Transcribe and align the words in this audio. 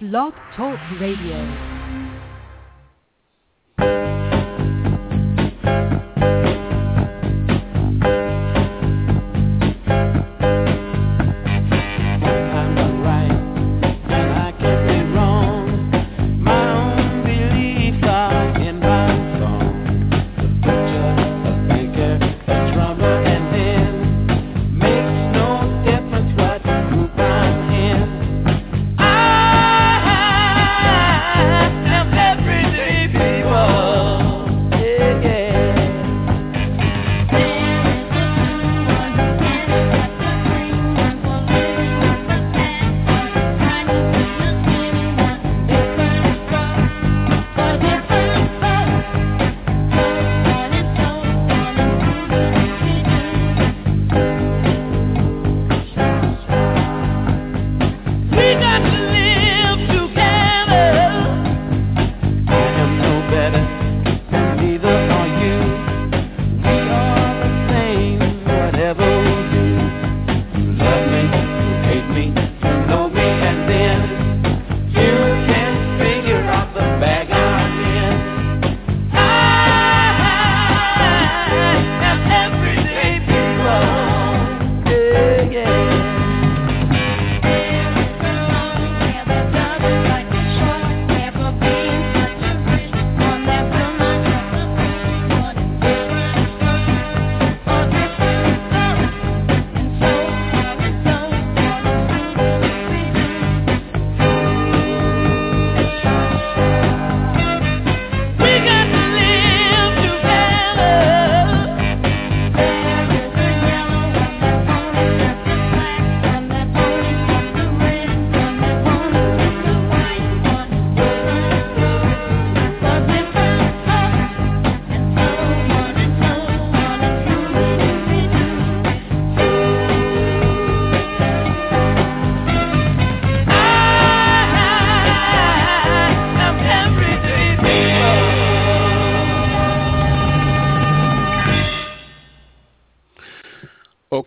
Blog 0.00 0.32
Talk 0.56 0.80
Radio. 0.98 1.69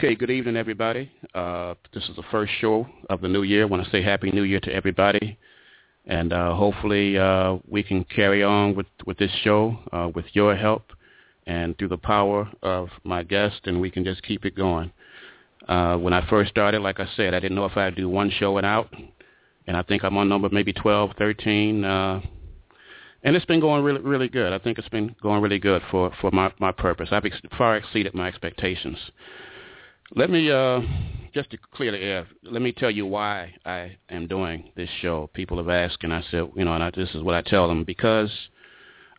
Okay, 0.03 0.16
good 0.16 0.31
evening, 0.31 0.58
everybody. 0.58 1.09
Uh, 1.34 1.75
this 1.94 2.03
is 2.09 2.16
the 2.18 2.24
first 2.30 2.52
show 2.59 2.86
of 3.09 3.22
the 3.22 3.30
new 3.30 3.44
year. 3.44 3.62
I 3.62 3.66
want 3.68 3.86
to 3.86 3.90
say 3.90 4.02
Happy 4.02 4.31
New 4.31 4.44
Year 4.44 4.59
to 4.59 4.69
everybody. 4.69 5.40
And 6.06 6.34
uh, 6.34 6.53
hopefully 6.56 7.18
uh, 7.18 7.59
we 7.69 7.84
can 7.84 8.03
carry 8.03 8.44
on 8.44 8.75
with, 8.75 8.88
with 9.06 9.18
this 9.18 9.31
show 9.46 9.80
uh, 9.94 10.09
with 10.14 10.25
your 10.34 10.58
help 10.58 10.91
and 11.47 11.78
through 11.78 11.88
the 11.88 11.97
power 11.97 12.52
of 12.62 12.90
my 13.06 13.24
guest, 13.24 13.62
and 13.64 13.80
we 13.80 13.90
can 13.90 14.03
just 14.03 14.22
keep 14.24 14.44
it 14.44 14.58
going. 14.58 14.91
Uh, 15.69 15.96
when 15.96 16.12
I 16.12 16.30
first 16.30 16.50
started, 16.50 16.81
like 16.81 17.00
I 17.00 17.08
said, 17.16 17.34
I 17.34 17.40
didn't 17.40 17.56
know 17.56 17.64
if 17.64 17.78
I'd 17.78 17.96
do 17.96 18.09
one 18.09 18.30
show 18.30 18.58
and 18.58 18.66
out. 18.66 18.94
And 19.68 19.78
I 19.78 19.84
think 19.84 20.03
I'm 20.03 20.18
on 20.18 20.28
number 20.28 20.50
maybe 20.52 20.74
12, 20.74 21.12
13. 21.18 21.85
Uh, 21.85 22.22
and 23.24 23.38
it's 23.38 23.46
been 23.46 23.62
going 23.62 23.81
really, 23.85 24.02
really 24.02 24.28
good. 24.28 24.52
I 24.52 24.59
think 24.59 24.80
it's 24.80 24.90
been 24.90 25.16
going 25.22 25.41
really 25.41 25.59
good 25.59 25.81
for, 25.90 26.12
for 26.20 26.30
my, 26.31 26.52
my 26.59 26.74
purpose. 26.74 27.08
I've 27.14 27.24
ex- 27.24 27.40
far 27.58 27.78
exceeded 27.78 28.14
my 28.14 28.28
expectations. 28.28 28.97
Let 30.16 30.29
me, 30.29 30.51
uh, 30.51 30.81
just 31.34 31.50
to 31.51 31.57
clear 31.74 31.91
the 31.91 31.97
air, 31.97 32.28
let 32.44 32.62
me 32.62 32.72
tell 32.72 32.91
you 32.91 33.03
why 33.07 33.56
I 33.66 33.97
am 34.09 34.28
doing 34.28 34.69
this 34.75 34.90
show. 35.01 35.28
People 35.34 35.57
have 35.57 35.69
asked, 35.69 36.03
and 36.03 36.13
I 36.13 36.24
said, 36.29 36.51
you 36.56 36.66
know, 36.66 36.74
and 36.74 36.84
I, 36.84 36.91
this 36.96 37.09
is 37.16 37.24
what 37.24 37.34
I 37.34 37.41
tell 37.41 37.68
them, 37.68 37.84
because 37.84 38.29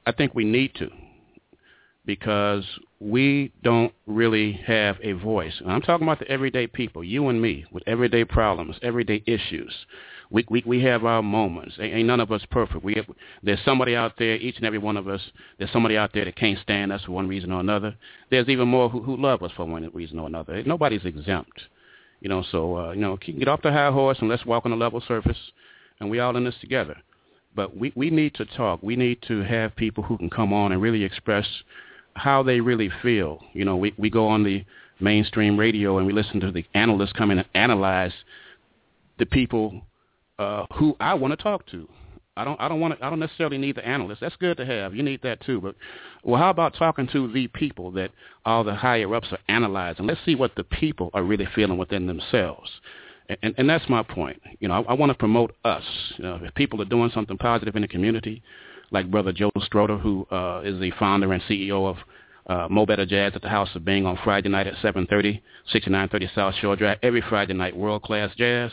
I 0.06 0.12
think 0.12 0.36
we 0.36 0.44
need 0.44 0.72
to, 0.76 0.88
because 2.06 2.64
we 3.00 3.52
don't 3.64 3.92
really 4.06 4.52
have 4.66 4.98
a 5.02 5.12
voice. 5.12 5.54
And 5.58 5.72
I'm 5.72 5.82
talking 5.82 6.06
about 6.06 6.20
the 6.20 6.28
everyday 6.28 6.68
people, 6.68 7.02
you 7.02 7.28
and 7.28 7.42
me, 7.42 7.64
with 7.72 7.82
everyday 7.88 8.24
problems, 8.24 8.76
everyday 8.80 9.24
issues. 9.26 9.74
We 10.34 10.44
we 10.50 10.64
we 10.66 10.82
have 10.82 11.04
our 11.04 11.22
moments. 11.22 11.76
Ain't, 11.78 12.06
none 12.06 12.18
of 12.18 12.32
us 12.32 12.42
perfect. 12.50 12.82
We 12.82 12.94
have, 12.94 13.06
there's 13.44 13.60
somebody 13.64 13.94
out 13.94 14.14
there, 14.18 14.34
each 14.34 14.56
and 14.56 14.66
every 14.66 14.80
one 14.80 14.96
of 14.96 15.06
us. 15.06 15.20
There's 15.58 15.70
somebody 15.70 15.96
out 15.96 16.10
there 16.12 16.24
that 16.24 16.34
can't 16.34 16.58
stand 16.58 16.92
us 16.92 17.02
for 17.04 17.12
one 17.12 17.28
reason 17.28 17.52
or 17.52 17.60
another. 17.60 17.94
There's 18.30 18.48
even 18.48 18.66
more 18.66 18.88
who 18.88 19.00
who 19.00 19.16
love 19.16 19.44
us 19.44 19.52
for 19.56 19.64
one 19.64 19.88
reason 19.94 20.18
or 20.18 20.26
another. 20.26 20.60
Nobody's 20.64 21.04
exempt. 21.04 21.60
You 22.20 22.28
know, 22.30 22.42
so 22.50 22.76
uh, 22.76 22.90
you 22.90 23.00
know, 23.00 23.16
get 23.16 23.46
off 23.46 23.62
the 23.62 23.70
high 23.70 23.92
horse 23.92 24.18
and 24.20 24.28
let's 24.28 24.44
walk 24.44 24.66
on 24.66 24.72
a 24.72 24.76
level 24.76 25.00
surface, 25.06 25.38
and 26.00 26.10
we 26.10 26.18
all 26.18 26.36
in 26.36 26.42
this 26.42 26.56
together. 26.60 26.96
But 27.54 27.76
we 27.76 27.92
we 27.94 28.10
need 28.10 28.34
to 28.34 28.44
talk. 28.44 28.82
We 28.82 28.96
need 28.96 29.22
to 29.28 29.44
have 29.44 29.76
people 29.76 30.02
who 30.02 30.18
can 30.18 30.30
come 30.30 30.52
on 30.52 30.72
and 30.72 30.82
really 30.82 31.04
express 31.04 31.46
how 32.14 32.42
they 32.42 32.58
really 32.58 32.90
feel. 33.02 33.40
You 33.52 33.64
know, 33.64 33.76
we 33.76 33.94
we 33.96 34.10
go 34.10 34.26
on 34.26 34.42
the 34.42 34.64
mainstream 34.98 35.56
radio 35.56 35.98
and 35.98 36.08
we 36.08 36.12
listen 36.12 36.40
to 36.40 36.50
the 36.50 36.64
analysts 36.74 37.12
come 37.12 37.30
in 37.30 37.38
and 37.38 37.48
analyze 37.54 38.12
the 39.18 39.26
people 39.26 39.82
uh, 40.38 40.66
who 40.74 40.96
I 41.00 41.14
want 41.14 41.32
to 41.32 41.42
talk 41.42 41.66
to. 41.70 41.88
I 42.36 42.44
don't 42.44 42.60
I 42.60 42.68
don't 42.68 42.80
want 42.80 42.98
to 42.98 43.04
I 43.04 43.10
don't 43.10 43.20
necessarily 43.20 43.58
need 43.58 43.76
the 43.76 43.86
analyst. 43.86 44.20
That's 44.20 44.36
good 44.36 44.56
to 44.56 44.66
have. 44.66 44.94
You 44.94 45.02
need 45.02 45.22
that 45.22 45.40
too. 45.42 45.60
But 45.60 45.76
well, 46.24 46.40
how 46.40 46.50
about 46.50 46.74
talking 46.74 47.08
to 47.12 47.30
the 47.32 47.46
people 47.48 47.92
that 47.92 48.10
all 48.44 48.64
the 48.64 48.74
higher 48.74 49.14
ups 49.14 49.28
are 49.30 49.38
analyzing? 49.48 50.06
Let's 50.06 50.20
see 50.24 50.34
what 50.34 50.54
the 50.56 50.64
people 50.64 51.10
are 51.14 51.22
really 51.22 51.46
feeling 51.54 51.78
within 51.78 52.06
themselves. 52.06 52.70
And, 53.28 53.54
and, 53.56 53.70
that's 53.70 53.88
my 53.88 54.02
point. 54.02 54.42
You 54.60 54.68
know, 54.68 54.84
I, 54.86 54.92
I 54.92 54.94
want 54.94 55.08
to 55.08 55.14
promote 55.14 55.54
us. 55.64 55.84
You 56.18 56.24
know, 56.24 56.40
if 56.42 56.54
people 56.54 56.82
are 56.82 56.86
doing 56.86 57.10
something 57.14 57.38
positive 57.38 57.74
in 57.74 57.80
the 57.80 57.88
community, 57.88 58.42
like 58.90 59.10
Brother 59.10 59.32
Joe 59.32 59.50
Stroder, 59.56 59.98
who 59.98 60.26
uh, 60.30 60.60
is 60.62 60.78
the 60.78 60.90
founder 60.98 61.32
and 61.32 61.42
CEO 61.44 61.88
of 61.88 61.96
uh, 62.46 62.68
Mo 62.68 62.84
Better 62.84 63.06
Jazz 63.06 63.32
at 63.34 63.40
the 63.40 63.48
House 63.48 63.70
of 63.74 63.84
Bing 63.84 64.04
on 64.04 64.18
Friday 64.22 64.50
night 64.50 64.66
at 64.66 64.74
7.30, 64.74 65.40
6930 65.72 66.30
South 66.34 66.54
Shore 66.60 66.76
Drive, 66.76 66.98
every 67.02 67.22
Friday 67.22 67.54
night, 67.54 67.74
world-class 67.74 68.34
jazz. 68.36 68.70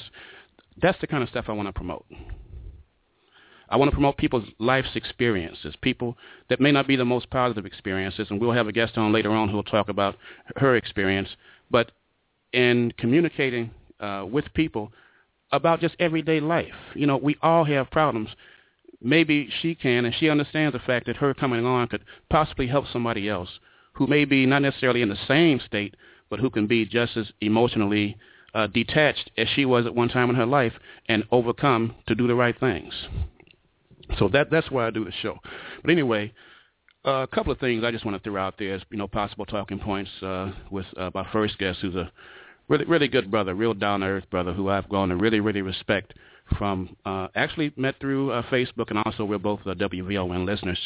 That's 0.81 0.99
the 0.99 1.07
kind 1.07 1.23
of 1.23 1.29
stuff 1.29 1.45
I 1.47 1.53
want 1.53 1.67
to 1.67 1.73
promote. 1.73 2.05
I 3.69 3.78
want 3.78 3.89
to 3.89 3.95
promote 3.95 4.17
people's 4.17 4.47
life's 4.59 4.95
experiences, 4.95 5.75
people 5.81 6.17
that 6.49 6.59
may 6.59 6.73
not 6.73 6.87
be 6.87 6.97
the 6.97 7.05
most 7.05 7.29
positive 7.29 7.66
experiences, 7.66 8.28
and 8.29 8.39
we'll 8.39 8.51
have 8.51 8.67
a 8.67 8.73
guest 8.73 8.97
on 8.97 9.13
later 9.13 9.31
on 9.31 9.47
who 9.47 9.55
will 9.55 9.63
talk 9.63 9.87
about 9.87 10.17
her 10.57 10.75
experience. 10.75 11.29
But 11.69 11.91
in 12.51 12.91
communicating 12.97 13.72
uh, 14.01 14.25
with 14.29 14.53
people 14.53 14.91
about 15.53 15.79
just 15.79 15.95
everyday 15.99 16.41
life, 16.41 16.73
you 16.95 17.07
know, 17.07 17.16
we 17.16 17.37
all 17.41 17.63
have 17.63 17.89
problems. 17.91 18.29
Maybe 19.01 19.49
she 19.61 19.73
can, 19.73 20.03
and 20.03 20.13
she 20.13 20.29
understands 20.29 20.73
the 20.73 20.79
fact 20.79 21.05
that 21.05 21.16
her 21.16 21.34
coming 21.34 21.66
on 21.66 21.87
could 21.87 22.03
possibly 22.29 22.67
help 22.67 22.85
somebody 22.91 23.29
else 23.29 23.49
who 23.93 24.05
may 24.05 24.25
be 24.25 24.45
not 24.45 24.61
necessarily 24.61 25.01
in 25.01 25.09
the 25.09 25.17
same 25.27 25.61
state, 25.66 25.95
but 26.29 26.39
who 26.39 26.49
can 26.49 26.67
be 26.67 26.85
just 26.85 27.16
as 27.16 27.31
emotionally 27.39 28.17
uh, 28.53 28.67
detached 28.67 29.31
as 29.37 29.47
she 29.55 29.65
was 29.65 29.85
at 29.85 29.95
one 29.95 30.09
time 30.09 30.29
in 30.29 30.35
her 30.35 30.45
life 30.45 30.73
and 31.07 31.23
overcome 31.31 31.95
to 32.07 32.15
do 32.15 32.27
the 32.27 32.35
right 32.35 32.59
things. 32.59 32.93
So 34.17 34.27
that 34.29 34.51
that's 34.51 34.69
why 34.69 34.87
I 34.87 34.89
do 34.89 35.05
the 35.05 35.11
show. 35.21 35.37
But 35.81 35.91
anyway, 35.91 36.33
uh, 37.05 37.11
a 37.23 37.27
couple 37.27 37.51
of 37.51 37.59
things 37.59 37.83
I 37.83 37.91
just 37.91 38.05
want 38.05 38.21
to 38.21 38.29
throw 38.29 38.41
out 38.41 38.55
there 38.59 38.75
as 38.75 38.81
you 38.89 38.97
know 38.97 39.07
possible 39.07 39.45
talking 39.45 39.79
points 39.79 40.11
uh, 40.21 40.51
with 40.69 40.85
uh, 40.97 41.11
my 41.13 41.27
first 41.31 41.57
guest, 41.57 41.79
who's 41.81 41.95
a 41.95 42.11
really 42.67 42.85
really 42.85 43.07
good 43.07 43.31
brother, 43.31 43.55
real 43.55 43.73
down 43.73 44.01
to 44.01 44.07
earth 44.07 44.29
brother, 44.29 44.53
who 44.53 44.69
I've 44.69 44.89
grown 44.89 45.09
to 45.09 45.15
really 45.15 45.39
really 45.39 45.61
respect 45.61 46.13
from 46.57 46.95
uh, 47.05 47.27
actually 47.35 47.71
met 47.77 47.95
through 47.99 48.31
uh, 48.31 48.43
Facebook, 48.43 48.89
and 48.89 48.99
also 48.99 49.23
we're 49.23 49.37
both 49.37 49.61
uh, 49.65 49.73
WVON 49.73 50.45
listeners. 50.45 50.79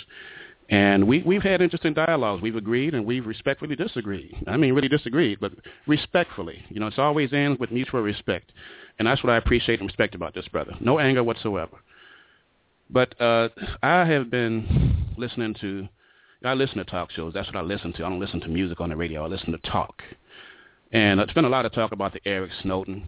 And 0.70 1.08
we, 1.08 1.22
we've 1.22 1.44
had 1.44 1.62
interesting 1.62 1.94
dialogues. 1.94 2.42
We've 2.42 2.56
agreed 2.56 2.96
and 2.96 3.06
we've 3.06 3.26
respectfully 3.26 3.76
disagreed. 3.76 4.36
I 4.48 4.58
mean, 4.58 4.74
really 4.74 4.88
disagreed, 4.88 5.40
but 5.40 5.52
respectfully. 5.86 6.64
You 6.70 6.80
know, 6.80 6.88
it's 6.88 6.98
always 6.98 7.34
ends 7.34 7.60
with 7.60 7.72
mutual 7.72 8.02
respect. 8.02 8.52
And 8.98 9.08
that's 9.08 9.24
what 9.24 9.32
I 9.32 9.38
appreciate 9.38 9.80
and 9.80 9.88
respect 9.88 10.16
about 10.16 10.34
this 10.34 10.48
brother. 10.48 10.74
No 10.80 11.00
anger 11.00 11.24
whatsoever. 11.24 11.78
But 12.90 13.20
uh, 13.22 13.50
I 13.84 14.06
have 14.06 14.32
been 14.32 15.14
listening 15.18 15.56
to, 15.62 15.88
I 16.44 16.54
listen 16.54 16.78
to 16.78 16.86
talk 16.86 17.12
shows. 17.12 17.34
That's 17.34 17.48
what 17.48 17.58
I 17.58 17.62
listen 17.62 17.94
to. 17.94 18.06
I 18.06 18.10
don't 18.10 18.20
listen 18.20 18.42
to 18.42 18.48
music 18.48 18.80
on 18.80 18.90
the 18.90 18.96
radio. 18.96 19.24
I 19.24 19.28
listen 19.28 19.52
to 19.52 19.70
talk. 19.70 20.02
And 20.92 21.20
there's 21.20 21.34
been 21.34 21.46
a 21.46 21.50
lot 21.50 21.66
of 21.66 21.74
talk 21.74 21.92
about 21.92 22.14
the 22.14 22.22
Eric 22.26 22.52
Snowden. 22.62 23.08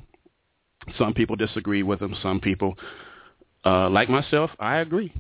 Some 0.97 1.13
people 1.13 1.35
disagree 1.35 1.83
with 1.83 2.01
him. 2.01 2.15
Some 2.21 2.39
people, 2.39 2.75
uh, 3.65 3.89
like 3.89 4.09
myself, 4.09 4.51
I 4.59 4.77
agree. 4.77 5.13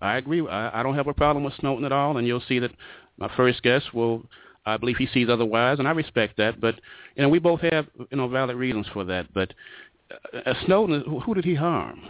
I 0.00 0.16
agree. 0.16 0.46
I, 0.46 0.80
I 0.80 0.82
don't 0.82 0.94
have 0.94 1.08
a 1.08 1.14
problem 1.14 1.44
with 1.44 1.54
Snowden 1.54 1.84
at 1.84 1.92
all, 1.92 2.16
and 2.16 2.26
you'll 2.26 2.42
see 2.48 2.58
that 2.58 2.70
my 3.16 3.30
first 3.36 3.62
guest 3.62 3.92
will. 3.94 4.22
I 4.66 4.76
believe 4.76 4.96
he 4.96 5.06
sees 5.06 5.28
otherwise, 5.30 5.78
and 5.78 5.88
I 5.88 5.92
respect 5.92 6.36
that. 6.36 6.60
But 6.60 6.74
you 7.16 7.22
know, 7.22 7.28
we 7.28 7.38
both 7.38 7.60
have 7.60 7.86
you 8.10 8.16
know 8.16 8.28
valid 8.28 8.56
reasons 8.56 8.86
for 8.92 9.04
that. 9.04 9.32
But 9.32 9.54
uh, 10.46 10.54
Snowden, 10.66 11.04
who 11.24 11.34
did 11.34 11.44
he 11.44 11.54
harm? 11.54 12.02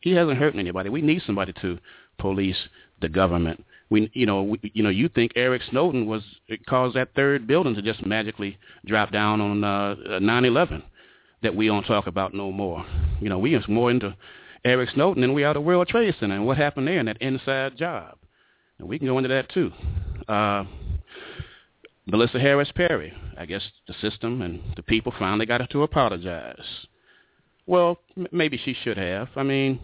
He 0.00 0.12
hasn't 0.12 0.38
hurt 0.38 0.56
anybody. 0.56 0.88
We 0.88 1.02
need 1.02 1.22
somebody 1.26 1.52
to 1.62 1.78
police 2.18 2.56
the 3.00 3.08
government. 3.08 3.64
We, 3.90 4.10
you 4.14 4.26
know, 4.26 4.42
we, 4.42 4.58
you 4.74 4.82
know, 4.82 4.88
you 4.88 5.08
think 5.08 5.32
Eric 5.36 5.62
Snowden 5.70 6.06
was 6.06 6.22
caused 6.68 6.96
that 6.96 7.14
third 7.14 7.46
building 7.46 7.74
to 7.74 7.82
just 7.82 8.04
magically 8.06 8.58
drop 8.86 9.12
down 9.12 9.40
on 9.40 9.62
uh, 9.62 9.96
9/11 10.20 10.82
that 11.42 11.54
we 11.54 11.66
don't 11.66 11.84
talk 11.84 12.06
about 12.06 12.32
no 12.34 12.50
more. 12.50 12.84
You 13.20 13.28
know, 13.28 13.38
we 13.38 13.54
are 13.54 13.62
more 13.68 13.90
into 13.90 14.16
Eric 14.64 14.90
Snowden 14.90 15.24
and 15.24 15.34
we 15.34 15.44
are 15.44 15.54
the 15.54 15.60
World 15.60 15.88
Trade 15.88 16.14
Center 16.18 16.34
and 16.34 16.46
what 16.46 16.56
happened 16.56 16.86
there 16.86 17.00
in 17.00 17.06
that 17.06 17.20
inside 17.20 17.76
job. 17.76 18.16
And 18.78 18.88
we 18.88 18.98
can 18.98 19.08
go 19.08 19.18
into 19.18 19.28
that 19.28 19.48
too. 19.48 19.72
Uh, 20.28 20.64
Melissa 22.06 22.38
Harris 22.38 22.70
Perry, 22.74 23.12
I 23.36 23.46
guess 23.46 23.62
the 23.86 23.94
system 23.94 24.42
and 24.42 24.60
the 24.76 24.82
people 24.82 25.12
finally 25.18 25.46
got 25.46 25.60
her 25.60 25.66
to 25.68 25.82
apologize. 25.82 26.86
Well, 27.66 27.98
m- 28.16 28.26
maybe 28.32 28.58
she 28.58 28.74
should 28.74 28.98
have. 28.98 29.28
I 29.36 29.42
mean, 29.42 29.80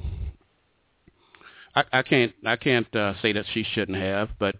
I, 1.74 1.84
I 1.92 2.02
can't 2.02 2.32
I 2.44 2.56
can't 2.56 2.92
uh, 2.94 3.14
say 3.22 3.32
that 3.32 3.46
she 3.52 3.64
shouldn't 3.64 3.98
have, 3.98 4.30
but 4.38 4.56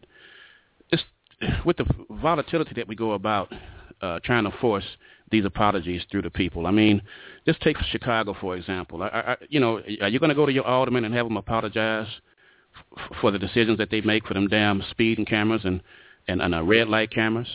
it's 0.91 1.03
with 1.65 1.77
the 1.79 1.87
volatility 2.11 2.75
that 2.77 2.89
we 2.89 2.95
go 2.95 3.13
about 3.13 3.53
uh, 4.01 4.21
trying 4.25 4.45
to 4.45 4.57
force 4.61 4.85
these 5.31 5.45
apologies 5.45 6.03
through 6.11 6.23
the 6.23 6.31
people. 6.31 6.67
I 6.67 6.71
mean, 6.71 7.03
just 7.47 7.61
take 7.61 7.77
Chicago 7.91 8.35
for 8.41 8.57
example. 8.57 9.03
I, 9.03 9.07
I, 9.07 9.37
you 9.49 9.61
know, 9.61 9.83
are 10.01 10.09
you 10.09 10.19
going 10.19 10.31
to 10.31 10.35
go 10.35 10.47
to 10.47 10.53
your 10.53 10.67
alderman 10.67 11.05
and 11.05 11.15
have 11.15 11.27
them 11.27 11.37
apologize 11.37 12.09
f- 12.97 13.17
for 13.21 13.31
the 13.31 13.39
decisions 13.39 13.79
that 13.79 13.91
they 13.91 14.01
make 14.01 14.27
for 14.27 14.35
them 14.35 14.49
damn 14.49 14.83
speeding 14.91 15.25
cameras 15.25 15.63
and 15.65 15.83
and, 16.27 16.43
and 16.43 16.55
uh, 16.55 16.63
red 16.63 16.89
light 16.89 17.11
cameras? 17.11 17.49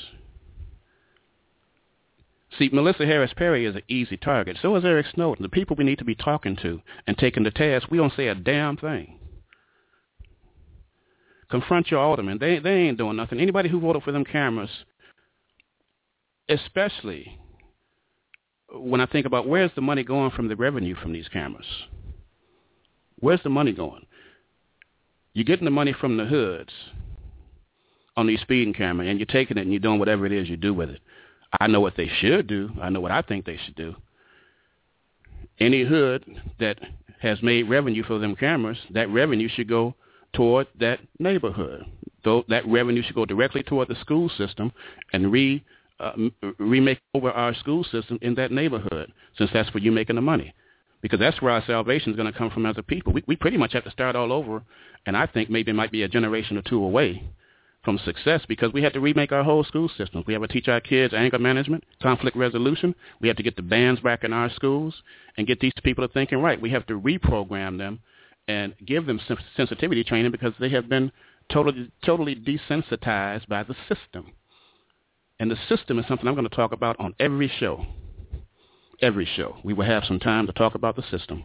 See, 2.57 2.69
Melissa 2.71 3.05
Harris 3.05 3.33
Perry 3.35 3.65
is 3.65 3.75
an 3.75 3.81
easy 3.87 4.15
target. 4.15 4.57
So 4.61 4.75
is 4.75 4.85
Eric 4.85 5.07
Snowden. 5.13 5.41
The 5.41 5.49
people 5.49 5.75
we 5.75 5.83
need 5.83 5.97
to 5.97 6.05
be 6.05 6.15
talking 6.15 6.55
to 6.57 6.81
and 7.07 7.17
taking 7.17 7.43
the 7.43 7.51
task, 7.51 7.89
we 7.89 7.97
don't 7.97 8.13
say 8.15 8.27
a 8.27 8.35
damn 8.35 8.77
thing. 8.77 9.19
Confront 11.49 11.89
your 11.91 11.99
alderman. 11.99 12.37
They 12.39 12.59
they 12.59 12.73
ain't 12.73 12.97
doing 12.97 13.15
nothing. 13.15 13.39
Anybody 13.39 13.69
who 13.69 13.79
voted 13.79 14.03
for 14.03 14.11
them 14.11 14.25
cameras, 14.25 14.71
especially 16.49 17.39
when 18.73 19.01
I 19.01 19.05
think 19.05 19.25
about 19.25 19.47
where's 19.47 19.71
the 19.75 19.81
money 19.81 20.03
going 20.03 20.31
from 20.31 20.47
the 20.47 20.55
revenue 20.55 20.95
from 20.95 21.13
these 21.13 21.27
cameras? 21.27 21.65
Where's 23.19 23.41
the 23.43 23.49
money 23.49 23.71
going? 23.71 24.05
You're 25.33 25.45
getting 25.45 25.65
the 25.65 25.71
money 25.71 25.93
from 25.93 26.17
the 26.17 26.25
hoods 26.25 26.71
on 28.15 28.27
these 28.27 28.41
speeding 28.41 28.73
cameras, 28.73 29.09
and 29.09 29.19
you're 29.19 29.25
taking 29.25 29.57
it 29.57 29.61
and 29.61 29.71
you're 29.71 29.79
doing 29.79 29.99
whatever 29.99 30.25
it 30.25 30.31
is 30.31 30.49
you 30.49 30.57
do 30.57 30.73
with 30.73 30.89
it. 30.89 31.01
I 31.59 31.67
know 31.67 31.81
what 31.81 31.95
they 31.97 32.09
should 32.19 32.47
do. 32.47 32.69
I 32.81 32.89
know 32.89 32.99
what 32.99 33.11
I 33.11 33.21
think 33.21 33.45
they 33.45 33.57
should 33.63 33.75
do. 33.75 33.95
Any 35.59 35.83
hood 35.83 36.25
that 36.59 36.79
has 37.21 37.41
made 37.41 37.69
revenue 37.69 38.03
for 38.03 38.19
them 38.19 38.35
cameras, 38.35 38.77
that 38.91 39.09
revenue 39.09 39.47
should 39.47 39.69
go 39.69 39.95
toward 40.33 40.67
that 40.79 40.99
neighborhood. 41.19 41.85
That 42.23 42.63
revenue 42.67 43.03
should 43.03 43.15
go 43.15 43.25
directly 43.25 43.63
toward 43.63 43.87
the 43.87 43.95
school 43.95 44.29
system 44.29 44.71
and 45.11 45.31
re 45.31 45.63
uh, 45.99 46.13
remake 46.57 46.99
over 47.13 47.31
our 47.31 47.53
school 47.55 47.83
system 47.83 48.19
in 48.21 48.35
that 48.35 48.51
neighborhood, 48.51 49.11
since 49.37 49.49
that's 49.53 49.73
where 49.73 49.83
you're 49.83 49.93
making 49.93 50.15
the 50.15 50.21
money. 50.21 50.53
Because 51.01 51.19
that's 51.19 51.41
where 51.41 51.51
our 51.51 51.63
salvation 51.65 52.11
is 52.11 52.15
going 52.17 52.31
to 52.31 52.37
come 52.37 52.49
from 52.49 52.65
as 52.65 52.77
a 52.77 52.83
people. 52.83 53.11
We, 53.13 53.23
we 53.27 53.35
pretty 53.35 53.57
much 53.57 53.73
have 53.73 53.83
to 53.83 53.91
start 53.91 54.15
all 54.15 54.31
over, 54.31 54.63
and 55.05 55.17
I 55.17 55.27
think 55.27 55.49
maybe 55.49 55.71
it 55.71 55.75
might 55.75 55.91
be 55.91 56.03
a 56.03 56.07
generation 56.07 56.57
or 56.57 56.61
two 56.61 56.83
away 56.83 57.23
from 57.83 57.99
success 57.99 58.41
because 58.47 58.71
we 58.71 58.81
have 58.81 58.93
to 58.93 58.99
remake 58.99 59.31
our 59.31 59.43
whole 59.43 59.63
school 59.63 59.89
system. 59.97 60.23
We 60.25 60.33
have 60.33 60.41
to 60.41 60.47
teach 60.47 60.67
our 60.67 60.79
kids 60.79 61.13
anger 61.13 61.39
management, 61.39 61.83
conflict 62.01 62.37
resolution. 62.37 62.95
We 63.19 63.27
have 63.27 63.37
to 63.37 63.43
get 63.43 63.55
the 63.55 63.61
bands 63.61 63.99
back 63.99 64.23
in 64.23 64.31
our 64.31 64.49
schools 64.51 64.95
and 65.37 65.45
get 65.45 65.59
these 65.59 65.73
people 65.83 66.07
to 66.07 66.13
thinking 66.13 66.39
right. 66.39 66.61
We 66.61 66.69
have 66.69 66.87
to 66.87 66.99
reprogram 66.99 67.77
them 67.77 67.99
and 68.47 68.73
give 68.85 69.05
them 69.05 69.19
sensitivity 69.55 70.03
training 70.03 70.31
because 70.31 70.53
they 70.59 70.69
have 70.69 70.89
been 70.89 71.11
totally 71.51 71.91
totally 72.05 72.35
desensitized 72.35 73.47
by 73.47 73.63
the 73.63 73.75
system. 73.89 74.31
And 75.43 75.51
the 75.51 75.57
system 75.67 75.99
is 75.99 76.05
something 76.07 76.25
I'm 76.25 76.35
going 76.35 76.47
to 76.47 76.55
talk 76.55 76.71
about 76.71 76.97
on 77.01 77.13
every 77.19 77.51
show. 77.59 77.85
Every 79.01 79.27
show. 79.35 79.57
We 79.61 79.73
will 79.73 79.83
have 79.83 80.05
some 80.05 80.17
time 80.17 80.47
to 80.47 80.53
talk 80.53 80.73
about 80.73 80.95
the 80.95 81.03
system. 81.11 81.43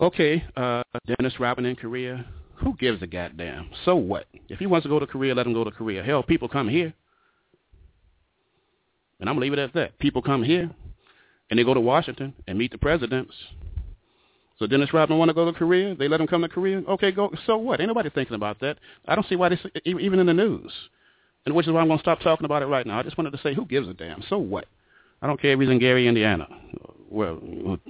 Okay, 0.00 0.42
uh, 0.56 0.82
Dennis 1.06 1.38
Rodman 1.38 1.66
in 1.66 1.76
Korea. 1.76 2.26
Who 2.56 2.74
gives 2.74 3.00
a 3.00 3.06
goddamn? 3.06 3.70
So 3.84 3.94
what? 3.94 4.26
If 4.48 4.58
he 4.58 4.66
wants 4.66 4.82
to 4.86 4.88
go 4.88 4.98
to 4.98 5.06
Korea, 5.06 5.36
let 5.36 5.46
him 5.46 5.52
go 5.52 5.62
to 5.62 5.70
Korea. 5.70 6.02
Hell, 6.02 6.24
people 6.24 6.48
come 6.48 6.68
here. 6.68 6.92
And 9.20 9.28
I'm 9.30 9.36
going 9.36 9.48
to 9.48 9.52
leave 9.52 9.52
it 9.52 9.62
at 9.62 9.72
that. 9.74 9.96
People 10.00 10.20
come 10.20 10.42
here, 10.42 10.68
and 11.50 11.58
they 11.60 11.62
go 11.62 11.74
to 11.74 11.80
Washington 11.80 12.34
and 12.48 12.58
meet 12.58 12.72
the 12.72 12.78
presidents. 12.78 13.34
So 14.58 14.66
Dennis 14.66 14.92
Rodman 14.92 15.20
want 15.20 15.28
to 15.28 15.34
go 15.34 15.44
to 15.44 15.56
Korea? 15.56 15.94
They 15.94 16.08
let 16.08 16.20
him 16.20 16.26
come 16.26 16.42
to 16.42 16.48
Korea? 16.48 16.78
Okay, 16.88 17.12
go. 17.12 17.30
So 17.46 17.56
what? 17.56 17.80
Ain't 17.80 17.86
nobody 17.86 18.10
thinking 18.10 18.34
about 18.34 18.58
that. 18.62 18.78
I 19.06 19.14
don't 19.14 19.28
see 19.28 19.36
why 19.36 19.50
they 19.50 19.58
even 19.84 20.18
in 20.18 20.26
the 20.26 20.34
news 20.34 20.72
and 21.46 21.54
which 21.54 21.66
is 21.66 21.72
why 21.72 21.80
I'm 21.80 21.88
going 21.88 21.98
to 21.98 22.02
stop 22.02 22.20
talking 22.20 22.44
about 22.44 22.62
it 22.62 22.66
right 22.66 22.86
now. 22.86 22.98
I 22.98 23.02
just 23.02 23.18
wanted 23.18 23.32
to 23.32 23.38
say, 23.42 23.54
who 23.54 23.66
gives 23.66 23.88
a 23.88 23.94
damn? 23.94 24.22
So 24.28 24.38
what? 24.38 24.66
I 25.22 25.26
don't 25.26 25.40
care 25.40 25.52
if 25.52 25.60
he's 25.60 25.70
in 25.70 25.78
Gary, 25.78 26.06
Indiana, 26.06 26.46
well, 27.10 27.40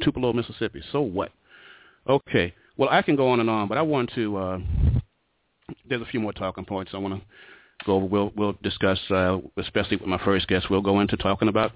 Tupelo, 0.02 0.32
Mississippi. 0.32 0.82
So 0.92 1.00
what? 1.00 1.32
Okay. 2.08 2.54
Well, 2.76 2.88
I 2.90 3.02
can 3.02 3.16
go 3.16 3.28
on 3.28 3.40
and 3.40 3.48
on, 3.48 3.68
but 3.68 3.78
I 3.78 3.82
want 3.82 4.12
to. 4.14 4.36
Uh, 4.36 4.58
there's 5.88 6.02
a 6.02 6.06
few 6.06 6.20
more 6.20 6.32
talking 6.32 6.64
points 6.64 6.92
I 6.94 6.98
want 6.98 7.14
to 7.14 7.26
go 7.86 7.94
over. 7.94 8.06
We'll 8.06 8.32
we'll 8.36 8.58
discuss, 8.62 8.98
uh, 9.10 9.38
especially 9.56 9.96
with 9.96 10.08
my 10.08 10.22
first 10.24 10.48
guest. 10.48 10.68
We'll 10.70 10.82
go 10.82 11.00
into 11.00 11.16
talking 11.16 11.48
about 11.48 11.72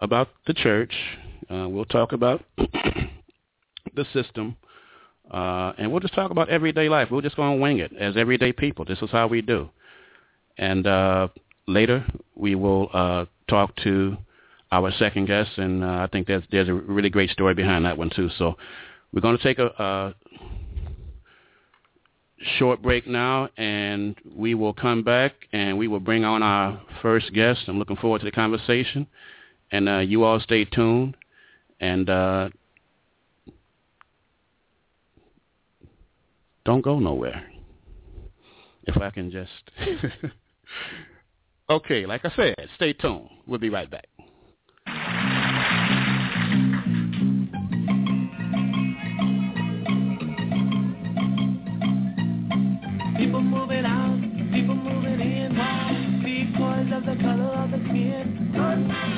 about 0.00 0.28
the 0.46 0.54
church. 0.54 0.92
Uh, 1.50 1.68
we'll 1.68 1.86
talk 1.86 2.12
about 2.12 2.44
the 2.58 4.04
system. 4.12 4.56
Uh, 5.30 5.72
and 5.78 5.90
we'll 5.90 6.00
just 6.00 6.14
talk 6.14 6.32
about 6.32 6.48
everyday 6.48 6.88
life. 6.88 7.08
We're 7.10 7.22
just 7.22 7.36
going 7.36 7.56
to 7.56 7.62
wing 7.62 7.78
it 7.78 7.92
as 7.96 8.16
everyday 8.16 8.52
people. 8.52 8.84
This 8.84 8.98
is 9.00 9.10
how 9.10 9.28
we 9.28 9.42
do. 9.42 9.70
And 10.60 10.86
uh, 10.86 11.28
later 11.66 12.04
we 12.36 12.54
will 12.54 12.90
uh, 12.92 13.24
talk 13.48 13.74
to 13.76 14.16
our 14.70 14.92
second 14.92 15.26
guest, 15.26 15.50
and 15.56 15.82
uh, 15.82 15.86
I 15.86 16.08
think 16.12 16.26
there's 16.28 16.44
there's 16.52 16.68
a 16.68 16.74
really 16.74 17.08
great 17.08 17.30
story 17.30 17.54
behind 17.54 17.86
that 17.86 17.96
one 17.96 18.10
too. 18.14 18.28
So 18.38 18.56
we're 19.12 19.22
going 19.22 19.38
to 19.38 19.42
take 19.42 19.58
a, 19.58 19.66
a 19.66 20.14
short 22.58 22.82
break 22.82 23.06
now, 23.06 23.48
and 23.56 24.14
we 24.36 24.54
will 24.54 24.74
come 24.74 25.02
back 25.02 25.32
and 25.52 25.78
we 25.78 25.88
will 25.88 25.98
bring 25.98 26.24
on 26.24 26.42
our 26.42 26.80
first 27.00 27.32
guest. 27.32 27.60
I'm 27.66 27.78
looking 27.78 27.96
forward 27.96 28.20
to 28.20 28.26
the 28.26 28.30
conversation, 28.30 29.06
and 29.72 29.88
uh, 29.88 29.98
you 29.98 30.24
all 30.24 30.40
stay 30.40 30.66
tuned. 30.66 31.16
And 31.80 32.10
uh, 32.10 32.50
don't 36.66 36.82
go 36.82 36.98
nowhere. 36.98 37.46
If 38.84 38.98
I 38.98 39.08
can 39.08 39.30
just 39.30 39.50
okay, 41.68 42.06
like 42.06 42.24
I 42.24 42.32
said, 42.36 42.54
stay 42.76 42.92
tuned. 42.92 43.28
We'll 43.46 43.58
be 43.58 43.70
right 43.70 43.90
back. 43.90 44.06
People 53.18 53.42
moving 53.42 53.84
out, 53.84 54.20
people 54.52 54.74
moving 54.74 55.20
in, 55.20 55.50
because 56.24 56.92
of 56.92 57.04
the 57.06 57.22
color 57.22 57.54
of 57.54 57.70
the 57.70 57.78
skin. 57.88 59.09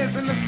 hands 0.00 0.16
in 0.16 0.26
the 0.26 0.39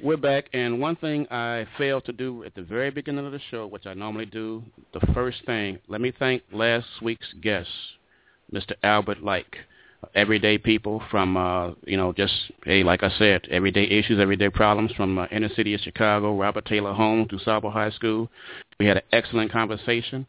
We're 0.00 0.16
back, 0.16 0.46
and 0.54 0.80
one 0.80 0.96
thing 0.96 1.26
I 1.30 1.66
failed 1.76 2.06
to 2.06 2.12
do 2.12 2.44
at 2.44 2.54
the 2.54 2.62
very 2.62 2.90
beginning 2.90 3.26
of 3.26 3.32
the 3.32 3.40
show, 3.50 3.66
which 3.66 3.84
I 3.84 3.92
normally 3.92 4.24
do, 4.24 4.62
the 4.94 5.00
first 5.12 5.44
thing, 5.44 5.78
let 5.86 6.00
me 6.00 6.12
thank 6.18 6.42
last 6.50 6.86
week's 7.02 7.30
guest, 7.42 7.68
Mr. 8.52 8.72
Albert 8.82 9.22
Like. 9.22 9.56
Everyday 10.14 10.56
people 10.56 11.02
from, 11.10 11.36
uh, 11.36 11.72
you 11.84 11.98
know, 11.98 12.12
just, 12.12 12.32
hey, 12.64 12.82
like 12.82 13.02
I 13.02 13.10
said, 13.18 13.46
everyday 13.50 13.84
issues, 13.84 14.18
everyday 14.18 14.48
problems 14.48 14.92
from 14.92 15.18
uh, 15.18 15.26
inner 15.30 15.50
city 15.50 15.74
of 15.74 15.80
Chicago, 15.80 16.38
Robert 16.38 16.64
Taylor 16.64 16.94
Home 16.94 17.28
to 17.28 17.70
High 17.70 17.90
School. 17.90 18.30
We 18.80 18.86
had 18.86 18.96
an 18.96 19.04
excellent 19.12 19.52
conversation, 19.52 20.26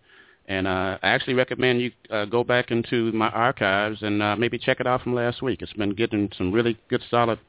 and 0.48 0.68
uh, 0.68 0.98
I 1.02 1.10
actually 1.10 1.36
recommend 1.36 1.80
you 1.80 1.92
uh, 2.10 2.26
go 2.26 2.44
back 2.44 2.72
into 2.72 3.14
my 3.14 3.30
archives 3.30 4.02
and 4.02 4.22
uh, 4.22 4.36
maybe 4.36 4.58
check 4.58 4.82
it 4.82 4.88
out 4.88 5.04
from 5.04 5.16
last 5.16 5.42
week. 5.42 5.62
It's 5.62 5.74
been 5.74 5.94
getting 5.94 6.30
some 6.38 6.52
really 6.52 6.78
good, 6.90 7.04
solid, 7.10 7.40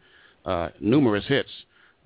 uh, 0.44 0.68
numerous 0.80 1.26
hits 1.26 1.50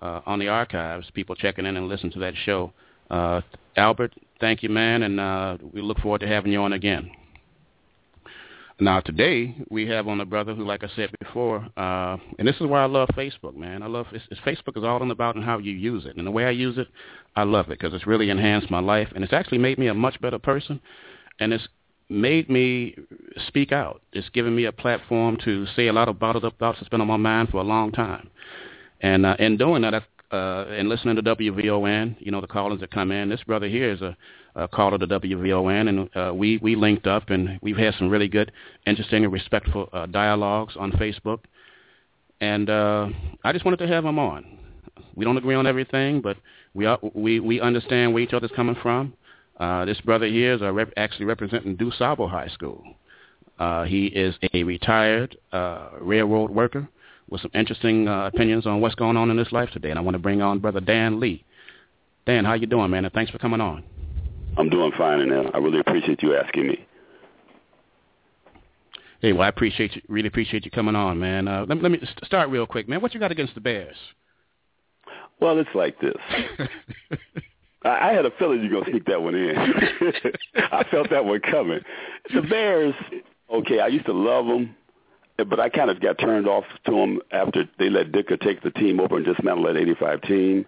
uh, 0.00 0.20
on 0.26 0.38
the 0.38 0.48
archives, 0.48 1.10
people 1.14 1.34
checking 1.34 1.66
in 1.66 1.76
and 1.76 1.88
listening 1.88 2.12
to 2.12 2.18
that 2.20 2.34
show. 2.44 2.72
Uh, 3.10 3.40
Albert, 3.76 4.14
thank 4.40 4.62
you, 4.62 4.68
man, 4.68 5.02
and 5.02 5.20
uh, 5.20 5.56
we 5.72 5.80
look 5.80 5.98
forward 5.98 6.20
to 6.20 6.28
having 6.28 6.52
you 6.52 6.60
on 6.60 6.72
again. 6.72 7.10
Now 8.80 9.00
today 9.00 9.56
we 9.70 9.88
have 9.88 10.06
on 10.06 10.20
a 10.20 10.24
brother 10.24 10.54
who, 10.54 10.64
like 10.64 10.84
I 10.84 10.88
said 10.94 11.10
before, 11.18 11.66
uh, 11.76 12.16
and 12.38 12.46
this 12.46 12.54
is 12.56 12.62
why 12.62 12.82
I 12.82 12.86
love 12.86 13.08
Facebook, 13.08 13.56
man. 13.56 13.82
I 13.82 13.86
love 13.86 14.06
it's, 14.12 14.24
it's 14.30 14.40
Facebook 14.42 14.76
is 14.76 14.84
all 14.84 15.10
about 15.10 15.34
and 15.34 15.44
how 15.44 15.58
you 15.58 15.72
use 15.72 16.06
it, 16.06 16.16
and 16.16 16.24
the 16.24 16.30
way 16.30 16.44
I 16.44 16.50
use 16.50 16.78
it, 16.78 16.86
I 17.34 17.42
love 17.42 17.66
it 17.70 17.80
because 17.80 17.92
it's 17.92 18.06
really 18.06 18.30
enhanced 18.30 18.70
my 18.70 18.78
life, 18.78 19.08
and 19.14 19.24
it's 19.24 19.32
actually 19.32 19.58
made 19.58 19.78
me 19.78 19.88
a 19.88 19.94
much 19.94 20.20
better 20.20 20.38
person, 20.38 20.80
and 21.40 21.52
it's 21.52 21.66
made 22.08 22.48
me 22.48 22.94
speak 23.48 23.72
out. 23.72 24.00
It's 24.12 24.28
given 24.28 24.54
me 24.54 24.66
a 24.66 24.72
platform 24.72 25.38
to 25.44 25.66
say 25.74 25.88
a 25.88 25.92
lot 25.92 26.08
of 26.08 26.20
bottled 26.20 26.44
up 26.44 26.56
thoughts 26.58 26.78
that's 26.78 26.88
been 26.88 27.00
on 27.00 27.08
my 27.08 27.16
mind 27.16 27.48
for 27.48 27.58
a 27.58 27.64
long 27.64 27.90
time. 27.90 28.30
And 29.00 29.26
uh, 29.26 29.36
in 29.38 29.56
doing 29.56 29.82
that, 29.82 29.94
uh, 30.30 30.64
and 30.68 30.88
listening 30.88 31.16
to 31.16 31.22
WVON, 31.22 32.16
you 32.18 32.30
know, 32.30 32.40
the 32.40 32.46
callers 32.46 32.80
that 32.80 32.90
come 32.90 33.12
in, 33.12 33.28
this 33.28 33.42
brother 33.44 33.68
here 33.68 33.90
is 33.90 34.02
a, 34.02 34.16
a 34.54 34.68
caller 34.68 34.98
to 34.98 35.06
WVON, 35.06 35.88
and 35.88 36.16
uh, 36.16 36.34
we, 36.34 36.58
we 36.58 36.76
linked 36.76 37.06
up, 37.06 37.30
and 37.30 37.58
we've 37.62 37.76
had 37.76 37.94
some 37.94 38.08
really 38.08 38.28
good, 38.28 38.52
interesting, 38.86 39.24
and 39.24 39.32
respectful 39.32 39.88
uh, 39.92 40.06
dialogues 40.06 40.74
on 40.78 40.92
Facebook. 40.92 41.40
And 42.40 42.68
uh, 42.68 43.08
I 43.44 43.52
just 43.52 43.64
wanted 43.64 43.78
to 43.78 43.88
have 43.88 44.04
him 44.04 44.18
on. 44.18 44.58
We 45.14 45.24
don't 45.24 45.36
agree 45.36 45.54
on 45.54 45.66
everything, 45.66 46.20
but 46.20 46.36
we 46.74 46.86
are, 46.86 46.98
we 47.14 47.40
we 47.40 47.60
understand 47.60 48.14
where 48.14 48.22
each 48.22 48.32
other's 48.32 48.52
coming 48.54 48.76
from. 48.80 49.14
Uh, 49.58 49.84
this 49.84 50.00
brother 50.02 50.26
here 50.26 50.54
is 50.54 50.60
rep- 50.60 50.92
actually 50.96 51.24
representing 51.24 51.76
DuSable 51.76 52.30
High 52.30 52.46
School. 52.48 52.84
Uh, 53.58 53.84
he 53.84 54.06
is 54.06 54.36
a 54.54 54.62
retired 54.62 55.36
uh, 55.52 55.88
railroad 56.00 56.50
worker 56.50 56.88
with 57.28 57.40
some 57.42 57.50
interesting 57.54 58.08
uh, 58.08 58.26
opinions 58.26 58.66
on 58.66 58.80
what's 58.80 58.94
going 58.94 59.16
on 59.16 59.30
in 59.30 59.36
this 59.36 59.52
life 59.52 59.70
today. 59.70 59.90
And 59.90 59.98
I 59.98 60.02
want 60.02 60.14
to 60.14 60.18
bring 60.18 60.42
on 60.42 60.58
Brother 60.58 60.80
Dan 60.80 61.20
Lee. 61.20 61.44
Dan, 62.26 62.44
how 62.44 62.54
you 62.54 62.66
doing, 62.66 62.90
man? 62.90 63.04
And 63.04 63.14
thanks 63.14 63.30
for 63.30 63.38
coming 63.38 63.60
on. 63.60 63.82
I'm 64.56 64.68
doing 64.68 64.92
fine, 64.96 65.20
and 65.20 65.50
I 65.54 65.58
really 65.58 65.78
appreciate 65.78 66.22
you 66.22 66.36
asking 66.36 66.66
me. 66.68 66.86
Hey, 69.20 69.32
well, 69.32 69.42
I 69.42 69.48
appreciate 69.48 69.96
you. 69.96 70.02
Really 70.08 70.28
appreciate 70.28 70.64
you 70.64 70.70
coming 70.70 70.94
on, 70.94 71.18
man. 71.18 71.48
Uh, 71.48 71.64
let, 71.68 71.82
let 71.82 71.90
me 71.90 72.00
start 72.24 72.50
real 72.50 72.66
quick, 72.66 72.88
man. 72.88 73.00
What 73.00 73.14
you 73.14 73.20
got 73.20 73.32
against 73.32 73.54
the 73.54 73.60
Bears? 73.60 73.96
Well, 75.40 75.58
it's 75.58 75.70
like 75.74 76.00
this. 76.00 76.16
I, 77.84 78.10
I 78.10 78.12
had 78.12 78.26
a 78.26 78.30
feeling 78.38 78.62
you 78.62 78.70
were 78.70 78.80
gonna 78.80 78.90
sneak 78.90 79.06
that 79.06 79.22
one 79.22 79.34
in. 79.34 79.56
I 80.56 80.84
felt 80.90 81.10
that 81.10 81.24
one 81.24 81.40
coming. 81.40 81.80
The 82.32 82.42
Bears, 82.42 82.94
okay, 83.52 83.80
I 83.80 83.88
used 83.88 84.06
to 84.06 84.12
love 84.12 84.46
them 84.46 84.74
but 85.44 85.60
I 85.60 85.68
kind 85.68 85.90
of 85.90 86.00
got 86.00 86.18
turned 86.18 86.48
off 86.48 86.64
to 86.86 86.92
them 86.92 87.20
after 87.30 87.64
they 87.78 87.90
let 87.90 88.12
Ditka 88.12 88.40
take 88.40 88.62
the 88.62 88.70
team 88.70 89.00
over 89.00 89.16
and 89.16 89.24
dismantle 89.24 89.64
that 89.64 89.76
85 89.76 90.22
team. 90.22 90.66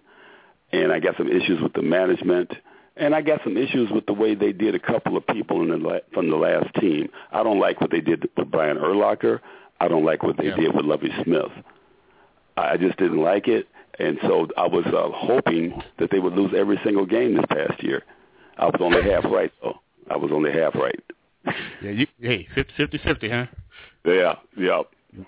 And 0.71 0.91
I 0.91 0.99
got 0.99 1.17
some 1.17 1.27
issues 1.27 1.61
with 1.61 1.73
the 1.73 1.81
management. 1.81 2.51
And 2.95 3.13
I 3.13 3.21
got 3.21 3.41
some 3.43 3.57
issues 3.57 3.89
with 3.91 4.05
the 4.05 4.13
way 4.13 4.35
they 4.35 4.53
did 4.53 4.75
a 4.75 4.79
couple 4.79 5.17
of 5.17 5.25
people 5.27 5.61
in 5.61 5.69
the 5.69 6.01
from 6.13 6.29
the 6.29 6.35
last 6.35 6.73
team. 6.75 7.09
I 7.31 7.43
don't 7.43 7.59
like 7.59 7.81
what 7.81 7.91
they 7.91 8.01
did 8.01 8.29
with 8.37 8.51
Brian 8.51 8.77
Urlacher. 8.77 9.39
I 9.79 9.87
don't 9.87 10.05
like 10.05 10.23
what 10.23 10.37
they 10.37 10.47
yeah. 10.47 10.55
did 10.55 10.75
with 10.75 10.85
Lovie 10.85 11.11
Smith. 11.23 11.51
I 12.57 12.77
just 12.77 12.97
didn't 12.97 13.21
like 13.21 13.47
it. 13.47 13.67
And 13.99 14.17
so 14.21 14.47
I 14.57 14.67
was 14.67 14.85
uh, 14.85 15.09
hoping 15.13 15.81
that 15.99 16.11
they 16.11 16.19
would 16.19 16.33
lose 16.33 16.53
every 16.55 16.79
single 16.83 17.05
game 17.05 17.35
this 17.35 17.45
past 17.49 17.83
year. 17.83 18.03
I 18.57 18.65
was 18.65 18.77
only 18.79 19.01
half 19.03 19.25
right, 19.25 19.51
though. 19.61 19.79
I 20.09 20.17
was 20.17 20.31
only 20.33 20.51
half 20.51 20.75
right. 20.75 20.99
Yeah, 21.81 21.91
you, 21.91 22.07
hey, 22.19 22.47
fifty 22.53 22.73
fifty 22.77 22.97
fifty, 22.99 23.29
huh? 23.29 23.47
Yeah, 24.05 24.35
yeah. 24.57 24.81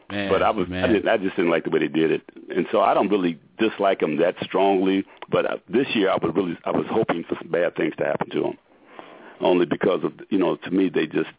Man, 0.10 0.30
but 0.30 0.42
I 0.42 0.50
was 0.50 0.70
man. 0.70 0.86
I 0.86 0.94
didn't 0.94 1.10
I 1.10 1.18
just 1.18 1.36
didn't 1.36 1.51
like 1.51 1.65
the 1.65 1.70
way 1.70 1.80
they 1.80 1.88
did 1.89 2.12
it, 2.12 2.22
and 2.56 2.65
so 2.72 2.80
I 2.80 2.94
don't 2.94 3.10
really 3.10 3.38
dislike 3.60 4.00
them 4.00 4.18
that 4.18 4.36
strongly. 4.42 5.03
But 5.30 5.46
uh, 5.46 5.58
this 5.68 5.88
year 5.94 6.10
I 6.10 6.15
was 6.15 6.32
really 6.34 6.58
I 6.63 6.72
was 6.72 6.86
hoping 6.89 7.25
for 7.27 7.38
some 7.42 7.51
bad 7.51 7.75
things 7.75 7.94
to 7.98 8.06
happen 8.06 8.30
to 8.30 8.42
them, 8.42 8.58
only 9.42 9.65
because 9.65 10.03
of 10.06 10.13
you 10.30 10.38
know 10.39 10.56
to 10.56 10.72
me 10.72 10.89
they 10.89 11.06
just 11.06 11.30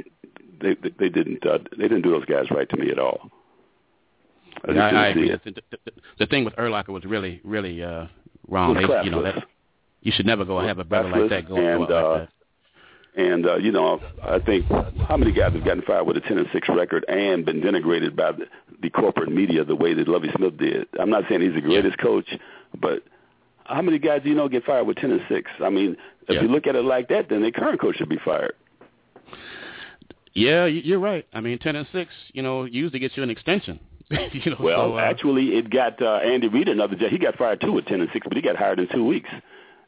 they 0.61 0.77
they 0.99 1.09
didn't 1.09 1.47
uh, 1.47 1.59
they 1.77 1.85
didn't 1.85 2.03
do 2.03 2.11
those 2.11 2.27
guys 2.27 2.51
right 2.51 2.69
to 2.69 2.77
me 2.77 2.91
at 2.91 2.99
all. 2.99 3.31
I, 4.69 4.73
yeah, 4.73 4.87
I, 4.87 4.89
I 4.89 5.07
agree. 5.09 5.31
The, 5.31 5.63
the, 5.71 5.93
the, 6.19 6.27
thing 6.27 6.45
with 6.45 6.55
Urlacher 6.55 6.89
was 6.91 7.05
really, 7.05 7.41
really 7.45 7.83
uh, 7.83 8.07
wrong. 8.47 8.75
They, 8.75 8.83
you 9.05 9.11
know 9.11 9.23
that 9.23 9.45
you 10.03 10.13
should 10.15 10.27
never 10.27 10.45
go 10.45 10.61
have 10.61 10.79
a 10.79 10.85
brother 10.85 11.09
like 11.09 11.31
that 11.31 11.49
go, 11.49 11.57
and, 11.57 11.89
go 11.89 11.97
uh, 11.97 12.19
like 12.19 12.21
that. 12.21 12.34
And 13.17 13.47
uh, 13.47 13.57
you 13.57 13.71
know, 13.71 14.01
I 14.23 14.41
think 14.41 14.67
how 15.07 15.17
many 15.17 15.31
guys 15.31 15.53
have 15.53 15.65
gotten 15.65 15.83
fired 15.83 16.05
with 16.05 16.17
a 16.17 16.21
ten 16.21 16.37
and 16.37 16.49
six 16.53 16.69
record 16.69 17.05
and 17.09 17.45
been 17.45 17.61
denigrated 17.61 18.17
by 18.17 18.33
the, 18.33 18.47
the 18.83 18.91
corporate 18.91 19.31
media 19.31 19.65
the 19.65 19.77
way 19.77 19.95
that 19.95 20.09
Lovie 20.09 20.31
Smith 20.37 20.57
did? 20.57 20.89
I'm 20.99 21.11
not 21.11 21.25
saying 21.29 21.41
he's 21.41 21.55
the 21.55 21.61
greatest 21.61 21.97
yeah. 21.99 22.05
coach, 22.05 22.27
but 22.81 23.05
how 23.65 23.83
many 23.83 23.99
guys 23.99 24.23
do 24.23 24.31
you 24.31 24.35
know 24.35 24.49
get 24.49 24.65
fired 24.65 24.87
with 24.87 24.97
ten 24.97 25.13
and 25.13 25.21
six? 25.29 25.49
I 25.61 25.71
mean, 25.71 25.97
if 26.29 26.35
yeah. 26.35 26.43
you 26.43 26.49
look 26.49 26.67
at 26.67 26.75
it 26.75 26.85
like 26.85 27.09
that, 27.09 27.29
then 27.29 27.43
the 27.43 27.53
current 27.53 27.81
coach 27.81 27.97
should 27.97 28.09
be 28.09 28.19
fired. 28.25 28.55
Yeah, 30.35 30.67
you're 30.67 30.99
right. 30.99 31.27
I 31.33 31.41
mean, 31.41 31.59
ten 31.61 31.77
and 31.77 31.87
six, 31.93 32.11
you 32.33 32.43
know, 32.43 32.65
usually 32.65 32.99
gets 32.99 33.17
you 33.17 33.23
an 33.23 33.31
extension. 33.31 33.79
you 34.11 34.51
know, 34.51 34.57
well, 34.61 34.91
so, 34.91 34.99
uh, 34.99 35.01
actually, 35.01 35.57
it 35.57 35.71
got 35.71 36.03
uh, 36.03 36.17
Andy 36.17 36.49
Reid 36.49 36.69
another 36.69 36.97
job. 36.97 37.11
He 37.11 37.19
got 37.19 37.37
fired 37.37 37.61
too 37.61 37.73
with 37.73 37.87
ten 37.87 38.01
and 38.01 38.11
six, 38.13 38.27
but 38.27 38.37
he 38.37 38.43
got 38.43 38.57
hired 38.57 38.81
in 38.81 38.89
two 38.89 39.05
weeks. 39.05 39.31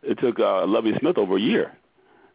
It 0.03 0.19
took 0.21 0.39
uh, 0.39 0.65
Lovie 0.67 0.95
Smith 1.01 1.19
over 1.19 1.37
a 1.37 1.41
year, 1.41 1.77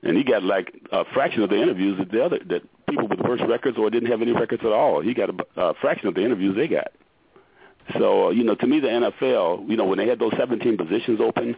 and 0.04 0.18
he 0.18 0.24
got 0.24 0.44
like 0.44 0.74
a 0.92 1.06
fraction 1.14 1.44
of 1.44 1.50
the 1.50 1.62
interviews 1.62 1.98
that 2.00 2.12
the 2.12 2.24
other 2.24 2.40
that 2.50 2.62
people 2.90 3.08
with 3.08 3.20
worse 3.20 3.42
records 3.48 3.78
or 3.78 3.90
didn't 3.90 4.10
have 4.10 4.22
any 4.22 4.32
records 4.32 4.62
at 4.66 4.72
all. 4.72 5.02
He 5.02 5.14
got 5.14 5.30
a, 5.30 5.62
a 5.62 5.74
fraction 5.76 6.08
of 6.08 6.16
the 6.16 6.24
interviews 6.24 6.56
they 6.56 6.68
got. 6.68 6.92
So 7.98 8.28
uh, 8.28 8.30
you 8.32 8.44
know, 8.44 8.56
to 8.56 8.68
me, 8.68 8.80
the 8.80 8.88
NFL, 8.88 9.70
you 9.70 9.78
know, 9.78 9.86
when 9.86 9.98
they 9.98 10.08
had 10.08 10.20
those 10.20 10.34
17 10.38 10.78
positions 10.78 11.20
open, 11.22 11.56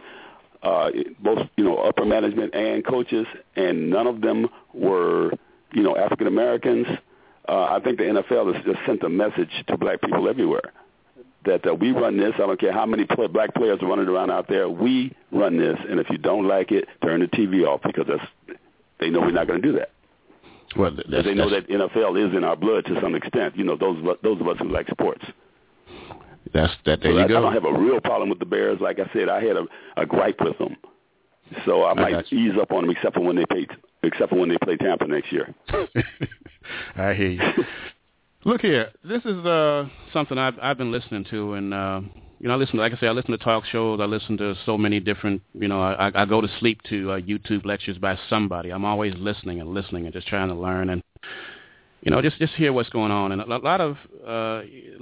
uh, 0.62 0.90
both 1.20 1.48
you 1.56 1.64
know 1.64 1.76
upper 1.78 2.04
management 2.04 2.54
and 2.54 2.84
coaches, 2.84 3.26
and 3.56 3.90
none 3.90 4.06
of 4.06 4.20
them 4.20 4.48
were 4.72 5.32
you 5.72 5.82
know 5.82 5.96
African 5.96 6.26
Americans. 6.26 6.86
Uh, 7.46 7.64
I 7.70 7.80
think 7.84 7.98
the 7.98 8.04
NFL 8.04 8.54
has 8.54 8.64
just 8.64 8.78
sent 8.86 9.02
a 9.02 9.08
message 9.08 9.50
to 9.68 9.76
black 9.76 10.00
people 10.00 10.28
everywhere 10.28 10.72
that 11.44 11.66
uh, 11.66 11.74
we 11.74 11.92
run 11.92 12.16
this. 12.16 12.32
I 12.36 12.46
don't 12.46 12.58
care 12.58 12.72
how 12.72 12.86
many 12.86 13.04
play, 13.04 13.26
black 13.26 13.54
players 13.54 13.78
are 13.82 13.86
running 13.86 14.08
around 14.08 14.30
out 14.30 14.48
there. 14.48 14.68
We 14.68 15.14
run 15.32 15.58
this, 15.58 15.78
and 15.88 16.00
if 16.00 16.08
you 16.10 16.18
don't 16.18 16.46
like 16.46 16.72
it, 16.72 16.86
turn 17.02 17.20
the 17.20 17.26
TV 17.26 17.66
off 17.66 17.80
because 17.82 18.06
that's 18.08 18.58
they 19.00 19.10
know 19.10 19.20
we're 19.20 19.32
not 19.32 19.46
going 19.46 19.60
to 19.60 19.66
do 19.66 19.76
that. 19.78 19.90
Well, 20.76 20.92
that's, 20.96 21.24
they 21.24 21.34
know 21.34 21.50
that 21.50 21.68
NFL 21.68 22.28
is 22.28 22.36
in 22.36 22.44
our 22.44 22.56
blood 22.56 22.84
to 22.86 23.00
some 23.00 23.14
extent. 23.14 23.56
You 23.56 23.64
know, 23.64 23.76
those 23.76 24.02
those 24.22 24.40
of 24.40 24.48
us 24.48 24.56
who 24.58 24.68
like 24.68 24.88
sports. 24.88 25.24
That's 26.52 26.72
that. 26.86 27.00
There 27.02 27.12
so 27.12 27.18
you 27.18 27.24
I, 27.24 27.28
go. 27.28 27.38
I 27.38 27.40
don't 27.40 27.52
have 27.52 27.64
a 27.64 27.78
real 27.78 28.00
problem 28.00 28.28
with 28.28 28.38
the 28.38 28.46
Bears. 28.46 28.80
Like 28.80 28.98
I 28.98 29.10
said, 29.12 29.28
I 29.28 29.42
had 29.42 29.56
a, 29.56 29.66
a 29.96 30.06
gripe 30.06 30.40
with 30.40 30.58
them, 30.58 30.76
so 31.64 31.84
I 31.84 31.94
might 31.94 32.32
ease 32.32 32.52
up 32.60 32.72
on 32.72 32.86
them, 32.86 32.90
except 32.96 33.14
for 33.14 33.20
when 33.20 33.36
they 33.36 33.46
play, 33.46 33.66
except 34.02 34.30
for 34.30 34.36
when 34.36 34.48
they 34.48 34.58
play 34.58 34.76
Tampa 34.76 35.06
next 35.06 35.32
year. 35.32 35.54
I 36.96 37.14
hear 37.14 37.30
you. 37.30 37.40
Look 38.46 38.60
here, 38.60 38.90
this 39.02 39.24
is 39.24 39.44
uh, 39.46 39.88
something 40.12 40.36
I've 40.36 40.58
I've 40.60 40.76
been 40.76 40.92
listening 40.92 41.24
to, 41.30 41.54
and 41.54 41.72
uh, 41.72 42.00
you 42.40 42.48
know, 42.48 42.54
I 42.54 42.56
listen. 42.56 42.76
To, 42.76 42.82
like 42.82 42.92
I 42.92 42.96
say, 42.98 43.06
I 43.06 43.12
listen 43.12 43.30
to 43.30 43.38
talk 43.38 43.64
shows. 43.64 44.00
I 44.00 44.04
listen 44.04 44.36
to 44.36 44.54
so 44.66 44.76
many 44.76 45.00
different. 45.00 45.40
You 45.54 45.68
know, 45.68 45.80
I 45.80 46.10
I 46.14 46.26
go 46.26 46.42
to 46.42 46.48
sleep 46.60 46.82
to 46.90 47.12
uh, 47.12 47.20
YouTube 47.20 47.64
lectures 47.64 47.96
by 47.96 48.18
somebody. 48.28 48.70
I'm 48.70 48.84
always 48.84 49.14
listening 49.16 49.60
and 49.60 49.72
listening 49.72 50.04
and 50.04 50.12
just 50.12 50.28
trying 50.28 50.48
to 50.48 50.54
learn 50.54 50.90
and 50.90 51.02
you 52.02 52.10
know, 52.10 52.20
just 52.20 52.38
just 52.38 52.52
hear 52.52 52.70
what's 52.70 52.90
going 52.90 53.10
on. 53.10 53.32
And 53.32 53.40
a 53.40 53.46
lot 53.46 53.80
of 53.80 53.96
uh, 54.26 54.60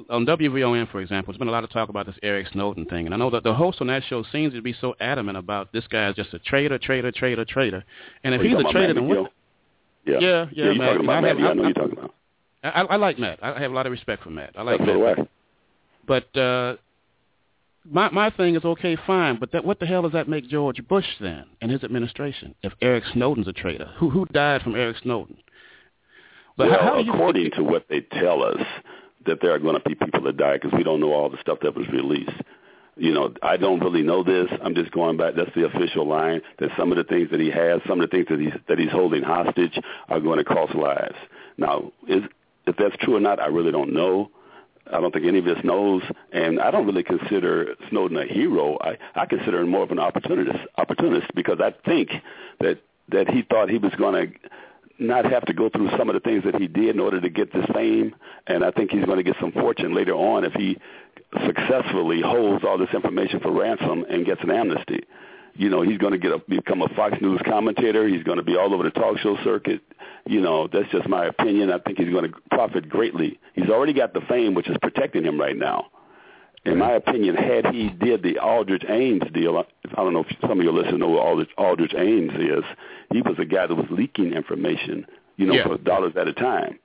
on 0.08 0.24
WVON, 0.24 0.90
for 0.92 1.00
example, 1.00 1.32
there's 1.32 1.38
been 1.38 1.48
a 1.48 1.52
lot 1.52 1.64
of 1.64 1.70
talk 1.70 1.88
about 1.88 2.06
this 2.06 2.14
Eric 2.22 2.46
Snowden 2.52 2.84
thing. 2.84 3.06
And 3.06 3.14
I 3.14 3.18
know 3.18 3.30
that 3.30 3.42
the 3.42 3.54
host 3.54 3.80
on 3.80 3.88
that 3.88 4.04
show 4.04 4.22
seems 4.30 4.54
to 4.54 4.62
be 4.62 4.72
so 4.80 4.94
adamant 5.00 5.36
about 5.36 5.72
this 5.72 5.84
guy 5.88 6.08
is 6.10 6.14
just 6.14 6.32
a 6.32 6.38
traitor, 6.38 6.78
traitor, 6.78 7.10
traitor, 7.10 7.44
traitor. 7.44 7.84
And 8.22 8.34
if 8.34 8.40
oh, 8.40 8.44
he's 8.44 8.54
a 8.56 8.70
traitor, 8.70 8.94
then 8.94 9.08
what? 9.08 9.32
Yeah, 10.06 10.18
yeah, 10.20 10.46
yeah, 10.52 10.72
yeah 10.72 10.86
talking 10.86 11.04
about 11.04 11.24
I. 11.24 11.32
Yeah, 11.32 11.48
I 11.48 11.54
know 11.54 11.62
I, 11.62 11.66
you're 11.66 11.74
talking 11.74 11.98
about. 11.98 12.14
I, 12.62 12.82
I 12.82 12.96
like 12.96 13.18
Matt. 13.18 13.38
I 13.42 13.60
have 13.60 13.72
a 13.72 13.74
lot 13.74 13.86
of 13.86 13.92
respect 13.92 14.22
for 14.22 14.30
Matt. 14.30 14.52
I 14.56 14.62
like 14.62 14.78
That's 14.78 14.88
Matt. 14.88 15.18
Right. 15.18 15.28
But 16.06 16.36
uh, 16.36 16.76
my 17.84 18.10
my 18.10 18.30
thing 18.30 18.54
is 18.54 18.64
okay, 18.64 18.96
fine. 19.06 19.38
But 19.38 19.52
that, 19.52 19.64
what 19.64 19.80
the 19.80 19.86
hell 19.86 20.02
does 20.02 20.12
that 20.12 20.28
make 20.28 20.48
George 20.48 20.86
Bush 20.88 21.06
then 21.20 21.44
and 21.60 21.70
his 21.70 21.82
administration? 21.84 22.54
If 22.62 22.72
Eric 22.80 23.04
Snowden's 23.12 23.48
a 23.48 23.52
traitor, 23.52 23.90
who 23.96 24.10
who 24.10 24.26
died 24.26 24.62
from 24.62 24.74
Eric 24.74 24.96
Snowden? 25.02 25.36
But 26.56 26.70
well, 26.70 26.80
how, 26.80 27.04
how 27.04 27.12
according 27.12 27.52
to 27.52 27.62
what 27.62 27.86
they 27.88 28.00
tell 28.00 28.42
us, 28.42 28.60
that 29.26 29.38
there 29.40 29.52
are 29.52 29.58
going 29.58 29.80
to 29.80 29.88
be 29.88 29.94
people 29.94 30.22
that 30.22 30.36
die 30.36 30.54
because 30.54 30.72
we 30.76 30.82
don't 30.82 31.00
know 31.00 31.12
all 31.12 31.30
the 31.30 31.40
stuff 31.40 31.58
that 31.62 31.74
was 31.74 31.88
released. 31.88 32.30
You 32.96 33.14
know, 33.14 33.32
I 33.42 33.56
don't 33.56 33.80
really 33.80 34.02
know 34.02 34.22
this. 34.22 34.48
I'm 34.62 34.74
just 34.74 34.90
going 34.92 35.16
back. 35.16 35.34
That's 35.34 35.54
the 35.54 35.64
official 35.64 36.06
line. 36.06 36.42
That 36.58 36.70
some 36.76 36.92
of 36.92 36.98
the 36.98 37.04
things 37.04 37.30
that 37.30 37.40
he 37.40 37.50
has, 37.50 37.80
some 37.88 38.00
of 38.00 38.10
the 38.10 38.14
things 38.14 38.26
that 38.28 38.38
he's 38.38 38.52
that 38.68 38.78
he's 38.78 38.90
holding 38.90 39.22
hostage, 39.22 39.78
are 40.08 40.20
going 40.20 40.38
to 40.38 40.44
cost 40.44 40.74
lives. 40.74 41.16
Now, 41.56 41.90
is 42.06 42.22
if 42.66 42.76
that's 42.76 42.96
true 43.00 43.16
or 43.16 43.20
not, 43.20 43.40
I 43.40 43.46
really 43.46 43.72
don't 43.72 43.92
know. 43.92 44.30
I 44.92 45.00
don't 45.00 45.12
think 45.12 45.26
any 45.26 45.38
of 45.38 45.46
us 45.46 45.62
knows, 45.64 46.02
and 46.32 46.60
I 46.60 46.70
don't 46.70 46.86
really 46.86 47.04
consider 47.04 47.74
Snowden 47.88 48.16
a 48.16 48.26
hero. 48.26 48.78
I, 48.80 48.98
I 49.14 49.26
consider 49.26 49.60
him 49.60 49.70
more 49.70 49.84
of 49.84 49.90
an 49.92 50.00
opportunist, 50.00 50.58
opportunist 50.76 51.32
because 51.34 51.58
I 51.60 51.72
think 51.88 52.10
that 52.60 52.80
that 53.10 53.28
he 53.28 53.42
thought 53.42 53.68
he 53.68 53.78
was 53.78 53.92
going 53.96 54.14
to 54.14 54.48
not 54.98 55.24
have 55.24 55.44
to 55.46 55.52
go 55.52 55.68
through 55.68 55.90
some 55.96 56.08
of 56.08 56.14
the 56.14 56.20
things 56.20 56.44
that 56.44 56.54
he 56.56 56.68
did 56.68 56.94
in 56.94 57.00
order 57.00 57.20
to 57.20 57.28
get 57.28 57.52
this 57.52 57.66
fame, 57.74 58.14
and 58.46 58.64
I 58.64 58.70
think 58.70 58.90
he's 58.90 59.04
going 59.04 59.18
to 59.18 59.22
get 59.22 59.36
some 59.40 59.52
fortune 59.52 59.94
later 59.94 60.14
on 60.14 60.44
if 60.44 60.52
he 60.52 60.78
successfully 61.46 62.20
holds 62.20 62.64
all 62.64 62.78
this 62.78 62.92
information 62.94 63.40
for 63.40 63.52
ransom 63.52 64.04
and 64.08 64.24
gets 64.26 64.42
an 64.42 64.50
amnesty. 64.50 65.00
You 65.54 65.68
know, 65.68 65.82
he's 65.82 65.98
going 65.98 66.12
to 66.12 66.18
get 66.18 66.32
a, 66.32 66.38
become 66.48 66.82
a 66.82 66.88
Fox 66.94 67.16
News 67.20 67.40
commentator. 67.44 68.08
He's 68.08 68.22
going 68.22 68.38
to 68.38 68.44
be 68.44 68.56
all 68.56 68.72
over 68.72 68.84
the 68.84 68.90
talk 68.90 69.18
show 69.18 69.36
circuit. 69.44 69.82
You 70.24 70.40
know, 70.40 70.68
that's 70.72 70.90
just 70.90 71.08
my 71.08 71.26
opinion. 71.26 71.70
I 71.72 71.78
think 71.78 71.98
he's 71.98 72.10
going 72.10 72.30
to 72.30 72.38
profit 72.50 72.88
greatly. 72.88 73.40
He's 73.54 73.68
already 73.68 73.92
got 73.92 74.14
the 74.14 74.20
fame, 74.28 74.54
which 74.54 74.68
is 74.68 74.76
protecting 74.80 75.24
him 75.24 75.38
right 75.38 75.56
now. 75.56 75.86
In 76.64 76.78
my 76.78 76.92
opinion, 76.92 77.34
had 77.34 77.66
he 77.74 77.88
did 77.88 78.22
the 78.22 78.38
Aldrich 78.38 78.84
Ames 78.88 79.24
deal, 79.34 79.58
I 79.58 79.94
don't 79.96 80.12
know 80.12 80.24
if 80.28 80.36
some 80.40 80.60
of 80.60 80.64
your 80.64 80.72
listeners 80.72 81.00
know 81.00 81.08
who 81.08 81.18
Aldrich, 81.18 81.50
Aldrich 81.58 81.92
Ames 81.96 82.32
is. 82.34 82.64
He 83.12 83.20
was 83.20 83.34
a 83.40 83.44
guy 83.44 83.66
that 83.66 83.74
was 83.74 83.86
leaking 83.90 84.32
information, 84.32 85.04
you 85.36 85.46
know, 85.46 85.54
yeah. 85.54 85.66
for 85.66 85.76
dollars 85.78 86.12
at 86.16 86.28
a 86.28 86.32
time. 86.32 86.78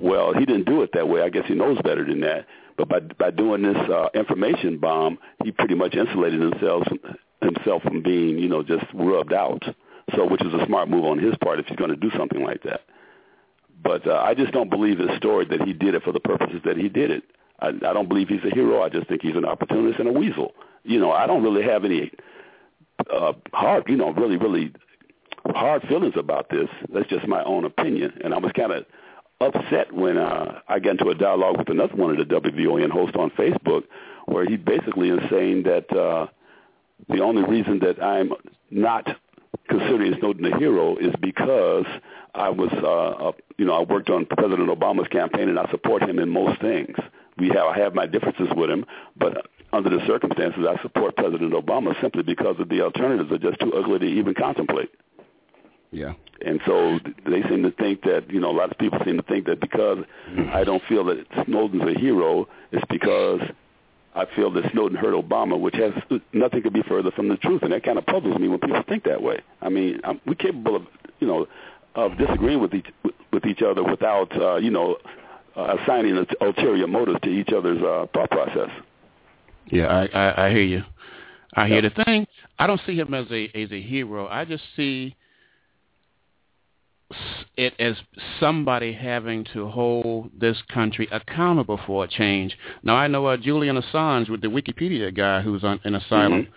Well, 0.00 0.34
he 0.34 0.44
didn't 0.44 0.64
do 0.64 0.82
it 0.82 0.90
that 0.94 1.08
way. 1.08 1.22
I 1.22 1.28
guess 1.28 1.44
he 1.46 1.54
knows 1.54 1.78
better 1.82 2.04
than 2.04 2.20
that. 2.20 2.46
But 2.76 2.88
by 2.88 3.00
by 3.00 3.30
doing 3.30 3.62
this 3.62 3.76
uh, 3.76 4.08
information 4.14 4.78
bomb, 4.78 5.18
he 5.44 5.52
pretty 5.52 5.74
much 5.74 5.94
insulated 5.94 6.40
himself 6.40 6.86
himself 7.40 7.82
from 7.82 8.02
being, 8.02 8.38
you 8.38 8.48
know, 8.48 8.62
just 8.62 8.84
rubbed 8.94 9.32
out. 9.32 9.62
So, 10.14 10.26
which 10.26 10.42
is 10.42 10.54
a 10.54 10.64
smart 10.66 10.88
move 10.88 11.04
on 11.04 11.18
his 11.18 11.34
part 11.42 11.60
if 11.60 11.66
he's 11.66 11.76
going 11.76 11.90
to 11.90 11.96
do 11.96 12.10
something 12.16 12.42
like 12.42 12.62
that. 12.62 12.80
But 13.82 14.06
uh, 14.06 14.14
I 14.14 14.34
just 14.34 14.52
don't 14.52 14.70
believe 14.70 14.98
his 14.98 15.16
story 15.16 15.44
that 15.46 15.62
he 15.62 15.72
did 15.72 15.94
it 15.94 16.02
for 16.02 16.12
the 16.12 16.20
purposes 16.20 16.60
that 16.64 16.76
he 16.76 16.88
did 16.88 17.10
it. 17.10 17.24
I, 17.60 17.68
I 17.68 17.92
don't 17.92 18.08
believe 18.08 18.28
he's 18.28 18.44
a 18.44 18.54
hero. 18.54 18.82
I 18.82 18.88
just 18.88 19.08
think 19.08 19.22
he's 19.22 19.36
an 19.36 19.44
opportunist 19.44 19.98
and 19.98 20.08
a 20.08 20.12
weasel. 20.12 20.54
You 20.84 20.98
know, 20.98 21.12
I 21.12 21.26
don't 21.26 21.42
really 21.42 21.62
have 21.62 21.84
any 21.84 22.10
uh, 23.12 23.32
hard, 23.52 23.84
you 23.88 23.96
know, 23.96 24.12
really, 24.12 24.36
really 24.36 24.72
hard 25.46 25.82
feelings 25.88 26.14
about 26.16 26.50
this. 26.50 26.68
That's 26.92 27.08
just 27.08 27.26
my 27.26 27.42
own 27.44 27.64
opinion. 27.64 28.18
And 28.24 28.34
I 28.34 28.38
was 28.38 28.52
kind 28.52 28.72
of 28.72 28.84
upset 29.40 29.92
when 29.92 30.16
uh, 30.16 30.60
I 30.68 30.78
got 30.78 30.92
into 30.92 31.08
a 31.10 31.14
dialogue 31.14 31.58
with 31.58 31.68
another 31.68 31.94
one 31.94 32.10
of 32.10 32.28
the 32.28 32.34
WVON 32.34 32.90
hosts 32.90 33.16
on 33.18 33.30
Facebook, 33.30 33.84
where 34.26 34.44
he 34.44 34.56
basically 34.56 35.10
is 35.10 35.20
saying 35.30 35.64
that 35.64 35.90
uh, 35.96 36.26
the 37.08 37.22
only 37.22 37.42
reason 37.42 37.80
that 37.80 38.02
I'm 38.02 38.32
not 38.70 39.06
considering 39.68 40.14
Snowden 40.18 40.52
a 40.52 40.58
hero 40.58 40.96
is 40.96 41.14
because 41.20 41.86
I 42.34 42.50
was, 42.50 42.70
uh, 42.72 43.28
uh, 43.28 43.32
you 43.56 43.64
know, 43.64 43.74
I 43.74 43.82
worked 43.82 44.10
on 44.10 44.26
President 44.26 44.68
Obama's 44.68 45.08
campaign 45.08 45.48
and 45.48 45.58
I 45.58 45.70
support 45.70 46.02
him 46.02 46.18
in 46.18 46.28
most 46.28 46.60
things. 46.60 46.96
We 47.36 47.48
have, 47.48 47.66
I 47.66 47.78
have 47.78 47.94
my 47.94 48.06
differences 48.06 48.48
with 48.56 48.70
him, 48.70 48.84
but 49.16 49.46
under 49.72 49.90
the 49.90 50.04
circumstances, 50.06 50.64
I 50.68 50.80
support 50.82 51.16
President 51.16 51.52
Obama 51.52 51.98
simply 52.00 52.22
because 52.22 52.56
of 52.58 52.68
the 52.68 52.80
alternatives 52.80 53.30
are 53.30 53.38
just 53.38 53.60
too 53.60 53.72
ugly 53.74 53.98
to 54.00 54.06
even 54.06 54.34
contemplate. 54.34 54.90
Yeah. 55.90 56.14
And 56.44 56.60
so 56.66 56.98
they 57.24 57.42
seem 57.48 57.62
to 57.62 57.70
think 57.72 58.02
that, 58.02 58.30
you 58.30 58.40
know, 58.40 58.50
a 58.50 58.56
lot 58.56 58.70
of 58.70 58.78
people 58.78 58.98
seem 59.04 59.16
to 59.16 59.22
think 59.22 59.46
that 59.46 59.60
because 59.60 59.98
I 60.52 60.64
don't 60.64 60.82
feel 60.88 61.04
that 61.04 61.26
Snowden's 61.46 61.96
a 61.96 61.98
hero, 61.98 62.48
it's 62.72 62.84
because 62.90 63.40
I 64.14 64.24
feel 64.34 64.50
that 64.52 64.64
Snowden 64.72 64.96
hurt 64.96 65.14
Obama, 65.14 65.58
which 65.58 65.76
has 65.76 65.92
nothing 66.32 66.62
could 66.62 66.72
be 66.72 66.82
further 66.88 67.10
from 67.12 67.28
the 67.28 67.36
truth. 67.36 67.62
And 67.62 67.72
that 67.72 67.84
kind 67.84 67.98
of 67.98 68.06
puzzles 68.06 68.38
me 68.38 68.48
when 68.48 68.58
people 68.58 68.82
think 68.88 69.04
that 69.04 69.22
way. 69.22 69.40
I 69.62 69.68
mean, 69.68 70.00
I'm, 70.04 70.20
we're 70.26 70.34
capable 70.34 70.76
of, 70.76 70.82
you 71.20 71.26
know, 71.26 71.46
of 71.94 72.16
disagreeing 72.18 72.60
with 72.60 72.74
each 72.74 72.86
with 73.32 73.44
each 73.46 73.62
other 73.62 73.84
without, 73.84 74.34
uh, 74.40 74.56
you 74.56 74.70
know, 74.70 74.96
uh, 75.56 75.76
assigning 75.82 76.24
ulterior 76.40 76.86
motives 76.86 77.20
to 77.22 77.28
each 77.28 77.50
other's 77.50 77.82
uh, 77.82 78.06
thought 78.14 78.30
process. 78.30 78.70
Yeah, 79.70 79.86
I, 79.86 80.06
I, 80.06 80.46
I 80.46 80.50
hear 80.50 80.62
you. 80.62 80.82
I 81.54 81.66
hear 81.66 81.82
Yep. 81.82 81.94
the 81.94 82.04
thing. 82.04 82.26
I 82.58 82.66
don't 82.66 82.80
see 82.86 82.96
him 82.96 83.12
as 83.14 83.26
a 83.30 83.50
as 83.54 83.70
a 83.72 83.80
hero. 83.80 84.26
I 84.28 84.44
just 84.44 84.64
see 84.76 85.14
it 87.56 87.74
as 87.78 87.96
somebody 88.38 88.92
having 88.92 89.44
to 89.52 89.68
hold 89.68 90.30
this 90.38 90.58
country 90.72 91.08
accountable 91.10 91.80
for 91.86 92.04
a 92.04 92.08
change. 92.08 92.56
Now 92.82 92.96
I 92.96 93.06
know 93.08 93.26
uh, 93.26 93.36
Julian 93.36 93.80
Assange, 93.80 94.28
with 94.28 94.42
the 94.42 94.48
Wikipedia 94.48 95.14
guy 95.14 95.40
who's 95.40 95.64
on 95.64 95.80
in 95.84 95.94
asylum. 95.94 96.44
Mhm. 96.44 96.48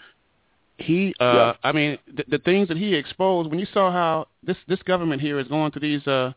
He, 0.78 1.14
uh, 1.20 1.24
Yeah. 1.24 1.54
I 1.64 1.72
mean, 1.72 1.98
the, 2.08 2.26
the 2.28 2.38
things 2.40 2.68
that 2.68 2.78
he 2.78 2.96
exposed. 2.96 3.50
When 3.50 3.60
you 3.60 3.68
saw 3.74 3.92
how 3.92 4.28
this 4.44 4.58
this 4.68 4.82
government 4.84 5.22
here 5.22 5.40
is 5.40 5.48
going 5.48 5.72
to 5.72 5.80
these 5.80 6.06
uh, 6.08 6.34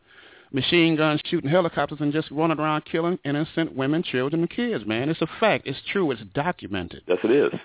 machine 0.51 0.95
guns 0.95 1.19
shooting 1.25 1.49
helicopters 1.49 1.99
and 1.99 2.13
just 2.13 2.29
running 2.31 2.59
around 2.59 2.85
killing 2.85 3.19
innocent 3.25 3.75
women, 3.75 4.03
children, 4.03 4.41
and 4.41 4.49
kids. 4.49 4.85
Man, 4.85 5.09
it's 5.09 5.21
a 5.21 5.27
fact. 5.39 5.67
It's 5.67 5.79
true. 5.91 6.11
It's 6.11 6.21
documented. 6.33 7.01
Yes, 7.07 7.17
it 7.23 7.31
is. 7.31 7.59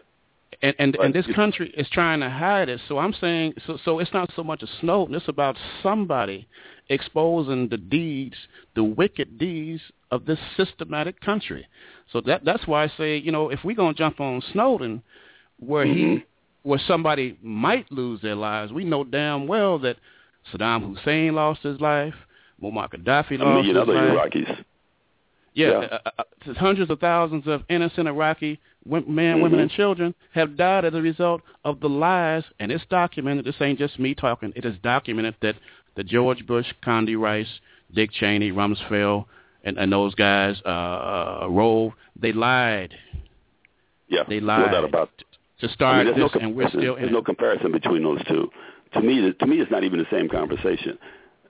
And 0.63 0.75
and, 0.79 0.95
and 0.97 1.15
this 1.15 1.27
you- 1.27 1.35
country 1.35 1.73
is 1.77 1.89
trying 1.91 2.21
to 2.21 2.29
hide 2.31 2.69
it. 2.69 2.81
So 2.89 2.99
I'm 2.99 3.15
saying, 3.15 3.55
so 3.67 3.79
so 3.85 3.99
it's 3.99 4.13
not 4.13 4.31
so 4.37 4.43
much 4.45 4.63
a 4.63 4.67
Snowden. 4.81 5.15
It's 5.15 5.29
about 5.29 5.57
somebody 5.83 6.47
exposing 6.89 7.69
the 7.69 7.77
deeds, 7.79 8.37
the 8.75 8.85
wicked 8.85 9.39
deeds 9.39 9.81
of 10.11 10.27
this 10.27 10.39
systematic 10.57 11.21
country. 11.21 11.67
So 12.13 12.21
that 12.23 12.45
that's 12.45 12.67
why 12.67 12.85
I 12.85 12.89
say, 12.99 13.17
you 13.17 13.33
know, 13.33 13.49
if 13.51 13.61
we're 13.65 13.77
gonna 13.77 13.95
jump 13.95 14.21
on 14.21 14.43
Snowden, 14.53 15.03
where 15.61 15.87
Mhm. 15.87 15.95
he 15.95 16.25
where 16.63 16.79
somebody 16.87 17.39
might 17.43 17.91
lose 17.91 18.21
their 18.21 18.35
lives, 18.35 18.71
we 18.73 18.85
know 18.85 19.03
damn 19.03 19.47
well 19.47 19.79
that 19.79 19.97
Saddam 20.53 20.95
Hussein 20.95 21.35
lost 21.35 21.63
his 21.63 21.81
life, 21.81 22.15
Muammar 22.63 22.91
Gaddafi 22.91 23.39
lost 23.39 23.65
million 23.65 23.77
his 23.77 23.77
other 23.79 23.95
life. 23.95 24.31
Iraqis. 24.33 24.65
Yeah, 25.55 25.69
Yeah. 25.69 25.77
Uh, 25.79 25.99
uh, 26.07 26.11
uh, 26.49 26.55
hundreds 26.55 26.91
of 26.91 27.01
thousands 27.01 27.47
of 27.47 27.65
innocent 27.71 28.09
Iraqi 28.09 28.59
men, 28.87 29.41
women, 29.41 29.59
Mhm. 29.59 29.63
and 29.63 29.71
children 29.71 30.15
have 30.33 30.57
died 30.57 30.85
as 30.85 30.95
a 30.95 31.03
result 31.03 31.43
of 31.65 31.81
the 31.81 31.89
lies, 31.89 32.45
and 32.59 32.73
it's 32.73 32.85
documented. 32.87 33.45
This 33.45 33.61
ain't 33.61 33.79
just 33.79 33.99
me 33.99 34.15
talking. 34.15 34.53
It 34.57 34.65
is 34.65 34.77
documented 34.79 35.35
that 35.43 35.57
the 35.97 36.05
George 36.05 36.47
Bush, 36.47 36.67
Condi 36.83 37.19
Rice, 37.19 37.61
Dick 37.93 38.11
Cheney, 38.13 38.53
Rumsfeld, 38.53 39.27
and, 39.65 39.77
and 39.79 39.93
those 39.93 40.15
guys, 40.15 40.61
uh, 40.65 40.69
uh, 40.69 41.47
Rove, 41.51 41.93
they 42.17 42.33
lied 42.33 42.95
Yeah, 44.09 44.25
They 44.29 44.41
lied. 44.41 44.73
doubt 44.73 44.85
about 44.85 45.11
to 45.61 45.69
I 45.69 45.73
start 45.73 46.07
mean, 46.07 46.19
this, 46.19 46.35
no 46.35 46.41
and 46.41 46.57
we're 46.57 46.69
still 46.71 46.97
in 46.97 47.03
there's 47.03 47.13
no 47.13 47.23
comparison 47.23 47.71
between 47.71 48.03
those 48.03 48.25
two. 48.25 48.51
To 48.95 49.01
me, 49.01 49.33
to 49.33 49.47
me, 49.47 49.61
it's 49.61 49.71
not 49.71 49.85
even 49.85 49.99
the 50.01 50.07
same 50.11 50.29
conversation. 50.29 50.99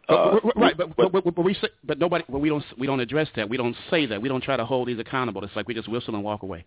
Uh, 0.09 0.41
but- 0.43 0.57
right, 0.57 0.77
but, 0.77 0.95
but, 0.97 1.13
but, 1.13 1.25
but 1.35 1.43
we 1.45 1.55
say, 1.55 1.69
but 1.85 1.99
nobody, 1.99 2.25
but 2.29 2.41
we 2.41 2.49
don't, 2.49 2.65
we 2.77 2.87
don't 2.87 3.01
address 3.01 3.29
that. 3.37 3.49
We 3.49 3.57
don't 3.57 3.77
say 3.91 4.05
that. 4.07 4.21
We 4.21 4.29
don't 4.29 4.43
try 4.43 4.57
to 4.57 4.65
hold 4.65 4.89
these 4.89 4.99
accountable. 4.99 5.43
It's 5.45 5.55
like 5.55 5.69
we 5.69 5.75
just 5.75 5.89
whistle 5.89 6.15
and 6.17 6.25
walk 6.25 6.43
away. 6.43 6.65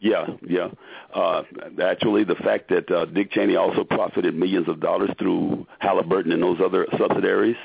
Yeah, 0.00 0.26
yeah. 0.46 0.68
Uh, 1.14 1.42
actually, 1.82 2.24
the 2.24 2.34
fact 2.34 2.68
that 2.68 2.90
uh, 2.90 3.06
Dick 3.06 3.32
Cheney 3.32 3.56
also 3.56 3.82
profited 3.82 4.34
millions 4.34 4.68
of 4.68 4.80
dollars 4.80 5.10
through 5.18 5.66
Halliburton 5.78 6.32
and 6.32 6.42
those 6.42 6.58
other 6.62 6.86
subsidiaries, 6.98 7.56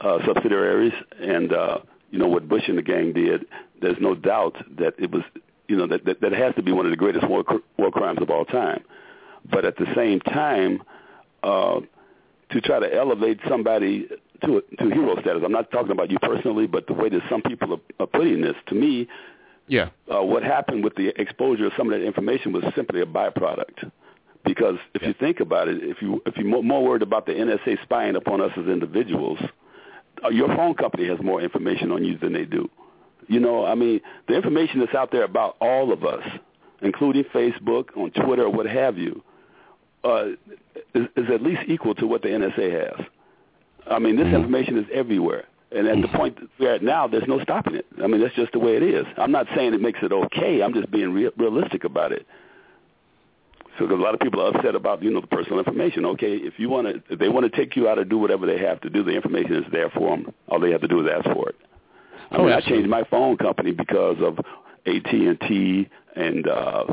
uh, 0.00 0.18
subsidiaries, 0.26 0.94
and 1.20 1.52
uh, 1.52 1.78
you 2.10 2.18
know 2.18 2.28
what 2.28 2.48
Bush 2.48 2.62
and 2.68 2.78
the 2.78 2.82
gang 2.82 3.12
did. 3.12 3.44
There's 3.80 3.98
no 4.00 4.14
doubt 4.14 4.56
that 4.78 4.94
it 4.98 5.10
was, 5.10 5.22
you 5.68 5.76
know, 5.76 5.86
that 5.86 6.06
that, 6.06 6.22
that 6.22 6.32
has 6.32 6.54
to 6.54 6.62
be 6.62 6.72
one 6.72 6.86
of 6.86 6.92
the 6.92 6.96
greatest 6.96 7.28
war, 7.28 7.44
war 7.76 7.90
crimes 7.90 8.22
of 8.22 8.30
all 8.30 8.46
time. 8.46 8.82
But 9.50 9.66
at 9.66 9.76
the 9.76 9.86
same 9.94 10.20
time, 10.20 10.82
uh, 11.42 11.80
to 12.50 12.60
try 12.62 12.80
to 12.80 12.94
elevate 12.94 13.38
somebody 13.48 14.08
to 14.44 14.62
to 14.78 14.84
hero 14.86 15.20
status. 15.20 15.42
I'm 15.44 15.52
not 15.52 15.70
talking 15.70 15.92
about 15.92 16.10
you 16.10 16.18
personally, 16.20 16.66
but 16.66 16.86
the 16.86 16.94
way 16.94 17.10
that 17.10 17.20
some 17.28 17.42
people 17.42 17.74
are, 17.74 18.02
are 18.04 18.06
putting 18.06 18.40
this 18.40 18.56
to 18.68 18.74
me 18.74 19.08
Yeah. 19.70 19.90
uh, 20.12 20.22
what 20.22 20.42
happened 20.42 20.82
with 20.82 20.96
the 20.96 21.08
exposure 21.20 21.66
of 21.66 21.72
some 21.76 21.90
of 21.90 21.98
that 21.98 22.04
information 22.04 22.52
was 22.52 22.64
simply 22.74 23.00
a 23.02 23.06
byproduct. 23.06 23.90
Because 24.44 24.76
if 24.94 25.02
you 25.02 25.14
think 25.14 25.38
about 25.38 25.68
it, 25.68 25.78
if 25.82 26.02
you 26.02 26.20
if 26.26 26.36
you're 26.36 26.62
more, 26.62 26.82
worried 26.82 27.02
about 27.02 27.26
the 27.26 27.32
NSA 27.32 27.80
spying 27.82 28.16
upon 28.16 28.40
us 28.40 28.50
as 28.56 28.66
individuals, 28.66 29.38
uh, 30.24 30.30
your 30.30 30.48
phone 30.48 30.74
company 30.74 31.06
has 31.08 31.18
more 31.22 31.40
information 31.40 31.92
on 31.92 32.04
you 32.04 32.18
than 32.18 32.32
they 32.32 32.46
do. 32.46 32.68
You 33.28 33.38
know, 33.38 33.64
I 33.64 33.74
mean, 33.74 34.00
the 34.26 34.34
information 34.34 34.80
that's 34.80 34.94
out 34.94 35.12
there 35.12 35.24
about 35.24 35.56
all 35.60 35.92
of 35.92 36.04
us, 36.04 36.24
including 36.82 37.24
Facebook, 37.24 37.96
on 37.96 38.10
Twitter, 38.10 38.44
or 38.44 38.50
what 38.50 38.66
have 38.66 38.98
you, 38.98 39.22
uh, 40.02 40.30
is, 40.94 41.06
is 41.16 41.26
at 41.32 41.42
least 41.42 41.60
equal 41.68 41.94
to 41.96 42.06
what 42.06 42.22
the 42.22 42.28
NSA 42.28 42.72
has. 42.72 43.06
I 43.88 43.98
mean, 43.98 44.16
this 44.16 44.26
information 44.26 44.78
is 44.78 44.86
everywhere. 44.92 45.44
And 45.72 45.86
at 45.86 46.00
the 46.02 46.08
point 46.08 46.36
that 46.40 46.48
we're 46.58 46.74
at 46.74 46.82
now, 46.82 47.06
there's 47.06 47.28
no 47.28 47.40
stopping 47.42 47.76
it. 47.76 47.86
I 48.02 48.06
mean, 48.08 48.20
that's 48.20 48.34
just 48.34 48.52
the 48.52 48.58
way 48.58 48.76
it 48.76 48.82
is. 48.82 49.06
I'm 49.16 49.30
not 49.30 49.46
saying 49.54 49.72
it 49.74 49.80
makes 49.80 50.00
it 50.02 50.12
okay. 50.12 50.62
I'm 50.62 50.74
just 50.74 50.90
being 50.90 51.12
real, 51.12 51.30
realistic 51.36 51.84
about 51.84 52.10
it. 52.12 52.26
So, 53.78 53.84
a 53.84 53.94
lot 53.94 54.12
of 54.14 54.20
people 54.20 54.40
are 54.42 54.48
upset 54.54 54.74
about 54.74 55.02
you 55.02 55.10
know 55.10 55.20
the 55.20 55.28
personal 55.28 55.58
information. 55.60 56.04
Okay, 56.04 56.34
if 56.34 56.54
you 56.58 56.68
want 56.68 56.88
to, 56.88 57.02
if 57.12 57.18
they 57.18 57.28
want 57.28 57.50
to 57.50 57.56
take 57.56 57.76
you 57.76 57.88
out 57.88 57.98
or 57.98 58.04
do 58.04 58.18
whatever 58.18 58.44
they 58.46 58.58
have 58.58 58.80
to 58.82 58.90
do, 58.90 59.04
the 59.04 59.12
information 59.12 59.54
is 59.54 59.64
there 59.72 59.88
for 59.90 60.16
them. 60.16 60.34
All 60.48 60.58
they 60.60 60.72
have 60.72 60.80
to 60.82 60.88
do 60.88 61.00
is 61.06 61.10
ask 61.10 61.24
for 61.32 61.48
it. 61.48 61.56
I 62.32 62.36
Oh, 62.36 62.44
mean, 62.44 62.52
I 62.52 62.60
changed 62.60 62.88
my 62.88 63.04
phone 63.04 63.36
company 63.36 63.70
because 63.72 64.16
of 64.20 64.38
AT 64.86 65.12
and 65.12 65.40
T 65.42 65.88
and 66.16 66.48
uh, 66.48 66.84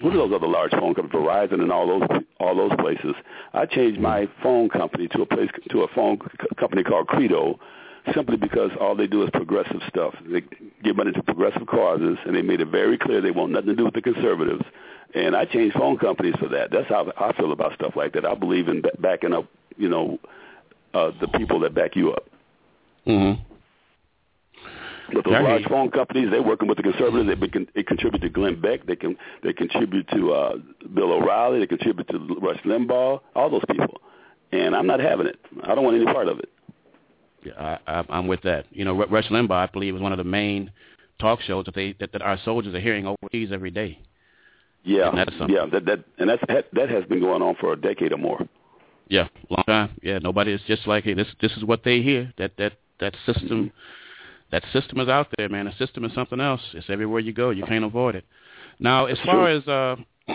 what 0.00 0.12
are 0.14 0.16
those 0.18 0.32
other 0.34 0.46
large 0.48 0.72
phone 0.72 0.94
companies, 0.94 1.12
Verizon 1.14 1.60
and 1.62 1.72
all 1.72 1.86
those 1.86 2.08
all 2.40 2.54
those 2.56 2.72
places. 2.78 3.14
I 3.54 3.66
changed 3.66 4.00
my 4.00 4.28
phone 4.42 4.68
company 4.68 5.08
to 5.08 5.22
a 5.22 5.26
place 5.26 5.50
to 5.70 5.82
a 5.82 5.88
phone 5.94 6.18
c- 6.20 6.48
company 6.58 6.82
called 6.82 7.06
Credo, 7.06 7.58
simply 8.14 8.36
because 8.36 8.70
all 8.80 8.94
they 8.94 9.06
do 9.06 9.22
is 9.22 9.30
progressive 9.30 9.80
stuff. 9.88 10.14
They 10.26 10.42
give 10.82 10.96
money 10.96 11.12
to 11.12 11.22
progressive 11.22 11.66
causes, 11.66 12.18
and 12.26 12.34
they 12.34 12.42
made 12.42 12.60
it 12.60 12.68
very 12.68 12.98
clear 12.98 13.20
they 13.20 13.30
want 13.30 13.52
nothing 13.52 13.68
to 13.68 13.76
do 13.76 13.84
with 13.84 13.94
the 13.94 14.02
conservatives. 14.02 14.64
And 15.14 15.34
I 15.34 15.44
changed 15.46 15.76
phone 15.76 15.96
companies 15.98 16.34
for 16.38 16.48
that. 16.48 16.70
That's 16.70 16.88
how 16.88 17.12
I 17.16 17.32
feel 17.32 17.52
about 17.52 17.74
stuff 17.74 17.94
like 17.96 18.12
that. 18.14 18.26
I 18.26 18.34
believe 18.34 18.68
in 18.68 18.82
backing 18.98 19.32
up, 19.32 19.46
you 19.76 19.88
know, 19.88 20.18
uh, 20.94 21.12
the 21.20 21.28
people 21.28 21.60
that 21.60 21.74
back 21.74 21.96
you 21.96 22.12
up. 22.12 22.24
Mm-hmm. 23.06 23.42
But 25.12 25.24
those 25.24 25.32
large 25.32 25.64
phone 25.64 25.90
companies, 25.90 26.30
they're 26.30 26.42
working 26.42 26.68
with 26.68 26.76
the 26.76 26.82
conservatives. 26.82 27.40
They, 27.40 27.66
they 27.74 27.82
contribute 27.82 28.20
to 28.20 28.28
Glenn 28.28 28.60
Beck. 28.60 28.84
They 28.86 28.96
can 28.96 29.16
they 29.42 29.54
contribute 29.54 30.06
to 30.08 30.32
uh, 30.32 30.56
Bill 30.92 31.12
O'Reilly. 31.12 31.60
They 31.60 31.66
contribute 31.66 32.08
to 32.08 32.18
Rush 32.40 32.60
Limbaugh. 32.64 33.20
All 33.34 33.50
those 33.50 33.64
people, 33.70 34.02
and 34.52 34.76
I'm 34.76 34.86
not 34.86 35.00
having 35.00 35.26
it. 35.26 35.38
I 35.62 35.74
don't 35.74 35.84
want 35.84 35.96
any 35.96 36.04
part 36.04 36.28
of 36.28 36.38
it. 36.40 36.50
I, 37.56 37.78
I, 37.86 38.04
I'm 38.08 38.26
with 38.26 38.42
that. 38.42 38.66
You 38.70 38.84
know, 38.84 38.94
Rush 39.06 39.28
Limbaugh, 39.28 39.50
I 39.50 39.66
believe, 39.66 39.94
is 39.94 40.00
one 40.00 40.12
of 40.12 40.18
the 40.18 40.24
main 40.24 40.70
talk 41.20 41.40
shows 41.40 41.64
that 41.66 41.74
they 41.74 41.94
that, 42.00 42.12
that 42.12 42.22
our 42.22 42.38
soldiers 42.44 42.74
are 42.74 42.80
hearing 42.80 43.06
overseas 43.06 43.50
every 43.52 43.70
day. 43.70 43.98
Yeah, 44.84 45.08
And 45.08 45.18
that's 45.18 45.36
something. 45.38 45.54
yeah. 45.56 45.66
That 45.70 45.84
that 45.86 46.04
and 46.18 46.30
that's 46.30 46.42
that, 46.48 46.66
that 46.72 46.88
has 46.90 47.04
been 47.04 47.20
going 47.20 47.42
on 47.42 47.56
for 47.60 47.72
a 47.72 47.76
decade 47.76 48.12
or 48.12 48.18
more. 48.18 48.40
Yeah, 49.08 49.28
long 49.50 49.64
time. 49.66 49.90
Yeah, 50.02 50.18
nobody 50.18 50.52
is 50.52 50.60
just 50.66 50.86
like, 50.86 51.04
hey, 51.04 51.14
this 51.14 51.28
this 51.40 51.52
is 51.52 51.64
what 51.64 51.82
they 51.84 52.02
hear. 52.02 52.32
That 52.38 52.52
that 52.58 52.74
that 53.00 53.14
system, 53.26 53.72
that 54.50 54.62
system 54.72 55.00
is 55.00 55.08
out 55.08 55.28
there, 55.36 55.48
man. 55.48 55.64
The 55.66 55.72
system 55.84 56.04
is 56.04 56.12
something 56.14 56.40
else. 56.40 56.60
It's 56.74 56.90
everywhere 56.90 57.20
you 57.20 57.32
go. 57.32 57.50
You 57.50 57.64
can't 57.64 57.84
avoid 57.84 58.16
it. 58.16 58.24
Now, 58.78 59.06
as 59.06 59.18
far 59.24 59.48
as 59.48 59.66
uh, 59.66 59.96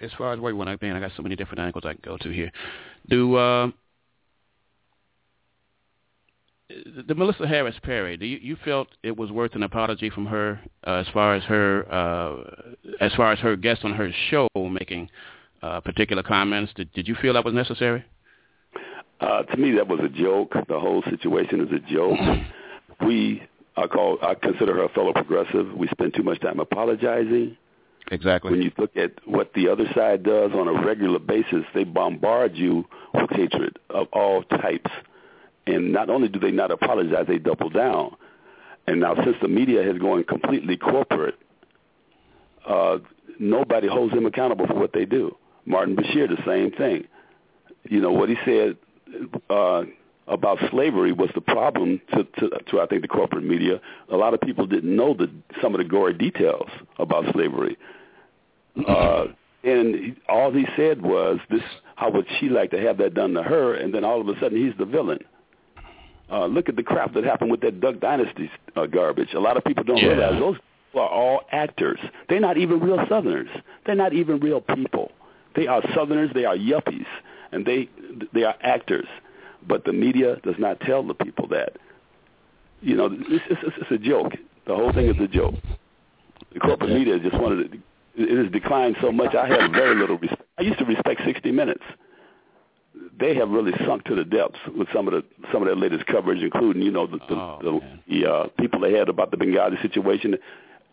as 0.00 0.10
far 0.16 0.32
as 0.32 0.40
where 0.40 0.52
you 0.52 0.56
want 0.56 0.68
to, 0.78 0.84
man, 0.84 0.96
I 0.96 1.00
got 1.00 1.12
so 1.16 1.22
many 1.22 1.36
different 1.36 1.60
angles 1.60 1.84
I 1.84 1.92
can 1.92 2.02
go 2.04 2.16
to 2.18 2.30
here. 2.30 2.52
Do 3.08 3.36
uh, 3.36 3.70
the 6.68 7.14
Melissa 7.14 7.46
Harris 7.46 7.76
Perry? 7.82 8.16
Do 8.16 8.26
you, 8.26 8.38
you 8.40 8.56
felt 8.64 8.88
it 9.02 9.16
was 9.16 9.30
worth 9.30 9.54
an 9.54 9.62
apology 9.62 10.10
from 10.10 10.26
her 10.26 10.60
uh, 10.86 10.94
as 10.94 11.06
far 11.12 11.34
as 11.34 11.44
her 11.44 11.92
uh, 11.92 12.64
as 13.00 13.12
far 13.14 13.32
as 13.32 13.38
her 13.38 13.56
guest 13.56 13.84
on 13.84 13.92
her 13.94 14.10
show 14.30 14.48
making 14.54 15.08
uh, 15.62 15.80
particular 15.80 16.22
comments? 16.22 16.72
Did 16.74 16.92
did 16.92 17.06
you 17.06 17.14
feel 17.14 17.34
that 17.34 17.44
was 17.44 17.54
necessary? 17.54 18.04
Uh, 19.20 19.42
to 19.44 19.56
me, 19.56 19.72
that 19.76 19.88
was 19.88 20.00
a 20.00 20.08
joke. 20.08 20.54
The 20.68 20.78
whole 20.78 21.02
situation 21.08 21.60
is 21.60 21.72
a 21.72 21.92
joke. 21.92 22.18
We, 23.04 23.42
I 23.76 23.88
call, 23.88 24.16
I 24.22 24.34
consider 24.34 24.74
her 24.76 24.84
a 24.84 24.88
fellow 24.88 25.12
progressive. 25.12 25.70
We 25.74 25.86
spend 25.88 26.14
too 26.14 26.22
much 26.22 26.40
time 26.40 26.60
apologizing. 26.60 27.58
Exactly. 28.10 28.52
When 28.52 28.62
you 28.62 28.72
look 28.78 28.96
at 28.96 29.12
what 29.26 29.52
the 29.52 29.68
other 29.68 29.84
side 29.94 30.22
does 30.22 30.52
on 30.52 30.66
a 30.66 30.82
regular 30.82 31.18
basis, 31.18 31.64
they 31.74 31.84
bombard 31.84 32.56
you 32.56 32.86
with 33.12 33.28
hatred 33.30 33.78
of 33.90 34.06
all 34.14 34.44
types. 34.44 34.90
And 35.66 35.92
not 35.92 36.10
only 36.10 36.28
do 36.28 36.38
they 36.38 36.50
not 36.50 36.70
apologize, 36.70 37.26
they 37.26 37.38
double 37.38 37.70
down. 37.70 38.16
And 38.86 39.00
now, 39.00 39.14
since 39.16 39.36
the 39.42 39.48
media 39.48 39.82
has 39.82 39.98
gone 39.98 40.22
completely 40.24 40.76
corporate, 40.76 41.34
uh, 42.68 42.98
nobody 43.38 43.88
holds 43.88 44.14
them 44.14 44.26
accountable 44.26 44.66
for 44.66 44.74
what 44.74 44.92
they 44.92 45.04
do. 45.04 45.36
Martin 45.64 45.96
Bashir, 45.96 46.28
the 46.28 46.42
same 46.46 46.70
thing. 46.70 47.04
You 47.84 48.00
know 48.00 48.12
what 48.12 48.28
he 48.28 48.36
said 48.44 48.76
uh, 49.50 49.82
about 50.28 50.58
slavery 50.70 51.12
was 51.12 51.30
the 51.34 51.40
problem 51.40 52.00
to, 52.12 52.24
to, 52.24 52.50
to 52.70 52.80
I 52.80 52.86
think 52.86 53.02
the 53.02 53.08
corporate 53.08 53.44
media. 53.44 53.80
A 54.10 54.16
lot 54.16 54.34
of 54.34 54.40
people 54.40 54.66
didn't 54.66 54.94
know 54.94 55.14
the, 55.14 55.30
some 55.60 55.74
of 55.74 55.78
the 55.78 55.84
gory 55.84 56.14
details 56.14 56.68
about 56.98 57.32
slavery. 57.32 57.76
Uh, 58.86 59.26
and 59.64 60.16
all 60.28 60.52
he 60.52 60.66
said 60.76 61.02
was, 61.02 61.38
"This, 61.50 61.62
how 61.96 62.10
would 62.10 62.26
she 62.38 62.48
like 62.48 62.70
to 62.70 62.80
have 62.80 62.98
that 62.98 63.14
done 63.14 63.32
to 63.34 63.42
her?" 63.42 63.74
And 63.74 63.92
then 63.92 64.04
all 64.04 64.20
of 64.20 64.28
a 64.28 64.38
sudden, 64.38 64.64
he's 64.64 64.76
the 64.78 64.84
villain. 64.84 65.18
Uh, 66.30 66.46
look 66.46 66.68
at 66.68 66.74
the 66.76 66.82
crap 66.82 67.14
that 67.14 67.22
happened 67.24 67.50
with 67.50 67.60
that 67.60 67.80
Duck 67.80 68.00
Dynasty 68.00 68.50
uh, 68.74 68.86
garbage. 68.86 69.32
A 69.34 69.38
lot 69.40 69.56
of 69.56 69.64
people 69.64 69.84
don't 69.84 69.98
Yeah. 69.98 70.08
realize 70.08 70.40
those 70.40 70.56
people 70.88 71.00
are 71.02 71.08
all 71.08 71.42
actors. 71.52 72.00
They're 72.28 72.40
not 72.40 72.56
even 72.56 72.80
real 72.80 72.98
Southerners. 73.08 73.48
They're 73.84 73.94
not 73.94 74.12
even 74.12 74.40
real 74.40 74.60
people. 74.60 75.12
They 75.54 75.66
are 75.68 75.82
Southerners. 75.94 76.30
They 76.34 76.44
are 76.44 76.56
yuppies, 76.56 77.06
and 77.52 77.64
they 77.64 77.88
they 78.34 78.42
are 78.42 78.56
actors. 78.60 79.06
But 79.66 79.84
the 79.84 79.92
media 79.92 80.36
does 80.42 80.56
not 80.58 80.80
tell 80.80 81.02
the 81.04 81.14
people 81.14 81.46
that. 81.48 81.76
You 82.82 82.94
know, 82.96 83.06
it's, 83.10 83.44
it's, 83.48 83.76
it's 83.78 83.90
a 83.90 83.98
joke. 83.98 84.32
The 84.66 84.74
whole 84.74 84.92
thing 84.92 85.06
is 85.08 85.16
a 85.20 85.28
joke. 85.28 85.54
The 86.52 86.60
corporate 86.60 86.90
media 86.90 87.18
just 87.18 87.34
wanted 87.40 87.72
to. 87.72 87.78
It 88.18 88.44
has 88.44 88.50
declined 88.52 88.96
so 89.00 89.12
much. 89.12 89.34
I 89.34 89.46
have 89.46 89.70
very 89.72 89.94
little 89.94 90.18
respect. 90.18 90.42
I 90.58 90.62
used 90.62 90.78
to 90.78 90.84
respect 90.84 91.20
60 91.24 91.52
Minutes. 91.52 91.82
They 93.18 93.34
have 93.34 93.48
really 93.50 93.72
sunk 93.86 94.04
to 94.04 94.14
the 94.14 94.24
depths 94.24 94.58
with 94.76 94.88
some 94.94 95.08
of 95.08 95.14
the 95.14 95.24
some 95.52 95.62
of 95.62 95.66
their 95.66 95.76
latest 95.76 96.06
coverage, 96.06 96.42
including 96.42 96.82
you 96.82 96.90
know 96.90 97.06
the 97.06 97.18
the, 97.18 97.34
Oh, 97.34 97.58
the, 97.62 97.72
man. 97.72 98.00
the 98.08 98.26
uh, 98.30 98.46
people 98.58 98.80
they 98.80 98.92
had 98.92 99.08
about 99.08 99.30
the 99.30 99.36
Benghazi 99.36 99.80
situation, 99.82 100.36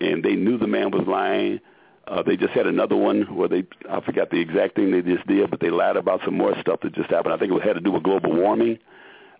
and 0.00 0.22
they 0.24 0.34
knew 0.34 0.58
the 0.58 0.66
man 0.66 0.90
was 0.90 1.06
lying. 1.06 1.60
Uh, 2.06 2.22
they 2.22 2.36
just 2.36 2.52
had 2.52 2.66
another 2.66 2.96
one 2.96 3.22
where 3.34 3.48
they 3.48 3.64
I 3.90 4.00
forgot 4.00 4.30
the 4.30 4.38
exact 4.40 4.76
thing 4.76 4.90
they 4.90 5.02
just 5.02 5.26
did, 5.26 5.50
but 5.50 5.60
they 5.60 5.70
lied 5.70 5.96
about 5.96 6.20
some 6.24 6.36
more 6.36 6.54
stuff 6.60 6.80
that 6.82 6.94
just 6.94 7.10
happened. 7.10 7.32
I 7.34 7.38
think 7.38 7.52
it 7.52 7.62
had 7.62 7.74
to 7.74 7.80
do 7.80 7.92
with 7.92 8.02
global 8.02 8.32
warming. 8.34 8.78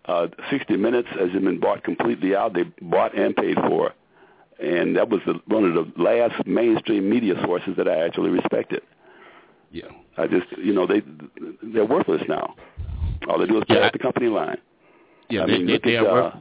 Uh, 0.05 0.27
60 0.51 0.77
Minutes 0.77 1.07
has 1.19 1.31
been 1.31 1.59
bought 1.59 1.83
completely 1.83 2.35
out. 2.35 2.53
They 2.53 2.63
bought 2.81 3.17
and 3.17 3.35
paid 3.35 3.55
for, 3.55 3.91
and 4.59 4.95
that 4.97 5.09
was 5.09 5.21
the, 5.25 5.39
one 5.47 5.63
of 5.65 5.73
the 5.73 5.91
last 6.01 6.45
mainstream 6.45 7.09
media 7.09 7.33
sources 7.43 7.75
that 7.77 7.87
I 7.87 8.05
actually 8.05 8.29
respected. 8.29 8.81
Yeah. 9.71 9.85
I 10.17 10.27
just, 10.27 10.45
you 10.57 10.73
know, 10.73 10.85
they 10.87 11.01
they're 11.61 11.85
worthless 11.85 12.21
now. 12.29 12.55
All 13.27 13.39
they 13.39 13.45
do 13.47 13.57
is 13.57 13.63
Yeah, 13.69 13.87
I- 13.87 13.89
the 13.91 13.99
company 13.99 14.27
line. 14.27 14.57
Yeah, 15.29 15.43
I 15.43 15.45
they, 15.47 15.51
mean, 15.57 15.65
they, 15.67 15.73
look 15.73 15.83
they 15.83 15.97
at 15.97 16.05
uh, 16.05 16.31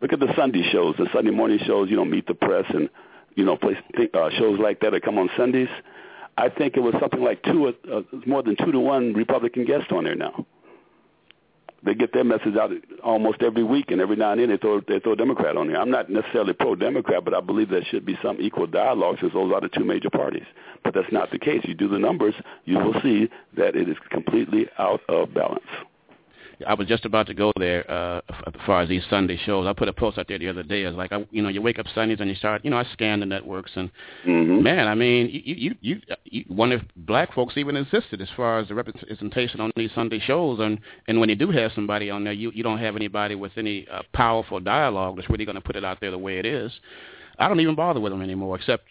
look 0.00 0.12
at 0.12 0.18
the 0.20 0.32
Sunday 0.36 0.68
shows, 0.72 0.96
the 0.98 1.06
Sunday 1.12 1.30
morning 1.30 1.58
shows. 1.66 1.88
You 1.88 1.96
know, 1.96 2.04
Meet 2.04 2.26
the 2.26 2.34
Press 2.34 2.64
and 2.70 2.88
you 3.36 3.44
know, 3.44 3.56
place 3.56 3.76
uh, 4.14 4.30
shows 4.38 4.58
like 4.58 4.80
that 4.80 4.90
that 4.90 5.02
come 5.02 5.18
on 5.18 5.30
Sundays. 5.36 5.68
I 6.36 6.48
think 6.48 6.76
it 6.76 6.80
was 6.80 6.94
something 7.00 7.22
like 7.22 7.42
two, 7.44 7.68
uh, 7.90 8.00
more 8.26 8.42
than 8.42 8.56
two 8.56 8.72
to 8.72 8.80
one 8.80 9.12
Republican 9.14 9.64
guest 9.64 9.92
on 9.92 10.04
there 10.04 10.14
now. 10.14 10.46
They 11.84 11.94
get 11.94 12.12
their 12.12 12.24
message 12.24 12.56
out 12.56 12.70
almost 13.02 13.42
every 13.42 13.64
week, 13.64 13.90
and 13.90 14.00
every 14.00 14.16
now 14.16 14.32
and 14.32 14.40
then 14.40 14.50
they 14.50 14.56
throw 14.56 14.80
they 14.80 15.00
throw 15.00 15.14
Democrat 15.14 15.56
on 15.56 15.66
there. 15.66 15.80
I'm 15.80 15.90
not 15.90 16.10
necessarily 16.10 16.52
pro-Democrat, 16.52 17.24
but 17.24 17.34
I 17.34 17.40
believe 17.40 17.70
there 17.70 17.84
should 17.84 18.06
be 18.06 18.16
some 18.22 18.40
equal 18.40 18.66
dialogue 18.66 19.18
since 19.20 19.32
those 19.32 19.52
are 19.52 19.60
the 19.60 19.68
two 19.68 19.84
major 19.84 20.10
parties. 20.10 20.46
But 20.84 20.94
that's 20.94 21.10
not 21.10 21.30
the 21.32 21.38
case. 21.38 21.62
You 21.64 21.74
do 21.74 21.88
the 21.88 21.98
numbers, 21.98 22.34
you 22.64 22.78
will 22.78 23.00
see 23.02 23.28
that 23.56 23.74
it 23.74 23.88
is 23.88 23.96
completely 24.10 24.68
out 24.78 25.00
of 25.08 25.34
balance. 25.34 25.64
I 26.66 26.74
was 26.74 26.88
just 26.88 27.04
about 27.04 27.26
to 27.28 27.34
go 27.34 27.52
there 27.56 27.88
uh, 27.90 28.20
as 28.46 28.54
far 28.66 28.82
as 28.82 28.88
these 28.88 29.02
Sunday 29.10 29.36
shows. 29.36 29.66
I 29.66 29.72
put 29.72 29.88
a 29.88 29.92
post 29.92 30.18
out 30.18 30.28
there 30.28 30.38
the 30.38 30.48
other 30.48 30.62
day. 30.62 30.84
I 30.84 30.88
was 30.88 30.96
like, 30.96 31.12
I, 31.12 31.26
you 31.30 31.42
know, 31.42 31.48
you 31.48 31.62
wake 31.62 31.78
up 31.78 31.86
Sundays 31.94 32.18
and 32.20 32.28
you 32.28 32.36
start, 32.36 32.64
you 32.64 32.70
know, 32.70 32.78
I 32.78 32.84
scan 32.92 33.20
the 33.20 33.26
networks 33.26 33.72
and 33.76 33.90
Mm-hmm. 34.26 34.62
man, 34.62 34.88
I 34.88 34.94
mean, 34.94 35.28
you 35.32 35.54
you 35.56 35.74
you, 35.80 36.00
you 36.24 36.44
wonder 36.48 36.76
if 36.76 36.82
black 36.96 37.34
folks 37.34 37.56
even 37.56 37.76
existed 37.76 38.20
as 38.20 38.28
far 38.36 38.58
as 38.58 38.68
the 38.68 38.74
representation 38.74 39.60
on 39.60 39.72
these 39.76 39.90
Sunday 39.94 40.20
shows. 40.20 40.60
And 40.60 40.78
and 41.08 41.18
when 41.20 41.28
you 41.28 41.34
do 41.34 41.50
have 41.50 41.72
somebody 41.74 42.10
on 42.10 42.24
there, 42.24 42.32
you 42.32 42.50
you 42.54 42.62
don't 42.62 42.78
have 42.78 42.96
anybody 42.96 43.34
with 43.34 43.52
any 43.56 43.86
uh, 43.88 44.02
powerful 44.12 44.60
dialogue 44.60 45.16
that's 45.16 45.28
really 45.28 45.44
going 45.44 45.56
to 45.56 45.60
put 45.60 45.76
it 45.76 45.84
out 45.84 45.98
there 46.00 46.10
the 46.10 46.18
way 46.18 46.38
it 46.38 46.46
is. 46.46 46.72
I 47.38 47.48
don't 47.48 47.60
even 47.60 47.74
bother 47.74 48.00
with 48.00 48.12
them 48.12 48.22
anymore, 48.22 48.56
except. 48.56 48.84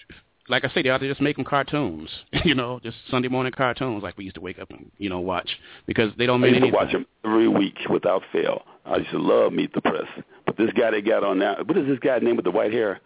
Like 0.52 0.66
I 0.66 0.70
say, 0.74 0.82
they 0.84 0.90
ought 0.90 1.00
to 1.00 1.08
just 1.08 1.22
make 1.22 1.38
them 1.38 1.46
cartoons, 1.46 2.10
you 2.46 2.54
know, 2.54 2.80
just 2.84 2.98
Sunday 3.10 3.30
morning 3.30 3.54
cartoons 3.56 4.04
like 4.04 4.18
we 4.18 4.26
used 4.26 4.36
to 4.36 4.42
wake 4.42 4.60
up 4.60 4.70
and, 4.70 4.92
you 4.98 5.10
know, 5.10 5.20
watch 5.20 5.50
because 5.88 6.12
they 6.18 6.26
don't 6.26 6.42
mean 6.42 6.56
I 6.56 6.58
used 6.58 6.72
to 6.72 6.76
watch 6.76 6.92
them 6.92 7.06
every 7.26 7.48
week 7.48 7.78
without 7.90 8.22
fail. 8.32 8.64
I 8.86 8.98
used 8.98 9.12
to 9.12 9.18
love 9.20 9.54
Meet 9.54 9.74
the 9.74 9.82
Press. 9.82 10.06
But 10.46 10.58
this 10.58 10.72
guy 10.74 10.92
they 10.92 11.02
got 11.02 11.24
on 11.24 11.40
now, 11.40 11.56
what 11.66 11.78
is 11.78 11.88
this 11.88 12.00
guy's 12.00 12.22
name 12.22 12.36
with 12.36 12.46
the 12.46 12.52
white 12.52 12.72
hair? 12.74 13.00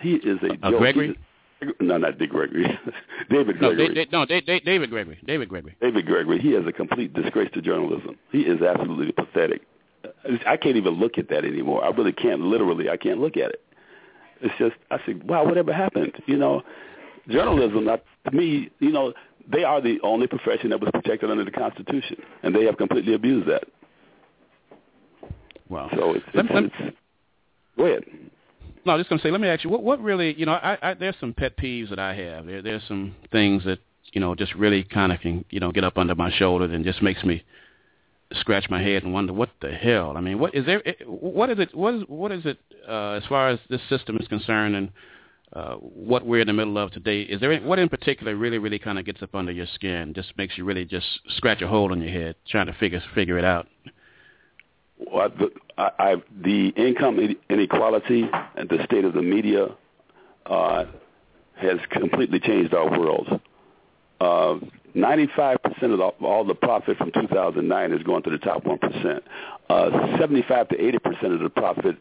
He 0.00 0.14
is 0.14 0.38
a 0.42 0.54
Uh, 0.66 0.70
joke. 0.70 0.80
Gregory? 0.80 1.18
A- 1.60 1.82
no, 1.82 1.96
not 1.98 2.18
Dick 2.18 2.30
Gregory. 2.30 2.64
David 3.30 3.60
No, 3.60 3.74
Gregory. 3.74 3.88
they, 3.88 3.94
they, 4.04 4.06
no, 4.12 4.26
they, 4.26 4.40
they, 4.40 4.60
David 4.60 4.90
Gregory. 4.90 5.18
David 5.26 5.48
Gregory. 5.48 5.76
David 5.80 6.06
Gregory. 6.06 6.38
He 6.38 6.50
is 6.54 6.66
a 6.66 6.72
complete 6.72 7.12
disgrace 7.14 7.50
to 7.54 7.62
journalism. 7.62 8.16
He 8.32 8.40
is 8.40 8.60
absolutely 8.62 9.12
pathetic. 9.12 9.62
I 10.46 10.56
can't 10.56 10.76
even 10.76 10.94
look 10.94 11.16
at 11.18 11.28
that 11.30 11.44
anymore. 11.44 11.84
I 11.84 11.88
really 11.90 12.12
can't. 12.12 12.40
Literally, 12.42 12.88
I 12.90 12.96
can't 12.96 13.20
look 13.20 13.36
at 13.36 13.50
it. 13.50 13.62
It's 14.44 14.54
just 14.58 14.76
I 14.90 14.98
say, 15.06 15.14
wow, 15.24 15.44
whatever 15.44 15.72
happened? 15.72 16.12
You 16.26 16.36
know, 16.36 16.62
journalism. 17.28 17.84
Not, 17.84 18.04
to 18.26 18.36
me, 18.36 18.70
you 18.78 18.92
know, 18.92 19.14
they 19.50 19.64
are 19.64 19.80
the 19.80 19.98
only 20.02 20.26
profession 20.26 20.70
that 20.70 20.80
was 20.80 20.90
protected 20.92 21.30
under 21.30 21.44
the 21.44 21.50
Constitution, 21.50 22.18
and 22.42 22.54
they 22.54 22.64
have 22.66 22.76
completely 22.76 23.14
abused 23.14 23.48
that. 23.48 23.64
Wow. 25.68 25.88
So 25.96 26.14
it's, 26.14 26.24
it's, 26.34 26.50
let- 26.52 26.64
it's 26.64 26.96
go 27.76 27.86
ahead. 27.86 28.04
No, 28.84 28.92
I 28.92 28.96
was 28.96 29.04
just 29.04 29.10
gonna 29.10 29.22
say. 29.22 29.30
Let 29.30 29.40
me 29.40 29.48
ask 29.48 29.64
you, 29.64 29.70
what, 29.70 29.82
what 29.82 30.00
really, 30.02 30.38
you 30.38 30.44
know, 30.44 30.52
I, 30.52 30.76
I, 30.82 30.94
there's 30.94 31.16
some 31.18 31.32
pet 31.32 31.56
peeves 31.56 31.88
that 31.88 31.98
I 31.98 32.14
have. 32.14 32.44
There, 32.44 32.60
there's 32.60 32.82
some 32.86 33.16
things 33.32 33.64
that, 33.64 33.78
you 34.12 34.20
know, 34.20 34.34
just 34.34 34.54
really 34.54 34.84
kind 34.84 35.10
of 35.10 35.20
can, 35.20 35.44
you 35.48 35.58
know, 35.58 35.72
get 35.72 35.84
up 35.84 35.96
under 35.96 36.14
my 36.14 36.30
shoulder 36.30 36.66
and 36.66 36.84
just 36.84 37.00
makes 37.00 37.24
me 37.24 37.42
scratch 38.40 38.68
my 38.70 38.82
head 38.82 39.02
and 39.02 39.12
wonder 39.12 39.32
what 39.32 39.50
the 39.60 39.70
hell. 39.72 40.14
I 40.16 40.20
mean, 40.20 40.38
what 40.38 40.54
is 40.54 40.66
there? 40.66 40.86
eh, 40.86 40.92
What 41.06 41.50
is 41.50 41.58
it? 41.58 41.74
What 41.74 41.94
is 41.94 42.02
what 42.08 42.32
is 42.32 42.44
it 42.46 42.58
uh, 42.88 43.12
as 43.12 43.24
far 43.28 43.48
as 43.48 43.58
this 43.68 43.80
system 43.88 44.16
is 44.18 44.28
concerned 44.28 44.76
and 44.76 44.90
uh, 45.52 45.74
what 45.76 46.26
we're 46.26 46.40
in 46.40 46.46
the 46.48 46.52
middle 46.52 46.76
of 46.78 46.90
today? 46.90 47.22
Is 47.22 47.40
there 47.40 47.52
any, 47.52 47.64
what 47.64 47.78
in 47.78 47.88
particular 47.88 48.34
really, 48.34 48.58
really 48.58 48.78
kind 48.78 48.98
of 48.98 49.04
gets 49.04 49.22
up 49.22 49.34
under 49.34 49.52
your 49.52 49.66
skin? 49.74 50.12
Just 50.14 50.36
makes 50.36 50.58
you 50.58 50.64
really 50.64 50.84
just 50.84 51.06
scratch 51.36 51.62
a 51.62 51.68
hole 51.68 51.92
in 51.92 52.00
your 52.00 52.10
head 52.10 52.34
trying 52.48 52.66
to 52.66 52.72
figure 52.74 53.00
figure 53.14 53.38
it 53.38 53.44
out. 53.44 53.66
Well, 54.98 55.28
the, 55.28 55.50
I, 55.76 55.90
I, 55.98 56.14
the 56.42 56.68
income 56.76 57.18
inequality 57.50 58.28
and 58.56 58.68
the 58.68 58.78
state 58.84 59.04
of 59.04 59.12
the 59.12 59.22
media 59.22 59.66
uh, 60.46 60.84
has 61.56 61.78
completely 61.90 62.40
changed 62.40 62.74
our 62.74 62.90
world. 62.98 63.40
Uh, 64.20 64.56
95% 64.94 65.58
of 65.92 66.24
all 66.24 66.44
the 66.44 66.54
profit 66.54 66.96
from 66.98 67.10
2009 67.10 67.92
is 67.92 68.02
going 68.04 68.22
to 68.22 68.30
the 68.30 68.38
top 68.38 68.64
1%. 68.64 69.20
Uh, 69.68 70.18
75 70.18 70.68
to 70.68 70.76
80% 70.76 71.34
of 71.34 71.40
the 71.40 71.50
profit, 71.50 71.96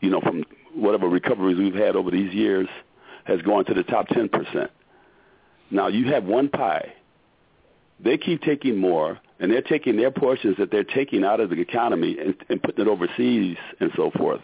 you 0.00 0.10
know, 0.10 0.20
from 0.20 0.44
whatever 0.74 1.08
recoveries 1.08 1.58
we've 1.58 1.74
had 1.74 1.96
over 1.96 2.10
these 2.10 2.32
years 2.32 2.68
has 3.24 3.42
gone 3.42 3.64
to 3.64 3.74
the 3.74 3.82
top 3.82 4.08
10%. 4.08 4.68
Now, 5.70 5.88
you 5.88 6.12
have 6.12 6.24
one 6.24 6.48
pie. 6.48 6.92
They 7.98 8.18
keep 8.18 8.42
taking 8.42 8.76
more, 8.76 9.18
and 9.40 9.50
they're 9.50 9.62
taking 9.62 9.96
their 9.96 10.12
portions 10.12 10.56
that 10.58 10.70
they're 10.70 10.84
taking 10.84 11.24
out 11.24 11.40
of 11.40 11.50
the 11.50 11.60
economy 11.60 12.16
and, 12.18 12.36
and 12.48 12.62
putting 12.62 12.86
it 12.86 12.88
overseas 12.88 13.56
and 13.80 13.90
so 13.96 14.12
forth. 14.12 14.42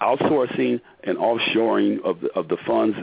Outsourcing 0.00 0.80
and 1.02 1.18
offshoring 1.18 2.04
of 2.04 2.20
the, 2.20 2.28
of 2.34 2.48
the 2.48 2.58
funds 2.66 2.96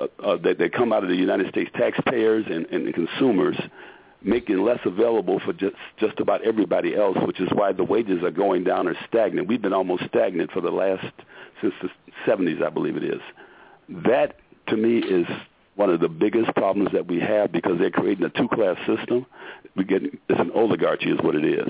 uh, 0.00 0.06
uh, 0.22 0.36
that, 0.38 0.58
that 0.58 0.72
come 0.72 0.92
out 0.92 1.02
of 1.02 1.10
the 1.10 1.16
United 1.16 1.48
States 1.50 1.70
taxpayers 1.74 2.46
and, 2.48 2.66
and 2.66 2.94
consumers, 2.94 3.56
making 4.22 4.58
less 4.62 4.80
available 4.84 5.40
for 5.40 5.52
just, 5.52 5.76
just 5.98 6.18
about 6.20 6.42
everybody 6.42 6.96
else, 6.96 7.16
which 7.26 7.40
is 7.40 7.48
why 7.52 7.72
the 7.72 7.84
wages 7.84 8.22
are 8.22 8.30
going 8.30 8.64
down 8.64 8.88
or 8.88 8.94
stagnant. 9.08 9.48
We've 9.48 9.62
been 9.62 9.72
almost 9.72 10.04
stagnant 10.08 10.52
for 10.52 10.60
the 10.60 10.70
last, 10.70 11.06
since 11.60 11.74
the 11.82 11.88
70s, 12.26 12.62
I 12.62 12.70
believe 12.70 12.96
it 12.96 13.04
is. 13.04 13.20
That, 13.88 14.36
to 14.68 14.76
me, 14.76 14.98
is 14.98 15.26
one 15.76 15.90
of 15.90 16.00
the 16.00 16.08
biggest 16.08 16.54
problems 16.54 16.90
that 16.92 17.06
we 17.06 17.20
have 17.20 17.52
because 17.52 17.78
they're 17.78 17.90
creating 17.90 18.24
a 18.24 18.30
two-class 18.30 18.76
system. 18.86 19.26
We 19.76 19.84
get 19.84 20.02
it's 20.04 20.40
an 20.40 20.50
oligarchy 20.54 21.10
is 21.10 21.18
what 21.22 21.34
it 21.34 21.44
is, 21.44 21.68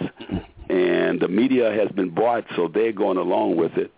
and 0.69 1.21
the 1.21 1.29
media 1.29 1.73
has 1.73 1.89
been 1.93 2.11
bought, 2.11 2.45
so 2.57 2.69
they're 2.69 2.93
going 2.93 3.19
along 3.19 3.57
with 3.57 3.77
it, 3.77 3.93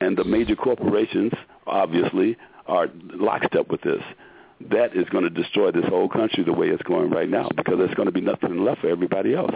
and 0.00 0.16
the 0.16 0.24
major 0.24 0.54
corporations 0.54 1.32
obviously 1.66 2.36
are 2.66 2.88
lockstep 3.14 3.68
with 3.68 3.82
this. 3.82 4.02
That 4.70 4.96
is 4.96 5.06
going 5.10 5.24
to 5.24 5.30
destroy 5.30 5.70
this 5.70 5.84
whole 5.88 6.08
country 6.08 6.42
the 6.44 6.52
way 6.52 6.68
it's 6.68 6.82
going 6.82 7.10
right 7.10 7.28
now 7.28 7.48
because 7.54 7.74
there's 7.78 7.94
going 7.94 8.06
to 8.06 8.12
be 8.12 8.22
nothing 8.22 8.64
left 8.64 8.80
for 8.80 8.88
everybody 8.88 9.34
else. 9.34 9.54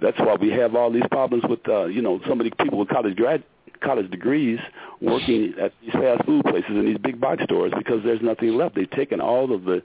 That's 0.00 0.18
why 0.18 0.36
we 0.40 0.50
have 0.50 0.74
all 0.74 0.90
these 0.90 1.06
problems 1.10 1.44
with 1.48 1.60
uh, 1.68 1.84
you 1.86 2.02
know 2.02 2.20
so 2.26 2.34
many 2.34 2.50
people 2.50 2.78
with 2.78 2.88
college 2.88 3.16
grad 3.16 3.44
college 3.82 4.10
degrees 4.10 4.58
working 5.00 5.54
at 5.60 5.72
these 5.82 5.92
fast 5.92 6.24
food 6.24 6.44
places 6.44 6.70
and 6.70 6.88
these 6.88 6.98
big 6.98 7.20
box 7.20 7.42
stores 7.44 7.72
because 7.76 8.02
there's 8.02 8.22
nothing 8.22 8.54
left. 8.54 8.74
They've 8.74 8.90
taken 8.90 9.20
all 9.20 9.54
of 9.54 9.64
the 9.64 9.82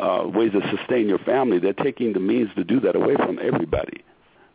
uh, 0.00 0.26
ways 0.26 0.52
to 0.52 0.60
sustain 0.76 1.08
your 1.08 1.18
family. 1.20 1.58
They're 1.58 1.72
taking 1.72 2.12
the 2.12 2.20
means 2.20 2.50
to 2.56 2.64
do 2.64 2.80
that 2.80 2.96
away 2.96 3.14
from 3.16 3.38
everybody. 3.40 4.04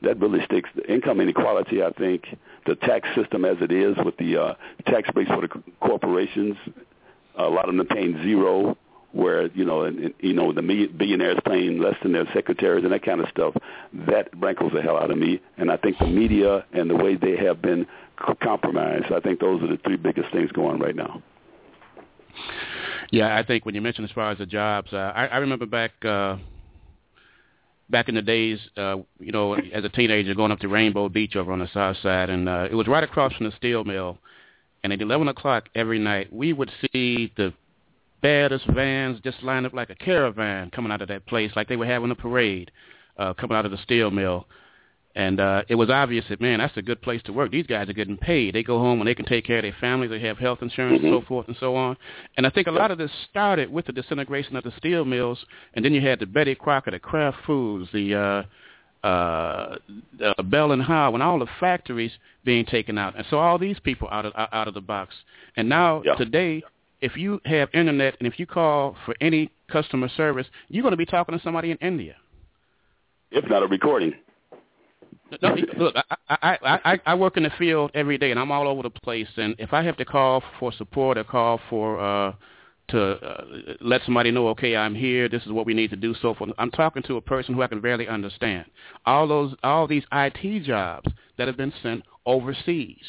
That 0.03 0.19
really 0.19 0.43
sticks. 0.45 0.69
The 0.75 0.91
income 0.91 1.21
inequality, 1.21 1.83
I 1.83 1.91
think, 1.91 2.25
the 2.65 2.75
tax 2.75 3.07
system 3.15 3.45
as 3.45 3.57
it 3.61 3.71
is 3.71 3.95
with 4.03 4.17
the 4.17 4.37
uh, 4.37 4.53
tax 4.87 5.09
breaks 5.11 5.29
for 5.29 5.41
the 5.41 5.63
corporations, 5.79 6.55
a 7.47 7.53
lot 7.53 7.69
of 7.69 7.75
them 7.75 7.85
paying 7.87 8.21
zero, 8.23 8.77
where 9.11 9.47
you 9.47 9.65
know, 9.65 9.83
and, 9.83 10.13
you 10.19 10.33
know, 10.33 10.53
the 10.53 10.61
billionaires 10.61 11.37
paying 11.45 11.79
less 11.79 11.95
than 12.01 12.13
their 12.13 12.25
secretaries 12.33 12.83
and 12.83 12.93
that 12.93 13.03
kind 13.03 13.21
of 13.21 13.27
stuff. 13.29 13.53
That 14.07 14.29
rankles 14.37 14.71
the 14.73 14.81
hell 14.81 14.97
out 14.97 15.11
of 15.11 15.17
me. 15.17 15.41
And 15.57 15.71
I 15.71 15.77
think 15.77 15.97
the 15.99 16.07
media 16.07 16.65
and 16.73 16.89
the 16.89 16.95
way 16.95 17.15
they 17.15 17.35
have 17.37 17.61
been 17.61 17.85
compromised. 18.41 19.11
I 19.11 19.19
think 19.19 19.39
those 19.39 19.61
are 19.63 19.67
the 19.67 19.79
three 19.83 19.97
biggest 19.97 20.31
things 20.31 20.51
going 20.51 20.79
right 20.79 20.95
now. 20.95 21.21
Yeah, 23.11 23.37
I 23.37 23.43
think 23.43 23.65
when 23.65 23.75
you 23.75 23.81
mentioned 23.81 24.05
as 24.05 24.13
far 24.13 24.31
as 24.31 24.37
the 24.37 24.45
jobs, 24.45 24.93
uh, 24.93 25.11
I, 25.13 25.25
I 25.25 25.37
remember 25.39 25.65
back 25.65 25.91
uh, 26.05 26.37
back 27.89 28.07
in 28.07 28.15
the 28.15 28.21
days, 28.21 28.57
uh, 28.77 28.97
you 29.19 29.33
know, 29.33 29.53
as 29.55 29.83
a 29.83 29.89
teenager 29.89 30.33
going 30.33 30.51
up 30.51 30.59
to 30.59 30.69
Rainbow 30.69 31.09
Beach 31.09 31.35
over 31.35 31.51
on 31.51 31.59
the 31.59 31.69
south 31.73 31.97
side, 32.01 32.29
and 32.29 32.47
uh, 32.47 32.67
it 32.71 32.75
was 32.75 32.87
right 32.87 33.03
across 33.03 33.33
from 33.33 33.47
the 33.47 33.55
steel 33.57 33.83
mill. 33.83 34.17
And 34.83 34.91
at 34.91 35.01
11 35.01 35.27
o'clock 35.27 35.69
every 35.75 35.99
night, 35.99 36.33
we 36.33 36.53
would 36.53 36.71
see 36.91 37.31
the 37.37 37.53
baddest 38.21 38.65
vans 38.67 39.19
just 39.23 39.43
lined 39.43 39.65
up 39.65 39.73
like 39.73 39.89
a 39.89 39.95
caravan 39.95 40.69
coming 40.71 40.91
out 40.91 41.01
of 41.01 41.07
that 41.09 41.25
place, 41.25 41.51
like 41.55 41.67
they 41.67 41.75
were 41.75 41.85
having 41.85 42.11
a 42.11 42.15
parade 42.15 42.71
uh, 43.17 43.33
coming 43.33 43.57
out 43.57 43.65
of 43.65 43.71
the 43.71 43.77
steel 43.77 44.11
mill. 44.11 44.47
And 45.13 45.41
uh, 45.41 45.63
it 45.67 45.75
was 45.75 45.89
obvious 45.89 46.23
that, 46.29 46.39
man, 46.39 46.59
that's 46.59 46.77
a 46.77 46.81
good 46.81 47.01
place 47.01 47.21
to 47.23 47.33
work. 47.33 47.51
These 47.51 47.67
guys 47.67 47.89
are 47.89 47.93
getting 47.93 48.17
paid. 48.17 48.55
They 48.55 48.63
go 48.63 48.79
home 48.79 49.01
and 49.01 49.07
they 49.07 49.15
can 49.15 49.25
take 49.25 49.45
care 49.45 49.57
of 49.57 49.63
their 49.63 49.75
families. 49.81 50.09
They 50.09 50.21
have 50.21 50.37
health 50.37 50.59
insurance 50.61 51.01
and 51.03 51.11
so 51.11 51.27
forth 51.27 51.47
and 51.47 51.57
so 51.59 51.75
on. 51.75 51.97
And 52.37 52.47
I 52.47 52.49
think 52.49 52.67
a 52.67 52.71
lot 52.71 52.91
of 52.91 52.97
this 52.97 53.11
started 53.29 53.69
with 53.69 53.87
the 53.87 53.91
disintegration 53.91 54.55
of 54.55 54.63
the 54.63 54.71
steel 54.77 55.03
mills. 55.03 55.43
And 55.73 55.83
then 55.83 55.93
you 55.93 55.99
had 55.99 56.19
the 56.19 56.25
Betty 56.25 56.55
Crocker, 56.55 56.91
the 56.91 56.99
Kraft 56.99 57.39
Foods, 57.45 57.89
the 57.91 58.15
uh, 58.15 58.43
uh, 59.03 59.77
uh, 60.23 60.43
Bell 60.43 60.71
and 60.71 60.81
Howell, 60.81 61.15
and 61.15 61.23
all 61.23 61.39
the 61.39 61.47
factories 61.59 62.11
being 62.43 62.65
taken 62.65 62.97
out, 62.97 63.15
and 63.15 63.25
so 63.29 63.39
all 63.39 63.57
these 63.57 63.79
people 63.79 64.07
out 64.11 64.25
of 64.25 64.33
out 64.35 64.67
of 64.67 64.73
the 64.73 64.81
box. 64.81 65.15
And 65.55 65.67
now 65.67 66.01
Yeah. 66.05 66.15
today, 66.15 66.63
if 67.01 67.17
you 67.17 67.41
have 67.45 67.69
internet 67.73 68.15
and 68.19 68.27
if 68.27 68.39
you 68.39 68.45
call 68.45 68.95
for 69.05 69.15
any 69.19 69.49
customer 69.69 70.09
service, 70.09 70.47
you're 70.69 70.83
going 70.83 70.91
to 70.91 70.97
be 70.97 71.05
talking 71.05 71.35
to 71.37 71.43
somebody 71.43 71.71
in 71.71 71.77
India. 71.77 72.15
If 73.31 73.49
not 73.49 73.63
a 73.63 73.67
recording. 73.67 74.13
No, 75.41 75.55
look, 75.77 75.95
I, 75.95 76.27
I, 76.29 76.79
I, 76.83 76.99
I 77.05 77.15
work 77.15 77.37
in 77.37 77.43
the 77.43 77.49
field 77.57 77.91
every 77.93 78.17
day, 78.17 78.31
and 78.31 78.39
I'm 78.39 78.51
all 78.51 78.67
over 78.67 78.83
the 78.83 78.89
place. 78.89 79.29
And 79.37 79.55
if 79.57 79.71
I 79.71 79.81
have 79.81 79.95
to 79.97 80.05
call 80.05 80.43
for 80.59 80.73
support 80.73 81.17
or 81.17 81.23
call 81.23 81.59
for 81.69 81.99
uh, 81.99 82.33
to 82.91 83.01
uh, 83.13 83.43
let 83.81 84.01
somebody 84.05 84.31
know, 84.31 84.47
okay, 84.49 84.75
I'm 84.75 84.95
here. 84.95 85.27
This 85.27 85.43
is 85.43 85.51
what 85.51 85.65
we 85.65 85.73
need 85.73 85.89
to 85.89 85.95
do. 85.95 86.13
So 86.21 86.33
forth. 86.33 86.51
I'm 86.57 86.71
talking 86.71 87.03
to 87.03 87.17
a 87.17 87.21
person 87.21 87.53
who 87.55 87.61
I 87.61 87.67
can 87.67 87.81
barely 87.81 88.07
understand. 88.07 88.65
All 89.05 89.27
those, 89.27 89.55
all 89.63 89.87
these 89.87 90.03
IT 90.11 90.63
jobs 90.63 91.11
that 91.37 91.47
have 91.47 91.57
been 91.57 91.73
sent 91.81 92.03
overseas. 92.25 93.03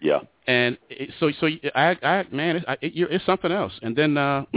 Yeah. 0.00 0.20
And 0.46 0.78
it, 0.88 1.10
so, 1.18 1.30
so 1.40 1.48
I, 1.74 1.96
I, 2.02 2.24
man, 2.30 2.56
it's, 2.56 2.64
I, 2.68 2.76
it, 2.80 2.94
you're- 2.94 3.14
it's 3.14 3.26
something 3.26 3.50
else. 3.52 3.72
And 3.82 3.96
then 3.96 4.16
uh, 4.16 4.44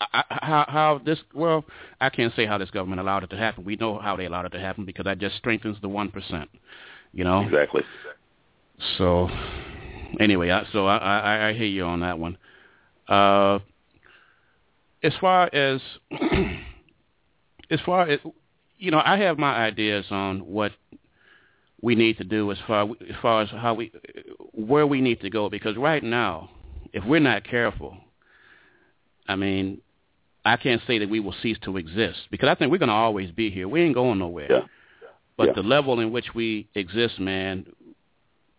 I, 0.00 0.24
how, 0.28 0.64
how 0.68 1.00
this? 1.04 1.18
Well, 1.34 1.64
I 2.00 2.10
can't 2.10 2.34
say 2.34 2.44
how 2.46 2.58
this 2.58 2.70
government 2.70 3.00
allowed 3.00 3.24
it 3.24 3.30
to 3.30 3.36
happen. 3.36 3.64
We 3.64 3.76
know 3.76 3.98
how 3.98 4.16
they 4.16 4.26
allowed 4.26 4.46
it 4.46 4.50
to 4.50 4.60
happen 4.60 4.84
because 4.84 5.04
that 5.04 5.18
just 5.18 5.36
strengthens 5.36 5.76
the 5.80 5.88
one 5.88 6.10
percent. 6.10 6.50
You 7.12 7.24
know. 7.24 7.42
Exactly. 7.42 7.82
So, 8.98 9.28
anyway, 10.18 10.50
I, 10.50 10.64
so 10.72 10.86
I, 10.86 10.96
I, 10.96 11.48
I 11.48 11.52
hear 11.52 11.66
you 11.66 11.84
on 11.84 12.00
that 12.00 12.18
one. 12.18 12.36
Uh, 13.08 13.58
as 15.02 15.12
far 15.20 15.52
as 15.54 15.80
as 17.70 17.80
far 17.84 18.08
as 18.08 18.20
you 18.78 18.90
know, 18.90 19.02
I 19.04 19.16
have 19.18 19.38
my 19.38 19.54
ideas 19.54 20.06
on 20.10 20.40
what 20.40 20.72
we 21.80 21.94
need 21.94 22.16
to 22.18 22.24
do 22.24 22.50
as 22.52 22.58
far 22.66 22.84
as 22.84 23.16
far 23.20 23.42
as 23.42 23.50
how 23.50 23.74
we 23.74 23.92
where 24.52 24.86
we 24.86 25.00
need 25.00 25.20
to 25.20 25.30
go 25.30 25.50
because 25.50 25.76
right 25.76 26.02
now, 26.02 26.50
if 26.92 27.04
we're 27.04 27.20
not 27.20 27.44
careful, 27.44 27.96
I 29.28 29.36
mean, 29.36 29.80
I 30.44 30.56
can't 30.56 30.82
say 30.86 30.98
that 30.98 31.08
we 31.08 31.20
will 31.20 31.34
cease 31.42 31.58
to 31.64 31.76
exist 31.76 32.18
because 32.30 32.48
I 32.48 32.54
think 32.54 32.70
we're 32.70 32.78
going 32.78 32.88
to 32.88 32.94
always 32.94 33.30
be 33.30 33.50
here. 33.50 33.68
We 33.68 33.82
ain't 33.82 33.94
going 33.94 34.18
nowhere. 34.18 34.50
Yeah. 34.50 34.60
But 35.36 35.48
Yeah. 35.48 35.52
the 35.54 35.62
level 35.62 36.00
in 36.00 36.12
which 36.12 36.34
we 36.34 36.68
exist, 36.74 37.18
man, 37.18 37.66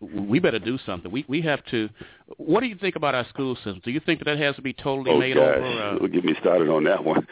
we 0.00 0.38
better 0.38 0.58
do 0.58 0.78
something. 0.84 1.10
We 1.10 1.24
we 1.28 1.40
have 1.42 1.64
to. 1.66 1.88
What 2.36 2.60
do 2.60 2.66
you 2.66 2.76
think 2.76 2.96
about 2.96 3.14
our 3.14 3.26
school 3.28 3.54
system? 3.56 3.80
Do 3.84 3.90
you 3.90 4.00
think 4.00 4.20
that 4.20 4.26
that 4.26 4.38
has 4.38 4.56
to 4.56 4.62
be 4.62 4.72
totally 4.72 5.10
Oh 5.10 5.18
made 5.18 5.34
gosh, 5.34 5.56
over? 5.58 5.98
Uh, 6.02 6.06
get 6.06 6.24
me 6.24 6.34
started 6.40 6.68
on 6.68 6.84
that 6.84 7.04
one. 7.04 7.26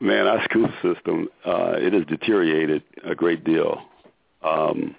Man, 0.00 0.26
our 0.26 0.42
school 0.44 0.68
system 0.82 1.28
uh, 1.44 1.74
it 1.76 1.92
has 1.92 2.04
deteriorated 2.06 2.82
a 3.04 3.14
great 3.14 3.44
deal. 3.44 3.82
Um, 4.42 4.94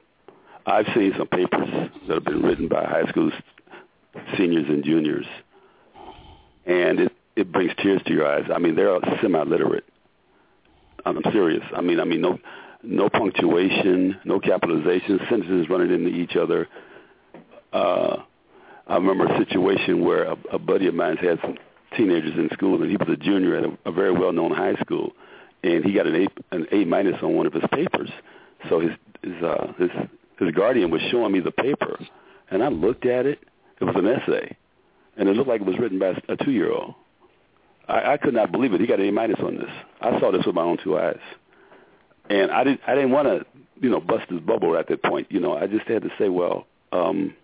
I've 0.65 0.85
seen 0.93 1.13
some 1.17 1.27
papers 1.27 1.89
that 2.07 2.13
have 2.15 2.25
been 2.25 2.41
written 2.41 2.67
by 2.67 2.83
high 2.83 3.07
school 3.09 3.31
seniors 4.37 4.67
and 4.67 4.83
juniors, 4.83 5.25
and 6.65 6.99
it 6.99 7.11
it 7.35 7.51
brings 7.51 7.71
tears 7.81 8.01
to 8.05 8.13
your 8.13 8.27
eyes. 8.27 8.45
I 8.53 8.59
mean, 8.59 8.75
they're 8.75 8.99
semi-literate. 9.21 9.85
I'm 11.05 11.21
serious. 11.31 11.63
I 11.75 11.81
mean, 11.81 11.99
I 11.99 12.03
mean, 12.03 12.21
no 12.21 12.39
no 12.83 13.09
punctuation, 13.09 14.17
no 14.25 14.39
capitalization, 14.39 15.19
sentences 15.29 15.69
running 15.69 15.91
into 15.91 16.09
each 16.09 16.35
other. 16.35 16.67
Uh, 17.71 18.17
I 18.87 18.95
remember 18.95 19.25
a 19.25 19.37
situation 19.45 20.03
where 20.03 20.23
a, 20.23 20.37
a 20.53 20.59
buddy 20.59 20.87
of 20.87 20.95
mine 20.95 21.17
had 21.17 21.39
some 21.41 21.57
teenagers 21.95 22.33
in 22.37 22.49
school, 22.53 22.81
and 22.81 22.89
he 22.89 22.97
was 22.97 23.07
a 23.09 23.17
junior 23.17 23.55
at 23.55 23.63
a, 23.65 23.77
a 23.85 23.91
very 23.91 24.11
well-known 24.11 24.51
high 24.51 24.75
school, 24.75 25.11
and 25.63 25.83
he 25.85 25.93
got 25.93 26.07
an 26.07 26.15
A 26.15 26.55
an 26.55 26.67
A 26.71 26.85
minus 26.85 27.21
on 27.21 27.35
one 27.35 27.45
of 27.45 27.53
his 27.53 27.63
papers. 27.71 28.09
So 28.67 28.79
his 28.79 28.91
his 29.21 29.43
uh, 29.43 29.73
his 29.77 29.89
his 30.39 30.51
guardian 30.51 30.89
was 30.89 31.01
showing 31.11 31.31
me 31.31 31.39
the 31.39 31.51
paper, 31.51 31.99
and 32.49 32.63
I 32.63 32.69
looked 32.69 33.05
at 33.05 33.25
it. 33.25 33.39
It 33.79 33.83
was 33.83 33.95
an 33.95 34.07
essay, 34.07 34.55
and 35.17 35.29
it 35.29 35.35
looked 35.35 35.49
like 35.49 35.61
it 35.61 35.67
was 35.67 35.77
written 35.77 35.99
by 35.99 36.13
a 36.27 36.35
two-year-old. 36.43 36.95
I, 37.87 38.13
I 38.13 38.17
could 38.17 38.33
not 38.33 38.51
believe 38.51 38.73
it. 38.73 38.81
He 38.81 38.87
got 38.87 38.99
an 38.99 39.07
A 39.07 39.11
minus 39.11 39.39
on 39.39 39.57
this. 39.57 39.71
I 40.01 40.19
saw 40.19 40.31
this 40.31 40.45
with 40.45 40.55
my 40.55 40.63
own 40.63 40.77
two 40.83 40.97
eyes, 40.97 41.19
and 42.29 42.51
I 42.51 42.63
didn't 42.63 42.81
I 42.87 42.95
didn't 42.95 43.11
want 43.11 43.27
to 43.27 43.45
you 43.81 43.89
know 43.89 43.99
bust 43.99 44.29
his 44.29 44.39
bubble 44.39 44.75
at 44.77 44.87
that 44.87 45.03
point. 45.03 45.27
You 45.29 45.39
know, 45.39 45.55
I 45.55 45.67
just 45.67 45.87
had 45.87 46.01
to 46.01 46.09
say, 46.17 46.29
well. 46.29 46.65
um 46.91 47.35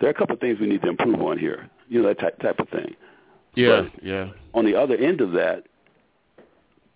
there 0.00 0.08
are 0.08 0.12
a 0.12 0.14
couple 0.14 0.34
of 0.34 0.40
things 0.40 0.58
we 0.60 0.66
need 0.66 0.82
to 0.82 0.88
improve 0.88 1.20
on 1.20 1.38
here. 1.38 1.68
You 1.88 2.02
know 2.02 2.08
that 2.08 2.18
type 2.20 2.38
type 2.40 2.58
of 2.58 2.68
thing. 2.68 2.94
yeah, 3.54 3.82
but- 3.92 4.04
yeah, 4.04 4.30
On 4.54 4.64
the 4.64 4.74
other 4.74 4.96
end 4.96 5.20
of 5.20 5.32
that, 5.32 5.64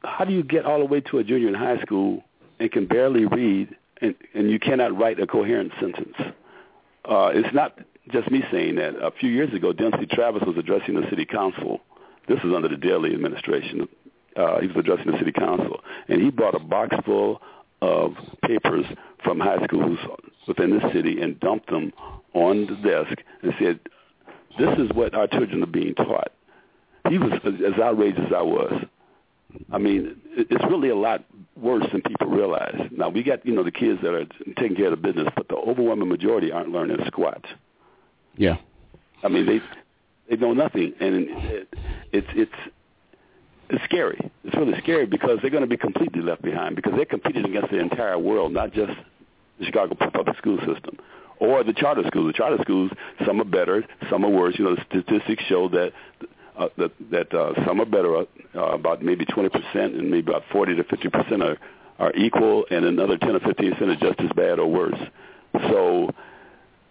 how 0.04 0.24
do 0.24 0.32
you 0.32 0.42
get 0.42 0.64
all 0.64 0.78
the 0.78 0.84
way 0.84 1.00
to 1.02 1.18
a 1.18 1.24
junior 1.24 1.48
in 1.48 1.54
high 1.54 1.80
school 1.82 2.24
and 2.58 2.70
can 2.72 2.86
barely 2.86 3.26
read 3.26 3.74
and, 4.00 4.14
and 4.34 4.50
you 4.50 4.58
cannot 4.58 4.96
write 4.98 5.20
a 5.20 5.26
coherent 5.26 5.72
sentence? 5.80 6.14
Uh, 7.04 7.30
it's 7.34 7.54
not 7.54 7.78
just 8.10 8.30
me 8.30 8.42
saying 8.50 8.76
that. 8.76 8.94
A 9.02 9.10
few 9.10 9.30
years 9.30 9.52
ago, 9.54 9.72
Dempsey 9.72 10.06
Travis 10.06 10.42
was 10.46 10.56
addressing 10.56 10.94
the 11.00 11.08
city 11.10 11.24
council. 11.26 11.80
This 12.28 12.42
was 12.42 12.52
under 12.54 12.68
the 12.68 12.76
Daley 12.76 13.12
administration. 13.14 13.88
Uh, 14.36 14.60
he 14.60 14.66
was 14.68 14.76
addressing 14.76 15.10
the 15.10 15.18
city 15.18 15.32
council, 15.32 15.80
and 16.08 16.22
he 16.22 16.30
brought 16.30 16.54
a 16.54 16.58
box 16.60 16.94
full 17.04 17.42
of 17.82 18.14
papers 18.42 18.84
from 19.22 19.40
high 19.40 19.62
schools 19.64 19.98
within 20.46 20.70
the 20.70 20.92
city 20.92 21.20
and 21.20 21.38
dumped 21.40 21.70
them 21.70 21.92
on 22.35 22.66
the 22.66 22.76
desk 22.76 23.22
and 23.42 23.52
said, 23.59 23.80
"This 24.59 24.78
is 24.78 24.90
what 24.94 25.14
our 25.14 25.26
children 25.26 25.62
are 25.62 25.66
being 25.66 25.94
taught." 25.94 26.33
He 27.09 27.18
was 27.18 27.33
as 27.44 27.80
outraged 27.80 28.18
as 28.18 28.33
I 28.33 28.42
was. 28.42 28.85
I 29.72 29.78
mean, 29.78 30.20
it's 30.37 30.64
really 30.70 30.90
a 30.90 30.96
lot 30.96 31.24
worse 31.56 31.85
than 31.90 32.02
people 32.02 32.28
realize. 32.28 32.88
Now 32.90 33.09
we 33.09 33.22
got 33.22 33.44
you 33.44 33.52
know 33.54 33.64
the 33.64 33.72
kids 33.72 34.00
that 34.02 34.14
are 34.14 34.26
taking 34.56 34.76
care 34.76 34.87
of 34.87 34.92
the 34.92 34.96
business, 34.96 35.28
but 35.37 35.48
the 35.48 35.56
overwhelming 35.56 36.09
majority 36.09 36.52
aren't 36.52 36.70
learning 36.70 36.98
squat. 37.06 37.44
yeah, 38.37 38.56
I 39.22 39.28
mean, 39.28 39.46
they 39.46 39.61
they 40.28 40.37
know 40.37 40.52
nothing, 40.52 40.94
and 41.00 41.26
it, 41.28 41.74
it's 42.12 42.28
it's 42.35 42.52
it's 43.70 43.85
scary. 43.85 44.30
It's 44.44 44.56
really 44.56 44.78
scary 44.80 45.06
because 45.06 45.38
they're 45.40 45.50
going 45.50 45.62
to 45.62 45.68
be 45.68 45.76
completely 45.76 46.22
left 46.22 46.42
behind 46.42 46.76
because 46.76 46.92
they're 46.94 47.04
competing 47.04 47.44
against 47.44 47.70
the 47.70 47.78
entire 47.78 48.18
world, 48.18 48.52
not 48.52 48.72
just 48.72 48.92
the 49.59 49.64
Chicago 49.64 49.94
public 49.94 50.37
school 50.38 50.59
system 50.59 50.98
or 51.40 51.64
the 51.64 51.72
charter 51.72 52.02
schools. 52.06 52.28
The 52.28 52.33
charter 52.37 52.59
schools, 52.62 52.92
some 53.26 53.40
are 53.40 53.44
better, 53.44 53.85
some 54.09 54.24
are 54.24 54.30
worse. 54.30 54.56
You 54.59 54.66
know, 54.66 54.76
the 54.76 54.85
statistics 54.88 55.42
show 55.44 55.68
that 55.70 55.92
uh, 56.56 56.68
that 56.76 56.92
that 57.11 57.35
uh, 57.35 57.54
some 57.66 57.80
are 57.80 57.87
better, 57.87 58.16
uh, 58.18 58.26
about 58.61 59.02
maybe 59.02 59.24
20 59.24 59.48
percent, 59.48 59.94
and 59.94 60.11
maybe 60.11 60.30
about 60.30 60.44
40 60.52 60.76
to 60.76 60.85
50 60.85 61.09
percent 61.09 61.42
are 61.42 61.59
are 61.98 62.12
equal, 62.14 62.66
and 62.70 62.85
another 62.85 63.18
10 63.18 63.37
or 63.37 63.40
15 63.40 63.72
percent 63.72 63.90
are 63.90 63.96
just 63.96 64.20
as 64.20 64.30
bad 64.37 64.59
or 64.59 64.70
worse. 64.70 64.98
So 65.52 66.14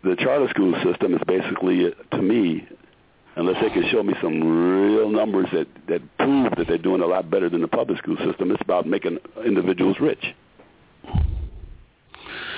the 0.03 0.15
charter 0.15 0.47
school 0.49 0.73
system 0.83 1.13
is 1.13 1.21
basically, 1.27 1.93
to 2.11 2.21
me, 2.21 2.67
unless 3.39 3.61
they 3.61 3.69
can 3.69 3.83
show 3.89 4.03
me 4.03 4.13
some 4.21 4.41
real 4.95 5.09
numbers 5.09 5.47
that, 5.53 5.67
that 5.87 6.01
prove 6.17 6.51
that 6.57 6.67
they're 6.67 6.77
doing 6.77 7.01
a 7.01 7.05
lot 7.05 7.29
better 7.29 7.49
than 7.49 7.61
the 7.61 7.67
public 7.67 7.97
school 7.97 8.17
system, 8.17 8.51
it's 8.51 8.61
about 8.61 8.85
making 8.85 9.17
individuals 9.45 9.97
rich. 9.99 10.23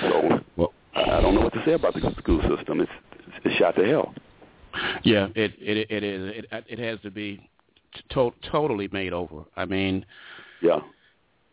So 0.00 0.40
Well- 0.56 0.72
I 0.94 1.20
don't 1.20 1.34
know 1.34 1.40
what 1.40 1.54
to 1.54 1.64
say 1.64 1.72
about 1.72 1.94
the 1.94 2.00
school 2.18 2.40
system. 2.54 2.80
It's, 2.80 2.90
it's 3.44 3.54
shot 3.56 3.76
to 3.76 3.84
hell. 3.86 4.14
yeah. 5.04 5.28
It 5.34 5.52
it 5.60 5.90
it 5.90 6.02
is. 6.04 6.44
It 6.52 6.64
it 6.68 6.78
has 6.78 7.00
to 7.00 7.10
be 7.10 7.40
to- 8.10 8.34
totally 8.50 8.88
made 8.92 9.12
over. 9.12 9.44
I 9.56 9.64
mean, 9.64 10.04
Yeah. 10.60 10.80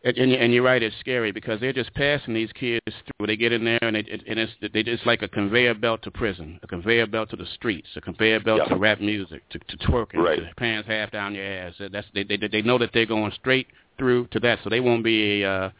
And, 0.02 0.16
and, 0.16 0.32
and 0.32 0.54
you're 0.54 0.62
right, 0.62 0.82
it's 0.82 0.96
scary 0.98 1.30
because 1.30 1.60
they're 1.60 1.74
just 1.74 1.92
passing 1.92 2.32
these 2.32 2.50
kids 2.52 2.80
through. 2.86 3.26
They 3.26 3.36
get 3.36 3.52
in 3.52 3.64
there 3.64 3.78
and, 3.82 3.94
it, 3.96 4.08
and 4.26 4.38
it's 4.38 4.52
they 4.72 4.82
just 4.82 5.04
like 5.04 5.20
a 5.20 5.28
conveyor 5.28 5.74
belt 5.74 6.02
to 6.04 6.10
prison, 6.10 6.58
a 6.62 6.66
conveyor 6.66 7.06
belt 7.06 7.28
to 7.30 7.36
the 7.36 7.44
streets, 7.54 7.88
a 7.96 8.00
conveyor 8.00 8.40
belt 8.40 8.62
Yeah. 8.62 8.68
to 8.74 8.76
rap 8.76 9.00
music, 9.00 9.46
to, 9.50 9.58
to 9.58 9.76
twerking, 9.86 10.24
Right. 10.24 10.38
to 10.38 10.54
pants 10.56 10.88
half 10.88 11.10
down 11.10 11.34
your 11.34 11.44
ass. 11.44 11.74
That's 11.92 12.06
they, 12.14 12.24
they 12.24 12.38
they 12.38 12.62
know 12.62 12.78
that 12.78 12.90
they're 12.94 13.04
going 13.04 13.32
straight 13.32 13.66
through 13.98 14.28
to 14.28 14.40
that, 14.40 14.60
so 14.64 14.70
they 14.70 14.80
won't 14.80 15.04
be 15.04 15.44
uh, 15.44 15.48
uh, 15.48 15.70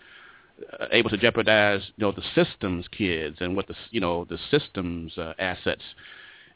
able 0.92 1.08
to 1.08 1.16
jeopardize 1.16 1.80
you 1.96 2.02
know 2.04 2.12
the 2.12 2.22
systems 2.34 2.86
kids 2.88 3.38
and 3.40 3.56
what 3.56 3.66
the 3.68 3.74
you 3.90 4.00
know 4.00 4.26
the 4.26 4.38
systems 4.50 5.16
uh, 5.16 5.32
assets. 5.38 5.82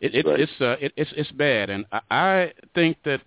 It, 0.03 0.15
it, 0.15 0.27
Right. 0.27 0.41
It's 0.41 0.53
uh, 0.61 0.77
it, 0.83 0.93
it's 0.97 1.13
it's 1.17 1.33
bad, 1.33 1.71
and 1.71 1.87
I, 1.91 2.01
I 2.11 2.53
think 2.75 2.99
that 3.07 3.23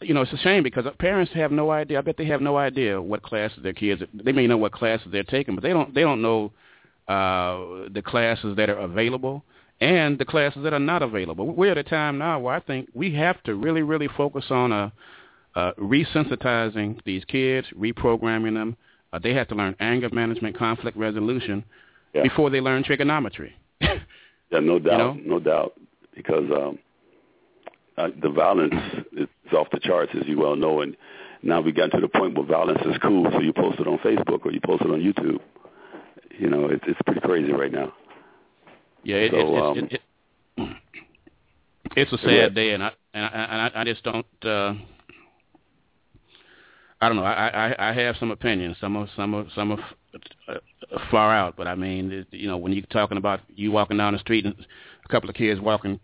you 0.00 0.14
know, 0.14 0.22
it's 0.22 0.32
a 0.32 0.38
shame 0.38 0.62
because 0.62 0.84
parents 0.98 1.32
have 1.34 1.50
no 1.50 1.70
idea. 1.70 1.98
I 1.98 2.02
bet 2.02 2.16
they 2.16 2.26
have 2.26 2.40
no 2.40 2.56
idea 2.56 3.00
what 3.00 3.22
classes 3.22 3.58
their 3.62 3.72
kids. 3.72 4.02
They 4.14 4.32
may 4.32 4.46
know 4.46 4.56
what 4.56 4.72
classes 4.72 5.08
they're 5.10 5.24
taking, 5.24 5.54
but 5.54 5.62
they 5.62 5.70
don't. 5.70 5.94
They 5.94 6.02
don't 6.02 6.22
know 6.22 6.52
uh, 7.08 7.88
the 7.92 8.02
classes 8.04 8.56
that 8.56 8.68
are 8.70 8.78
available 8.78 9.42
and 9.80 10.18
the 10.18 10.24
classes 10.24 10.62
that 10.64 10.72
are 10.72 10.78
not 10.78 11.02
available. 11.02 11.54
We're 11.54 11.70
at 11.72 11.78
a 11.78 11.84
time 11.84 12.18
now 12.18 12.38
where 12.40 12.54
I 12.54 12.60
think 12.60 12.88
we 12.94 13.14
have 13.14 13.42
to 13.44 13.54
really, 13.54 13.82
really 13.82 14.08
focus 14.16 14.44
on 14.50 14.72
uh, 14.72 14.90
uh, 15.54 15.72
resensitizing 15.78 17.00
these 17.04 17.24
kids, 17.24 17.66
reprogramming 17.76 18.54
them. 18.54 18.76
Uh, 19.12 19.18
they 19.18 19.34
have 19.34 19.48
to 19.48 19.54
learn 19.54 19.74
anger 19.80 20.10
management, 20.10 20.58
conflict 20.58 20.96
resolution 20.96 21.64
Yeah. 22.14 22.22
before 22.22 22.50
they 22.50 22.60
learn 22.60 22.82
trigonometry. 22.84 23.54
Yeah, 24.50 24.60
no 24.60 24.78
doubt, 24.78 24.98
know? 24.98 25.20
no 25.26 25.38
doubt, 25.40 25.74
because 26.16 26.50
um, 26.50 26.78
uh, 27.98 28.08
the 28.22 28.30
violence 28.30 28.72
is 29.12 29.28
off 29.52 29.68
the 29.72 29.80
charts, 29.80 30.12
as 30.20 30.26
you 30.26 30.38
well 30.38 30.56
know, 30.56 30.80
and 30.80 30.96
now 31.42 31.60
we 31.60 31.72
got 31.72 31.90
to 31.92 32.00
the 32.00 32.08
point 32.08 32.34
where 32.36 32.46
violence 32.46 32.80
is 32.84 32.96
cool, 33.02 33.26
so 33.32 33.40
you 33.40 33.52
post 33.52 33.78
it 33.80 33.86
on 33.86 33.98
Facebook 33.98 34.44
or 34.44 34.52
you 34.52 34.60
post 34.64 34.82
it 34.82 34.90
on 34.90 35.00
YouTube. 35.00 35.40
You 36.38 36.50
know, 36.50 36.66
it's 36.66 36.84
it's 36.86 37.00
pretty 37.04 37.20
crazy 37.20 37.52
right 37.52 37.72
now. 37.72 37.92
Yeah, 39.02 39.16
it, 39.16 39.30
So, 39.32 39.38
it, 39.38 39.62
um, 39.62 39.78
it, 39.78 39.92
it, 39.92 40.02
it, 40.56 40.76
it's 41.96 42.12
a 42.12 42.18
sad 42.18 42.26
Yeah. 42.28 42.48
day, 42.48 42.70
and 42.72 42.82
I 42.82 42.92
and 43.14 43.24
I, 43.24 43.28
and 43.28 43.62
I, 43.76 43.80
I 43.80 43.84
just 43.84 44.02
don't. 44.02 44.26
Uh, 44.44 44.74
I 47.00 47.08
don't 47.08 47.16
know. 47.16 47.24
I, 47.24 47.68
I 47.70 47.90
I 47.90 47.92
have 47.92 48.16
some 48.18 48.30
opinions. 48.32 48.76
Some 48.80 48.96
are 48.96 49.08
some 49.14 49.34
are 49.34 49.46
some 49.54 49.72
are 49.72 49.78
uh, 50.48 50.98
far 51.10 51.32
out, 51.34 51.54
but 51.56 51.68
I 51.68 51.74
mean, 51.76 52.26
you 52.30 52.48
know, 52.48 52.56
when 52.56 52.72
you're 52.72 52.84
talking 52.86 53.18
about 53.18 53.40
you 53.54 53.70
walking 53.70 53.96
down 53.98 54.14
the 54.14 54.18
street 54.18 54.44
and 54.44 54.54
a 55.04 55.08
couple 55.08 55.28
of 55.30 55.36
kids 55.36 55.60
walking 55.60 56.00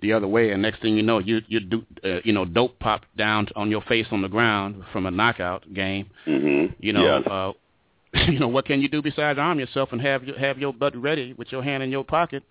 the 0.00 0.12
other 0.12 0.28
way, 0.28 0.50
and 0.52 0.62
next 0.62 0.80
thing 0.80 0.96
you 0.96 1.02
know, 1.02 1.18
you 1.18 1.40
you 1.48 1.60
do 1.60 1.84
uh, 2.04 2.20
you 2.24 2.32
know 2.32 2.44
dope 2.44 2.78
pop 2.78 3.02
down 3.16 3.48
on 3.56 3.70
your 3.70 3.82
face 3.82 4.06
on 4.10 4.22
the 4.22 4.28
ground 4.28 4.82
from 4.92 5.06
a 5.06 5.10
knockout 5.10 5.72
game. 5.74 6.10
hmm 6.24 6.66
You 6.78 6.92
know, 6.92 7.04
yes. 7.04 7.26
uh, 7.26 7.52
you 8.32 8.38
know 8.38 8.48
what 8.48 8.64
can 8.64 8.80
you 8.80 8.88
do 8.88 9.02
besides 9.02 9.38
arm 9.38 9.58
yourself 9.58 9.90
and 9.92 10.00
have 10.00 10.24
your, 10.24 10.38
have 10.38 10.58
your 10.58 10.72
butt 10.72 10.96
ready 10.96 11.32
with 11.34 11.50
your 11.50 11.62
hand 11.62 11.82
in 11.82 11.90
your 11.90 12.04
pocket? 12.04 12.42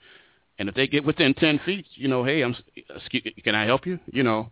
And 0.59 0.67
if 0.69 0.75
they 0.75 0.87
get 0.87 1.05
within 1.05 1.33
ten 1.33 1.59
feet, 1.65 1.85
you 1.93 2.07
know, 2.07 2.23
hey, 2.23 2.41
I'm, 2.43 2.55
excuse, 2.95 3.23
can 3.43 3.55
I 3.55 3.65
help 3.65 3.85
you? 3.85 3.99
You 4.11 4.23
know, 4.23 4.49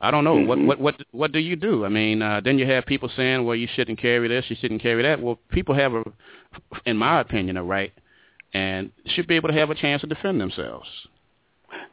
I 0.00 0.10
don't 0.10 0.24
know 0.24 0.34
what 0.40 0.58
Mhm. 0.58 0.66
what 0.66 0.80
what 0.80 0.94
what 1.12 1.32
do 1.32 1.38
you 1.38 1.56
do? 1.56 1.84
I 1.84 1.88
mean, 1.88 2.20
uh, 2.22 2.40
then 2.40 2.58
you 2.58 2.66
have 2.66 2.84
people 2.86 3.08
saying, 3.16 3.44
well, 3.44 3.56
you 3.56 3.68
shouldn't 3.74 3.98
carry 3.98 4.26
this, 4.28 4.46
you 4.48 4.56
shouldn't 4.56 4.82
carry 4.82 5.02
that. 5.02 5.20
Well, 5.20 5.38
people 5.50 5.74
have 5.74 5.94
a, 5.94 6.02
in 6.84 6.96
my 6.96 7.20
opinion, 7.20 7.56
a 7.56 7.62
right 7.62 7.92
and 8.54 8.90
should 9.06 9.26
be 9.26 9.34
able 9.34 9.48
to 9.48 9.54
have 9.54 9.70
a 9.70 9.74
chance 9.74 10.00
to 10.00 10.06
defend 10.06 10.40
themselves. 10.40 10.88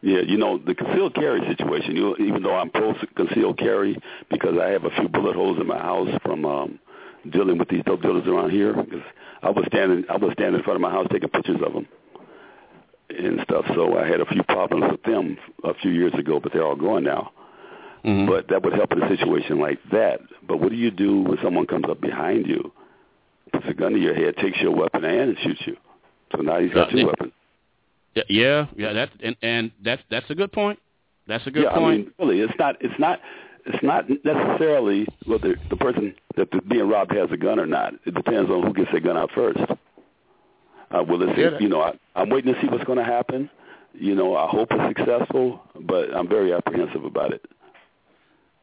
Yeah, 0.01 0.21
you 0.25 0.37
know 0.37 0.57
the 0.57 0.73
concealed 0.73 1.13
carry 1.15 1.41
situation. 1.47 1.95
You, 1.95 2.15
even 2.17 2.43
though 2.43 2.55
I'm 2.55 2.69
pro 2.69 2.93
concealed 3.15 3.57
carry 3.57 3.97
because 4.29 4.57
I 4.59 4.69
have 4.69 4.85
a 4.85 4.89
few 4.91 5.07
bullet 5.07 5.35
holes 5.35 5.59
in 5.59 5.67
my 5.67 5.77
house 5.77 6.09
from 6.23 6.45
um, 6.45 6.79
dealing 7.29 7.57
with 7.57 7.69
these 7.69 7.83
dope 7.85 8.01
dealers 8.01 8.27
around 8.27 8.51
here. 8.51 8.73
Because 8.73 9.03
I 9.43 9.49
was 9.49 9.65
standing, 9.67 10.05
I 10.09 10.17
was 10.17 10.33
standing 10.33 10.55
in 10.59 10.63
front 10.63 10.75
of 10.77 10.81
my 10.81 10.91
house 10.91 11.07
taking 11.11 11.29
pictures 11.29 11.61
of 11.65 11.73
them 11.73 11.87
and 13.17 13.41
stuff. 13.43 13.65
So 13.75 13.97
I 13.97 14.07
had 14.07 14.21
a 14.21 14.25
few 14.25 14.43
problems 14.43 14.91
with 14.91 15.03
them 15.03 15.37
a 15.63 15.73
few 15.75 15.91
years 15.91 16.13
ago, 16.15 16.39
but 16.39 16.53
they're 16.53 16.65
all 16.65 16.75
gone 16.75 17.03
now. 17.03 17.31
Mhm. 18.05 18.27
But 18.27 18.47
that 18.47 18.63
would 18.63 18.73
help 18.73 18.91
in 18.93 19.03
a 19.03 19.09
situation 19.09 19.59
like 19.59 19.79
that. 19.91 20.21
But 20.47 20.59
what 20.59 20.69
do 20.69 20.75
you 20.75 20.91
do 20.91 21.21
when 21.21 21.37
someone 21.43 21.67
comes 21.67 21.85
up 21.89 22.01
behind 22.01 22.47
you, 22.47 22.71
puts 23.51 23.67
a 23.67 23.73
gun 23.73 23.93
to 23.93 23.99
your 23.99 24.15
head, 24.15 24.37
takes 24.37 24.59
your 24.59 24.71
weapon 24.71 25.03
and 25.05 25.37
shoots 25.39 25.61
you? 25.67 25.77
So 26.35 26.41
now 26.41 26.59
he's 26.59 26.73
got 26.73 26.89
two 26.89 27.05
weapons. 27.05 27.33
Yeah, 28.15 28.23
yeah, 28.29 28.65
yeah. 28.75 28.93
That 28.93 29.09
and 29.23 29.35
and 29.41 29.71
that's 29.83 30.01
that's 30.09 30.29
a 30.29 30.35
good 30.35 30.51
point. 30.51 30.79
That's 31.27 31.45
a 31.47 31.51
good 31.51 31.63
yeah, 31.63 31.73
point. 31.73 31.85
I 31.85 31.97
mean, 31.97 32.11
really, 32.19 32.39
it's 32.41 32.53
not, 32.59 32.75
it's 32.81 32.99
not, 32.99 33.19
it's 33.65 33.81
not 33.83 34.05
necessarily 34.25 35.07
whether 35.25 35.55
the 35.69 35.77
person 35.77 36.13
that 36.35 36.49
is 36.53 36.59
being 36.67 36.89
robbed 36.89 37.13
has 37.13 37.29
a 37.31 37.37
gun 37.37 37.59
or 37.59 37.67
not. 37.67 37.93
It 38.05 38.15
depends 38.15 38.49
on 38.49 38.63
who 38.63 38.73
gets 38.73 38.91
their 38.91 38.99
gun 38.99 39.15
out 39.17 39.29
first. 39.33 39.59
Uh, 39.59 41.03
well, 41.07 41.21
it's, 41.21 41.37
Yeah, 41.37 41.57
you 41.59 41.69
know, 41.69 41.81
I, 41.81 41.93
I'm 42.15 42.29
waiting 42.29 42.53
to 42.53 42.59
see 42.59 42.67
what's 42.67 42.83
going 42.83 42.97
to 42.97 43.05
happen. 43.05 43.49
You 43.93 44.15
know, 44.15 44.35
I 44.35 44.47
hope 44.47 44.69
it's 44.71 44.97
successful, 44.97 45.61
but 45.79 46.13
I'm 46.13 46.27
very 46.27 46.51
apprehensive 46.53 47.05
about 47.05 47.31
it. 47.33 47.45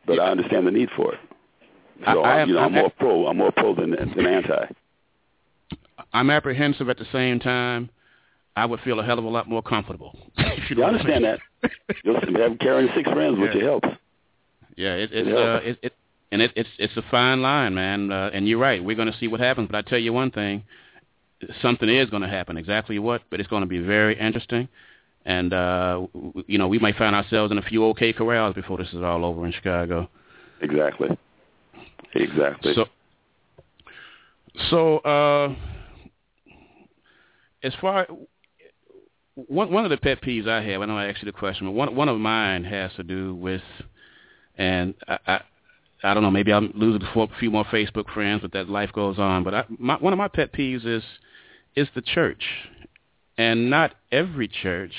But 0.06 0.16
Yeah. 0.16 0.22
I 0.22 0.30
understand 0.30 0.66
the 0.66 0.70
need 0.72 0.90
for 0.96 1.14
it. 1.14 1.20
So, 2.04 2.22
I- 2.22 2.28
I 2.28 2.36
I, 2.38 2.40
am- 2.40 2.48
you 2.48 2.54
know, 2.56 2.60
I'm 2.60 2.74
I'm- 2.74 2.82
more 2.82 2.90
pro. 2.90 3.26
I'm 3.28 3.36
more 3.38 3.52
pro 3.52 3.74
than, 3.74 3.90
than 3.92 4.26
anti. 4.26 4.66
I'm 6.12 6.28
apprehensive 6.30 6.88
at 6.88 6.98
the 6.98 7.06
same 7.12 7.38
time. 7.38 7.88
I 8.58 8.64
would 8.66 8.80
feel 8.80 8.98
a 9.00 9.04
hell 9.04 9.18
of 9.18 9.24
a 9.24 9.28
lot 9.28 9.48
more 9.48 9.62
comfortable. 9.62 10.18
if 10.36 10.68
you 10.68 10.76
know 10.76 10.82
Yeah, 10.82 10.86
I 10.88 10.90
understand 10.90 11.22
mean. 11.22 11.38
that. 11.62 11.70
Just 12.04 12.36
have 12.38 12.58
carrying 12.58 12.90
six 12.94 13.08
friends 13.10 13.38
with 13.38 13.50
Yeah. 13.54 13.60
you 13.60 13.64
helps. 13.66 13.88
Yeah, 14.76 14.94
it, 14.94 15.10
it's 15.12 15.28
Yeah. 15.28 15.34
uh, 15.34 15.60
it, 15.64 15.78
it 15.82 15.92
and 16.30 16.42
it, 16.42 16.52
it's 16.56 16.68
it's 16.78 16.96
a 16.96 17.02
fine 17.10 17.40
line, 17.40 17.74
man. 17.74 18.12
Uh, 18.12 18.30
and 18.34 18.46
you're 18.48 18.58
right. 18.58 18.82
We're 18.82 18.96
going 18.96 19.10
to 19.10 19.18
see 19.18 19.28
what 19.28 19.40
happens. 19.40 19.68
But 19.70 19.78
I 19.78 19.82
tell 19.88 19.98
you 19.98 20.12
one 20.12 20.30
thing, 20.30 20.64
something 21.62 21.88
is 21.88 22.10
going 22.10 22.22
to 22.22 22.28
happen. 22.28 22.56
Exactly 22.56 22.98
what? 22.98 23.22
But 23.30 23.40
it's 23.40 23.48
going 23.48 23.62
to 23.62 23.66
be 23.68 23.78
very 23.78 24.18
interesting. 24.18 24.68
And 25.24 25.52
uh, 25.52 26.06
w- 26.14 26.44
you 26.46 26.58
know, 26.58 26.68
we 26.68 26.78
might 26.78 26.96
find 26.96 27.14
ourselves 27.14 27.50
in 27.52 27.58
a 27.58 27.62
few 27.62 27.84
OK 27.86 28.12
corrals 28.12 28.54
before 28.54 28.76
this 28.78 28.88
is 28.92 29.02
all 29.02 29.24
over 29.24 29.46
in 29.46 29.52
Chicago. 29.52 30.08
Exactly. 30.60 31.08
Exactly. 32.14 32.74
So, 32.74 32.86
so 34.70 34.98
uh, 34.98 35.54
as 37.62 37.72
far 37.80 38.06
one 39.46 39.70
one 39.72 39.84
of 39.84 39.90
the 39.90 39.96
pet 39.96 40.20
peeves 40.20 40.48
I 40.48 40.62
have, 40.62 40.82
I 40.82 40.86
don't 40.86 40.88
know 40.88 40.98
I 40.98 41.06
asked 41.06 41.22
you 41.22 41.26
the 41.26 41.38
question, 41.38 41.66
but 41.66 41.72
one 41.72 41.94
one 41.94 42.08
of 42.08 42.18
mine 42.18 42.64
has 42.64 42.92
to 42.96 43.04
do 43.04 43.34
with, 43.34 43.62
and 44.56 44.94
I 45.06 45.18
I, 45.26 45.40
I 46.02 46.14
don't 46.14 46.22
know, 46.22 46.30
maybe 46.30 46.52
I'm 46.52 46.72
losing 46.74 47.02
a 47.02 47.28
few 47.38 47.50
more 47.50 47.64
Facebook 47.64 48.12
friends, 48.12 48.42
but 48.42 48.52
that 48.52 48.68
life 48.68 48.92
goes 48.92 49.18
on. 49.18 49.44
But 49.44 49.54
I, 49.54 49.64
my, 49.78 49.96
one 49.96 50.12
of 50.12 50.18
my 50.18 50.28
pet 50.28 50.52
peeves 50.52 50.86
is 50.86 51.02
is 51.76 51.88
the 51.94 52.02
church, 52.02 52.42
and 53.36 53.70
not 53.70 53.94
every 54.10 54.48
church, 54.48 54.94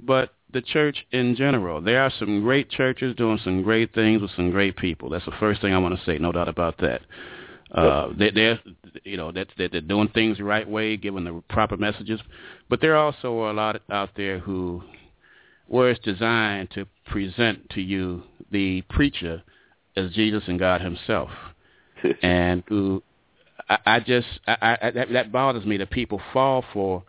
but 0.00 0.30
the 0.52 0.62
church 0.62 1.06
in 1.12 1.36
general. 1.36 1.80
There 1.80 2.02
are 2.02 2.12
some 2.18 2.40
great 2.40 2.70
churches 2.70 3.14
doing 3.16 3.38
some 3.44 3.62
great 3.62 3.94
things 3.94 4.22
with 4.22 4.30
some 4.36 4.50
great 4.50 4.76
people. 4.76 5.10
That's 5.10 5.24
the 5.24 5.32
first 5.38 5.60
thing 5.60 5.72
I 5.72 5.78
want 5.78 5.98
to 5.98 6.04
say, 6.04 6.18
no 6.18 6.32
doubt 6.32 6.48
about 6.48 6.78
that. 6.78 7.02
Uh, 7.76 8.08
they, 8.18 8.30
they're, 8.30 8.58
you 9.04 9.16
know, 9.16 9.30
that 9.32 9.48
they're, 9.58 9.68
they're 9.68 9.80
doing 9.82 10.08
things 10.08 10.38
the 10.38 10.44
right 10.44 10.68
way, 10.68 10.96
giving 10.96 11.24
the 11.24 11.42
proper 11.50 11.76
messages. 11.76 12.20
But 12.70 12.80
there 12.80 12.96
are 12.96 13.04
also 13.04 13.50
a 13.50 13.52
lot 13.52 13.80
out 13.90 14.10
there 14.16 14.38
who, 14.38 14.82
where 15.66 15.90
it's 15.90 16.02
designed 16.02 16.70
to 16.72 16.86
present 17.06 17.68
to 17.70 17.82
you 17.82 18.22
the 18.50 18.82
preacher 18.88 19.42
as 19.96 20.12
Jesus 20.12 20.44
and 20.46 20.58
God 20.58 20.80
Himself, 20.80 21.30
and 22.22 22.62
who, 22.68 23.02
I, 23.68 23.78
I 23.84 24.00
just, 24.00 24.28
I, 24.46 24.78
I, 24.82 24.90
that, 24.92 25.12
that 25.12 25.32
bothers 25.32 25.66
me 25.66 25.76
that 25.76 25.90
people 25.90 26.20
fall 26.32 26.64
for 26.72 27.02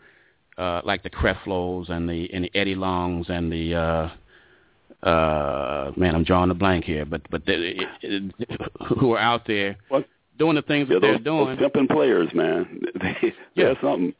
uh, 0.58 0.82
like 0.84 1.04
the 1.04 1.10
Creflos 1.10 1.90
and 1.90 2.10
the 2.10 2.34
and 2.34 2.46
the 2.46 2.52
Eddie 2.56 2.76
Longs 2.76 3.28
and 3.30 3.52
the 3.52 3.76
uh, 3.76 5.08
uh, 5.08 5.92
man, 5.96 6.16
I'm 6.16 6.24
drawing 6.24 6.50
a 6.50 6.56
blank 6.56 6.86
here, 6.86 7.06
but 7.06 7.22
but 7.30 7.46
they, 7.46 7.54
it, 8.02 8.34
it, 8.40 8.62
who 8.98 9.14
are 9.14 9.20
out 9.20 9.46
there 9.46 9.78
What? 9.90 10.08
Doing 10.38 10.56
the 10.56 10.62
things 10.62 10.88
Yeah, 10.90 10.96
that 10.96 11.02
they're 11.02 11.18
doing. 11.20 11.46
those 11.48 11.60
jumping 11.60 11.88
players, 11.88 12.30
man. 12.34 12.82
They, 13.02 13.34
Yeah. 13.56 13.70
That's 13.70 13.82
something. 13.82 14.14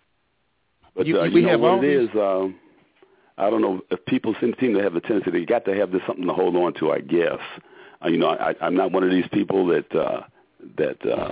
But 0.96 1.06
You- 1.08 1.20
uh, 1.20 1.30
we 1.32 1.42
know 1.42 1.50
have 1.50 1.60
what 1.62 1.72
all 1.72 1.80
it 1.84 1.88
these- 1.88 2.10
is. 2.10 2.16
Um, 2.16 2.56
I 3.38 3.50
don't 3.52 3.62
know 3.62 3.82
if 3.92 4.04
people 4.06 4.34
seem, 4.42 4.56
seem 4.60 4.74
to 4.74 4.82
have 4.82 4.94
the 4.94 5.02
tendency 5.02 5.30
they 5.30 5.46
got 5.46 5.64
to 5.66 5.76
have 5.76 5.92
this 5.92 6.02
something 6.08 6.26
to 6.26 6.34
hold 6.34 6.56
on 6.56 6.74
to. 6.76 6.92
I 6.92 7.00
guess. 7.02 7.40
Uh, 8.04 8.10
you 8.10 8.18
know, 8.18 8.30
I, 8.30 8.56
I'm 8.62 8.76
not 8.76 8.92
one 8.92 9.04
of 9.04 9.12
these 9.12 9.28
people 9.32 9.68
that 9.68 9.96
uh, 9.96 10.22
that 10.78 11.06
uh, 11.06 11.32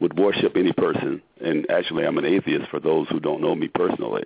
would 0.00 0.18
worship 0.18 0.56
any 0.56 0.72
person. 0.72 1.22
And 1.40 1.70
actually, 1.70 2.04
I'm 2.04 2.18
an 2.18 2.24
atheist 2.24 2.68
for 2.68 2.80
those 2.80 3.08
who 3.10 3.20
don't 3.20 3.40
know 3.40 3.54
me 3.54 3.68
personally. 3.68 4.24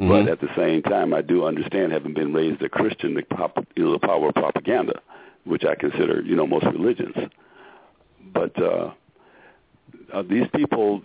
Mhm. 0.00 0.08
But 0.08 0.28
at 0.28 0.40
the 0.40 0.48
same 0.56 0.82
time, 0.82 1.12
I 1.14 1.22
do 1.22 1.44
understand, 1.44 1.92
having 1.92 2.14
been 2.14 2.32
raised 2.32 2.60
a 2.62 2.68
Christian, 2.68 3.14
the, 3.14 3.22
pop, 3.22 3.64
you 3.76 3.84
know, 3.84 3.92
the 3.92 3.98
power 4.00 4.28
of 4.28 4.34
propaganda, 4.34 5.00
which 5.44 5.64
I 5.64 5.74
consider, 5.76 6.20
you 6.22 6.34
know, 6.36 6.46
most 6.46 6.66
religions. 6.66 7.14
But 8.34 8.60
uh, 8.60 8.90
uh, 10.12 10.22
these 10.28 10.46
people 10.54 11.02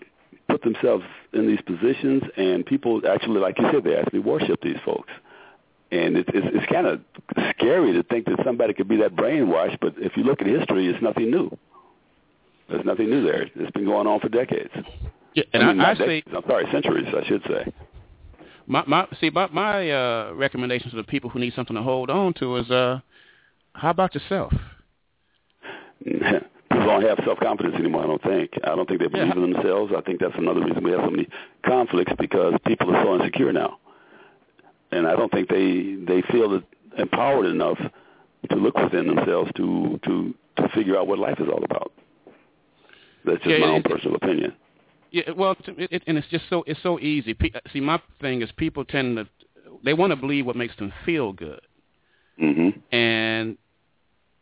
put 0.49 0.61
themselves 0.63 1.05
in 1.31 1.47
these 1.47 1.61
positions, 1.61 2.23
and 2.35 2.65
people 2.65 3.01
actually, 3.07 3.39
like 3.39 3.57
you 3.59 3.69
said, 3.71 3.83
they 3.83 3.95
actually 3.95 4.19
worship 4.19 4.61
these 4.61 4.77
folks. 4.83 5.11
And 5.91 6.17
it's 6.17 6.29
it's, 6.33 6.47
it's 6.53 6.71
kind 6.71 6.87
of 6.87 7.01
scary 7.57 7.93
to 7.93 8.03
think 8.03 8.25
that 8.25 8.39
somebody 8.43 8.73
could 8.73 8.87
be 8.87 8.97
that 8.97 9.15
brainwashed. 9.15 9.77
But 9.79 9.93
if 9.97 10.17
you 10.17 10.23
look 10.23 10.41
at 10.41 10.47
history, 10.47 10.87
it's 10.87 11.01
nothing 11.01 11.31
new. 11.31 11.55
There's 12.69 12.85
nothing 12.85 13.09
new 13.09 13.23
there. 13.23 13.43
It's 13.55 13.71
been 13.71 13.85
going 13.85 14.05
on 14.05 14.19
for 14.19 14.29
decades. 14.29 14.71
yeah, 15.33 15.43
and 15.53 15.63
I 15.63 15.73
mean, 15.73 15.81
I, 15.81 15.91
I 15.91 15.95
say 15.95 16.23
I'm 16.27 16.43
sorry, 16.47 16.65
centuries, 16.71 17.07
I 17.15 17.27
should 17.27 17.41
say. 17.47 17.73
my 18.67 18.83
my 18.85 19.07
see 19.19 19.31
my 19.31 19.47
my 19.47 19.89
uh, 19.89 20.33
recommendation 20.35 20.91
to 20.91 20.95
the 20.95 21.03
people 21.03 21.29
who 21.31 21.39
need 21.39 21.53
something 21.55 21.75
to 21.75 21.81
hold 21.81 22.11
on 22.11 22.33
to 22.35 22.57
is 22.57 22.69
uh, 22.69 22.99
how 23.73 23.89
about 23.89 24.13
yourself? 24.13 24.53
people 26.71 26.85
don't 26.85 27.03
have 27.03 27.19
self 27.25 27.39
confidence 27.39 27.75
anymore. 27.75 28.03
I 28.03 28.07
don't 28.07 28.23
think. 28.23 28.51
I 28.63 28.75
don't 28.75 28.87
think 28.87 28.99
they 29.01 29.07
believe 29.07 29.27
Yeah. 29.35 29.43
in 29.43 29.53
themselves. 29.53 29.93
I 29.95 30.01
think 30.01 30.19
that's 30.19 30.37
another 30.37 30.61
reason 30.61 30.83
we 30.83 30.91
have 30.91 31.01
so 31.03 31.11
many 31.11 31.27
conflicts 31.65 32.13
because 32.17 32.53
people 32.65 32.95
are 32.95 33.03
so 33.03 33.15
insecure 33.15 33.51
now, 33.53 33.79
and 34.91 35.07
I 35.07 35.15
don't 35.15 35.31
think 35.31 35.49
they 35.49 35.95
they 36.05 36.21
feel 36.31 36.61
empowered 36.97 37.45
enough 37.45 37.79
to 38.49 38.55
look 38.55 38.77
within 38.77 39.07
themselves 39.07 39.51
to 39.55 39.99
to 40.05 40.33
to 40.57 40.69
figure 40.69 40.97
out 40.97 41.07
what 41.07 41.19
life 41.19 41.39
is 41.39 41.47
all 41.47 41.63
about. 41.63 41.91
That's 43.25 43.37
just 43.43 43.49
Yeah, 43.49 43.65
my 43.65 43.73
own 43.73 43.83
personal 43.83 44.15
opinion. 44.15 44.53
Yeah, 45.11 45.31
well, 45.35 45.55
it, 45.65 45.91
it, 45.91 46.03
and 46.07 46.17
it's 46.17 46.27
just 46.27 46.45
so 46.49 46.63
it's 46.67 46.81
so 46.83 46.99
easy. 46.99 47.33
Pe- 47.33 47.49
See, 47.73 47.79
my 47.79 47.99
thing 48.21 48.41
is 48.41 48.51
people 48.57 48.85
tend 48.85 49.17
to 49.17 49.27
they 49.83 49.93
want 49.93 50.11
to 50.11 50.15
believe 50.15 50.45
what 50.45 50.55
makes 50.55 50.75
them 50.75 50.93
feel 51.05 51.33
good, 51.33 51.61
mm-hmm. 52.41 52.95
and 52.95 53.57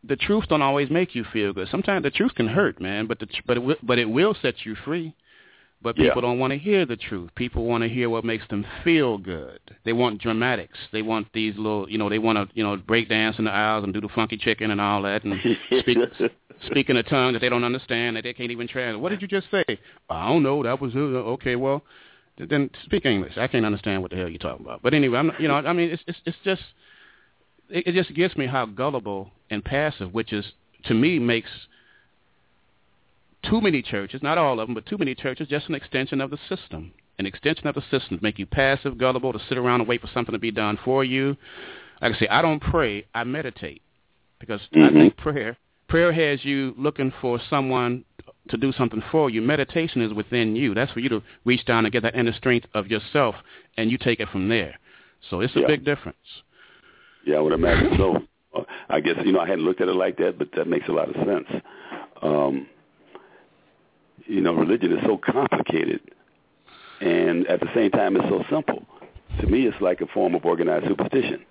the 0.04 0.16
truth 0.16 0.44
don't 0.48 0.62
always 0.62 0.90
make 0.90 1.14
you 1.14 1.24
feel 1.24 1.52
good. 1.52 1.68
Sometimes 1.70 2.02
the 2.02 2.10
truth 2.10 2.34
can 2.34 2.48
hurt, 2.48 2.80
man, 2.80 3.06
but 3.06 3.18
the 3.18 3.26
tr- 3.26 3.42
but 3.46 3.56
it 3.56 3.60
will, 3.60 3.76
but 3.82 3.98
it 3.98 4.08
will 4.08 4.34
set 4.40 4.64
you 4.64 4.74
free. 4.74 5.14
But 5.80 5.96
Yeah. 5.96 6.06
people 6.08 6.22
don't 6.22 6.40
want 6.40 6.52
to 6.52 6.58
hear 6.58 6.84
the 6.84 6.96
truth. 6.96 7.30
People 7.36 7.64
want 7.64 7.82
to 7.82 7.88
hear 7.88 8.10
what 8.10 8.24
makes 8.24 8.44
them 8.48 8.66
feel 8.82 9.16
good. 9.16 9.60
They 9.84 9.92
want 9.92 10.20
dramatics. 10.20 10.76
They 10.90 11.02
want 11.02 11.32
these 11.32 11.56
little, 11.56 11.88
you 11.88 11.98
know, 11.98 12.08
they 12.08 12.18
want 12.18 12.36
to, 12.36 12.48
you 12.56 12.64
know, 12.64 12.76
break 12.76 13.08
dance 13.08 13.38
in 13.38 13.44
the 13.44 13.52
aisles 13.52 13.84
and 13.84 13.94
do 13.94 14.00
the 14.00 14.08
funky 14.08 14.36
chicken 14.36 14.72
and 14.72 14.80
all 14.80 15.02
that, 15.02 15.22
and 15.24 15.40
speak 15.80 15.98
speak 16.66 16.90
in 16.90 16.96
a 16.96 17.02
tongue 17.04 17.32
that 17.34 17.38
they 17.40 17.48
don't 17.48 17.62
understand 17.62 18.16
that 18.16 18.24
they 18.24 18.32
can't 18.32 18.50
even 18.50 18.66
translate. 18.66 19.00
What 19.00 19.10
did 19.10 19.22
you 19.22 19.28
just 19.28 19.50
say? 19.52 19.64
I 20.10 20.28
don't 20.28 20.42
know. 20.42 20.62
That 20.64 20.80
was 20.80 20.94
uh, 20.96 20.98
okay. 21.34 21.54
Well, 21.54 21.84
then 22.38 22.70
speak 22.84 23.04
English. 23.06 23.36
I 23.36 23.46
can't 23.46 23.64
understand 23.64 24.02
what 24.02 24.10
the 24.10 24.16
hell 24.16 24.28
you're 24.28 24.38
talking 24.38 24.66
about. 24.66 24.82
But 24.82 24.94
anyway, 24.94 25.18
I'm, 25.18 25.30
you 25.38 25.46
know, 25.46 25.54
I 25.54 25.72
mean, 25.72 25.90
it's 25.90 26.02
it's, 26.08 26.18
it's 26.26 26.38
just 26.44 26.62
it, 27.70 27.86
it 27.86 27.92
just 27.94 28.14
gets 28.14 28.36
me 28.36 28.46
how 28.46 28.66
gullible 28.66 29.30
and 29.50 29.64
passive, 29.64 30.12
which 30.12 30.32
is 30.32 30.52
to 30.84 30.94
me 30.94 31.18
makes 31.18 31.50
too 33.42 33.60
many 33.60 33.82
churches, 33.82 34.22
not 34.22 34.38
all 34.38 34.60
of 34.60 34.68
them, 34.68 34.74
but 34.74 34.86
too 34.86 34.98
many 34.98 35.14
churches, 35.14 35.48
just 35.48 35.68
an 35.68 35.74
extension 35.74 36.20
of 36.20 36.30
the 36.30 36.38
system. 36.48 36.92
An 37.18 37.26
extension 37.26 37.66
of 37.66 37.74
the 37.74 37.82
system 37.90 38.18
to 38.18 38.22
make 38.22 38.38
you 38.38 38.46
passive, 38.46 38.96
gullible, 38.96 39.32
to 39.32 39.40
sit 39.48 39.58
around 39.58 39.80
and 39.80 39.88
wait 39.88 40.00
for 40.00 40.06
something 40.14 40.32
to 40.32 40.38
be 40.38 40.52
done 40.52 40.78
for 40.84 41.02
you. 41.02 41.36
Like 42.00 42.14
I 42.14 42.18
say, 42.18 42.28
I 42.28 42.42
don't 42.42 42.60
pray, 42.60 43.06
I 43.14 43.24
meditate. 43.24 43.82
Because 44.38 44.60
I 44.72 44.90
Mhm. 44.90 44.92
think 44.92 45.16
prayer 45.16 45.56
prayer 45.88 46.12
has 46.12 46.44
you 46.44 46.74
looking 46.76 47.10
for 47.20 47.40
someone 47.50 48.04
to 48.50 48.56
do 48.56 48.72
something 48.72 49.00
for 49.10 49.30
you. 49.30 49.42
Meditation 49.42 50.02
is 50.02 50.12
within 50.12 50.54
you. 50.54 50.74
That's 50.74 50.92
for 50.92 51.00
you 51.00 51.08
to 51.08 51.22
reach 51.44 51.64
down 51.64 51.86
and 51.86 51.92
get 51.92 52.02
that 52.02 52.14
inner 52.14 52.32
strength 52.32 52.66
of 52.74 52.88
yourself 52.88 53.34
and 53.76 53.90
you 53.90 53.98
take 53.98 54.20
it 54.20 54.28
from 54.28 54.48
there. 54.48 54.78
So 55.28 55.40
it's 55.40 55.56
a 55.56 55.60
Yeah. 55.60 55.66
big 55.66 55.84
difference. 55.84 56.42
Yeah, 57.28 57.36
I 57.36 57.40
would 57.40 57.52
imagine 57.52 57.92
so. 57.98 58.16
Uh, 58.56 58.62
I 58.88 59.00
guess 59.00 59.16
you 59.24 59.32
know 59.32 59.40
I 59.40 59.46
hadn't 59.46 59.64
looked 59.66 59.82
at 59.82 59.88
it 59.88 59.94
like 59.94 60.16
that, 60.16 60.38
but 60.38 60.48
that 60.56 60.66
makes 60.66 60.88
a 60.88 60.92
lot 60.92 61.10
of 61.10 61.14
sense. 61.26 61.62
Um, 62.22 62.66
you 64.26 64.40
know, 64.40 64.54
religion 64.54 64.92
is 64.92 64.98
so 65.04 65.18
complicated, 65.18 66.00
and 67.02 67.46
at 67.48 67.60
the 67.60 67.68
same 67.74 67.90
time, 67.90 68.16
it's 68.16 68.28
so 68.30 68.42
simple. 68.50 68.82
To 69.40 69.46
me, 69.46 69.66
it's 69.66 69.80
like 69.80 70.00
a 70.00 70.06
form 70.06 70.34
of 70.34 70.44
organized 70.46 70.86
superstition. 70.88 71.44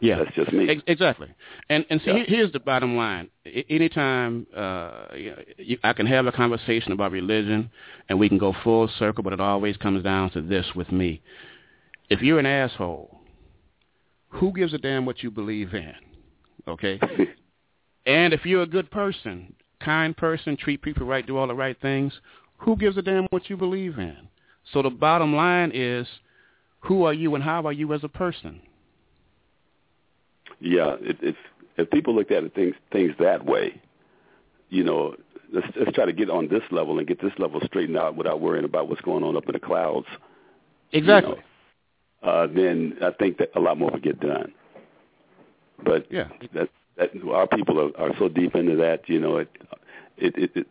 Yeah. 0.00 0.18
That's 0.18 0.34
just 0.34 0.52
me. 0.52 0.80
Exactly. 0.86 1.28
And 1.68 1.84
and 1.90 2.00
see, 2.02 2.10
Yeah. 2.12 2.24
here's 2.26 2.52
the 2.52 2.60
bottom 2.60 2.96
line. 2.96 3.28
I- 3.46 3.64
Anytime 3.68 4.46
uh, 4.56 5.08
you 5.14 5.30
know, 5.30 5.36
you, 5.58 5.78
I 5.84 5.92
can 5.92 6.06
have 6.06 6.26
a 6.26 6.32
conversation 6.32 6.92
about 6.92 7.12
religion, 7.12 7.70
and 8.08 8.18
we 8.18 8.28
can 8.30 8.38
go 8.38 8.54
full 8.64 8.88
circle, 8.98 9.22
but 9.22 9.34
it 9.34 9.40
always 9.40 9.76
comes 9.76 10.02
down 10.02 10.30
to 10.30 10.40
this 10.40 10.66
with 10.74 10.90
me. 10.90 11.20
If 12.08 12.22
you're 12.22 12.38
an 12.38 12.46
asshole, 12.46 13.15
who 14.28 14.52
gives 14.52 14.74
a 14.74 14.78
damn 14.78 15.06
what 15.06 15.22
you 15.22 15.30
believe 15.30 15.74
in? 15.74 15.94
Okay. 16.68 16.98
and 18.06 18.32
if 18.32 18.44
you're 18.44 18.62
a 18.62 18.66
good 18.66 18.90
person, 18.90 19.54
kind 19.80 20.16
person, 20.16 20.56
treat 20.56 20.82
people 20.82 21.06
right, 21.06 21.26
do 21.26 21.36
all 21.36 21.46
the 21.46 21.54
right 21.54 21.80
things, 21.80 22.12
who 22.58 22.76
gives 22.76 22.96
a 22.96 23.02
damn 23.02 23.24
what 23.26 23.48
you 23.48 23.56
believe 23.56 23.98
in? 23.98 24.28
So 24.72 24.82
the 24.82 24.90
bottom 24.90 25.34
line 25.34 25.70
is, 25.74 26.06
who 26.80 27.04
are 27.04 27.14
you 27.14 27.34
and 27.34 27.44
how 27.44 27.66
are 27.66 27.72
you 27.72 27.92
as 27.94 28.04
a 28.04 28.08
person? 28.08 28.60
Yeah, 30.60 30.96
it, 31.00 31.18
it's 31.20 31.38
if 31.76 31.90
people 31.90 32.14
looked 32.14 32.32
at 32.32 32.44
it, 32.44 32.54
things 32.54 32.74
things 32.90 33.12
that 33.20 33.44
way, 33.44 33.80
you 34.70 34.84
know, 34.84 35.14
let's 35.52 35.66
let's 35.78 35.92
try 35.92 36.06
to 36.06 36.12
get 36.12 36.30
on 36.30 36.48
this 36.48 36.62
level 36.70 36.98
and 36.98 37.06
get 37.06 37.20
this 37.20 37.32
level 37.38 37.60
straightened 37.64 37.98
out 37.98 38.16
without 38.16 38.40
worrying 38.40 38.64
about 38.64 38.88
what's 38.88 39.00
going 39.02 39.22
on 39.22 39.36
up 39.36 39.46
in 39.46 39.52
the 39.52 39.60
clouds. 39.60 40.06
Exactly. 40.92 41.32
You 41.32 41.36
know, 41.36 41.42
uh, 42.22 42.46
then 42.46 42.96
I 43.02 43.10
think 43.10 43.38
that 43.38 43.50
a 43.54 43.60
lot 43.60 43.78
more 43.78 43.90
would 43.90 44.02
get 44.02 44.20
done. 44.20 44.52
But 45.82 46.06
Yeah. 46.10 46.28
that 46.54 46.68
that 46.96 47.10
our 47.28 47.46
people 47.46 47.78
are, 47.78 47.96
are 48.00 48.16
so 48.18 48.28
deep 48.28 48.54
into 48.54 48.76
that, 48.76 49.08
you 49.08 49.20
know, 49.20 49.36
it 49.36 49.48
it 50.16 50.36
it, 50.38 50.56
it 50.56 50.66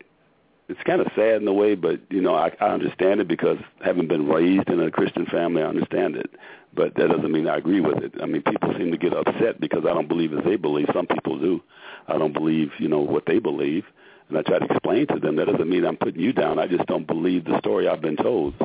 it's 0.68 0.82
kind 0.84 1.00
of 1.00 1.08
sad 1.16 1.42
in 1.42 1.48
a 1.48 1.54
way, 1.54 1.76
but 1.76 2.00
you 2.10 2.22
know, 2.22 2.34
I, 2.34 2.52
I 2.60 2.70
understand 2.70 3.22
it 3.22 3.28
because 3.28 3.60
having 3.84 4.08
been 4.08 4.28
raised 4.28 4.68
in 4.70 4.80
a 4.80 4.90
Christian 4.90 5.26
family, 5.28 5.62
I 5.62 5.68
understand 5.68 6.16
it. 6.16 6.32
But 6.74 6.96
that 6.96 7.08
doesn't 7.08 7.32
mean 7.32 7.48
I 7.48 7.58
agree 7.58 7.80
with 7.80 8.04
it. 8.04 8.14
I 8.22 8.26
mean, 8.26 8.42
people 8.42 8.74
seem 8.78 8.92
to 8.92 8.98
get 8.98 9.14
upset 9.14 9.62
because 9.62 9.86
I 9.86 9.94
don't 9.94 10.08
believe 10.10 10.34
as 10.34 10.44
they 10.44 10.56
believe. 10.58 10.88
Some 10.94 11.06
people 11.08 11.40
do. 11.40 11.62
I 12.08 12.18
don't 12.18 12.34
believe, 12.34 12.72
you 12.80 12.88
know, 12.90 13.00
what 13.00 13.26
they 13.28 13.40
believe, 13.40 13.86
and 14.28 14.38
I 14.38 14.42
try 14.42 14.60
to 14.60 14.66
explain 14.66 15.08
to 15.08 15.20
them 15.20 15.36
that 15.38 15.46
doesn't 15.46 15.70
mean 15.70 15.86
I'm 15.86 15.98
putting 15.98 16.20
you 16.20 16.34
down. 16.34 16.60
I 16.60 16.68
just 16.68 16.86
don't 16.88 17.08
believe 17.08 17.46
the 17.46 17.60
story 17.60 17.88
I've 17.88 18.02
been 18.02 18.18
told. 18.18 18.56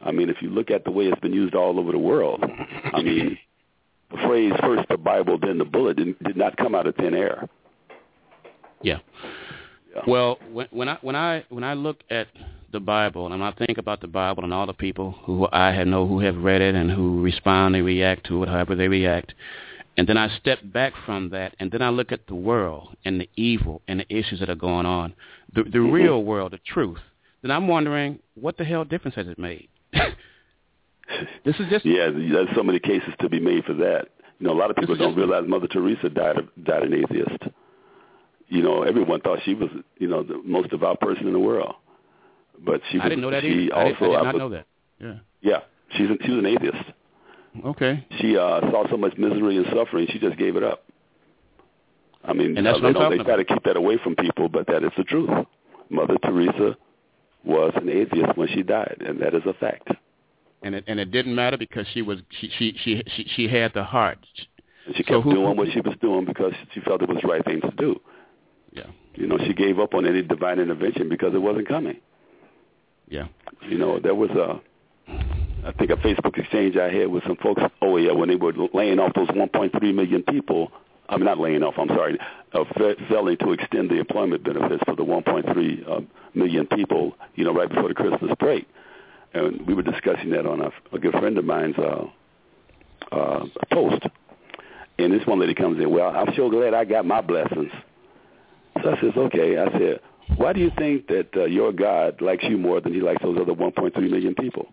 I 0.00 0.12
mean, 0.12 0.28
if 0.30 0.40
you 0.40 0.50
look 0.50 0.70
at 0.70 0.84
the 0.84 0.90
way 0.90 1.06
it's 1.06 1.20
been 1.20 1.32
used 1.32 1.54
all 1.54 1.78
over 1.78 1.92
the 1.92 1.98
world, 1.98 2.42
I 2.92 3.02
mean, 3.02 3.38
the 4.10 4.16
phrase 4.18 4.52
first 4.60 4.88
the 4.88 4.96
Bible, 4.96 5.38
then 5.40 5.58
the 5.58 5.64
bullet 5.64 5.96
did, 5.96 6.18
did 6.20 6.36
not 6.36 6.56
come 6.56 6.74
out 6.74 6.86
of 6.86 6.94
thin 6.96 7.14
air. 7.14 7.48
Yeah. 8.82 8.98
Yeah. 9.94 10.02
Well, 10.06 10.38
when, 10.52 10.68
when 10.70 10.88
I 10.88 10.98
when 11.00 11.16
I 11.16 11.44
when 11.48 11.64
I 11.64 11.74
look 11.74 12.02
at 12.10 12.28
the 12.70 12.78
Bible 12.80 13.32
and 13.32 13.42
I 13.42 13.52
think 13.52 13.78
about 13.78 14.00
the 14.00 14.06
Bible 14.06 14.44
and 14.44 14.52
all 14.52 14.66
the 14.66 14.74
people 14.74 15.12
who 15.24 15.48
I 15.48 15.82
know 15.84 16.06
who 16.06 16.20
have 16.20 16.36
read 16.36 16.60
it 16.60 16.74
and 16.74 16.90
who 16.90 17.22
respond 17.22 17.74
and 17.74 17.84
react 17.84 18.26
to 18.26 18.42
it, 18.42 18.48
however 18.48 18.74
they 18.76 18.86
react, 18.88 19.32
and 19.96 20.06
then 20.06 20.16
I 20.18 20.28
step 20.38 20.58
back 20.62 20.92
from 21.06 21.30
that 21.30 21.56
and 21.58 21.70
then 21.72 21.82
I 21.82 21.88
look 21.88 22.12
at 22.12 22.26
the 22.28 22.34
world 22.34 22.96
and 23.04 23.20
the 23.20 23.28
evil 23.36 23.80
and 23.88 24.00
the 24.00 24.14
issues 24.14 24.40
that 24.40 24.50
are 24.50 24.54
going 24.54 24.86
on, 24.86 25.14
the 25.54 25.64
the 25.64 25.78
Mhm. 25.78 25.92
real 25.92 26.22
world, 26.22 26.52
the 26.52 26.58
truth. 26.58 27.00
Then 27.42 27.50
I'm 27.50 27.66
wondering 27.66 28.18
what 28.34 28.58
the 28.58 28.64
hell 28.64 28.84
difference 28.84 29.14
has 29.16 29.26
it 29.26 29.38
made? 29.38 29.68
this 31.44 31.56
is 31.58 31.66
just 31.70 31.84
Yeah, 31.84 32.10
there's 32.10 32.48
so 32.54 32.62
many 32.62 32.78
cases 32.78 33.12
to 33.20 33.28
be 33.28 33.40
made 33.40 33.64
for 33.64 33.74
that. 33.74 34.08
You 34.38 34.46
know, 34.46 34.52
a 34.52 34.58
lot 34.58 34.70
of 34.70 34.76
people 34.76 34.96
don't 34.96 35.10
just- 35.10 35.18
realize 35.18 35.44
Mother 35.48 35.66
Teresa 35.68 36.08
died 36.08 36.36
died 36.64 36.82
an 36.84 36.94
atheist. 36.94 37.42
You 38.48 38.62
know, 38.62 38.82
everyone 38.82 39.20
thought 39.20 39.40
she 39.44 39.52
was, 39.54 39.68
you 39.98 40.08
know, 40.08 40.22
the 40.22 40.40
most 40.44 40.70
devout 40.70 41.00
person 41.00 41.26
in 41.26 41.34
the 41.34 41.38
world, 41.38 41.74
but 42.64 42.80
she 42.90 42.96
was. 42.96 43.04
I 43.04 43.08
didn't 43.10 43.20
know 43.22 43.30
that 43.30 43.42
she 43.42 43.48
either. 43.48 43.74
I 43.74 43.84
did, 43.88 43.94
also, 43.96 44.04
I 44.04 44.08
did 44.08 44.16
I 44.16 44.22
not 44.22 44.32
be- 44.32 44.38
know 44.38 44.48
that. 44.50 44.66
Yeah. 45.00 45.14
Yeah, 45.42 45.58
she's 45.96 46.08
she 46.24 46.30
was 46.30 46.38
an 46.38 46.46
atheist. 46.46 46.84
Okay. 47.64 48.06
She 48.20 48.36
uh, 48.36 48.60
saw 48.70 48.88
so 48.90 48.96
much 48.96 49.16
misery 49.18 49.56
and 49.56 49.66
suffering, 49.74 50.06
she 50.12 50.18
just 50.18 50.36
gave 50.38 50.56
it 50.56 50.62
up. 50.62 50.84
I 52.24 52.32
mean, 52.32 52.56
And 52.56 52.66
that's 52.66 52.78
uh, 52.78 52.80
what 52.80 52.86
I'm 52.88 52.92
they, 52.94 53.00
talking 53.00 53.18
they 53.18 53.24
try 53.24 53.36
to 53.36 53.44
keep 53.44 53.62
that 53.64 53.76
away 53.76 53.98
from 54.02 54.14
people, 54.16 54.48
but 54.48 54.66
that 54.68 54.82
is 54.84 54.90
the 54.96 55.04
truth. 55.04 55.30
Mother 55.90 56.16
Teresa 56.24 56.76
was 57.48 57.72
an 57.76 57.88
atheist 57.88 58.36
when 58.36 58.48
she 58.48 58.62
died, 58.62 58.98
and 59.04 59.20
that 59.20 59.34
is 59.34 59.42
a 59.46 59.54
fact. 59.54 59.88
And 60.62 60.74
it 60.74 60.84
and 60.86 61.00
it 61.00 61.10
didn't 61.10 61.34
matter 61.34 61.56
because 61.56 61.86
she 61.94 62.02
was 62.02 62.18
she 62.40 62.50
she 62.58 62.74
she 62.84 63.02
she, 63.16 63.24
she 63.34 63.48
had 63.48 63.72
the 63.74 63.84
heart. 63.84 64.18
And 64.86 64.94
she 64.96 65.02
So 65.04 65.14
kept 65.14 65.24
who- 65.24 65.34
doing 65.34 65.56
what 65.56 65.68
she 65.72 65.80
was 65.80 65.94
doing 66.00 66.24
because 66.24 66.52
she 66.74 66.80
felt 66.80 67.02
it 67.02 67.08
was 67.08 67.18
the 67.22 67.28
right 67.28 67.44
thing 67.44 67.60
to 67.62 67.70
do. 67.72 68.00
Yeah. 68.72 68.86
You 69.14 69.26
know, 69.26 69.38
she 69.46 69.52
gave 69.54 69.78
up 69.80 69.94
on 69.94 70.06
any 70.06 70.22
divine 70.22 70.58
intervention 70.60 71.08
because 71.08 71.34
it 71.34 71.38
wasn't 71.42 71.68
coming. 71.68 71.98
Yeah. 73.08 73.28
You 73.68 73.78
know, 73.78 73.98
there 73.98 74.14
was 74.14 74.30
a, 74.30 74.60
I 75.66 75.72
think 75.72 75.90
a 75.90 75.96
Facebook 75.96 76.36
exchange 76.38 76.76
I 76.76 76.90
had 76.92 77.08
with 77.08 77.24
some 77.24 77.36
folks. 77.36 77.62
Oh 77.82 77.96
yeah, 77.96 78.12
when 78.12 78.28
they 78.28 78.36
were 78.36 78.52
laying 78.74 78.98
off 78.98 79.14
those 79.14 79.28
1.3 79.28 79.94
million 79.94 80.22
people. 80.22 80.70
I 81.10 81.16
mean, 81.16 81.24
not 81.24 81.38
laying 81.40 81.62
off. 81.62 81.74
I'm 81.78 81.88
sorry, 81.88 82.18
uh, 82.52 82.64
failing 83.08 83.38
to 83.38 83.52
extend 83.52 83.88
the 83.90 83.94
employment 83.98 84.44
benefits 84.44 84.82
for 84.84 84.94
the 84.94 85.04
1.3 85.04 85.88
uh, 85.88 86.00
million 86.38 86.66
people. 86.66 87.14
You 87.34 87.44
know, 87.44 87.52
right 87.52 87.68
before 87.68 87.88
the 87.88 87.94
Christmas 87.94 88.32
break, 88.38 88.66
and 89.34 89.66
we 89.66 89.74
were 89.74 89.82
discussing 89.82 90.30
that 90.30 90.46
on 90.46 90.60
a, 90.60 90.70
a 90.92 90.98
good 90.98 91.12
friend 91.12 91.36
of 91.38 91.44
mine's 91.44 91.76
uh, 91.78 92.06
uh, 93.12 93.44
post. 93.72 94.06
And 94.98 95.12
this 95.12 95.26
one 95.26 95.38
lady 95.38 95.54
comes 95.54 95.80
in. 95.80 95.90
Well, 95.90 96.08
I'm 96.08 96.34
so 96.34 96.50
glad 96.50 96.74
I 96.74 96.84
got 96.84 97.06
my 97.06 97.20
blessings. 97.20 97.70
So 98.82 98.90
I 98.90 99.00
says, 99.00 99.12
okay. 99.16 99.58
I 99.58 99.70
said, 99.72 100.00
why 100.36 100.52
do 100.52 100.60
you 100.60 100.70
think 100.76 101.06
that 101.08 101.28
uh, 101.36 101.44
your 101.44 101.72
God 101.72 102.20
likes 102.20 102.44
you 102.44 102.58
more 102.58 102.80
than 102.80 102.92
he 102.92 103.00
likes 103.00 103.22
those 103.22 103.38
other 103.40 103.54
1.3 103.54 103.96
million 104.10 104.34
people? 104.34 104.68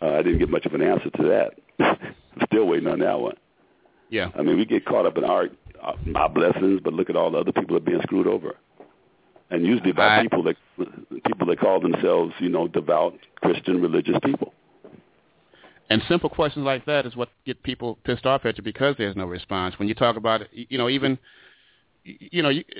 Uh, 0.00 0.14
I 0.14 0.22
didn't 0.22 0.38
get 0.38 0.50
much 0.50 0.66
of 0.66 0.74
an 0.74 0.82
answer 0.82 1.10
to 1.10 1.22
that. 1.78 1.98
Still 2.46 2.66
waiting 2.66 2.88
on 2.88 3.00
that 3.00 3.20
one. 3.20 3.36
Yeah. 4.10 4.30
I 4.34 4.42
mean, 4.42 4.56
we 4.56 4.64
get 4.64 4.84
caught 4.84 5.06
up 5.06 5.16
in 5.16 5.24
our 5.24 5.48
uh, 5.82 5.94
our 6.14 6.28
blessings, 6.28 6.80
but 6.82 6.92
look 6.92 7.10
at 7.10 7.16
all 7.16 7.30
the 7.30 7.38
other 7.38 7.52
people 7.52 7.74
that 7.74 7.82
are 7.82 7.90
being 7.90 8.02
screwed 8.02 8.26
over, 8.26 8.56
and 9.52 9.66
usually 9.66 9.92
by 9.92 10.18
I- 10.18 10.22
people 10.22 10.42
that 10.44 10.56
people 11.26 11.46
that 11.46 11.60
call 11.60 11.78
themselves, 11.78 12.32
you 12.40 12.48
know, 12.48 12.66
devout 12.66 13.14
Christian 13.36 13.80
religious 13.80 14.16
people. 14.24 14.52
And 15.90 16.02
simple 16.08 16.30
questions 16.30 16.64
like 16.64 16.86
that 16.86 17.04
is 17.04 17.14
what 17.14 17.28
get 17.44 17.62
people 17.62 17.98
pissed 18.04 18.24
off 18.24 18.46
at 18.46 18.56
you 18.56 18.64
because 18.64 18.96
there's 18.96 19.14
no 19.14 19.26
response. 19.26 19.78
When 19.78 19.88
you 19.88 19.94
talk 19.94 20.16
about 20.16 20.40
you 20.52 20.78
know, 20.78 20.88
even, 20.88 21.18
you 22.02 22.42
know, 22.42 22.48
you, 22.48 22.64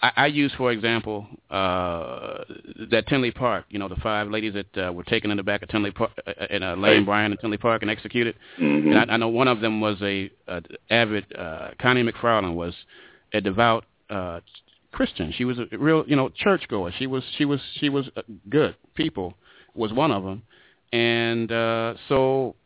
I, 0.00 0.12
I 0.16 0.26
use, 0.26 0.52
for 0.56 0.70
example, 0.70 1.26
uh, 1.50 2.44
that 2.90 3.08
Tinley 3.08 3.32
Park, 3.32 3.64
you 3.70 3.80
know, 3.80 3.88
the 3.88 3.96
five 3.96 4.28
ladies 4.28 4.54
that 4.54 4.88
uh, 4.88 4.92
were 4.92 5.02
taken 5.02 5.32
in 5.32 5.36
the 5.36 5.42
back 5.42 5.62
of 5.62 5.70
Tinley 5.70 5.90
Park, 5.90 6.12
uh, 6.24 6.46
in 6.50 6.62
uh, 6.62 6.76
Lane. 6.76 7.04
Bryant 7.04 7.32
and 7.32 7.40
Tinley 7.40 7.56
Park 7.56 7.82
and 7.82 7.90
executed. 7.90 8.36
Mm-hmm. 8.60 8.92
And 8.92 9.10
I, 9.10 9.14
I 9.14 9.16
know 9.16 9.28
one 9.28 9.48
of 9.48 9.60
them 9.60 9.80
was 9.80 9.96
a, 10.02 10.30
a 10.46 10.62
avid, 10.90 11.24
uh, 11.36 11.70
Connie 11.80 12.04
McFarland 12.04 12.54
was 12.54 12.74
a 13.32 13.40
devout 13.40 13.86
uh, 14.10 14.40
Christian. 14.92 15.32
She 15.36 15.44
was 15.44 15.58
a 15.58 15.76
real, 15.78 16.04
you 16.06 16.16
know, 16.16 16.28
churchgoer. 16.30 16.92
She 16.98 17.06
was, 17.06 17.22
she 17.36 17.44
was, 17.44 17.60
she 17.78 17.88
was 17.88 18.08
good 18.48 18.74
people. 18.94 19.34
Was 19.74 19.92
one 19.92 20.10
of 20.10 20.24
them, 20.24 20.42
and 20.92 21.52
uh, 21.52 21.94
so 22.08 22.56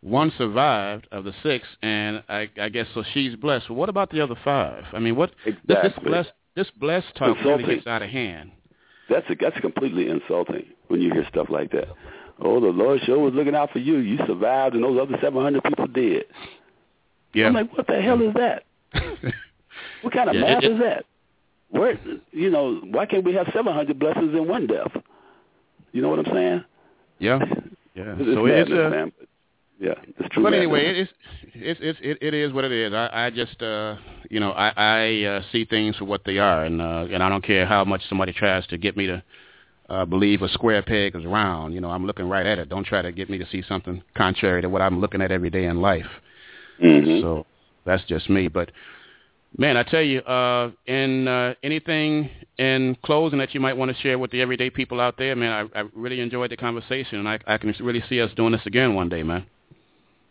one 0.00 0.32
survived 0.38 1.06
of 1.12 1.24
the 1.24 1.32
six, 1.42 1.66
and 1.82 2.22
I, 2.28 2.48
I 2.60 2.68
guess 2.70 2.86
so. 2.94 3.02
She's 3.14 3.34
blessed. 3.36 3.70
What 3.70 3.88
about 3.88 4.10
the 4.10 4.20
other 4.20 4.36
five? 4.44 4.84
I 4.92 4.98
mean, 4.98 5.16
what 5.16 5.30
this, 5.44 5.54
this 5.66 5.76
Exactly. 5.76 6.08
blessed 6.10 6.30
this 6.56 6.66
blessed 6.76 7.06
talk 7.14 7.36
really 7.38 7.42
Consulting. 7.42 7.74
gets 7.76 7.86
out 7.86 8.02
of 8.02 8.10
hand. 8.10 8.50
That's 9.08 9.26
a, 9.30 9.36
that's 9.40 9.58
completely 9.60 10.08
insulting 10.08 10.66
when 10.88 11.00
you 11.00 11.12
hear 11.12 11.24
stuff 11.30 11.46
like 11.50 11.70
that. 11.72 11.88
Oh, 12.40 12.60
the 12.60 12.68
Lord 12.68 13.00
sure 13.04 13.18
was 13.18 13.34
looking 13.34 13.54
out 13.54 13.70
for 13.72 13.78
you. 13.78 13.98
You 13.98 14.18
survived, 14.26 14.74
and 14.74 14.82
those 14.84 15.00
other 15.00 15.16
700 15.20 15.62
people 15.62 15.86
did. 15.88 16.24
Yeah. 17.32 17.46
I'm 17.46 17.54
like, 17.54 17.76
what 17.76 17.86
the 17.86 18.00
hell 18.00 18.20
is 18.22 18.34
that? 18.34 18.64
what 20.02 20.12
kind 20.12 20.28
of 20.28 20.34
Yeah, 20.34 20.40
math 20.42 20.62
it- 20.62 20.70
it- 20.70 20.72
is 20.74 20.78
that? 20.80 21.04
Where, 21.70 21.98
you 22.32 22.48
know, 22.50 22.76
why 22.76 23.04
can't 23.06 23.24
we 23.24 23.34
have 23.34 23.46
700 23.52 23.98
blessings 23.98 24.32
in 24.34 24.48
one 24.48 24.66
death? 24.66 24.90
You 25.92 26.00
know 26.02 26.08
what 26.08 26.18
I'm 26.20 26.32
saying? 26.32 26.64
yeah. 27.18 27.38
Yeah. 27.94 28.14
It's 28.16 28.32
so 28.36 28.46
it's 28.46 28.70
a, 28.70 28.86
uh, 28.86 28.90
man. 28.90 29.12
Yeah, 29.80 29.94
it's 30.20 30.28
true. 30.32 30.44
But 30.44 30.50
madness. 30.50 30.58
anyway, 30.58 31.00
it's 31.00 31.12
it's 31.52 31.80
it's 31.82 31.98
it, 32.00 32.18
it 32.20 32.32
is 32.32 32.52
what 32.52 32.64
it 32.64 32.70
is. 32.70 32.92
I 32.92 33.10
I 33.12 33.30
just 33.30 33.60
uh 33.60 33.96
you 34.30 34.38
know 34.38 34.52
I 34.52 34.72
I 34.76 35.24
uh, 35.24 35.42
see 35.50 35.64
things 35.64 35.96
for 35.96 36.04
what 36.04 36.20
they 36.24 36.38
are, 36.38 36.64
and 36.64 36.80
uh, 36.80 37.06
and 37.10 37.24
I 37.24 37.28
don't 37.28 37.42
care 37.42 37.66
how 37.66 37.84
much 37.84 38.02
somebody 38.08 38.32
tries 38.32 38.64
to 38.68 38.78
get 38.78 38.96
me 38.96 39.08
to 39.08 39.20
uh, 39.88 40.04
believe 40.04 40.42
a 40.42 40.48
square 40.50 40.80
peg 40.82 41.16
is 41.16 41.24
round. 41.26 41.74
You 41.74 41.80
know, 41.80 41.90
I'm 41.90 42.06
looking 42.06 42.28
right 42.28 42.46
at 42.46 42.60
it. 42.60 42.68
Don't 42.68 42.86
try 42.86 43.02
to 43.02 43.10
get 43.10 43.28
me 43.28 43.38
to 43.38 43.46
see 43.50 43.62
something 43.68 44.00
contrary 44.16 44.62
to 44.62 44.68
what 44.68 44.80
I'm 44.80 45.00
looking 45.00 45.20
at 45.20 45.32
every 45.32 45.50
day 45.50 45.64
in 45.64 45.80
life. 45.80 46.06
Mhm. 46.80 47.20
So 47.20 47.46
that's 47.84 48.04
just 48.04 48.30
me. 48.30 48.46
But 48.46 48.70
man, 49.56 49.76
I 49.76 49.82
tell 49.82 50.02
you, 50.02 50.20
uh, 50.20 50.70
in 50.86 51.28
uh, 51.28 51.54
anything 51.62 52.30
in 52.58 52.96
closing 53.04 53.38
that 53.38 53.54
you 53.54 53.60
might 53.60 53.76
want 53.76 53.94
to 53.94 54.02
share 54.02 54.18
with 54.18 54.30
the 54.30 54.40
everyday 54.40 54.70
people 54.70 55.00
out 55.00 55.16
there, 55.16 55.34
man, 55.36 55.70
I, 55.74 55.80
I 55.80 55.84
really 55.94 56.20
enjoyed 56.20 56.50
the 56.50 56.56
conversation, 56.56 57.18
and 57.18 57.28
I, 57.28 57.38
I 57.46 57.58
can 57.58 57.74
really 57.80 58.02
see 58.08 58.20
us 58.20 58.30
doing 58.36 58.52
this 58.52 58.66
again 58.66 58.94
one 58.94 59.08
day, 59.08 59.22
man. 59.22 59.46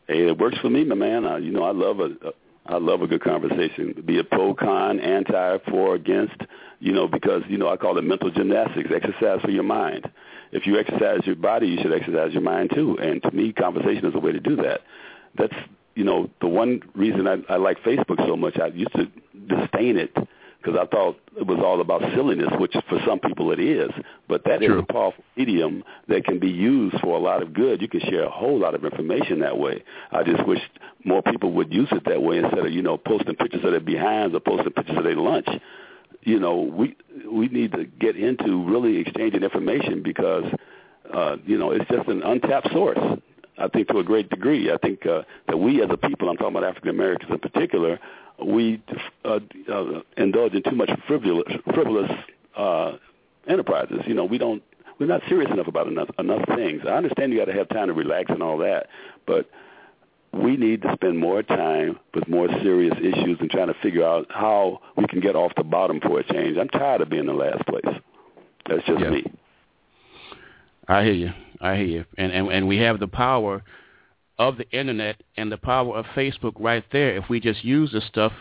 Hey, 0.07 0.27
it 0.27 0.37
works 0.37 0.57
for 0.59 0.69
me, 0.69 0.83
my 0.83 0.95
man. 0.95 1.25
Uh, 1.25 1.37
you 1.37 1.51
know, 1.51 1.63
I 1.63 1.71
love 1.71 1.99
a, 1.99 2.05
a 2.27 2.31
I 2.69 2.77
love 2.77 3.01
a 3.01 3.07
good 3.07 3.23
conversation. 3.23 4.03
Be 4.05 4.17
it 4.17 4.29
pro, 4.29 4.53
con, 4.53 4.99
anti, 4.99 5.57
for, 5.69 5.95
against. 5.95 6.35
You 6.79 6.91
know, 6.91 7.07
because 7.07 7.41
you 7.47 7.57
know 7.57 7.69
I 7.69 7.77
call 7.77 7.97
it 7.97 8.03
mental 8.03 8.29
gymnastics, 8.29 8.89
exercise 8.93 9.41
for 9.41 9.49
your 9.49 9.63
mind. 9.63 10.09
If 10.51 10.67
you 10.67 10.77
exercise 10.77 11.21
your 11.25 11.35
body, 11.35 11.67
you 11.67 11.79
should 11.81 11.93
exercise 11.93 12.33
your 12.33 12.41
mind 12.41 12.71
too. 12.73 12.97
And 13.01 13.21
to 13.23 13.31
me, 13.31 13.51
conversation 13.51 14.05
is 14.05 14.13
a 14.13 14.19
way 14.19 14.31
to 14.31 14.39
do 14.39 14.55
that. 14.57 14.81
That's 15.37 15.55
you 15.97 16.03
know 16.03 16.29
the 16.41 16.47
one 16.47 16.81
reason 16.93 17.27
I, 17.27 17.37
I 17.49 17.57
like 17.57 17.81
Facebook 17.81 18.25
so 18.27 18.37
much. 18.37 18.57
I 18.59 18.67
used 18.67 18.93
to 18.93 19.05
disdain 19.47 19.97
it 19.97 20.13
because 20.13 20.79
I 20.79 20.85
thought 20.85 21.17
it 21.35 21.47
was 21.47 21.59
all 21.59 21.81
about 21.81 22.01
silliness, 22.13 22.49
which 22.59 22.73
for 22.87 22.99
some 23.05 23.19
people 23.19 23.51
it 23.51 23.59
is. 23.59 23.89
But 24.27 24.43
that 24.45 24.61
is 24.61 24.67
True. 24.67 24.79
a 24.79 24.83
powerful 24.83 25.23
medium 25.35 25.83
that 26.07 26.23
can 26.23 26.37
be 26.37 26.49
used 26.49 26.99
for 27.01 27.17
a 27.17 27.19
lot 27.19 27.41
of 27.41 27.53
good. 27.53 27.81
You 27.81 27.87
can 27.87 28.01
share 28.01 28.25
a 28.25 28.29
whole 28.29 28.59
lot 28.59 28.75
of 28.75 28.85
information 28.85 29.39
that 29.39 29.57
way. 29.57 29.83
I 30.11 30.23
just 30.23 30.45
wish 30.47 30.59
more 31.03 31.23
people 31.23 31.53
would 31.53 31.73
use 31.73 31.87
it 31.91 32.03
that 32.05 32.21
way 32.21 32.37
instead 32.37 32.59
of 32.59 32.71
you 32.71 32.83
know 32.83 32.97
posting 32.99 33.35
pictures 33.35 33.63
of 33.63 33.71
their 33.71 33.79
behinds 33.79 34.35
or 34.35 34.39
posting 34.39 34.73
pictures 34.73 34.97
of 34.97 35.03
their 35.03 35.15
lunch. 35.15 35.47
You 36.21 36.39
know, 36.39 36.61
we 36.61 36.95
we 37.31 37.47
need 37.47 37.71
to 37.71 37.85
get 37.85 38.15
into 38.17 38.63
really 38.65 38.97
exchanging 38.97 39.41
information 39.41 40.03
because 40.03 40.45
uh, 41.11 41.37
you 41.43 41.57
know 41.57 41.71
it's 41.71 41.89
just 41.89 42.07
an 42.07 42.21
untapped 42.21 42.71
source. 42.71 42.99
I 43.57 43.67
think 43.67 43.87
to 43.89 43.99
a 43.99 44.03
great 44.03 44.29
degree. 44.29 44.71
I 44.71 44.77
think 44.77 45.05
uh, 45.05 45.23
that 45.47 45.57
we 45.57 45.81
as 45.81 45.89
a 45.91 45.97
people, 45.97 46.29
I'm 46.29 46.37
talking 46.37 46.55
about 46.55 46.63
African 46.69 46.89
Americans 46.89 47.31
in 47.31 47.39
particular, 47.39 47.99
we 48.43 48.81
uh, 49.25 49.39
uh, 49.71 50.01
indulge 50.15 50.53
in 50.53 50.63
too 50.63 50.75
much 50.75 50.91
frivolous, 51.07 51.51
frivolous 51.73 52.11
uh, 52.55 52.97
enterprises. 53.47 54.01
You 54.05 54.13
know, 54.13 54.25
we 54.25 54.37
don't, 54.37 54.61
we're 54.99 55.07
not 55.07 55.21
serious 55.27 55.51
enough 55.51 55.67
about 55.67 55.87
enough 55.87 56.09
enough 56.19 56.45
things. 56.55 56.83
I 56.85 56.91
understand 56.91 57.31
you 57.31 57.39
got 57.39 57.45
to 57.45 57.53
have 57.53 57.69
time 57.69 57.87
to 57.87 57.93
relax 57.93 58.29
and 58.29 58.43
all 58.43 58.57
that, 58.59 58.87
but 59.25 59.49
we 60.33 60.57
need 60.57 60.81
to 60.83 60.93
spend 60.93 61.17
more 61.17 61.41
time 61.41 61.99
with 62.13 62.27
more 62.27 62.47
serious 62.61 62.95
issues 62.99 63.37
and 63.39 63.49
trying 63.49 63.67
to 63.67 63.75
figure 63.81 64.05
out 64.05 64.27
how 64.29 64.81
we 64.95 65.07
can 65.07 65.19
get 65.19 65.35
off 65.35 65.51
the 65.55 65.63
bottom 65.63 65.99
for 65.99 66.19
a 66.19 66.23
change. 66.23 66.57
I'm 66.57 66.69
tired 66.69 67.01
of 67.01 67.09
being 67.09 67.21
in 67.21 67.27
the 67.27 67.33
last 67.33 67.65
place. 67.65 67.85
That's 68.67 68.85
just 68.85 68.99
Yeah. 68.99 69.09
me. 69.09 69.25
I 70.87 71.03
hear 71.03 71.13
you. 71.13 71.33
I 71.61 71.75
hear 71.75 71.85
you. 71.85 72.05
And, 72.17 72.31
and 72.31 72.47
and 72.49 72.67
we 72.67 72.77
have 72.77 72.99
the 72.99 73.07
power 73.07 73.63
of 74.37 74.57
the 74.57 74.69
internet 74.71 75.21
and 75.35 75.51
the 75.51 75.57
power 75.57 75.97
of 75.97 76.05
Facebook 76.15 76.53
right 76.59 76.83
there. 76.91 77.15
If 77.15 77.29
we 77.29 77.39
just 77.39 77.63
use 77.63 77.91
the 77.91 78.01
stuff 78.01 78.33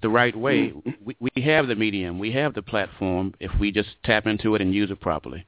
the 0.00 0.08
right 0.08 0.36
way, 0.36 0.68
mm-hmm. 0.68 0.90
we, 1.04 1.16
we 1.20 1.42
have 1.42 1.66
the 1.66 1.74
medium, 1.74 2.18
we 2.18 2.32
have 2.32 2.54
the 2.54 2.62
platform. 2.62 3.34
If 3.40 3.50
we 3.58 3.72
just 3.72 3.88
tap 4.04 4.26
into 4.26 4.54
it 4.54 4.62
and 4.62 4.74
use 4.74 4.90
it 4.90 5.00
properly. 5.00 5.46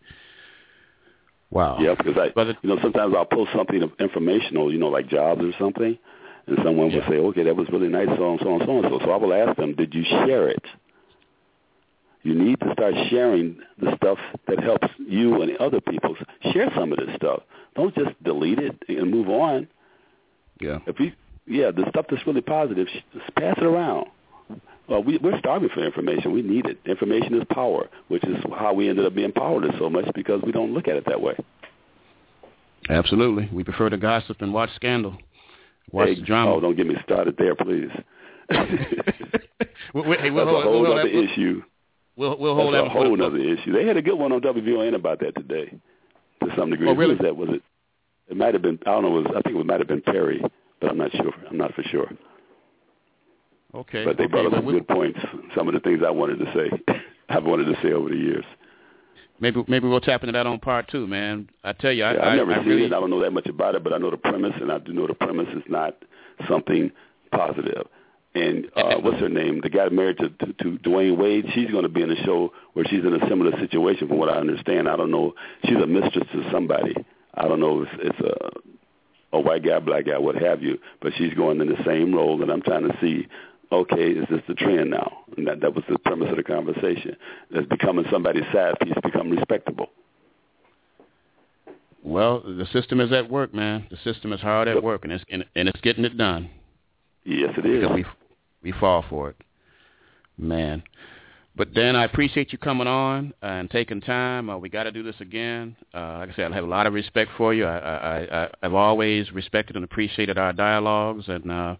Wow. 1.50 1.78
Yeah, 1.80 1.94
because 1.94 2.16
I, 2.16 2.30
Brother- 2.30 2.56
you 2.62 2.68
know, 2.68 2.78
sometimes 2.82 3.14
I'll 3.16 3.26
post 3.26 3.50
something 3.54 3.82
of 3.82 3.92
informational, 4.00 4.72
you 4.72 4.78
know, 4.78 4.88
like 4.88 5.08
jobs 5.08 5.42
or 5.42 5.52
something, 5.58 5.98
and 6.46 6.58
someone 6.64 6.92
will 6.92 7.02
say, 7.08 7.16
"Okay, 7.16 7.42
that 7.44 7.54
was 7.54 7.68
really 7.70 7.88
nice, 7.88 8.08
so 8.16 8.30
and 8.30 8.40
so 8.42 8.54
and 8.54 8.62
so 8.66 8.78
and 8.78 8.86
so." 8.88 8.98
So 9.04 9.10
I 9.10 9.16
will 9.16 9.34
ask 9.34 9.56
them, 9.58 9.74
"Did 9.74 9.94
you 9.94 10.02
share 10.02 10.48
it?" 10.48 10.64
You 12.24 12.34
need 12.34 12.60
to 12.60 12.72
start 12.72 12.94
sharing 13.10 13.58
the 13.80 13.96
stuff 13.96 14.18
that 14.46 14.62
helps 14.62 14.88
you 14.98 15.42
and 15.42 15.56
other 15.58 15.80
people. 15.80 16.14
Share 16.52 16.70
some 16.76 16.92
of 16.92 16.98
this 16.98 17.14
stuff. 17.16 17.42
Don't 17.74 17.94
just 17.94 18.10
delete 18.22 18.58
it 18.58 18.76
and 18.88 19.10
move 19.10 19.28
on. 19.28 19.66
Yeah. 20.60 20.78
If 20.86 20.98
we, 21.00 21.14
yeah, 21.46 21.70
the 21.72 21.84
stuff 21.88 22.06
that's 22.08 22.24
really 22.26 22.40
positive, 22.42 22.86
just 23.12 23.34
pass 23.34 23.56
it 23.56 23.64
around. 23.64 24.06
Well, 24.88 25.02
we, 25.02 25.18
we're 25.18 25.38
starving 25.38 25.70
for 25.74 25.84
information. 25.84 26.32
We 26.32 26.42
need 26.42 26.66
it. 26.66 26.78
Information 26.84 27.34
is 27.40 27.42
power, 27.50 27.88
which 28.08 28.22
is 28.24 28.36
how 28.56 28.72
we 28.74 28.88
ended 28.88 29.06
up 29.06 29.14
being 29.14 29.32
powerless 29.32 29.74
so 29.78 29.88
much 29.90 30.06
because 30.14 30.42
we 30.44 30.52
don't 30.52 30.72
look 30.74 30.86
at 30.86 30.96
it 30.96 31.04
that 31.06 31.20
way. 31.20 31.34
Absolutely. 32.88 33.48
We 33.52 33.64
prefer 33.64 33.88
to 33.90 33.96
gossip 33.96 34.42
and 34.42 34.52
watch 34.52 34.70
scandal. 34.76 35.16
Watch 35.92 36.08
Hey, 36.08 36.20
drama. 36.20 36.52
Oh, 36.54 36.60
don't 36.60 36.76
get 36.76 36.86
me 36.86 36.96
started 37.04 37.36
there, 37.36 37.54
please. 37.56 37.90
Hey, 39.94 40.30
we'll 40.30 40.46
That's 40.46 40.48
hold- 40.48 40.48
a 40.48 40.62
whole 40.62 40.80
we'll 40.82 40.92
other 40.98 41.06
issue. 41.08 41.62
We'll, 42.16 42.36
we'll 42.38 42.54
hold 42.54 42.74
That's 42.74 42.84
that 42.84 42.90
a 42.90 42.90
whole 42.90 43.22
other 43.22 43.38
issue. 43.38 43.72
They 43.72 43.86
had 43.86 43.96
a 43.96 44.02
good 44.02 44.18
one 44.18 44.32
on 44.32 44.40
WVON 44.42 44.94
about 44.94 45.20
that 45.20 45.34
today, 45.34 45.72
to 46.42 46.48
some 46.56 46.70
degree. 46.70 46.88
Oh, 46.88 46.94
really? 46.94 47.16
Who 47.16 47.22
was 47.24 47.26
that? 47.26 47.36
Was 47.36 47.48
it? 47.50 47.62
It 48.28 48.36
might 48.36 48.52
have 48.54 48.62
been. 48.62 48.78
I 48.86 48.90
don't 48.90 49.02
know. 49.02 49.10
Was, 49.10 49.26
I 49.36 49.40
think 49.42 49.56
it 49.56 49.66
might 49.66 49.80
have 49.80 49.88
been 49.88 50.02
Perry, 50.02 50.42
but 50.80 50.90
I'm 50.90 50.98
not 50.98 51.10
sure. 51.12 51.32
I'm 51.50 51.56
not 51.56 51.74
for 51.74 51.82
sure. 51.84 52.10
Okay. 53.74 54.04
But 54.04 54.18
they 54.18 54.24
okay. 54.24 54.30
brought 54.30 54.46
up 54.46 54.52
well, 54.52 54.60
some 54.60 54.66
we- 54.66 54.72
good 54.74 54.88
points. 54.88 55.18
Some 55.56 55.68
of 55.68 55.74
the 55.74 55.80
things 55.80 56.00
I 56.06 56.10
wanted 56.10 56.38
to 56.40 56.52
say, 56.52 56.94
I've 57.28 57.44
wanted 57.44 57.64
to 57.64 57.76
say 57.82 57.92
over 57.92 58.08
the 58.10 58.16
years. 58.16 58.44
maybe 59.40 59.64
maybe 59.66 59.88
we'll 59.88 60.00
tap 60.00 60.22
into 60.22 60.32
that 60.32 60.46
on 60.46 60.58
part 60.58 60.88
two, 60.90 61.06
man. 61.06 61.48
I 61.64 61.72
tell 61.72 61.92
you, 61.92 62.04
I, 62.04 62.12
Yeah, 62.14 62.20
I, 62.20 62.30
I've 62.32 62.36
never 62.36 62.52
I 62.52 62.58
seen 62.58 62.68
really, 62.68 62.84
it. 62.84 62.92
I 62.92 63.00
don't 63.00 63.10
know 63.10 63.20
that 63.22 63.32
much 63.32 63.46
about 63.46 63.74
it, 63.74 63.82
but 63.82 63.92
I 63.94 63.98
know 63.98 64.10
the 64.10 64.16
premise, 64.18 64.52
and 64.60 64.70
I 64.70 64.78
do 64.78 64.92
know 64.92 65.06
the 65.06 65.14
premise 65.14 65.48
is 65.56 65.62
not 65.68 65.96
something 66.48 66.90
positive. 67.30 67.86
And 68.34 68.66
uh, 68.76 68.96
what's 69.00 69.20
her 69.20 69.28
name? 69.28 69.60
The 69.62 69.68
guy 69.68 69.88
married 69.90 70.16
to, 70.18 70.30
to, 70.30 70.52
to 70.54 70.78
Dwyane 70.78 71.18
Wade. 71.18 71.46
She's 71.54 71.70
going 71.70 71.82
to 71.82 71.90
be 71.90 72.02
in 72.02 72.10
a 72.10 72.16
show 72.24 72.52
where 72.72 72.84
she's 72.86 73.04
in 73.04 73.14
a 73.14 73.28
similar 73.28 73.52
situation, 73.58 74.08
from 74.08 74.18
what 74.18 74.30
I 74.30 74.38
understand. 74.38 74.88
I 74.88 74.96
don't 74.96 75.10
know. 75.10 75.34
She's 75.64 75.76
a 75.76 75.86
mistress 75.86 76.26
to 76.32 76.50
somebody. 76.50 76.94
I 77.34 77.46
don't 77.46 77.60
know 77.60 77.82
if 77.82 77.88
it's 77.98 78.20
a 78.20 78.50
a 79.34 79.40
white 79.40 79.64
guy, 79.64 79.78
black 79.78 80.06
guy, 80.06 80.18
what 80.18 80.36
have 80.36 80.62
you. 80.62 80.78
But 81.00 81.12
she's 81.16 81.34
going 81.34 81.60
in 81.60 81.68
the 81.68 81.82
same 81.86 82.14
role, 82.14 82.42
and 82.42 82.50
I'm 82.50 82.62
trying 82.62 82.88
to 82.88 82.96
see. 83.00 83.26
Okay, 83.70 84.10
is 84.10 84.26
this 84.28 84.42
the 84.46 84.54
trend 84.54 84.90
now? 84.90 85.20
And 85.36 85.46
that 85.46 85.60
that 85.62 85.74
was 85.74 85.84
the 85.88 85.98
premise 85.98 86.28
of 86.30 86.36
the 86.36 86.42
conversation. 86.42 87.16
It's 87.50 87.66
becoming 87.68 88.04
somebody's 88.10 88.44
side 88.52 88.74
piece, 88.80 88.92
become 89.02 89.30
respectable. 89.30 89.88
well, 92.02 92.40
the 92.40 92.66
system 92.72 93.00
is 93.00 93.12
at 93.12 93.30
work, 93.30 93.54
man. 93.54 93.86
The 93.90 93.96
system 94.04 94.32
is 94.34 94.40
hard 94.40 94.68
at 94.68 94.82
work, 94.82 95.04
and 95.04 95.12
it's 95.12 95.24
and, 95.30 95.44
and 95.56 95.68
it's 95.68 95.80
getting 95.80 96.04
it 96.04 96.18
done. 96.18 96.50
Yes, 97.24 97.54
it 97.56 97.64
is. 97.64 97.80
because 97.80 97.94
we 97.96 98.04
we 98.62 98.72
fall 98.72 99.04
for 99.08 99.30
it, 99.30 99.36
man. 100.38 100.82
But 101.54 101.74
Dan, 101.74 101.96
I 101.96 102.04
appreciate 102.04 102.50
you 102.50 102.58
coming 102.58 102.86
on 102.86 103.34
and 103.42 103.70
taking 103.70 104.00
time. 104.00 104.48
Uh, 104.48 104.56
we 104.56 104.70
got 104.70 104.84
to 104.84 104.92
do 104.92 105.02
this 105.02 105.16
again. 105.20 105.76
Uh, 105.92 106.18
like 106.18 106.30
I 106.30 106.34
said, 106.34 106.50
I 106.50 106.54
have 106.54 106.64
a 106.64 106.68
lot 106.68 106.86
of 106.86 106.94
respect 106.94 107.30
for 107.36 107.52
you. 107.52 107.66
I, 107.66 107.76
I, 107.76 108.42
I 108.44 108.48
I've 108.62 108.72
always 108.72 109.30
respected 109.32 109.76
and 109.76 109.84
appreciated 109.84 110.38
our 110.38 110.54
dialogues, 110.54 111.24
and 111.28 111.50
uh, 111.50 111.76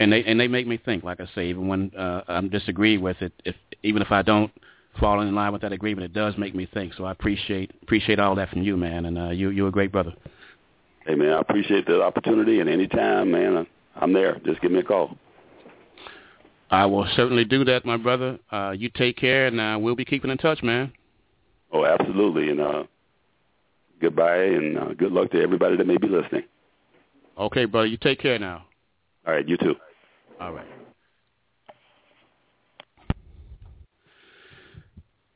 and 0.00 0.12
they 0.12 0.24
and 0.24 0.40
they 0.40 0.48
make 0.48 0.66
me 0.66 0.76
think. 0.76 1.04
Like 1.04 1.20
I 1.20 1.26
say, 1.36 1.46
even 1.46 1.68
when 1.68 1.92
uh, 1.96 2.22
I'm 2.26 2.48
disagree 2.48 2.98
with 2.98 3.16
it, 3.20 3.32
if 3.44 3.54
even 3.84 4.02
if 4.02 4.10
I 4.10 4.22
don't 4.22 4.50
fall 4.98 5.20
in 5.20 5.32
line 5.34 5.52
with 5.52 5.62
that 5.62 5.72
agreement, 5.72 6.04
it 6.04 6.12
does 6.12 6.36
make 6.36 6.54
me 6.54 6.68
think. 6.74 6.94
So 6.94 7.04
I 7.04 7.12
appreciate 7.12 7.70
appreciate 7.82 8.18
all 8.18 8.34
that 8.34 8.50
from 8.50 8.62
you, 8.62 8.76
man. 8.76 9.06
And 9.06 9.18
uh, 9.18 9.30
you 9.30 9.50
you're 9.50 9.68
a 9.68 9.72
great 9.72 9.92
brother. 9.92 10.12
Hey 11.06 11.14
man, 11.14 11.32
I 11.32 11.40
appreciate 11.40 11.86
the 11.86 12.02
opportunity, 12.02 12.58
and 12.58 12.68
anytime, 12.68 13.30
man, 13.30 13.66
I'm 13.94 14.12
there. 14.12 14.40
Just 14.44 14.60
give 14.60 14.72
me 14.72 14.80
a 14.80 14.84
call. 14.84 15.16
I 16.72 16.86
will 16.86 17.06
certainly 17.14 17.44
do 17.44 17.66
that, 17.66 17.84
my 17.84 17.98
brother. 17.98 18.38
Uh, 18.50 18.70
you 18.70 18.88
take 18.88 19.18
care, 19.18 19.46
and 19.46 19.60
uh, 19.60 19.76
we'll 19.78 19.94
be 19.94 20.06
keeping 20.06 20.30
in 20.30 20.38
touch, 20.38 20.62
man. 20.62 20.90
Oh, 21.70 21.84
absolutely. 21.84 22.48
And 22.48 22.60
uh, 22.62 22.84
goodbye, 24.00 24.44
and 24.44 24.78
uh, 24.78 24.94
good 24.94 25.12
luck 25.12 25.30
to 25.32 25.42
everybody 25.42 25.76
that 25.76 25.86
may 25.86 25.98
be 25.98 26.08
listening. 26.08 26.44
Okay, 27.38 27.66
brother. 27.66 27.86
You 27.86 27.98
take 27.98 28.20
care 28.20 28.38
now. 28.38 28.64
All 29.26 29.34
right, 29.34 29.46
you 29.46 29.58
too. 29.58 29.74
All 30.40 30.54
right. 30.54 30.66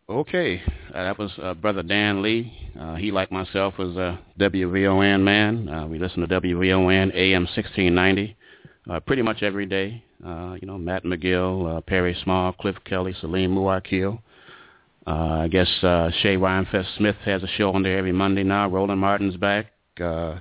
Okay, 0.09 0.63
uh, 0.95 1.03
that 1.03 1.19
was 1.19 1.33
uh, 1.43 1.53
Brother 1.53 1.83
Dan 1.83 2.23
Lee. 2.23 2.51
Uh, 2.81 2.95
he, 2.95 3.11
like 3.11 3.31
myself, 3.31 3.75
was 3.77 3.95
a 3.97 4.19
WVON 4.41 5.21
man. 5.21 5.69
Uh, 5.69 5.87
we 5.87 5.99
listen 5.99 6.27
to 6.27 6.41
WVON 6.41 7.15
AM 7.15 7.43
1690 7.43 8.37
uh, 8.89 9.01
pretty 9.01 9.21
much 9.21 9.43
every 9.43 9.67
day. 9.67 10.03
Uh, 10.25 10.57
you 10.61 10.67
know, 10.67 10.79
Matt 10.79 11.05
McGill, 11.05 11.79
uh, 11.79 11.81
Perry 11.83 12.17
Small, 12.23 12.53
Cliff 12.53 12.77
Kelley, 12.85 13.15
Salim 13.21 13.55
Muwakkil. 13.55 14.19
Uh, 15.07 15.11
I 15.11 15.49
guess 15.49 15.69
uh, 15.83 16.11
Shay 16.21 16.37
Ryanfest 16.37 16.97
Smith 16.97 17.17
has 17.25 17.43
a 17.43 17.47
show 17.47 17.71
on 17.73 17.83
there 17.83 17.99
every 17.99 18.13
Monday 18.13 18.43
now. 18.43 18.69
Roland 18.69 19.01
Martin's 19.01 19.37
back. 19.37 19.67
Uh, 20.01 20.39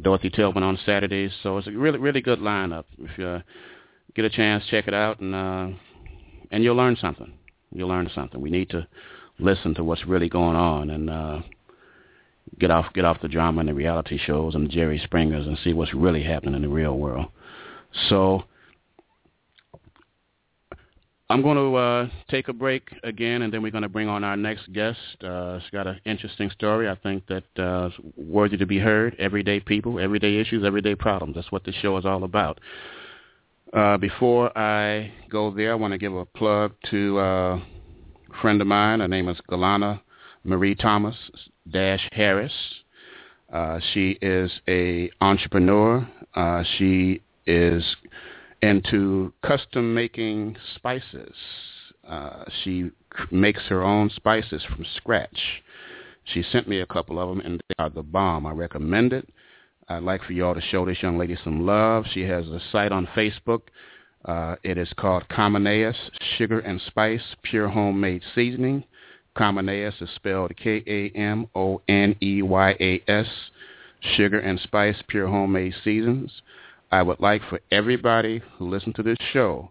Dorothy 0.00 0.30
Tillman 0.30 0.62
on 0.62 0.78
Saturdays. 0.84 1.32
So 1.42 1.58
it's 1.58 1.66
a 1.66 1.70
really, 1.70 1.98
really 1.98 2.20
good 2.20 2.40
lineup. 2.40 2.84
If 2.98 3.16
you 3.16 3.26
uh, 3.26 3.40
get 4.14 4.24
a 4.24 4.30
chance, 4.30 4.64
check 4.70 4.88
it 4.88 4.94
out, 4.94 5.20
and 5.20 5.34
uh, 5.34 5.68
and 6.50 6.62
you'll 6.64 6.76
learn 6.76 6.96
something. 7.00 7.32
You'll 7.72 7.88
learn 7.88 8.10
something. 8.14 8.40
We 8.40 8.50
need 8.50 8.70
to 8.70 8.86
listen 9.38 9.74
to 9.74 9.84
what's 9.84 10.04
really 10.06 10.28
going 10.28 10.56
on 10.56 10.90
and 10.90 11.10
uh, 11.10 11.40
get 12.58 12.70
off 12.70 12.92
get 12.94 13.04
off 13.04 13.22
the 13.22 13.28
drama 13.28 13.60
and 13.60 13.68
the 13.68 13.74
reality 13.74 14.18
shows 14.18 14.54
and 14.54 14.66
the 14.66 14.68
Jerry 14.68 15.00
Springers 15.02 15.46
and 15.46 15.58
see 15.64 15.72
what's 15.72 15.94
really 15.94 16.22
happening 16.22 16.54
in 16.54 16.62
the 16.62 16.68
real 16.68 16.98
world. 16.98 17.26
So 18.08 18.44
I'm 21.32 21.40
going 21.40 21.56
to 21.56 21.76
uh, 21.76 22.08
take 22.28 22.48
a 22.48 22.52
break 22.52 22.90
again, 23.04 23.40
and 23.40 23.50
then 23.50 23.62
we're 23.62 23.70
going 23.70 23.84
to 23.84 23.88
bring 23.88 24.06
on 24.06 24.22
our 24.22 24.36
next 24.36 24.70
guest. 24.74 24.98
Uh, 25.24 25.54
it's 25.54 25.70
got 25.70 25.86
an 25.86 25.98
interesting 26.04 26.50
story. 26.50 26.90
I 26.90 26.94
think 26.96 27.24
that 27.28 27.58
uh, 27.58 27.88
worthy 28.18 28.58
to 28.58 28.66
be 28.66 28.78
heard. 28.78 29.16
Everyday 29.18 29.58
people, 29.58 29.98
everyday 29.98 30.36
issues, 30.36 30.62
everyday 30.62 30.94
problems. 30.94 31.36
That's 31.36 31.50
what 31.50 31.64
this 31.64 31.74
show 31.76 31.96
is 31.96 32.04
all 32.04 32.24
about. 32.24 32.60
Uh, 33.72 33.96
before 33.96 34.56
I 34.58 35.10
go 35.30 35.50
there, 35.50 35.72
I 35.72 35.74
want 35.74 35.92
to 35.92 35.98
give 35.98 36.14
a 36.14 36.26
plug 36.26 36.74
to 36.90 37.18
uh, 37.18 37.56
a 37.56 37.62
friend 38.42 38.60
of 38.60 38.66
mine. 38.66 39.00
Her 39.00 39.08
name 39.08 39.30
is 39.30 39.38
Galana 39.50 40.02
Marie 40.44 40.74
Thomas 40.74 41.16
Dash 41.70 42.06
Harris. 42.12 42.52
Uh, 43.50 43.80
she 43.94 44.18
is 44.20 44.50
a 44.68 45.10
entrepreneur. 45.22 46.06
Uh, 46.34 46.62
she 46.76 47.22
is 47.46 47.82
into 48.62 49.32
custom 49.44 49.92
making 49.94 50.56
spices. 50.74 51.34
Uh, 52.06 52.44
she 52.62 52.90
makes 53.30 53.62
her 53.68 53.82
own 53.82 54.10
spices 54.10 54.64
from 54.64 54.84
scratch. 54.96 55.62
She 56.24 56.42
sent 56.42 56.68
me 56.68 56.80
a 56.80 56.86
couple 56.86 57.20
of 57.20 57.28
them, 57.28 57.40
and 57.40 57.60
they 57.68 57.74
are 57.78 57.90
the 57.90 58.02
bomb. 58.02 58.46
I 58.46 58.52
recommend 58.52 59.12
it. 59.12 59.28
I'd 59.88 60.02
like 60.04 60.22
for 60.22 60.32
y'all 60.32 60.54
to 60.54 60.60
show 60.60 60.86
this 60.86 61.02
young 61.02 61.18
lady 61.18 61.36
some 61.42 61.66
love. 61.66 62.04
She 62.12 62.22
has 62.22 62.46
a 62.46 62.60
site 62.70 62.92
on 62.92 63.08
Facebook. 63.08 63.62
Uh, 64.24 64.54
it 64.62 64.78
is 64.78 64.92
called 64.96 65.28
Kamoneyas 65.28 65.96
Sugar 66.36 66.60
and 66.60 66.80
Spice 66.80 67.34
Pure 67.42 67.68
Homemade 67.68 68.22
Seasoning. 68.34 68.84
Kamoneyas 69.36 70.00
is 70.00 70.10
spelled 70.14 70.56
K-A-M-O-N-E-Y-A-S. 70.56 71.16
Sugar 74.16 74.38
and 74.38 74.58
Spice 74.60 75.02
Pure 75.08 75.28
Homemade 75.28 75.74
Seasons. 75.82 76.42
I 76.92 77.02
would 77.02 77.20
like 77.20 77.40
for 77.48 77.58
everybody 77.70 78.42
who 78.58 78.68
listens 78.68 78.94
to 78.96 79.02
this 79.02 79.16
show 79.32 79.70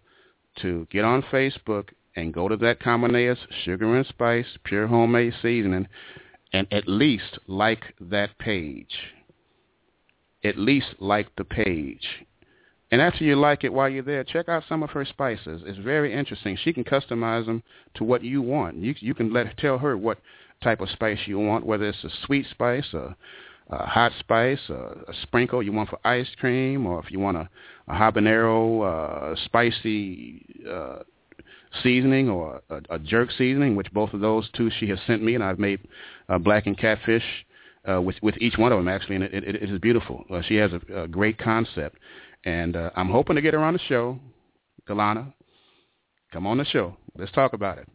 to 0.61 0.87
get 0.89 1.05
on 1.05 1.21
Facebook 1.21 1.89
and 2.15 2.33
go 2.33 2.47
to 2.47 2.57
that 2.57 2.81
Kamoneyas 2.81 3.37
Sugar 3.63 3.95
and 3.95 4.05
Spice 4.07 4.57
Pure 4.63 4.87
Homemade 4.87 5.33
Seasoning 5.39 5.87
and 6.51 6.67
at 6.71 6.87
least 6.87 7.37
like 7.47 7.93
that 8.01 8.37
page. 8.39 9.13
At 10.43 10.57
least 10.57 10.95
like 10.99 11.27
the 11.37 11.43
page. 11.43 12.25
And 12.89 12.99
after 12.99 13.23
you 13.23 13.35
like 13.35 13.63
it 13.63 13.71
while 13.71 13.87
you're 13.87 14.03
there, 14.03 14.23
check 14.23 14.49
out 14.49 14.63
some 14.67 14.81
of 14.81 14.89
her 14.89 15.05
spices. 15.05 15.61
It's 15.65 15.77
very 15.77 16.11
interesting. 16.11 16.57
She 16.57 16.73
can 16.73 16.83
customize 16.83 17.45
them 17.45 17.61
to 17.93 18.03
what 18.03 18.23
you 18.23 18.41
want. 18.41 18.77
You 18.77 18.95
you 18.99 19.13
can 19.13 19.31
let 19.31 19.57
tell 19.57 19.77
her 19.77 19.95
what 19.95 20.17
type 20.61 20.81
of 20.81 20.89
spice 20.89 21.19
you 21.25 21.39
want, 21.39 21.65
whether 21.65 21.87
it's 21.87 22.03
a 22.03 22.09
sweet 22.25 22.47
spice, 22.49 22.93
a 22.93 23.15
a 23.71 23.85
hot 23.85 24.11
spice, 24.19 24.59
a, 24.69 24.73
a 24.73 25.13
sprinkle 25.23 25.63
you 25.63 25.71
want 25.71 25.89
for 25.89 25.99
ice 26.05 26.27
cream, 26.39 26.85
or 26.85 26.99
if 26.99 27.09
you 27.09 27.19
want 27.19 27.37
a, 27.37 27.49
a 27.87 27.93
habanero 27.93 29.33
uh, 29.33 29.35
spicy 29.45 30.45
uh, 30.69 30.99
seasoning 31.81 32.29
or 32.29 32.61
a, 32.69 32.81
a 32.89 32.99
jerk 32.99 33.29
seasoning, 33.31 33.75
which 33.75 33.91
both 33.93 34.13
of 34.13 34.19
those 34.19 34.49
two 34.55 34.69
she 34.79 34.87
has 34.89 34.99
sent 35.07 35.23
me, 35.23 35.35
and 35.35 35.43
I've 35.43 35.59
made 35.59 35.79
uh, 36.29 36.37
blackened 36.37 36.77
catfish 36.77 37.23
uh, 37.89 38.01
with 38.01 38.15
with 38.21 38.35
each 38.39 38.57
one 38.57 38.71
of 38.71 38.77
them 38.77 38.87
actually, 38.87 39.15
and 39.15 39.23
it, 39.25 39.33
it, 39.33 39.55
it 39.55 39.69
is 39.71 39.79
beautiful. 39.79 40.25
Uh, 40.29 40.41
she 40.41 40.55
has 40.55 40.71
a, 40.73 41.03
a 41.03 41.07
great 41.07 41.37
concept, 41.37 41.97
and 42.43 42.75
uh, 42.75 42.91
I'm 42.95 43.09
hoping 43.09 43.35
to 43.35 43.41
get 43.41 43.53
her 43.53 43.63
on 43.63 43.73
the 43.73 43.79
show. 43.87 44.19
Galana, 44.87 45.33
come 46.33 46.45
on 46.45 46.57
the 46.57 46.65
show. 46.65 46.97
Let's 47.15 47.31
talk 47.31 47.53
about 47.53 47.77
it 47.77 47.87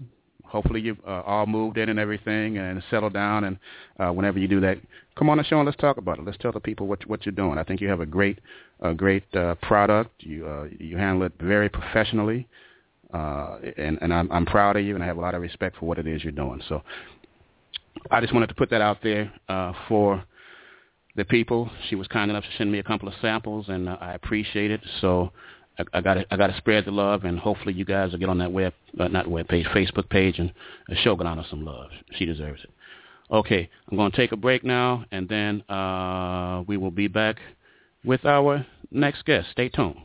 hopefully 0.48 0.80
you've 0.80 1.00
uh, 1.06 1.22
all 1.26 1.46
moved 1.46 1.78
in 1.78 1.88
and 1.88 1.98
everything 1.98 2.58
and 2.58 2.82
settled 2.90 3.12
down. 3.12 3.44
And 3.44 3.58
uh, 3.98 4.12
whenever 4.12 4.38
you 4.38 4.48
do 4.48 4.60
that, 4.60 4.78
come 5.16 5.28
on 5.28 5.38
the 5.38 5.44
show 5.44 5.58
and 5.58 5.66
let's 5.66 5.78
talk 5.78 5.96
about 5.96 6.18
it. 6.18 6.24
Let's 6.24 6.38
tell 6.38 6.52
the 6.52 6.60
people 6.60 6.86
what 6.86 7.06
what 7.06 7.24
you're 7.26 7.34
doing. 7.34 7.58
I 7.58 7.64
think 7.64 7.80
you 7.80 7.88
have 7.88 8.00
a 8.00 8.06
great 8.06 8.38
a 8.80 8.94
great 8.94 9.24
uh, 9.34 9.54
product. 9.62 10.10
You 10.20 10.46
uh, 10.46 10.68
you 10.78 10.96
handle 10.96 11.26
it 11.26 11.32
very 11.40 11.68
professionally, 11.68 12.48
uh, 13.12 13.58
and 13.76 13.98
and 14.00 14.12
I'm 14.12 14.30
I'm 14.30 14.46
proud 14.46 14.76
of 14.76 14.84
you, 14.84 14.94
and 14.94 15.02
I 15.02 15.06
have 15.06 15.18
a 15.18 15.20
lot 15.20 15.34
of 15.34 15.42
respect 15.42 15.76
for 15.78 15.86
what 15.86 15.98
it 15.98 16.06
is 16.06 16.22
you're 16.22 16.32
doing. 16.32 16.60
So 16.68 16.82
I 18.10 18.20
just 18.20 18.32
wanted 18.32 18.48
to 18.48 18.54
put 18.54 18.70
that 18.70 18.80
out 18.80 18.98
there 19.02 19.32
uh, 19.48 19.72
for 19.88 20.24
the 21.16 21.24
people. 21.24 21.70
She 21.88 21.96
was 21.96 22.06
kind 22.08 22.30
enough 22.30 22.44
to 22.44 22.50
send 22.58 22.70
me 22.70 22.78
a 22.78 22.82
couple 22.82 23.08
of 23.08 23.14
samples, 23.20 23.66
and 23.68 23.88
uh, 23.88 23.96
I 24.00 24.14
appreciate 24.14 24.70
it. 24.70 24.80
So 25.00 25.32
I, 25.92 26.00
got 26.00 26.18
I 26.30 26.36
got 26.36 26.48
to 26.48 26.56
spread 26.56 26.86
the 26.86 26.90
love, 26.90 27.24
and 27.24 27.38
hopefully 27.38 27.74
you 27.74 27.84
guys 27.84 28.12
will 28.12 28.18
get 28.18 28.28
on 28.28 28.38
that 28.38 28.52
web 28.52 28.72
uh, 28.98 29.08
not 29.08 29.28
web 29.28 29.48
page, 29.48 29.66
Facebook 29.66 30.08
page, 30.08 30.38
and 30.38 30.52
uh, 30.90 30.94
show 31.02 31.16
Galana 31.16 31.48
some 31.48 31.64
love. 31.64 31.90
She 32.12 32.24
deserves 32.24 32.62
it. 32.64 32.70
Okay, 33.30 33.68
I'm 33.90 33.96
going 33.96 34.10
to 34.10 34.16
take 34.16 34.32
a 34.32 34.36
break 34.36 34.64
now, 34.64 35.04
and 35.10 35.28
then 35.28 35.62
uh, 35.68 36.62
we 36.66 36.76
will 36.76 36.92
be 36.92 37.08
back 37.08 37.36
with 38.04 38.24
our 38.24 38.64
next 38.90 39.24
guest. 39.24 39.48
Stay 39.50 39.68
tuned. 39.68 39.96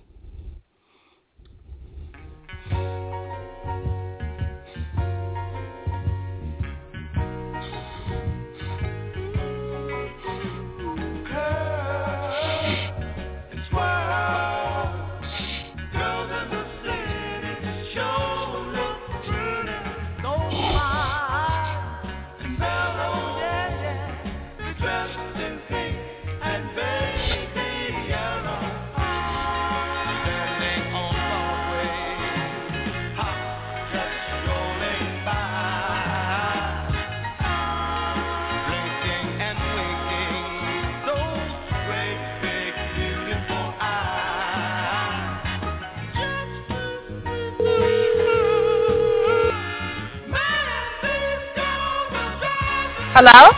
Hello? 53.21 53.53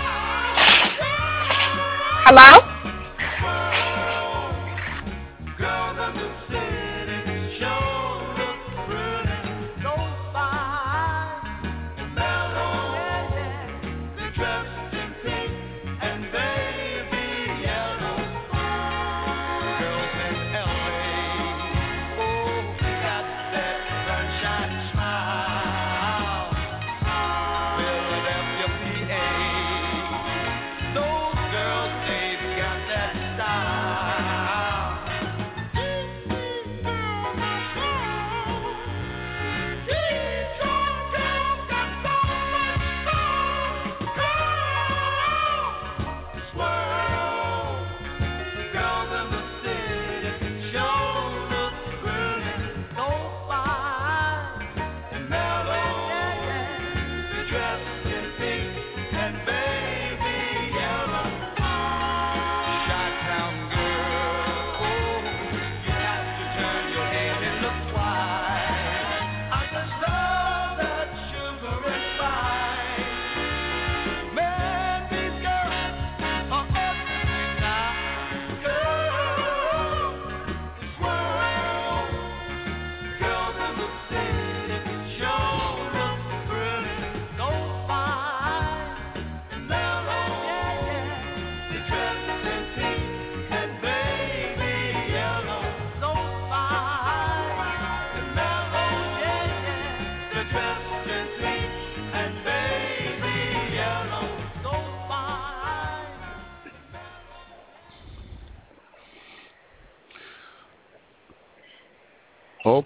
Hello? 2.28 2.73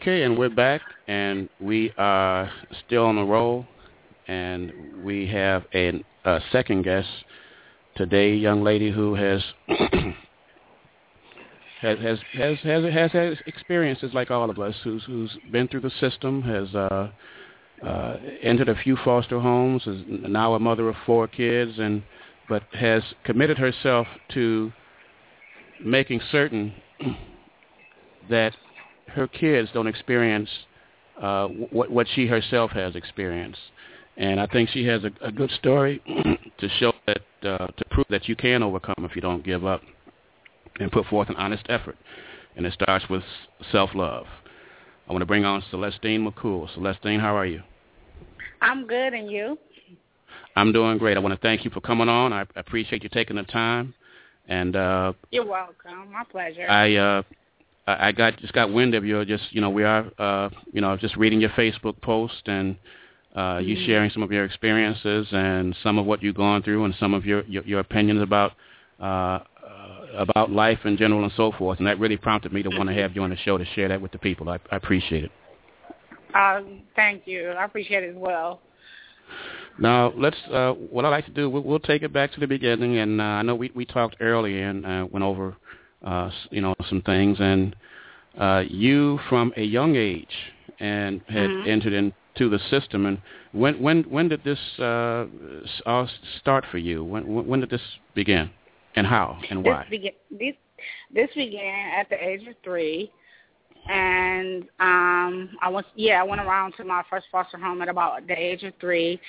Okay, 0.08 0.24
and 0.24 0.38
we're 0.38 0.48
back, 0.48 0.80
and 1.10 1.50
we 1.60 1.92
are 1.98 2.50
still 2.86 3.04
on 3.04 3.18
the 3.18 3.26
roll, 3.26 3.66
and 4.30 4.72
we 5.04 5.28
have 5.28 5.66
a, 5.76 6.02
a 6.24 6.40
second 6.50 6.84
guest 6.84 7.10
today, 7.98 8.34
young 8.34 8.64
lady 8.64 8.90
who 8.90 9.16
has 9.16 9.44
has 11.82 12.00
has 12.00 12.20
has 12.32 12.58
has 12.64 12.86
has, 12.86 13.12
has 13.12 13.36
experiences 13.48 14.12
like 14.14 14.32
all 14.32 14.50
of 14.50 14.58
us, 14.60 14.76
who's 14.82 15.04
who's 15.04 15.38
been 15.52 15.68
through 15.68 15.82
the 15.82 15.92
system, 16.00 16.42
has 16.42 16.74
uh, 16.74 17.10
uh, 17.86 18.16
entered 18.42 18.70
a 18.70 18.76
few 18.76 18.96
foster 19.04 19.42
homes, 19.42 19.86
is 19.88 20.04
now 20.08 20.54
a 20.54 20.60
mother 20.60 20.88
of 20.88 20.96
four 21.06 21.28
kids, 21.28 21.80
and 21.80 22.02
but 22.48 22.64
has 22.72 23.04
committed 23.26 23.58
herself 23.58 24.08
to 24.34 24.72
making 25.84 26.22
certain 26.32 26.74
that 28.30 28.54
her 29.10 29.28
kids 29.28 29.70
don't 29.74 29.88
experience 29.88 30.50
uh, 31.22 31.48
what 31.48 31.90
what 31.90 32.08
she 32.14 32.28
herself 32.28 32.72
has 32.72 32.96
experienced. 32.96 33.60
And 34.18 34.40
I 34.40 34.48
think 34.48 34.70
she 34.70 34.86
has 34.86 35.04
a, 35.04 35.12
a 35.22 35.32
good 35.32 35.52
story 35.52 36.02
to 36.58 36.70
show 36.80 36.94
that 37.06 37.22
uh, 37.44 37.68
to 37.68 37.86
prove 37.92 38.08
that 38.10 38.28
you 38.28 38.36
can 38.36 38.64
overcome 38.64 38.96
if 39.00 39.16
you 39.16 39.22
don't 39.22 39.44
give 39.44 39.66
up 39.66 39.82
and 40.80 40.92
put 40.92 41.06
forth 41.06 41.30
an 41.30 41.36
honest 41.36 41.66
effort. 41.70 41.98
And 42.56 42.66
it 42.66 42.74
starts 42.74 43.06
with 43.10 43.24
self-love. 43.72 44.26
I 45.08 45.12
want 45.12 45.22
to 45.22 45.28
bring 45.28 45.46
on 45.46 45.64
Celestine 45.72 46.28
McCool. 46.28 46.68
Celestine, 46.74 47.20
how 47.20 47.36
are 47.36 47.46
you? 47.46 47.62
I'm 48.62 48.88
good, 48.88 49.14
and 49.14 49.32
you? 49.32 49.58
I'm 50.56 50.72
doing 50.72 50.98
great. 50.98 51.18
I 51.18 51.20
want 51.20 51.36
to 51.36 51.40
thank 51.40 51.64
you 51.64 51.72
for 51.72 51.82
coming 51.82 52.10
on. 52.10 52.34
I 52.34 52.46
appreciate 52.56 53.04
you 53.04 53.10
taking 53.10 53.36
the 53.36 53.44
time. 53.44 53.94
And 54.48 54.76
uh, 54.76 55.14
you're 55.30 55.46
welcome. 55.46 56.12
My 56.12 56.24
pleasure. 56.30 56.68
I 56.68 56.96
uh, 56.96 57.22
I 57.88 58.12
got 58.12 58.38
just 58.40 58.54
got 58.54 58.72
wind 58.72 58.96
of 58.96 59.06
your 59.06 59.24
just 59.24 59.44
you 59.52 59.62
know 59.62 59.70
we 59.70 59.84
are 59.84 60.06
uh, 60.18 60.50
you 60.74 60.82
know 60.82 60.98
just 60.98 61.16
reading 61.16 61.40
your 61.40 61.52
Facebook 61.52 62.00
post 62.02 62.42
and 62.46 62.76
uh, 63.36 63.60
you 63.64 63.76
mm-hmm. 63.76 63.86
sharing 63.86 64.10
some 64.12 64.24
of 64.24 64.32
your 64.32 64.44
experiences 64.44 65.28
and 65.32 65.76
some 65.84 65.98
of 65.98 66.06
what 66.06 66.22
you've 66.22 66.36
gone 66.36 66.64
through 66.64 66.84
and 66.86 66.94
some 67.00 67.14
of 67.14 67.26
your 67.26 67.44
your, 67.46 67.64
your 67.64 67.80
opinions 67.80 68.22
about 68.22 68.54
uh, 69.00 69.04
uh, 69.06 69.40
about 70.18 70.52
life 70.52 70.80
in 70.86 70.98
general 70.98 71.24
and 71.24 71.32
so 71.38 71.52
forth. 71.54 71.78
And 71.78 71.88
that 71.88 72.00
really 72.00 72.18
prompted 72.18 72.52
me 72.52 72.64
to 72.64 72.70
want 72.70 72.90
to 72.90 72.96
have 72.96 73.16
you 73.16 73.22
on 73.22 73.30
the 73.30 73.38
show 73.38 73.58
to 73.58 73.66
share 73.74 73.88
that 73.88 74.02
with 74.02 74.12
the 74.12 74.18
people. 74.18 74.50
I, 74.50 74.60
I 74.72 74.76
appreciate 74.76 75.26
it. 75.26 75.32
Uh, 76.34 76.62
thank 76.96 77.24
you. 77.26 77.52
I 77.52 77.64
appreciate 77.64 78.04
it 78.04 78.10
as 78.10 78.16
well. 78.18 78.60
Now 79.80 80.12
let's. 80.16 80.38
Uh, 80.52 80.72
what 80.72 81.06
I 81.06 81.10
like 81.10 81.26
to 81.26 81.32
do, 81.32 81.50
we'll, 81.50 81.64
we'll 81.64 81.80
take 81.80 82.02
it 82.02 82.12
back 82.12 82.34
to 82.34 82.40
the 82.40 82.48
beginning, 82.48 82.98
and 82.98 83.22
uh, 83.22 83.24
I 83.24 83.42
know 83.44 83.56
we 83.56 83.72
we 83.76 83.86
talked 83.86 84.18
earlier 84.20 84.68
and 84.68 84.86
uh, 84.86 85.08
went 85.10 85.24
over 85.24 85.56
uh, 86.04 86.30
you 86.52 86.62
know, 86.62 86.76
some 86.90 87.02
things. 87.02 87.38
And 87.40 87.76
uh, 88.40 88.64
you, 88.68 89.20
from 89.30 89.54
a 89.58 89.64
young 89.64 89.96
age, 89.96 90.34
and 90.80 91.22
had 91.28 91.50
mm-hmm. 91.50 91.70
entered 91.70 91.94
into 91.94 92.50
the 92.50 92.60
system. 92.70 93.06
And 93.06 93.22
when 93.52 93.82
when 93.82 94.04
when 94.04 94.30
did 94.30 94.44
this 94.44 94.60
uh, 94.80 95.26
all 95.86 96.10
start 96.40 96.66
for 96.72 96.78
you? 96.78 97.04
When 97.04 97.48
when 97.48 97.60
did 97.60 97.70
this 97.70 97.82
begin, 98.16 98.50
and 98.96 99.08
how 99.08 99.40
and 99.50 99.64
why? 99.64 99.86
This 99.90 99.90
began. 99.90 100.12
This 100.32 100.56
this 101.14 101.30
began 101.36 102.00
at 102.00 102.10
the 102.10 102.24
age 102.24 102.48
of 102.48 102.56
three, 102.64 103.12
and 103.90 104.64
um, 104.80 105.50
I 105.62 105.70
was 105.70 105.84
yeah 105.96 106.22
I 106.22 106.24
went 106.24 106.42
around 106.42 106.74
to 106.78 106.84
my 106.84 107.04
first 107.10 107.28
foster 107.32 107.58
home 107.58 107.82
at 107.82 107.90
about 107.90 108.28
the 108.28 108.40
age 108.40 108.64
of 108.64 108.74
three, 108.80 109.20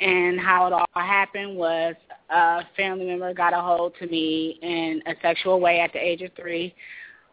and 0.00 0.40
how 0.40 0.66
it 0.66 0.72
all 0.72 0.86
happened 0.94 1.56
was 1.56 1.94
a 2.30 2.62
family 2.76 3.06
member 3.06 3.32
got 3.32 3.52
a 3.52 3.60
hold 3.60 3.94
to 4.00 4.06
me 4.06 4.58
in 4.62 5.02
a 5.06 5.14
sexual 5.22 5.60
way 5.60 5.80
at 5.80 5.92
the 5.92 5.98
age 5.98 6.22
of 6.22 6.30
three. 6.34 6.74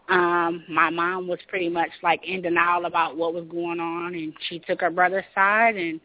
Um, 0.09 0.64
my 0.70 0.89
mom 0.89 1.28
was 1.28 1.39
pretty 1.47 1.70
much 1.70 1.89
like 2.03 2.22
in 2.28 2.41
denial 2.41 2.86
about 2.86 3.16
what 3.16 3.34
was 3.34 3.45
going 3.49 3.80
on 3.80 4.14
and 4.14 4.34
she 4.49 4.59
took 4.59 4.82
her 4.82 4.89
brother's 4.89 5.24
side 5.34 5.76
and 5.76 6.01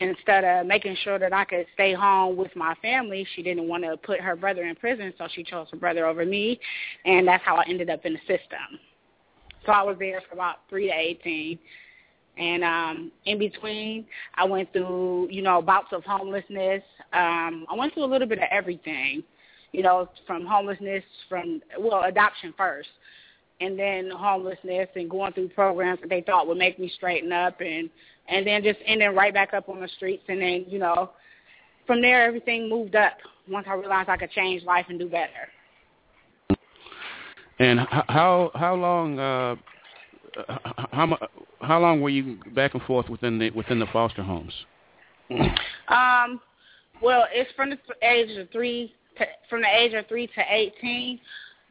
instead 0.00 0.44
of 0.44 0.66
making 0.66 0.96
sure 1.04 1.18
that 1.18 1.32
I 1.32 1.44
could 1.44 1.66
stay 1.74 1.94
home 1.94 2.36
with 2.36 2.54
my 2.56 2.74
family, 2.82 3.26
she 3.34 3.42
didn't 3.42 3.68
want 3.68 3.84
to 3.84 3.96
put 3.98 4.20
her 4.20 4.34
brother 4.34 4.64
in 4.64 4.74
prison, 4.74 5.12
so 5.18 5.28
she 5.32 5.44
chose 5.44 5.68
her 5.70 5.76
brother 5.76 6.06
over 6.06 6.24
me, 6.24 6.58
and 7.04 7.28
that's 7.28 7.44
how 7.44 7.56
I 7.56 7.64
ended 7.68 7.90
up 7.90 8.04
in 8.04 8.14
the 8.14 8.18
system. 8.20 8.80
So 9.66 9.72
I 9.72 9.82
was 9.82 9.96
there 9.98 10.22
for 10.26 10.34
about 10.34 10.60
three 10.70 10.88
to 10.88 10.94
eighteen, 10.94 11.58
and 12.40 12.64
um, 12.64 13.12
in 13.26 13.38
between, 13.38 14.06
I 14.34 14.44
went 14.44 14.72
through, 14.72 15.28
you 15.30 15.42
know, 15.42 15.60
bouts 15.60 15.88
of 15.92 16.02
homelessness. 16.04 16.82
Um, 17.12 17.66
I 17.70 17.74
went 17.76 17.92
through 17.92 18.04
a 18.04 18.06
little 18.06 18.26
bit 18.26 18.38
of 18.38 18.48
everything, 18.50 19.22
you 19.72 19.82
know, 19.82 20.08
from 20.26 20.46
homelessness, 20.46 21.04
from, 21.28 21.60
well, 21.78 22.04
adoption 22.04 22.54
first, 22.56 22.88
and 23.60 23.78
then 23.78 24.10
homelessness 24.10 24.88
and 24.96 25.10
going 25.10 25.34
through 25.34 25.50
programs 25.50 26.00
that 26.00 26.08
they 26.08 26.22
thought 26.22 26.46
would 26.46 26.56
make 26.56 26.78
me 26.78 26.90
straighten 26.96 27.30
up 27.30 27.60
and, 27.60 27.90
and 28.28 28.46
then 28.46 28.62
just 28.62 28.78
ending 28.86 29.14
right 29.14 29.34
back 29.34 29.52
up 29.52 29.68
on 29.68 29.78
the 29.78 29.88
streets. 29.88 30.22
And 30.28 30.40
then, 30.40 30.64
you 30.66 30.78
know, 30.78 31.10
from 31.86 32.00
there, 32.00 32.24
everything 32.24 32.70
moved 32.70 32.94
up 32.94 33.18
once 33.50 33.66
I 33.68 33.74
realized 33.74 34.08
I 34.08 34.16
could 34.16 34.30
change 34.30 34.62
life 34.62 34.86
and 34.88 34.98
do 34.98 35.10
better. 35.10 35.28
And 37.58 37.80
how 37.80 38.50
how 38.54 38.74
long 38.74 39.18
uh, 39.18 39.56
how 40.92 41.18
how 41.60 41.80
long 41.80 42.00
were 42.00 42.08
you 42.08 42.38
back 42.54 42.74
and 42.74 42.82
forth 42.82 43.08
within 43.08 43.38
the 43.38 43.50
within 43.50 43.78
the 43.78 43.86
foster 43.86 44.22
homes? 44.22 44.52
Um, 45.88 46.40
well, 47.02 47.26
it's 47.32 47.50
from 47.54 47.70
the 47.70 47.78
age 48.02 48.36
of 48.38 48.50
three 48.50 48.94
to, 49.18 49.26
from 49.48 49.62
the 49.62 49.68
age 49.68 49.94
of 49.94 50.06
three 50.08 50.26
to 50.28 50.42
eighteen, 50.50 51.20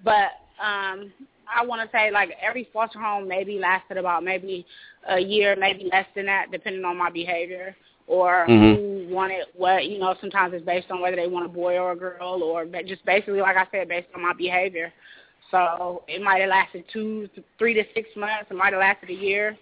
but 0.03 0.31
um, 0.61 1.11
I 1.53 1.65
want 1.65 1.81
to 1.81 1.97
say 1.97 2.11
like 2.11 2.31
every 2.41 2.67
foster 2.71 2.99
home 2.99 3.27
maybe 3.27 3.59
lasted 3.59 3.97
about 3.97 4.23
maybe 4.23 4.65
a 5.09 5.19
year, 5.19 5.55
maybe 5.57 5.89
less 5.91 6.05
than 6.15 6.25
that, 6.27 6.51
depending 6.51 6.85
on 6.85 6.97
my 6.97 7.09
behavior 7.09 7.75
or 8.07 8.45
mm-hmm. 8.49 9.07
who 9.07 9.13
wanted 9.13 9.45
what. 9.55 9.85
You 9.85 9.99
know, 9.99 10.15
sometimes 10.19 10.53
it's 10.53 10.65
based 10.65 10.91
on 10.91 11.01
whether 11.01 11.15
they 11.15 11.27
want 11.27 11.45
a 11.45 11.49
boy 11.49 11.77
or 11.77 11.91
a 11.91 11.97
girl, 11.97 12.43
or 12.43 12.65
just 12.85 13.05
basically, 13.05 13.41
like 13.41 13.57
I 13.57 13.67
said, 13.71 13.87
based 13.87 14.07
on 14.15 14.21
my 14.21 14.33
behavior. 14.33 14.91
So 15.51 16.03
it 16.07 16.21
might 16.21 16.41
have 16.41 16.49
lasted 16.49 16.85
two, 16.91 17.27
three 17.57 17.73
to 17.73 17.83
six 17.95 18.09
months. 18.15 18.47
It 18.49 18.55
might 18.55 18.73
have 18.73 18.81
lasted 18.81 19.09
a 19.09 19.13
year 19.13 19.57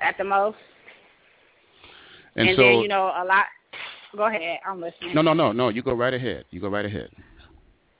at 0.00 0.16
the 0.18 0.24
most. 0.24 0.56
And, 2.36 2.48
and 2.48 2.56
so, 2.56 2.62
then 2.62 2.78
you 2.80 2.88
know 2.88 3.12
a 3.16 3.24
lot. 3.24 3.46
Go 4.16 4.26
ahead, 4.26 4.58
I'm 4.66 4.80
listening. 4.80 5.14
No, 5.14 5.22
no, 5.22 5.32
no, 5.32 5.52
no. 5.52 5.70
You 5.70 5.82
go 5.82 5.92
right 5.94 6.12
ahead. 6.12 6.44
You 6.50 6.60
go 6.60 6.68
right 6.68 6.84
ahead. 6.84 7.10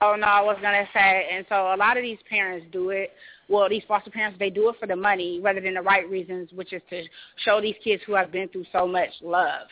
Oh 0.03 0.17
no, 0.19 0.27
I 0.27 0.41
was 0.43 0.57
gonna 0.61 0.87
say, 0.93 1.29
and 1.33 1.47
so 1.49 1.75
a 1.75 1.77
lot 1.77 1.97
of 1.97 2.03
these 2.03 2.19
parents 2.29 2.67
do 2.73 2.91
it. 2.91 3.13
Well, 3.49 3.69
these 3.69 3.85
foster 3.87 4.11
parents 4.11 4.37
they 4.39 4.51
do 4.51 4.69
it 4.69 4.77
for 4.81 4.87
the 4.87 4.97
money 4.97 5.41
rather 5.41 5.61
than 5.61 5.75
the 5.75 5.83
right 5.83 6.09
reasons, 6.09 6.51
which 6.53 6.73
is 6.73 6.83
to 6.91 7.05
show 7.45 7.61
these 7.61 7.77
kids 7.85 8.03
who 8.07 8.15
have 8.15 8.33
been 8.33 8.49
through 8.49 8.65
so 8.73 8.87
much 8.87 9.11
love. 9.23 9.69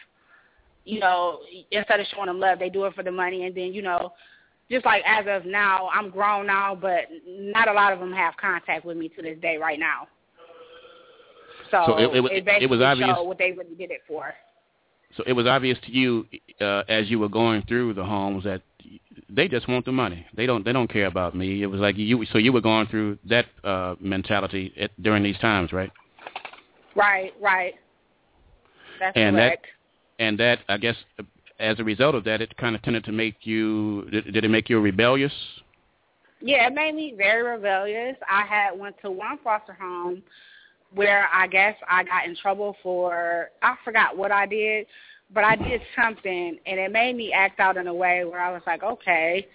You 0.84 1.00
know, 1.00 1.40
instead 1.70 2.00
of 2.00 2.06
showing 2.14 2.26
them 2.26 2.40
love, 2.40 2.58
they 2.58 2.70
do 2.70 2.84
it 2.84 2.94
for 2.94 3.02
the 3.02 3.10
money, 3.10 3.44
and 3.44 3.54
then 3.54 3.72
you 3.72 3.82
know 3.82 4.12
just 4.70 4.86
like 4.86 5.02
as 5.04 5.26
of 5.28 5.44
now, 5.44 5.88
I'm 5.92 6.10
grown 6.10 6.46
now, 6.46 6.74
but 6.74 7.08
not 7.26 7.68
a 7.68 7.72
lot 7.72 7.92
of 7.92 7.98
them 7.98 8.12
have 8.12 8.36
contact 8.36 8.84
with 8.84 8.96
me 8.96 9.08
to 9.08 9.22
this 9.22 9.38
day 9.40 9.56
right 9.56 9.78
now. 9.78 10.06
So, 11.70 11.84
so 11.86 11.98
it, 11.98 12.16
it, 12.16 12.24
it 12.32 12.44
basically 12.44 12.64
it 12.64 12.70
was 12.70 12.80
obvious 12.80 13.16
what 13.20 13.38
they 13.38 13.52
really 13.52 13.74
did 13.76 13.90
it 13.90 14.00
for. 14.06 14.32
So 15.16 15.24
it 15.26 15.32
was 15.32 15.46
obvious 15.46 15.78
to 15.86 15.92
you 15.92 16.26
uh, 16.60 16.82
as 16.88 17.10
you 17.10 17.18
were 17.18 17.28
going 17.28 17.62
through 17.62 17.94
the 17.94 18.04
homes 18.04 18.44
that 18.44 18.62
they 19.28 19.48
just 19.48 19.68
want 19.68 19.84
the 19.84 19.92
money. 19.92 20.26
They 20.36 20.46
don't 20.46 20.64
they 20.64 20.72
don't 20.72 20.90
care 20.90 21.06
about 21.06 21.34
me. 21.34 21.62
It 21.62 21.66
was 21.66 21.80
like 21.80 21.96
you 21.96 22.24
so 22.32 22.38
you 22.38 22.52
were 22.52 22.60
going 22.60 22.86
through 22.86 23.18
that 23.28 23.46
uh, 23.64 23.96
mentality 24.00 24.72
at, 24.80 24.90
during 25.02 25.22
these 25.22 25.38
times, 25.38 25.72
right? 25.72 25.90
Right, 26.94 27.32
right. 27.40 27.74
That's 29.00 29.16
and 29.16 29.36
correct. 29.36 29.66
That, 30.18 30.24
and 30.24 30.38
that 30.38 30.58
I 30.68 30.76
guess 30.76 30.96
as 31.60 31.78
a 31.78 31.84
result 31.84 32.14
of 32.14 32.24
that, 32.24 32.40
it 32.40 32.56
kind 32.56 32.74
of 32.74 32.82
tended 32.82 33.04
to 33.04 33.12
make 33.12 33.36
you. 33.42 34.08
Did, 34.10 34.32
did 34.32 34.44
it 34.44 34.48
make 34.48 34.68
you 34.68 34.80
rebellious? 34.80 35.32
Yeah, 36.40 36.66
it 36.66 36.74
made 36.74 36.94
me 36.94 37.14
very 37.16 37.42
rebellious. 37.42 38.16
I 38.28 38.46
had 38.46 38.78
went 38.78 38.96
to 39.02 39.10
one 39.10 39.38
foster 39.44 39.74
home 39.74 40.22
where 40.94 41.28
I 41.32 41.46
guess 41.46 41.76
I 41.88 42.02
got 42.02 42.24
in 42.26 42.34
trouble 42.36 42.76
for 42.82 43.50
I 43.62 43.76
forgot 43.84 44.16
what 44.16 44.32
I 44.32 44.46
did, 44.46 44.86
but 45.32 45.44
I 45.44 45.54
did 45.54 45.82
something 46.02 46.58
and 46.66 46.80
it 46.80 46.90
made 46.90 47.14
me 47.16 47.32
act 47.32 47.60
out 47.60 47.76
in 47.76 47.86
a 47.86 47.94
way 47.94 48.24
where 48.24 48.40
I 48.40 48.50
was 48.50 48.62
like, 48.66 48.82
okay. 48.82 49.46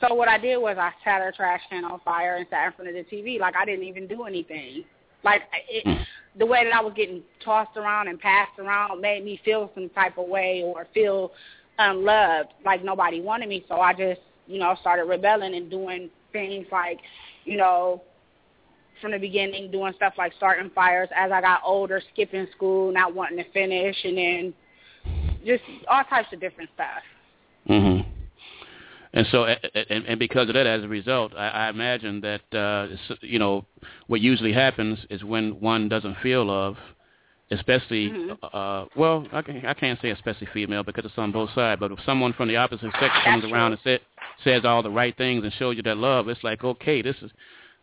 So 0.00 0.14
what 0.14 0.28
I 0.28 0.38
did 0.38 0.56
was 0.56 0.76
I 0.78 0.90
set 1.04 1.20
a 1.20 1.30
trash 1.30 1.60
can 1.70 1.84
on 1.84 2.00
fire 2.00 2.36
and 2.36 2.46
sat 2.50 2.66
in 2.66 2.72
front 2.72 2.88
of 2.88 2.94
the 2.94 3.16
TV 3.16 3.38
like 3.38 3.54
I 3.56 3.64
didn't 3.64 3.84
even 3.84 4.08
do 4.08 4.24
anything. 4.24 4.84
Like 5.24 5.42
it, 5.68 5.84
mm. 5.84 6.04
the 6.38 6.46
way 6.46 6.64
that 6.64 6.74
I 6.74 6.80
was 6.80 6.92
getting 6.94 7.22
tossed 7.44 7.76
around 7.76 8.08
and 8.08 8.20
passed 8.20 8.58
around 8.58 9.00
made 9.00 9.24
me 9.24 9.40
feel 9.44 9.70
some 9.74 9.88
type 9.90 10.18
of 10.18 10.28
way 10.28 10.62
or 10.64 10.86
feel 10.94 11.32
unloved, 11.78 12.52
like 12.64 12.84
nobody 12.84 13.20
wanted 13.20 13.48
me. 13.48 13.64
So 13.68 13.80
I 13.80 13.92
just, 13.92 14.20
you 14.46 14.58
know, 14.58 14.76
started 14.80 15.04
rebelling 15.04 15.54
and 15.54 15.70
doing 15.70 16.10
things 16.32 16.66
like, 16.70 16.98
you 17.44 17.56
know, 17.56 18.02
from 19.00 19.12
the 19.12 19.18
beginning 19.18 19.70
doing 19.70 19.92
stuff 19.96 20.14
like 20.16 20.32
starting 20.36 20.70
fires. 20.74 21.08
As 21.16 21.32
I 21.32 21.40
got 21.40 21.60
older, 21.64 22.00
skipping 22.12 22.46
school, 22.54 22.92
not 22.92 23.14
wanting 23.14 23.38
to 23.38 23.50
finish, 23.50 23.96
and 24.04 24.16
then 24.16 24.54
just 25.44 25.62
all 25.88 26.04
types 26.04 26.28
of 26.32 26.40
different 26.40 26.70
stuff. 26.74 27.02
Mhm. 27.68 28.03
And 29.16 29.24
so, 29.30 29.44
and, 29.44 30.04
and 30.06 30.18
because 30.18 30.48
of 30.48 30.54
that, 30.54 30.66
as 30.66 30.82
a 30.82 30.88
result, 30.88 31.32
I, 31.36 31.48
I 31.48 31.68
imagine 31.70 32.20
that 32.22 32.56
uh, 32.58 32.88
you 33.20 33.38
know 33.38 33.64
what 34.08 34.20
usually 34.20 34.52
happens 34.52 34.98
is 35.08 35.22
when 35.22 35.60
one 35.60 35.88
doesn't 35.88 36.16
feel 36.18 36.44
love, 36.46 36.76
especially 37.52 38.10
Mhm. 38.10 38.38
uh, 38.42 38.86
well, 38.96 39.24
I, 39.32 39.42
can, 39.42 39.64
I 39.64 39.72
can't 39.74 40.00
say 40.02 40.10
especially 40.10 40.48
female 40.52 40.82
because 40.82 41.04
it's 41.04 41.16
on 41.16 41.30
both 41.30 41.50
sides. 41.54 41.78
But 41.78 41.92
if 41.92 42.00
someone 42.04 42.32
from 42.32 42.48
the 42.48 42.56
opposite 42.56 42.90
sex 42.92 43.14
That's 43.14 43.24
comes 43.24 43.44
true. 43.44 43.52
around 43.52 43.72
and 43.72 43.80
say, 43.82 44.00
says 44.42 44.64
all 44.64 44.82
the 44.82 44.90
right 44.90 45.16
things 45.16 45.44
and 45.44 45.52
shows 45.52 45.76
you 45.76 45.82
that 45.84 45.96
love, 45.96 46.28
it's 46.28 46.42
like 46.42 46.64
okay, 46.64 47.00
this 47.00 47.16
is 47.22 47.30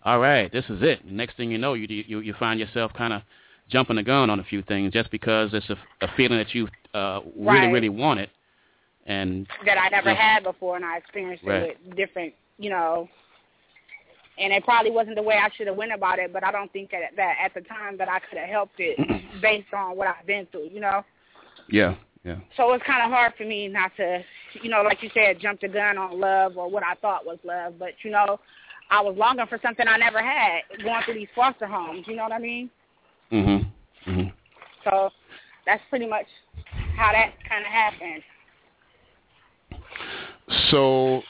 all 0.04 0.20
right, 0.20 0.52
this 0.52 0.66
is 0.70 0.82
it. 0.82 1.06
Next 1.10 1.38
thing 1.38 1.50
you 1.50 1.58
know, 1.58 1.76
you 1.76 1.88
you, 1.90 2.20
you 2.20 2.34
find 2.34 2.60
yourself 2.60 2.92
kind 2.94 3.14
of 3.14 3.22
jumping 3.70 3.96
the 3.96 4.04
gun 4.04 4.30
on 4.30 4.42
a 4.42 4.44
few 4.44 4.64
things 4.64 4.92
just 4.92 5.10
because 5.12 5.54
it's 5.54 5.70
a, 5.70 5.78
a 6.02 6.10
feeling 6.18 6.40
that 6.40 6.54
you 6.54 6.68
uh, 6.94 7.22
really 7.38 7.68
Right. 7.68 7.72
really 7.72 7.90
wanted. 7.90 8.30
And 9.08 9.48
that 9.66 9.78
I 9.78 9.90
never 9.90 10.12
Yeah. 10.12 10.16
had 10.16 10.44
before, 10.44 10.76
and 10.76 10.86
I 10.86 10.98
experienced 10.98 11.44
Right. 11.44 11.64
it 11.64 11.80
with 11.86 11.96
different, 11.96 12.34
you 12.58 12.70
know. 12.70 13.10
And 14.38 14.54
it 14.54 14.64
probably 14.64 14.92
wasn't 14.92 15.16
the 15.16 15.22
way 15.24 15.38
I 15.38 15.50
should 15.50 15.68
have 15.68 15.76
went 15.76 15.92
about 15.92 16.20
it, 16.20 16.32
but 16.32 16.44
I 16.44 16.52
don't 16.52 16.72
think 16.72 16.92
that 16.92 17.16
that 17.16 17.38
at 17.40 17.54
the 17.54 17.62
time 17.62 17.98
that 17.98 18.10
I 18.10 18.20
could 18.20 18.38
have 18.38 18.50
helped 18.50 18.80
it 18.80 18.98
based 19.42 19.74
on 19.74 19.98
what 19.98 20.08
I've 20.08 20.26
been 20.26 20.46
through, 20.48 20.70
you 20.72 20.80
know. 20.80 21.04
yeah, 21.68 21.96
yeah. 22.24 22.38
So 22.56 22.72
it's 22.74 22.84
kind 22.86 23.04
of 23.04 23.12
hard 23.12 23.34
for 23.36 23.44
me 23.44 23.68
not 23.68 23.96
to, 23.98 24.24
you 24.62 24.70
know, 24.70 24.82
like 24.84 25.02
you 25.04 25.10
said, 25.14 25.40
jump 25.40 25.62
the 25.62 25.68
gun 25.68 25.98
on 25.98 26.20
love 26.20 26.58
or 26.58 26.70
what 26.70 26.84
I 26.84 26.96
thought 26.96 27.26
was 27.26 27.40
love. 27.44 27.78
But 27.80 27.94
you 28.04 28.12
know, 28.12 28.40
I 28.90 29.02
was 29.02 29.16
longing 29.18 29.46
for 29.48 29.60
something 29.62 29.88
I 29.88 29.98
never 29.98 30.22
had, 30.22 30.62
going 30.84 31.02
through 31.04 31.16
these 31.16 31.30
foster 31.36 31.66
homes. 31.68 32.06
You 32.08 32.16
know 32.16 32.24
what 32.24 32.34
I 32.34 32.40
mean? 32.40 32.70
Mhm. 33.32 33.66
Mhm. 34.06 34.34
So 34.84 35.12
that's 35.66 35.84
pretty 35.90 36.08
much 36.08 36.28
how 36.96 37.12
that 37.12 37.34
kind 37.48 37.66
of 37.66 37.72
happened. 37.72 38.24
So 40.70 41.22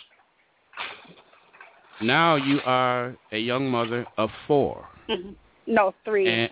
now 2.01 2.35
you 2.35 2.59
are 2.65 3.15
a 3.31 3.37
young 3.37 3.69
mother 3.69 4.05
of 4.17 4.29
four. 4.47 4.87
no, 5.67 5.93
three. 6.05 6.27
And 6.27 6.49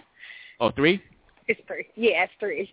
oh, 0.59 0.72
three? 0.72 1.01
It's 1.47 1.59
three. 1.67 1.88
Yeah, 1.95 2.24
it's 2.24 2.34
three. 2.39 2.72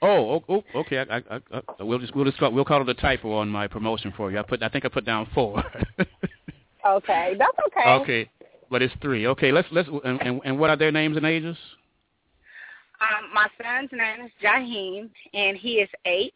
Oh, 0.00 0.42
oh, 0.48 0.64
oh 0.74 0.80
okay. 0.80 0.98
I, 0.98 1.16
I, 1.16 1.40
I, 1.52 1.82
we'll 1.82 1.98
just 1.98 2.14
we'll 2.14 2.24
just 2.24 2.38
call, 2.38 2.52
we'll 2.52 2.64
call 2.64 2.82
it 2.82 2.88
a 2.88 2.94
typo 2.94 3.32
on 3.32 3.48
my 3.48 3.66
promotion 3.66 4.12
for 4.16 4.30
you. 4.30 4.38
I 4.38 4.42
put 4.42 4.62
I 4.62 4.68
think 4.68 4.84
I 4.84 4.88
put 4.88 5.04
down 5.04 5.28
four. 5.34 5.62
Okay, 6.86 7.34
that's 7.38 7.56
okay. 7.66 7.90
okay, 7.90 8.30
but 8.70 8.82
it's 8.82 8.94
three. 9.02 9.26
Okay, 9.26 9.52
let's 9.52 9.68
let's 9.72 9.88
and, 10.04 10.20
and 10.22 10.40
and 10.44 10.58
what 10.58 10.70
are 10.70 10.76
their 10.76 10.92
names 10.92 11.16
and 11.16 11.26
ages? 11.26 11.56
Um, 13.00 13.30
my 13.34 13.46
son's 13.62 13.90
name 13.92 14.26
is 14.26 14.32
Jaheem, 14.42 15.10
and 15.34 15.56
he 15.56 15.74
is 15.74 15.88
eight. 16.04 16.34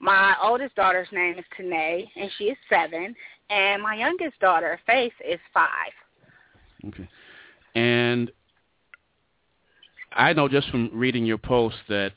My 0.00 0.36
oldest 0.42 0.74
daughter's 0.74 1.08
name 1.12 1.38
is 1.38 1.44
Tanae, 1.58 2.08
and 2.16 2.30
she 2.38 2.44
is 2.44 2.56
seven. 2.68 3.14
And 3.50 3.82
my 3.82 3.94
youngest 3.94 4.38
daughter, 4.40 4.78
Faith, 4.86 5.12
is 5.26 5.40
five. 5.52 5.92
Okay, 6.86 7.08
and 7.74 8.30
I 10.12 10.32
know 10.32 10.48
just 10.48 10.68
from 10.70 10.90
reading 10.92 11.24
your 11.24 11.38
post 11.38 11.76
that 11.88 12.12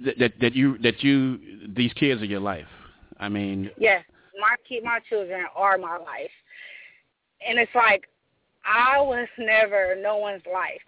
that 0.00 0.18
that, 0.18 0.32
that 0.40 0.54
you 0.54 0.76
that 0.78 1.02
you 1.02 1.38
these 1.74 1.92
kids 1.94 2.20
are 2.20 2.26
your 2.26 2.40
life. 2.40 2.66
I 3.18 3.28
mean, 3.28 3.70
Yes, 3.78 4.04
my 4.40 4.56
kid, 4.68 4.84
my 4.84 4.98
children 5.08 5.46
are 5.54 5.78
my 5.78 5.96
life, 5.96 6.30
and 7.46 7.58
it's 7.58 7.74
like 7.74 8.08
I 8.64 9.00
was 9.00 9.28
never 9.38 9.96
no 10.00 10.18
one's 10.18 10.42
life. 10.52 10.80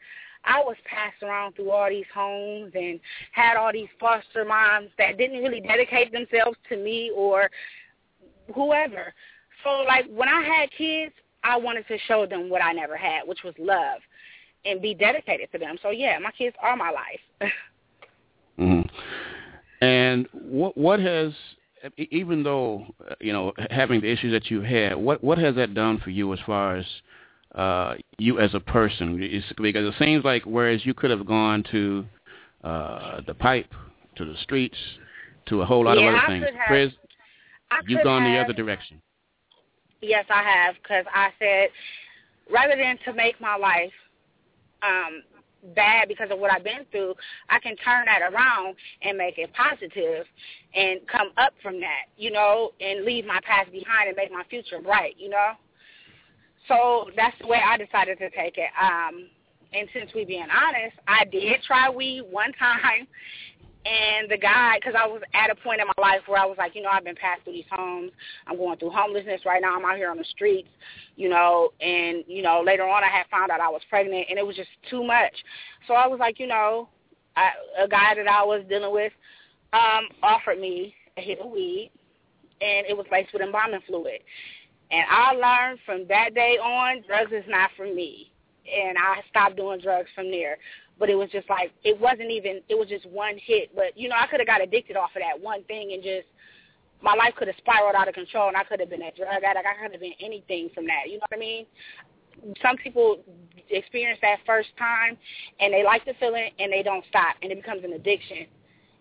I 0.45 0.61
was 0.61 0.76
passed 0.84 1.22
around 1.22 1.55
through 1.55 1.70
all 1.70 1.88
these 1.88 2.07
homes 2.12 2.72
and 2.74 2.99
had 3.32 3.57
all 3.57 3.72
these 3.72 3.88
foster 4.01 4.45
moms 4.45 4.88
that 4.99 5.18
didn't 5.18 5.43
really 5.43 5.61
dedicate 5.61 6.12
themselves 6.12 6.57
to 6.68 6.76
me 6.76 7.12
or 7.14 7.49
whoever. 8.55 9.14
So 9.64 9.84
like 9.86 10.07
when 10.11 10.28
I 10.28 10.43
had 10.43 10.70
kids, 10.76 11.14
I 11.45 11.57
wanted 11.57 11.86
to 11.88 11.99
show 12.07 12.26
them 12.26 12.49
what 12.49 12.62
I 12.62 12.72
never 12.72 12.97
had, 12.97 13.26
which 13.26 13.43
was 13.45 13.55
love, 13.59 14.01
and 14.64 14.80
be 14.80 14.95
dedicated 14.95 15.51
to 15.53 15.59
them. 15.59 15.76
So 15.82 15.90
yeah, 15.90 16.18
my 16.18 16.30
kids 16.32 16.57
are 16.62 16.76
my 16.76 16.90
life. 16.90 17.51
hmm 18.59 18.82
And 19.80 20.28
what 20.32 20.76
what 20.76 21.01
has 21.01 21.32
even 21.97 22.43
though 22.43 22.86
uh, 23.09 23.14
you 23.20 23.32
know 23.32 23.53
having 23.70 24.01
the 24.01 24.11
issues 24.11 24.32
that 24.32 24.51
you 24.51 24.61
had, 24.61 24.97
what 24.97 25.22
what 25.22 25.38
has 25.38 25.55
that 25.57 25.74
done 25.74 25.99
for 25.99 26.11
you 26.11 26.32
as 26.32 26.38
far 26.47 26.76
as 26.76 26.86
uh, 27.55 27.94
you 28.18 28.38
as 28.38 28.55
a 28.55 28.61
person? 28.61 29.18
It's, 29.22 29.46
because 29.61 29.86
it 29.94 29.98
seems 29.98 30.24
like 30.24 30.42
whereas 30.44 30.84
you 30.86 30.94
could 30.94 31.11
have 31.11 31.26
gone 31.26 31.64
to 31.70 32.05
uh, 32.64 33.20
the 33.26 33.34
pipe, 33.34 33.72
to 34.16 34.24
the 34.24 34.36
streets, 34.42 34.76
to 35.46 35.62
a 35.62 35.64
whole 35.66 35.84
lot 35.84 35.98
Yeah, 35.98 36.09
of 36.11 36.14
I 36.14 36.18
other 36.18 36.26
things, 36.28 36.46
have- 36.59 36.66
Chris, 36.66 36.92
you've 37.88 38.05
gone 38.05 38.24
the 38.24 38.38
other 38.38 38.53
direction. 38.53 39.00
Yes, 40.00 40.24
I 40.30 40.42
have, 40.42 40.74
because 40.82 41.05
I 41.14 41.30
said 41.38 41.68
rather 42.50 42.76
than 42.76 42.98
to 43.05 43.12
make 43.12 43.40
my 43.40 43.57
life 43.57 43.92
um, 44.82 45.22
bad 45.76 46.09
because 46.09 46.28
of 46.30 46.38
what 46.40 46.50
I've 46.53 46.64
been 46.64 46.84
through, 46.90 47.14
I 47.48 47.59
can 47.61 47.76
turn 47.76 48.05
that 48.07 48.20
around 48.32 48.74
and 49.03 49.16
make 49.16 49.38
it 49.38 49.50
positive 49.55 50.26
and 50.74 51.00
come 51.07 51.30
up 51.36 51.53
from 51.62 51.80
that, 51.80 52.07
you 52.16 52.30
know, 52.32 52.72
and 52.80 53.05
leave 53.05 53.24
my 53.24 53.38
past 53.46 53.70
behind 53.70 54.09
and 54.09 54.16
make 54.16 54.32
my 54.32 54.42
future 54.50 54.80
bright, 54.80 55.14
you 55.18 55.28
know. 55.28 55.53
So 56.68 57.10
that's 57.16 57.36
the 57.40 57.46
way 57.46 57.58
I 57.64 57.76
decided 57.76 58.18
to 58.18 58.30
take 58.30 58.56
it. 58.58 58.70
Um, 58.80 59.28
and 59.72 59.88
since 59.92 60.10
we 60.14 60.24
being 60.24 60.46
honest, 60.50 60.96
I 61.08 61.24
did 61.24 61.62
try 61.62 61.88
weed 61.90 62.22
one 62.30 62.52
time, 62.58 63.06
and 63.84 64.30
the 64.30 64.38
guy, 64.38 64.76
because 64.78 64.94
I 64.96 65.06
was 65.06 65.22
at 65.34 65.50
a 65.50 65.56
point 65.56 65.80
in 65.80 65.86
my 65.88 66.00
life 66.00 66.20
where 66.26 66.40
I 66.40 66.46
was 66.46 66.56
like, 66.56 66.76
you 66.76 66.82
know, 66.82 66.90
I've 66.92 67.04
been 67.04 67.16
passed 67.16 67.42
through 67.42 67.54
these 67.54 67.64
homes. 67.70 68.12
I'm 68.46 68.56
going 68.56 68.78
through 68.78 68.90
homelessness 68.90 69.40
right 69.44 69.60
now. 69.60 69.76
I'm 69.76 69.84
out 69.84 69.96
here 69.96 70.10
on 70.10 70.18
the 70.18 70.24
streets, 70.24 70.68
you 71.16 71.28
know, 71.28 71.72
and, 71.80 72.22
you 72.28 72.42
know, 72.42 72.62
later 72.64 72.84
on 72.84 73.02
I 73.02 73.08
had 73.08 73.24
found 73.28 73.50
out 73.50 73.60
I 73.60 73.68
was 73.68 73.82
pregnant, 73.90 74.26
and 74.30 74.38
it 74.38 74.46
was 74.46 74.54
just 74.54 74.68
too 74.88 75.02
much. 75.02 75.32
So 75.88 75.94
I 75.94 76.06
was 76.06 76.20
like, 76.20 76.38
you 76.38 76.46
know, 76.46 76.88
I, 77.36 77.50
a 77.82 77.88
guy 77.88 78.14
that 78.14 78.28
I 78.28 78.44
was 78.44 78.62
dealing 78.68 78.92
with 78.92 79.12
um, 79.72 80.08
offered 80.22 80.60
me 80.60 80.94
a 81.16 81.20
hit 81.20 81.40
of 81.40 81.50
weed, 81.50 81.90
and 82.60 82.86
it 82.86 82.96
was 82.96 83.06
laced 83.10 83.32
with 83.32 83.42
embalming 83.42 83.80
fluid. 83.86 84.20
And 84.93 85.05
I 85.09 85.32
learned 85.32 85.80
from 85.86 86.07
that 86.09 86.34
day 86.34 86.59
on, 86.62 87.03
drugs 87.07 87.32
is 87.32 87.45
not 87.49 87.70
for 87.76 87.86
me. 87.86 88.30
And 88.70 88.97
I 88.99 89.20
stopped 89.30 89.57
doing 89.57 89.80
drugs 89.80 90.11
from 90.14 90.30
there. 90.30 90.59
But 90.99 91.09
it 91.09 91.14
was 91.14 91.30
just 91.30 91.49
like 91.49 91.72
it 91.82 91.99
wasn't 91.99 92.30
even 92.30 92.61
it 92.68 92.78
was 92.78 92.88
just 92.88 93.07
one 93.07 93.36
hit. 93.43 93.74
But 93.74 93.97
you 93.97 94.09
know 94.09 94.14
i 94.16 94.26
could 94.26 94.38
have 94.38 94.47
got 94.47 94.62
addicted 94.62 94.97
off 94.97 95.11
of 95.16 95.22
that 95.22 95.43
one 95.43 95.64
thing 95.64 95.93
and 95.95 96.03
just 96.03 96.28
my 97.03 97.14
life 97.14 97.34
could 97.34 97.49
have 97.49 97.57
spiraled 97.57 97.97
out 97.97 98.07
of 98.07 98.14
control 98.14 98.47
and 98.47 98.57
i 98.57 98.62
could 98.62 98.78
have 98.78 98.90
been 98.90 99.03
a 99.03 99.11
drug 99.11 99.43
addict. 99.43 99.66
I 99.66 99.82
could 99.82 99.93
have 99.93 100.01
been 100.01 100.12
anything 100.20 100.68
from 100.74 100.86
that. 100.86 101.09
You 101.09 101.14
know 101.14 101.26
what 101.28 101.36
i 101.36 101.40
mean? 101.40 101.66
Some 102.62 102.76
people 102.76 103.18
experience 103.70 104.20
that 104.22 104.36
first 104.47 104.68
time 104.78 105.16
and 105.59 105.72
they 105.72 105.82
like 105.82 106.05
the 106.05 106.14
feeling 106.20 106.51
and 106.61 106.70
they 106.70 106.84
don't 106.84 107.05
stop 107.09 107.34
and 107.43 107.51
it 107.51 107.57
becomes 107.57 107.82
an 107.82 107.95
addiction 107.95 108.47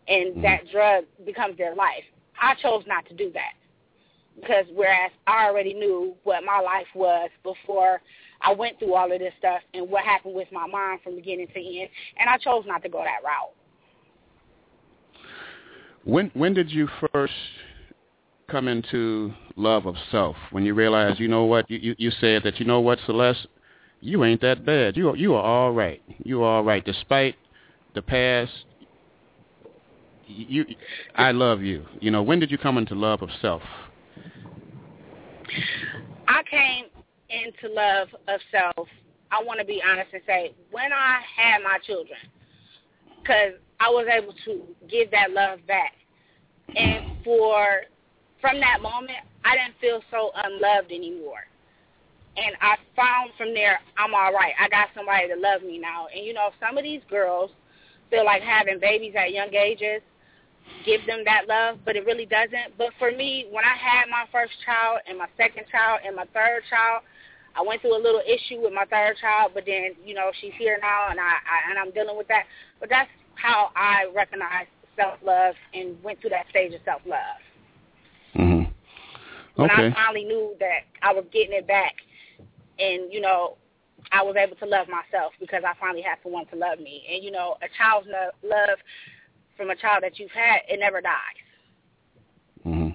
and 0.07 0.31
mm-hmm. 0.31 0.41
that 0.41 0.61
drug 0.71 1.03
becomes 1.25 1.57
their 1.57 1.75
life. 1.75 2.07
I 2.41 2.55
chose 2.55 2.83
not 2.87 3.05
to 3.09 3.13
do 3.13 3.31
that 3.33 3.60
because 4.39 4.65
whereas 4.73 5.11
i 5.27 5.45
already 5.45 5.73
knew 5.73 6.15
what 6.23 6.43
my 6.43 6.59
life 6.59 6.87
was 6.95 7.29
before 7.43 8.01
I 8.41 8.53
went 8.53 8.79
through 8.79 8.95
all 8.95 9.11
of 9.11 9.19
this 9.19 9.33
stuff 9.37 9.61
and 9.73 9.89
what 9.89 10.03
happened 10.03 10.33
with 10.33 10.51
my 10.51 10.65
mom 10.67 10.99
from 11.03 11.15
beginning 11.15 11.47
to 11.47 11.59
end, 11.59 11.89
and 12.19 12.29
I 12.29 12.37
chose 12.37 12.63
not 12.65 12.81
to 12.83 12.89
go 12.89 13.03
that 13.03 13.23
route. 13.23 13.53
When 16.03 16.31
when 16.33 16.53
did 16.53 16.71
you 16.71 16.89
first 17.13 17.33
come 18.49 18.67
into 18.67 19.33
love 19.55 19.85
of 19.85 19.95
self? 20.11 20.35
When 20.49 20.65
you 20.65 20.73
realized, 20.73 21.19
you 21.19 21.27
know 21.27 21.43
what, 21.43 21.69
you 21.69 21.77
you, 21.77 21.95
you 21.97 22.11
said 22.19 22.41
that 22.43 22.59
you 22.59 22.65
know 22.65 22.79
what, 22.79 22.99
Celeste, 23.05 23.47
you 23.99 24.23
ain't 24.23 24.41
that 24.41 24.65
bad. 24.65 24.97
You 24.97 25.15
you 25.15 25.35
are 25.35 25.43
all 25.43 25.71
right. 25.71 26.01
You 26.23 26.41
are 26.41 26.57
all 26.57 26.63
right, 26.63 26.83
despite 26.83 27.35
the 27.93 28.01
past. 28.01 28.51
You, 30.25 30.65
I 31.15 31.31
love 31.31 31.61
you. 31.61 31.85
You 31.99 32.09
know, 32.09 32.23
when 32.23 32.39
did 32.39 32.51
you 32.51 32.57
come 32.57 32.77
into 32.77 32.95
love 32.95 33.21
of 33.21 33.29
self? 33.41 33.61
I 36.27 36.43
came 36.49 36.85
into 37.29 37.73
love 37.73 38.09
of 38.27 38.39
self. 38.51 38.87
I 39.31 39.41
want 39.43 39.59
to 39.59 39.65
be 39.65 39.81
honest 39.81 40.09
and 40.13 40.21
say 40.25 40.53
when 40.71 40.91
I 40.91 41.21
had 41.37 41.63
my 41.63 41.77
children, 41.85 42.19
because 43.21 43.53
I 43.79 43.89
was 43.89 44.07
able 44.11 44.33
to 44.45 44.61
give 44.89 45.11
that 45.11 45.31
love 45.31 45.59
back, 45.67 45.93
and 46.75 47.17
for 47.23 47.81
from 48.41 48.59
that 48.59 48.81
moment, 48.81 49.19
I 49.45 49.55
didn't 49.55 49.79
feel 49.79 50.01
so 50.11 50.31
unloved 50.35 50.91
anymore. 50.91 51.45
And 52.37 52.55
I 52.61 52.75
found 52.95 53.31
from 53.37 53.53
there, 53.53 53.79
I'm 53.97 54.13
all 54.13 54.33
right. 54.33 54.53
I 54.59 54.69
got 54.69 54.87
somebody 54.95 55.27
to 55.27 55.35
love 55.35 55.63
me 55.63 55.77
now. 55.77 56.07
And 56.15 56.25
you 56.25 56.33
know, 56.33 56.49
some 56.59 56.77
of 56.77 56.83
these 56.83 57.01
girls 57.09 57.51
feel 58.09 58.25
like 58.25 58.41
having 58.41 58.79
babies 58.79 59.13
at 59.17 59.31
young 59.31 59.53
ages 59.53 60.01
give 60.85 61.05
them 61.05 61.23
that 61.25 61.47
love, 61.47 61.79
but 61.85 61.95
it 61.95 62.05
really 62.05 62.25
doesn't. 62.25 62.77
But 62.77 62.89
for 62.97 63.11
me, 63.11 63.47
when 63.51 63.63
I 63.63 63.75
had 63.75 64.09
my 64.09 64.25
first 64.31 64.53
child 64.65 64.99
and 65.07 65.17
my 65.17 65.27
second 65.37 65.65
child 65.71 66.01
and 66.05 66.15
my 66.15 66.25
third 66.33 66.63
child, 66.69 67.03
I 67.55 67.61
went 67.61 67.81
through 67.81 67.97
a 67.97 68.01
little 68.01 68.21
issue 68.25 68.61
with 68.61 68.73
my 68.73 68.85
third 68.85 69.17
child, 69.19 69.51
but 69.53 69.65
then 69.65 69.95
you 70.05 70.13
know 70.13 70.31
she's 70.39 70.53
here 70.57 70.77
now, 70.81 71.09
and 71.09 71.19
I, 71.19 71.23
I 71.23 71.69
and 71.69 71.79
I'm 71.79 71.91
dealing 71.91 72.17
with 72.17 72.27
that. 72.29 72.43
But 72.79 72.89
that's 72.89 73.09
how 73.35 73.71
I 73.75 74.05
recognized 74.15 74.69
self 74.95 75.15
love 75.23 75.55
and 75.73 76.01
went 76.03 76.21
through 76.21 76.31
that 76.31 76.47
stage 76.49 76.73
of 76.73 76.81
self 76.85 77.01
love. 77.05 77.41
Mm-hmm. 78.35 78.71
when 79.55 79.71
Okay. 79.71 79.87
I 79.87 79.93
finally 79.93 80.23
knew 80.23 80.55
that 80.59 80.87
I 81.01 81.13
was 81.13 81.25
getting 81.33 81.53
it 81.53 81.67
back, 81.67 81.93
and 82.79 83.11
you 83.11 83.19
know, 83.19 83.57
I 84.11 84.23
was 84.23 84.35
able 84.37 84.55
to 84.57 84.65
love 84.65 84.87
myself 84.87 85.33
because 85.39 85.63
I 85.67 85.73
finally 85.79 86.01
had 86.01 86.17
someone 86.23 86.45
to 86.47 86.55
love 86.55 86.79
me. 86.79 87.03
And 87.11 87.23
you 87.23 87.31
know, 87.31 87.57
a 87.61 87.67
child's 87.77 88.07
love 88.43 88.79
from 89.61 89.69
a 89.69 89.75
child 89.75 90.01
that 90.01 90.17
you've 90.17 90.31
had, 90.31 90.61
it 90.67 90.79
never 90.79 91.01
dies. 91.01 91.13
hmm 92.63 92.89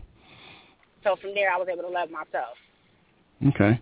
So 1.05 1.15
from 1.21 1.33
there, 1.33 1.53
I 1.53 1.57
was 1.57 1.69
able 1.73 1.83
to 1.83 1.89
love 1.89 2.11
myself. 2.11 2.57
Okay. 3.49 3.81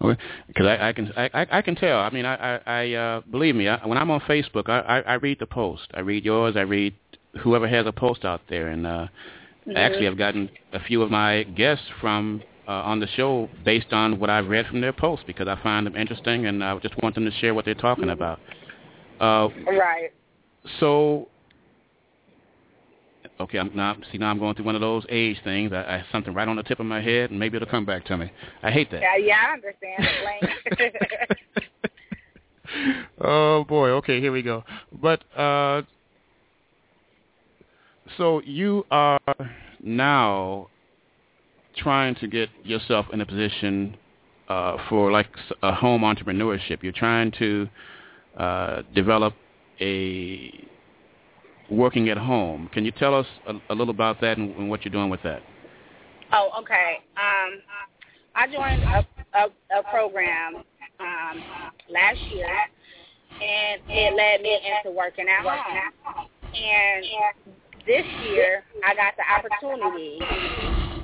Okay. 0.00 0.22
Because 0.48 0.66
I, 0.66 0.88
I 0.88 0.92
can 0.94 1.12
I, 1.14 1.46
I 1.58 1.60
can 1.62 1.74
tell. 1.74 2.00
I 2.00 2.08
mean, 2.08 2.24
I 2.24 2.56
I, 2.56 2.60
I 2.66 2.92
uh, 2.94 3.20
believe 3.30 3.54
me. 3.54 3.68
I, 3.68 3.86
when 3.86 3.98
I'm 3.98 4.10
on 4.10 4.20
Facebook, 4.20 4.70
I, 4.70 4.78
I 4.78 5.00
I 5.00 5.14
read 5.14 5.40
the 5.40 5.46
post. 5.46 5.88
I 5.92 6.00
read 6.00 6.24
yours. 6.24 6.54
I 6.56 6.62
read 6.62 6.94
whoever 7.40 7.68
has 7.68 7.86
a 7.86 7.92
post 7.92 8.24
out 8.24 8.40
there, 8.48 8.68
and 8.68 8.86
uh, 8.86 9.08
Mhm. 9.66 9.76
actually, 9.76 10.06
I've 10.08 10.16
gotten 10.16 10.48
a 10.72 10.80
few 10.80 11.02
of 11.02 11.10
my 11.10 11.42
guests 11.42 11.84
from 12.00 12.42
uh, 12.66 12.70
on 12.90 12.98
the 13.00 13.08
show 13.08 13.50
based 13.62 13.92
on 13.92 14.18
what 14.18 14.30
I've 14.30 14.48
read 14.48 14.66
from 14.68 14.80
their 14.80 14.94
posts 14.94 15.24
because 15.26 15.48
I 15.48 15.56
find 15.62 15.84
them 15.86 15.96
interesting, 15.96 16.46
and 16.46 16.64
I 16.64 16.78
just 16.78 16.96
want 17.02 17.14
them 17.14 17.26
to 17.26 17.32
share 17.32 17.52
what 17.52 17.66
they're 17.66 17.74
talking 17.74 18.08
about. 18.08 18.40
Uh, 19.20 19.48
Right. 19.66 20.12
so 20.78 21.28
okay, 23.40 23.58
I'm 23.58 23.74
now 23.74 23.96
see 24.12 24.18
now 24.18 24.30
I'm 24.30 24.38
going 24.38 24.54
through 24.54 24.66
one 24.66 24.74
of 24.74 24.80
those 24.80 25.04
age 25.08 25.38
things. 25.42 25.72
I, 25.72 25.78
I 25.78 26.04
something 26.12 26.32
right 26.34 26.46
on 26.48 26.56
the 26.56 26.62
tip 26.62 26.80
of 26.80 26.86
my 26.86 27.00
head, 27.00 27.30
and 27.30 27.38
maybe 27.38 27.56
it'll 27.56 27.68
come 27.68 27.84
back 27.84 28.04
to 28.06 28.16
me. 28.16 28.30
I 28.62 28.70
hate 28.70 28.90
that. 28.90 29.00
Yeah, 29.00 29.16
yeah, 29.16 29.36
I 29.48 29.52
understand. 29.52 30.06
Oh 33.20 33.64
boy. 33.64 33.90
Okay, 33.90 34.20
here 34.20 34.32
we 34.32 34.42
go. 34.42 34.64
But 34.92 35.24
uh, 35.36 35.82
so 38.16 38.40
you 38.44 38.86
are 38.90 39.18
now 39.82 40.68
trying 41.76 42.14
to 42.16 42.26
get 42.26 42.48
yourself 42.64 43.06
in 43.12 43.20
a 43.20 43.26
position 43.26 43.96
uh, 44.48 44.76
for 44.88 45.10
like 45.12 45.28
s- 45.36 45.56
a 45.62 45.74
home 45.74 46.02
entrepreneurship. 46.02 46.82
You're 46.82 46.92
trying 46.92 47.32
to 47.38 47.68
uh, 48.36 48.82
develop 48.94 49.34
a 49.80 50.66
working 51.70 52.08
at 52.08 52.18
home. 52.18 52.68
Can 52.72 52.84
you 52.84 52.92
tell 52.92 53.14
us 53.14 53.26
a, 53.46 53.54
a 53.70 53.74
little 53.74 53.90
about 53.90 54.20
that 54.20 54.38
and, 54.38 54.54
and 54.56 54.70
what 54.70 54.84
you're 54.84 54.92
doing 54.92 55.10
with 55.10 55.22
that? 55.22 55.42
Oh, 56.32 56.50
okay. 56.60 56.98
Um, 57.16 57.60
I 58.34 58.46
joined 58.46 58.82
a 58.82 59.06
a, 59.34 59.46
a 59.78 59.82
program 59.90 60.56
um, 60.98 61.42
last 61.88 62.18
year, 62.32 62.48
and 62.48 63.80
it 63.88 64.14
led 64.14 64.42
me 64.42 64.58
into 64.58 64.96
working 64.96 65.26
at 65.28 65.44
home. 65.44 66.26
And 66.54 67.04
this 67.86 68.04
year, 68.28 68.64
I 68.84 68.94
got 68.94 69.14
the 69.16 69.24
opportunity 69.24 70.18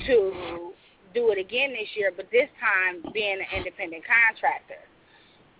to 0.06 0.72
do 1.14 1.30
it 1.30 1.38
again 1.38 1.70
this 1.72 1.88
year, 1.94 2.12
but 2.14 2.26
this 2.30 2.48
time 2.60 3.12
being 3.12 3.38
an 3.38 3.56
independent 3.56 4.02
contractor. 4.04 4.82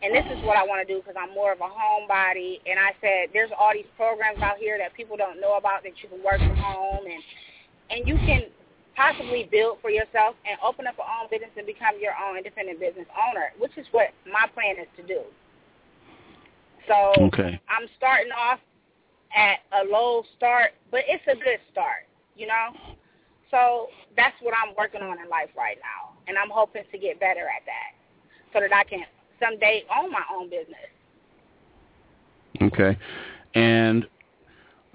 And 0.03 0.15
this 0.15 0.25
is 0.29 0.45
what 0.45 0.57
I 0.57 0.65
want 0.65 0.87
to 0.87 0.89
do 0.89 1.01
because 1.01 1.17
I'm 1.19 1.33
more 1.35 1.53
of 1.53 1.61
a 1.61 1.69
homebody. 1.69 2.61
And 2.69 2.79
I 2.79 2.93
said, 3.01 3.33
there's 3.33 3.51
all 3.59 3.73
these 3.73 3.89
programs 3.97 4.43
out 4.43 4.59
here 4.59 4.77
that 4.79 4.93
people 4.95 5.17
don't 5.17 5.41
know 5.41 5.57
about 5.57 5.83
that 5.85 5.97
you 6.03 6.09
can 6.09 6.23
work 6.23 6.39
from 6.39 6.57
home 6.57 7.05
and 7.07 7.23
and 7.89 8.07
you 8.07 8.17
can 8.17 8.43
possibly 8.97 9.49
build 9.51 9.79
for 9.81 9.91
yourself 9.91 10.35
and 10.49 10.59
open 10.65 10.87
up 10.87 10.97
your 10.99 11.07
own 11.07 11.29
business 11.31 11.51
and 11.57 11.67
become 11.67 11.95
your 12.01 12.13
own 12.19 12.37
independent 12.37 12.81
business 12.81 13.07
owner, 13.15 13.53
which 13.59 13.77
is 13.77 13.87
what 13.93 14.09
my 14.27 14.49
plan 14.55 14.77
is 14.77 14.89
to 14.97 15.03
do. 15.07 15.23
So 16.89 17.13
Okay. 17.31 17.61
I'm 17.69 17.87
starting 17.97 18.33
off 18.33 18.59
at 19.37 19.61
a 19.73 19.85
low 19.85 20.25
start, 20.37 20.73
but 20.91 21.03
it's 21.07 21.23
a 21.29 21.37
good 21.37 21.61
start, 21.71 22.09
you 22.37 22.47
know? 22.47 22.73
So 23.51 23.89
that's 24.17 24.35
what 24.41 24.55
I'm 24.57 24.75
working 24.77 25.03
on 25.03 25.21
in 25.21 25.29
life 25.29 25.51
right 25.57 25.79
now. 25.79 26.17
And 26.27 26.37
I'm 26.37 26.51
hoping 26.51 26.83
to 26.91 26.99
get 26.99 27.21
better 27.21 27.47
at 27.47 27.63
that 27.67 27.95
so 28.53 28.61
that 28.61 28.75
I 28.75 28.83
can 28.85 29.05
someday 29.41 29.85
own 29.97 30.11
my 30.11 30.23
own 30.35 30.51
business. 30.51 30.77
Okay. 32.63 32.97
And 33.55 34.07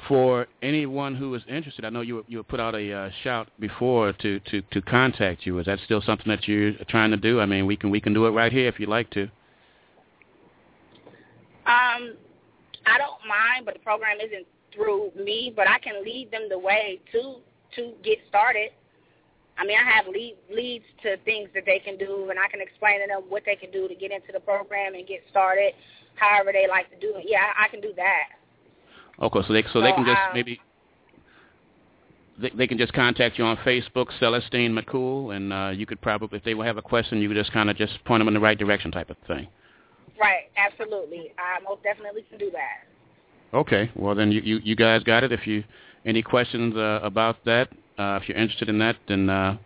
for 0.07 0.47
anyone 0.61 1.15
who 1.15 1.33
is 1.35 1.43
interested, 1.47 1.85
I 1.85 1.89
know 1.89 2.01
you 2.01 2.25
you 2.27 2.41
put 2.43 2.59
out 2.59 2.75
a 2.75 2.93
uh, 2.93 3.09
shout 3.23 3.49
before 3.59 4.13
to, 4.13 4.39
to, 4.39 4.61
to 4.61 4.81
contact 4.81 5.45
you. 5.45 5.59
Is 5.59 5.65
that 5.67 5.79
still 5.85 6.01
something 6.01 6.27
that 6.27 6.47
you're 6.47 6.73
trying 6.89 7.11
to 7.11 7.17
do? 7.17 7.39
I 7.39 7.45
mean, 7.45 7.65
we 7.65 7.75
can 7.75 7.89
we 7.89 8.01
can 8.01 8.13
do 8.13 8.25
it 8.25 8.31
right 8.31 8.51
here 8.51 8.67
if 8.67 8.79
you'd 8.79 8.89
like 8.89 9.09
to. 9.11 9.23
Um, 11.65 12.15
I 12.85 12.97
don't 12.97 13.21
mind, 13.27 13.65
but 13.65 13.75
the 13.75 13.79
program 13.81 14.17
isn't 14.23 14.47
through 14.73 15.11
me, 15.15 15.53
but 15.55 15.67
I 15.67 15.77
can 15.79 16.03
lead 16.03 16.31
them 16.31 16.47
the 16.49 16.57
way 16.57 16.99
to 17.11 17.35
to 17.75 17.93
get 18.03 18.17
started. 18.27 18.71
I 19.61 19.63
mean, 19.63 19.77
I 19.77 19.89
have 19.91 20.07
lead, 20.07 20.37
leads 20.51 20.85
to 21.03 21.17
things 21.17 21.47
that 21.53 21.65
they 21.67 21.77
can 21.77 21.95
do, 21.95 22.31
and 22.31 22.39
I 22.39 22.47
can 22.47 22.61
explain 22.61 22.99
to 23.01 23.07
them 23.07 23.21
what 23.29 23.43
they 23.45 23.55
can 23.55 23.69
do 23.69 23.87
to 23.87 23.93
get 23.93 24.11
into 24.11 24.31
the 24.33 24.39
program 24.39 24.95
and 24.95 25.05
get 25.05 25.21
started, 25.29 25.73
however 26.15 26.51
they 26.51 26.67
like 26.67 26.89
to 26.89 26.99
do 26.99 27.13
it. 27.17 27.25
Yeah, 27.27 27.43
I, 27.55 27.65
I 27.65 27.67
can 27.67 27.79
do 27.79 27.93
that. 27.95 29.23
Okay, 29.23 29.39
so 29.47 29.53
they 29.53 29.63
so 29.71 29.81
they 29.81 29.91
can 29.91 30.03
just 30.03 30.17
um, 30.17 30.33
maybe 30.33 30.59
they, 32.41 32.49
they 32.57 32.65
can 32.65 32.79
just 32.79 32.91
contact 32.93 33.37
you 33.37 33.45
on 33.45 33.55
Facebook, 33.57 34.07
Celestine 34.19 34.73
McCool, 34.73 35.35
and 35.35 35.53
uh, 35.53 35.69
you 35.69 35.85
could 35.85 36.01
probably 36.01 36.39
if 36.39 36.43
they 36.43 36.55
will 36.55 36.65
have 36.65 36.77
a 36.77 36.81
question, 36.81 37.21
you 37.21 37.27
could 37.27 37.37
just 37.37 37.53
kind 37.53 37.69
of 37.69 37.77
just 37.77 38.03
point 38.05 38.19
them 38.19 38.27
in 38.27 38.33
the 38.33 38.39
right 38.39 38.57
direction, 38.57 38.89
type 38.89 39.11
of 39.11 39.17
thing. 39.27 39.47
Right, 40.19 40.49
absolutely. 40.57 41.33
I 41.37 41.61
most 41.63 41.83
definitely 41.83 42.23
can 42.27 42.39
do 42.39 42.49
that. 42.49 43.55
Okay, 43.55 43.91
well 43.95 44.15
then 44.15 44.31
you 44.31 44.41
you, 44.41 44.59
you 44.63 44.75
guys 44.75 45.03
got 45.03 45.23
it. 45.23 45.31
If 45.31 45.45
you 45.45 45.63
any 46.03 46.23
questions 46.23 46.75
uh, 46.75 46.99
about 47.03 47.45
that, 47.45 47.69
uh, 48.01 48.19
if 48.21 48.27
you're 48.27 48.37
interested 48.37 48.69
in 48.69 48.79
that, 48.79 48.95
then 49.07 49.29
uh, 49.29 49.57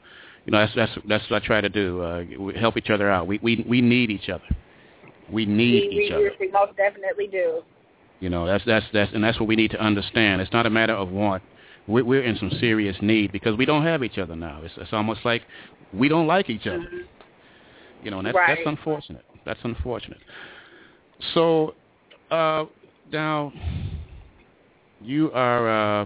you 0.46 0.52
know 0.52 0.60
that's 0.60 0.76
that's 0.76 0.92
that's 1.08 1.30
what 1.30 1.42
I 1.42 1.46
try 1.46 1.62
to 1.62 1.70
do. 1.70 2.02
Uh, 2.02 2.24
we 2.40 2.54
help 2.56 2.78
each 2.78 2.90
other 2.90 3.10
out. 3.10 3.28
We 3.28 3.40
we 3.42 3.66
we 3.68 3.82
need 3.82 4.10
each 4.10 4.30
other. 4.30 4.44
We 5.32 5.46
need 5.46 5.90
we, 5.90 6.06
each 6.06 6.12
we, 6.12 6.16
other. 6.16 6.32
we 6.40 6.52
most 6.52 6.76
definitely 6.76 7.28
do. 7.28 7.62
You 8.20 8.30
know 8.30 8.46
that's 8.46 8.64
that's 8.66 8.86
that's 8.94 9.14
and 9.14 9.24
that's 9.24 9.40
what 9.40 9.48
we 9.48 9.56
need 9.56 9.72
to 9.72 9.80
understand. 9.80 10.42
It's 10.42 10.54
not 10.54 10.66
a 10.66 10.70
matter 10.70 10.94
of 10.94 11.10
want. 11.10 11.44
We're, 11.88 12.04
we're 12.04 12.24
in 12.24 12.36
some 12.38 12.52
serious 12.60 12.98
need 13.02 13.32
because 13.32 13.56
we 13.58 13.66
don't 13.66 13.84
have 13.84 14.04
each 14.04 14.18
other 14.18 14.36
now. 14.36 14.62
It's 14.64 14.74
it's 14.78 14.94
almost 14.94 15.22
like 15.24 15.44
we 15.94 16.10
don't 16.10 16.28
like 16.28 16.50
each 16.50 16.68
other. 16.68 16.80
Mhm. 16.80 17.06
You 18.04 18.12
know, 18.12 18.18
and 18.20 18.28
that's 18.28 18.36
Right. 18.36 18.56
that's 18.58 18.68
unfortunate. 18.68 19.26
That's 19.46 19.60
unfortunate. 19.64 20.20
So 21.34 21.74
uh, 22.30 22.66
now 23.12 23.54
you 25.02 25.32
are 25.32 26.02
uh, 26.02 26.06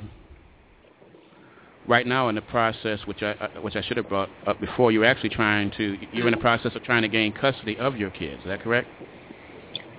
right 1.90 2.06
now 2.06 2.30
in 2.30 2.36
the 2.36 2.42
process, 2.42 3.00
which 3.06 3.22
I 3.24 3.34
which 3.62 3.76
I 3.76 3.82
should 3.82 3.98
have 3.98 4.08
brought 4.08 4.30
up 4.48 4.62
before. 4.62 4.92
You're 4.92 5.04
actually 5.06 5.30
trying 5.30 5.72
to 5.72 5.98
you're 6.14 6.28
in 6.28 6.34
the 6.34 6.40
process 6.40 6.74
of 6.76 6.84
trying 6.84 7.02
to 7.02 7.10
gain 7.10 7.34
custody 7.34 7.76
of 7.78 7.98
your 7.98 8.12
kids. 8.12 8.40
Is 8.42 8.48
that 8.48 8.62
correct? 8.62 8.88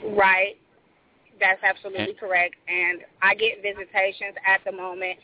Right. 0.06 0.54
That's 1.38 1.62
absolutely 1.62 2.04
And- 2.10 2.18
correct. 2.18 2.54
And 2.68 3.00
I 3.20 3.34
get 3.34 3.60
visitations 3.62 4.36
at 4.46 4.60
the 4.64 4.72
moment 4.72 5.18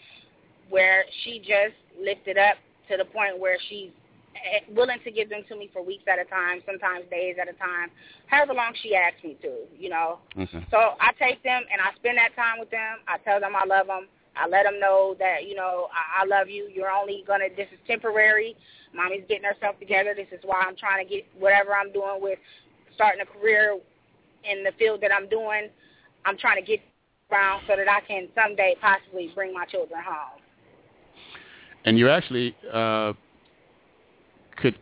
where 0.68 1.04
she 1.22 1.38
just 1.38 1.76
lifted 1.98 2.36
up 2.36 2.56
to 2.90 2.96
the 2.96 3.04
point 3.04 3.38
where 3.38 3.56
she's 3.68 3.90
eh, 4.34 4.60
willing 4.74 4.98
to 5.04 5.10
give 5.10 5.28
them 5.28 5.42
to 5.48 5.56
me 5.56 5.70
for 5.72 5.82
weeks 5.82 6.04
at 6.08 6.18
a 6.18 6.24
time, 6.24 6.62
sometimes 6.66 7.04
days 7.10 7.36
at 7.40 7.48
a 7.48 7.52
time, 7.52 7.90
however 8.26 8.54
long 8.54 8.72
she 8.82 8.94
asks 8.94 9.22
me 9.22 9.36
to, 9.42 9.64
you 9.78 9.88
know. 9.88 10.18
Okay. 10.38 10.64
So 10.70 10.94
I 11.00 11.12
take 11.18 11.42
them 11.42 11.62
and 11.70 11.80
I 11.80 11.94
spend 11.96 12.18
that 12.18 12.34
time 12.34 12.58
with 12.58 12.70
them. 12.70 12.98
I 13.06 13.18
tell 13.18 13.38
them 13.40 13.52
I 13.54 13.64
love 13.64 13.86
them. 13.86 14.08
I 14.38 14.48
let 14.48 14.64
them 14.64 14.78
know 14.78 15.16
that, 15.18 15.46
you 15.46 15.54
know, 15.54 15.88
I, 15.92 16.22
I 16.22 16.26
love 16.26 16.48
you. 16.48 16.68
You're 16.72 16.90
only 16.90 17.24
going 17.26 17.40
to, 17.40 17.54
this 17.56 17.68
is 17.72 17.78
temporary. 17.86 18.56
Mommy's 18.94 19.24
getting 19.28 19.44
herself 19.44 19.78
together. 19.78 20.14
This 20.14 20.28
is 20.32 20.40
why 20.44 20.62
I'm 20.66 20.76
trying 20.76 21.06
to 21.06 21.10
get 21.14 21.26
whatever 21.38 21.74
I'm 21.74 21.92
doing 21.92 22.18
with 22.20 22.38
starting 22.94 23.20
a 23.20 23.26
career 23.26 23.78
in 24.50 24.64
the 24.64 24.72
field 24.78 25.00
that 25.02 25.12
I'm 25.12 25.28
doing. 25.28 25.68
I'm 26.24 26.36
trying 26.38 26.62
to 26.62 26.66
get 26.66 26.80
around 27.30 27.62
so 27.68 27.76
that 27.76 27.88
I 27.88 28.00
can 28.00 28.28
someday 28.34 28.76
possibly 28.80 29.30
bring 29.34 29.52
my 29.52 29.64
children 29.66 30.00
home. 30.04 30.40
And 31.84 31.98
you 31.98 32.08
actually 32.08 32.56
uh, 32.72 33.12
could. 34.56 34.76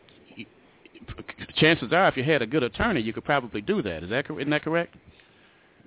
Chances 1.56 1.92
are, 1.92 2.08
if 2.08 2.16
you 2.16 2.24
had 2.24 2.42
a 2.42 2.46
good 2.46 2.62
attorney, 2.62 3.00
you 3.00 3.12
could 3.12 3.24
probably 3.24 3.60
do 3.60 3.82
that. 3.82 4.02
Is 4.02 4.10
that 4.10 4.26
isn't 4.30 4.50
that 4.50 4.62
correct? 4.62 4.96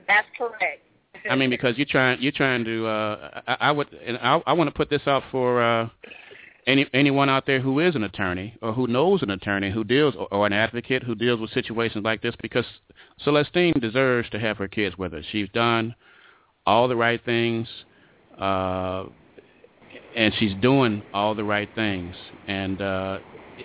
That's 0.08 0.28
correct. 0.38 0.84
I 1.30 1.36
mean, 1.36 1.50
because 1.50 1.78
you're 1.78 1.86
trying 1.86 2.22
you're 2.22 2.32
trying 2.32 2.64
to. 2.66 2.88
Uh, 2.88 3.42
I, 3.48 3.58
I 3.60 3.72
would, 3.72 3.88
and 3.94 4.18
I, 4.18 4.42
I 4.46 4.54
want 4.54 4.68
to 4.68 4.74
put 4.74 4.90
this 4.90 5.02
out 5.06 5.24
for 5.32 5.62
uh, 5.62 5.90
any 6.66 6.88
anyone 6.94 7.30
out 7.30 7.46
there 7.46 7.60
who 7.60 7.80
is 7.80 7.96
an 7.96 8.04
attorney 8.04 8.58
or 8.62 8.74
who 8.74 8.88
knows 8.88 9.24
an 9.24 9.30
attorney 9.30 9.72
who 9.72 9.84
deals 9.84 10.16
or, 10.16 10.28
or 10.34 10.46
an 10.46 10.54
advocate 10.54 11.04
who 11.04 11.16
deals 11.16 11.40
with 11.40 11.52
situations 11.52 12.04
like 12.04 12.22
this, 12.22 12.36
because 12.42 12.66
Celestine 13.24 13.80
deserves 13.80 14.30
to 14.30 14.40
have 14.40 14.58
her 14.58 14.68
kids 14.68 14.98
with 14.98 15.14
her. 15.14 15.22
She's 15.32 15.50
done 15.54 15.96
all 16.66 16.88
the 16.88 16.96
right 16.96 17.24
things, 17.24 17.68
uh, 18.40 19.06
and 20.16 20.34
she's 20.38 20.54
doing 20.62 21.02
all 21.14 21.34
the 21.34 21.44
right 21.44 21.70
things. 21.76 22.16
And 22.48 22.82
uh, 22.82 23.20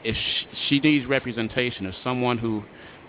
if 0.04 0.16
she, 0.16 0.46
she 0.68 0.80
needs 0.80 1.06
representation, 1.06 1.86
if 1.86 1.94
someone 2.02 2.38
who 2.38 2.62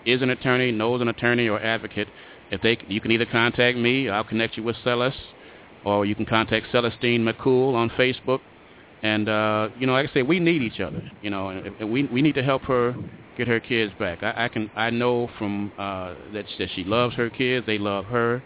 is 0.04 0.20
an 0.20 0.30
attorney, 0.30 0.70
knows 0.72 1.00
an 1.00 1.08
attorney 1.08 1.48
or 1.48 1.60
advocate, 1.60 2.08
if 2.50 2.60
they, 2.62 2.78
you 2.88 3.00
can 3.00 3.10
either 3.12 3.26
contact 3.26 3.76
me, 3.78 4.08
I'll 4.08 4.24
connect 4.24 4.56
you 4.56 4.62
with 4.62 4.76
Celis, 4.84 5.14
or 5.84 6.04
you 6.06 6.14
can 6.14 6.26
contact 6.26 6.66
Celestine 6.72 7.24
McCool 7.24 7.74
on 7.74 7.90
Facebook, 7.90 8.40
And 9.02 9.28
uh, 9.28 9.68
you 9.78 9.86
know, 9.86 9.92
like 9.92 10.10
I 10.10 10.14
say, 10.14 10.22
we 10.22 10.40
need 10.40 10.62
each 10.62 10.80
other. 10.80 11.02
You 11.20 11.30
know, 11.30 11.48
and, 11.50 11.74
and 11.78 11.90
we 11.90 12.04
we 12.04 12.22
need 12.22 12.34
to 12.36 12.42
help 12.42 12.64
her 12.64 12.96
get 13.36 13.48
her 13.48 13.60
kids 13.60 13.92
back. 13.98 14.22
I, 14.22 14.44
I 14.44 14.48
can 14.48 14.70
I 14.76 14.90
know 14.90 15.28
from 15.38 15.72
uh, 15.78 16.14
that 16.32 16.46
that 16.58 16.70
she 16.74 16.84
loves 16.84 17.14
her 17.16 17.30
kids. 17.30 17.66
They 17.66 17.78
love 17.78 18.06
her, 18.06 18.42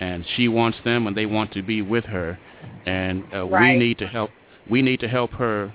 and 0.00 0.24
she 0.36 0.48
wants 0.48 0.78
them, 0.84 1.06
and 1.06 1.16
they 1.16 1.26
want 1.26 1.52
to 1.52 1.62
be 1.62 1.82
with 1.82 2.04
her. 2.06 2.38
And 2.86 3.24
uh, 3.34 3.46
Right. 3.46 3.72
we 3.74 3.78
need 3.78 3.98
to 3.98 4.06
help. 4.06 4.30
We 4.68 4.82
need 4.82 5.00
to 5.00 5.08
help 5.08 5.32
her 5.34 5.72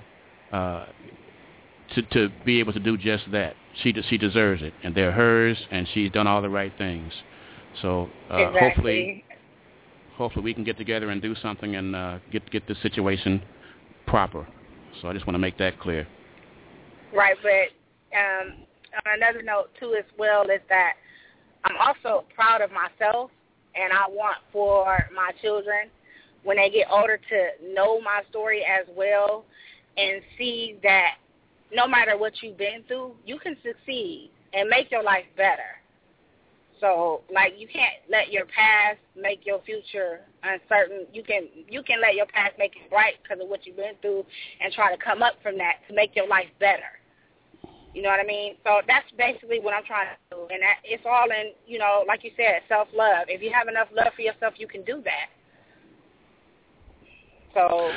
uh, 0.52 0.86
to 1.94 2.02
to 2.02 2.30
be 2.44 2.60
able 2.60 2.72
to 2.72 2.80
do 2.80 2.96
just 2.96 3.30
that. 3.32 3.56
She 3.82 3.92
she 4.08 4.18
deserves 4.18 4.62
it, 4.62 4.74
and 4.82 4.94
they're 4.94 5.12
hers, 5.12 5.58
and 5.70 5.86
she's 5.88 6.10
done 6.10 6.26
all 6.26 6.42
the 6.42 6.50
right 6.50 6.72
things. 6.76 7.12
So 7.82 8.08
uh, 8.30 8.36
exactly. 8.36 8.60
hopefully, 8.60 9.24
hopefully 10.16 10.44
we 10.44 10.54
can 10.54 10.64
get 10.64 10.78
together 10.78 11.10
and 11.10 11.20
do 11.20 11.34
something 11.36 11.76
and 11.76 11.94
uh, 11.94 12.18
get 12.32 12.48
get 12.50 12.66
this 12.66 12.80
situation 12.82 13.42
proper. 14.06 14.46
So 15.00 15.08
I 15.08 15.12
just 15.12 15.26
want 15.26 15.34
to 15.34 15.38
make 15.38 15.58
that 15.58 15.78
clear. 15.78 16.06
Right, 17.12 17.36
but 17.42 18.16
um, 18.16 18.54
on 19.06 19.14
another 19.16 19.42
note 19.42 19.70
too, 19.78 19.94
as 19.98 20.04
well, 20.18 20.42
is 20.44 20.60
that 20.68 20.94
I'm 21.64 21.76
also 21.80 22.24
proud 22.34 22.60
of 22.60 22.70
myself, 22.70 23.30
and 23.74 23.92
I 23.92 24.08
want 24.08 24.38
for 24.52 25.06
my 25.14 25.32
children 25.42 25.90
when 26.44 26.56
they 26.56 26.70
get 26.70 26.86
older 26.90 27.18
to 27.28 27.74
know 27.74 28.00
my 28.00 28.22
story 28.30 28.62
as 28.64 28.86
well, 28.96 29.44
and 29.96 30.22
see 30.38 30.76
that 30.82 31.16
no 31.72 31.88
matter 31.88 32.16
what 32.16 32.32
you've 32.40 32.58
been 32.58 32.84
through, 32.86 33.12
you 33.24 33.38
can 33.38 33.56
succeed 33.64 34.30
and 34.52 34.68
make 34.68 34.90
your 34.90 35.02
life 35.02 35.24
better. 35.36 35.80
So, 36.80 37.22
like, 37.32 37.54
you 37.56 37.66
can't 37.66 37.94
let 38.10 38.30
your 38.30 38.44
past 38.46 38.98
make 39.16 39.46
your 39.46 39.62
future 39.62 40.20
uncertain. 40.42 41.06
You 41.12 41.22
can 41.22 41.48
you 41.68 41.82
can 41.82 42.00
let 42.00 42.14
your 42.14 42.26
past 42.26 42.54
make 42.58 42.72
it 42.76 42.90
bright 42.90 43.14
because 43.22 43.42
of 43.42 43.48
what 43.48 43.66
you've 43.66 43.76
been 43.76 43.94
through, 44.02 44.24
and 44.60 44.72
try 44.72 44.94
to 44.94 45.02
come 45.02 45.22
up 45.22 45.34
from 45.42 45.56
that 45.58 45.76
to 45.88 45.94
make 45.94 46.14
your 46.14 46.28
life 46.28 46.48
better. 46.60 47.00
You 47.94 48.02
know 48.02 48.10
what 48.10 48.20
I 48.20 48.26
mean? 48.26 48.56
So 48.62 48.82
that's 48.86 49.06
basically 49.16 49.58
what 49.58 49.72
I'm 49.72 49.84
trying 49.84 50.08
to 50.08 50.36
do, 50.36 50.42
and 50.52 50.60
that 50.60 50.84
it's 50.84 51.04
all 51.06 51.30
in 51.30 51.52
you 51.66 51.78
know, 51.78 52.04
like 52.06 52.24
you 52.24 52.30
said, 52.36 52.60
self 52.68 52.88
love. 52.94 53.26
If 53.28 53.40
you 53.40 53.50
have 53.52 53.68
enough 53.68 53.88
love 53.94 54.12
for 54.14 54.22
yourself, 54.22 54.54
you 54.58 54.68
can 54.68 54.84
do 54.84 55.02
that. 55.04 55.32
So 57.54 57.90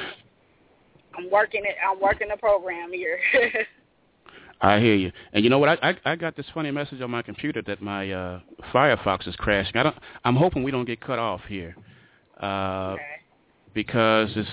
I'm 1.17 1.29
working 1.29 1.63
it. 1.65 1.75
I'm 1.85 1.99
working 1.99 2.29
the 2.29 2.37
program 2.37 2.93
here. 2.93 3.19
I 4.61 4.79
hear 4.79 4.95
you. 4.95 5.11
And 5.33 5.43
you 5.43 5.49
know 5.49 5.59
what? 5.59 5.69
I, 5.69 5.89
I 5.89 6.11
I 6.11 6.15
got 6.15 6.35
this 6.35 6.45
funny 6.53 6.71
message 6.71 7.01
on 7.01 7.09
my 7.09 7.21
computer 7.21 7.61
that 7.63 7.81
my 7.81 8.11
uh, 8.11 8.39
Firefox 8.73 9.27
is 9.27 9.35
crashing. 9.37 9.77
I 9.77 9.83
don't. 9.83 9.95
I'm 10.25 10.35
hoping 10.35 10.63
we 10.63 10.71
don't 10.71 10.85
get 10.85 10.99
cut 10.99 11.17
off 11.17 11.41
here, 11.47 11.75
uh, 12.41 12.93
okay. 12.93 13.03
because 13.73 14.29
it's. 14.35 14.49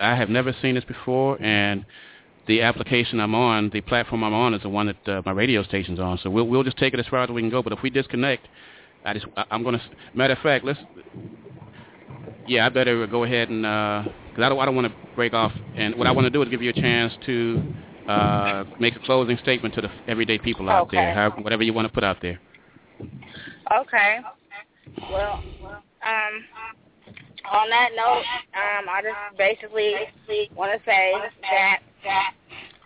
I 0.00 0.16
have 0.16 0.30
never 0.30 0.54
seen 0.62 0.76
this 0.76 0.84
before, 0.84 1.40
and 1.42 1.84
the 2.46 2.62
application 2.62 3.20
I'm 3.20 3.34
on, 3.34 3.68
the 3.70 3.82
platform 3.82 4.24
I'm 4.24 4.32
on, 4.32 4.54
is 4.54 4.62
the 4.62 4.70
one 4.70 4.86
that 4.86 5.08
uh, 5.08 5.22
my 5.26 5.32
radio 5.32 5.62
station's 5.62 6.00
on. 6.00 6.18
So 6.22 6.30
we'll 6.30 6.46
we'll 6.46 6.64
just 6.64 6.78
take 6.78 6.94
it 6.94 7.00
as 7.00 7.06
far 7.06 7.22
as 7.22 7.28
we 7.28 7.42
can 7.42 7.50
go. 7.50 7.62
But 7.62 7.74
if 7.74 7.82
we 7.82 7.90
disconnect, 7.90 8.48
I 9.04 9.12
just 9.12 9.26
I, 9.36 9.44
I'm 9.50 9.62
gonna. 9.62 9.82
Matter 10.14 10.32
of 10.32 10.38
fact, 10.38 10.64
let's. 10.64 10.80
Yeah, 12.46 12.64
I 12.64 12.70
better 12.70 13.06
go 13.06 13.24
ahead 13.24 13.50
and 13.50 13.62
because 13.62 14.42
I 14.42 14.48
don't 14.48 14.58
I 14.58 14.64
don't 14.64 14.74
want 14.74 14.88
to 14.88 14.94
break 15.14 15.34
off. 15.34 15.52
And 15.76 15.96
what 15.96 16.06
I 16.06 16.12
want 16.12 16.24
to 16.24 16.30
do 16.30 16.40
is 16.40 16.48
give 16.48 16.62
you 16.62 16.70
a 16.70 16.72
chance 16.72 17.12
to 17.26 17.62
uh, 18.08 18.64
make 18.78 18.96
a 18.96 19.00
closing 19.00 19.38
statement 19.38 19.74
to 19.74 19.82
the 19.82 19.90
everyday 20.08 20.38
people 20.38 20.68
out 20.68 20.84
Okay. 20.84 20.96
there, 20.96 21.30
whatever 21.30 21.62
you 21.62 21.72
want 21.72 21.86
to 21.86 21.92
put 21.92 22.04
out 22.04 22.18
there. 22.22 22.40
Okay. 23.72 24.18
Well, 25.10 25.42
um, 26.04 26.34
on 27.52 27.70
that 27.70 27.90
note, 27.96 28.24
um, 28.54 28.88
I 28.88 29.02
just 29.02 29.38
basically 29.38 30.50
want 30.54 30.72
to 30.72 30.84
say 30.84 31.12
that 31.42 31.80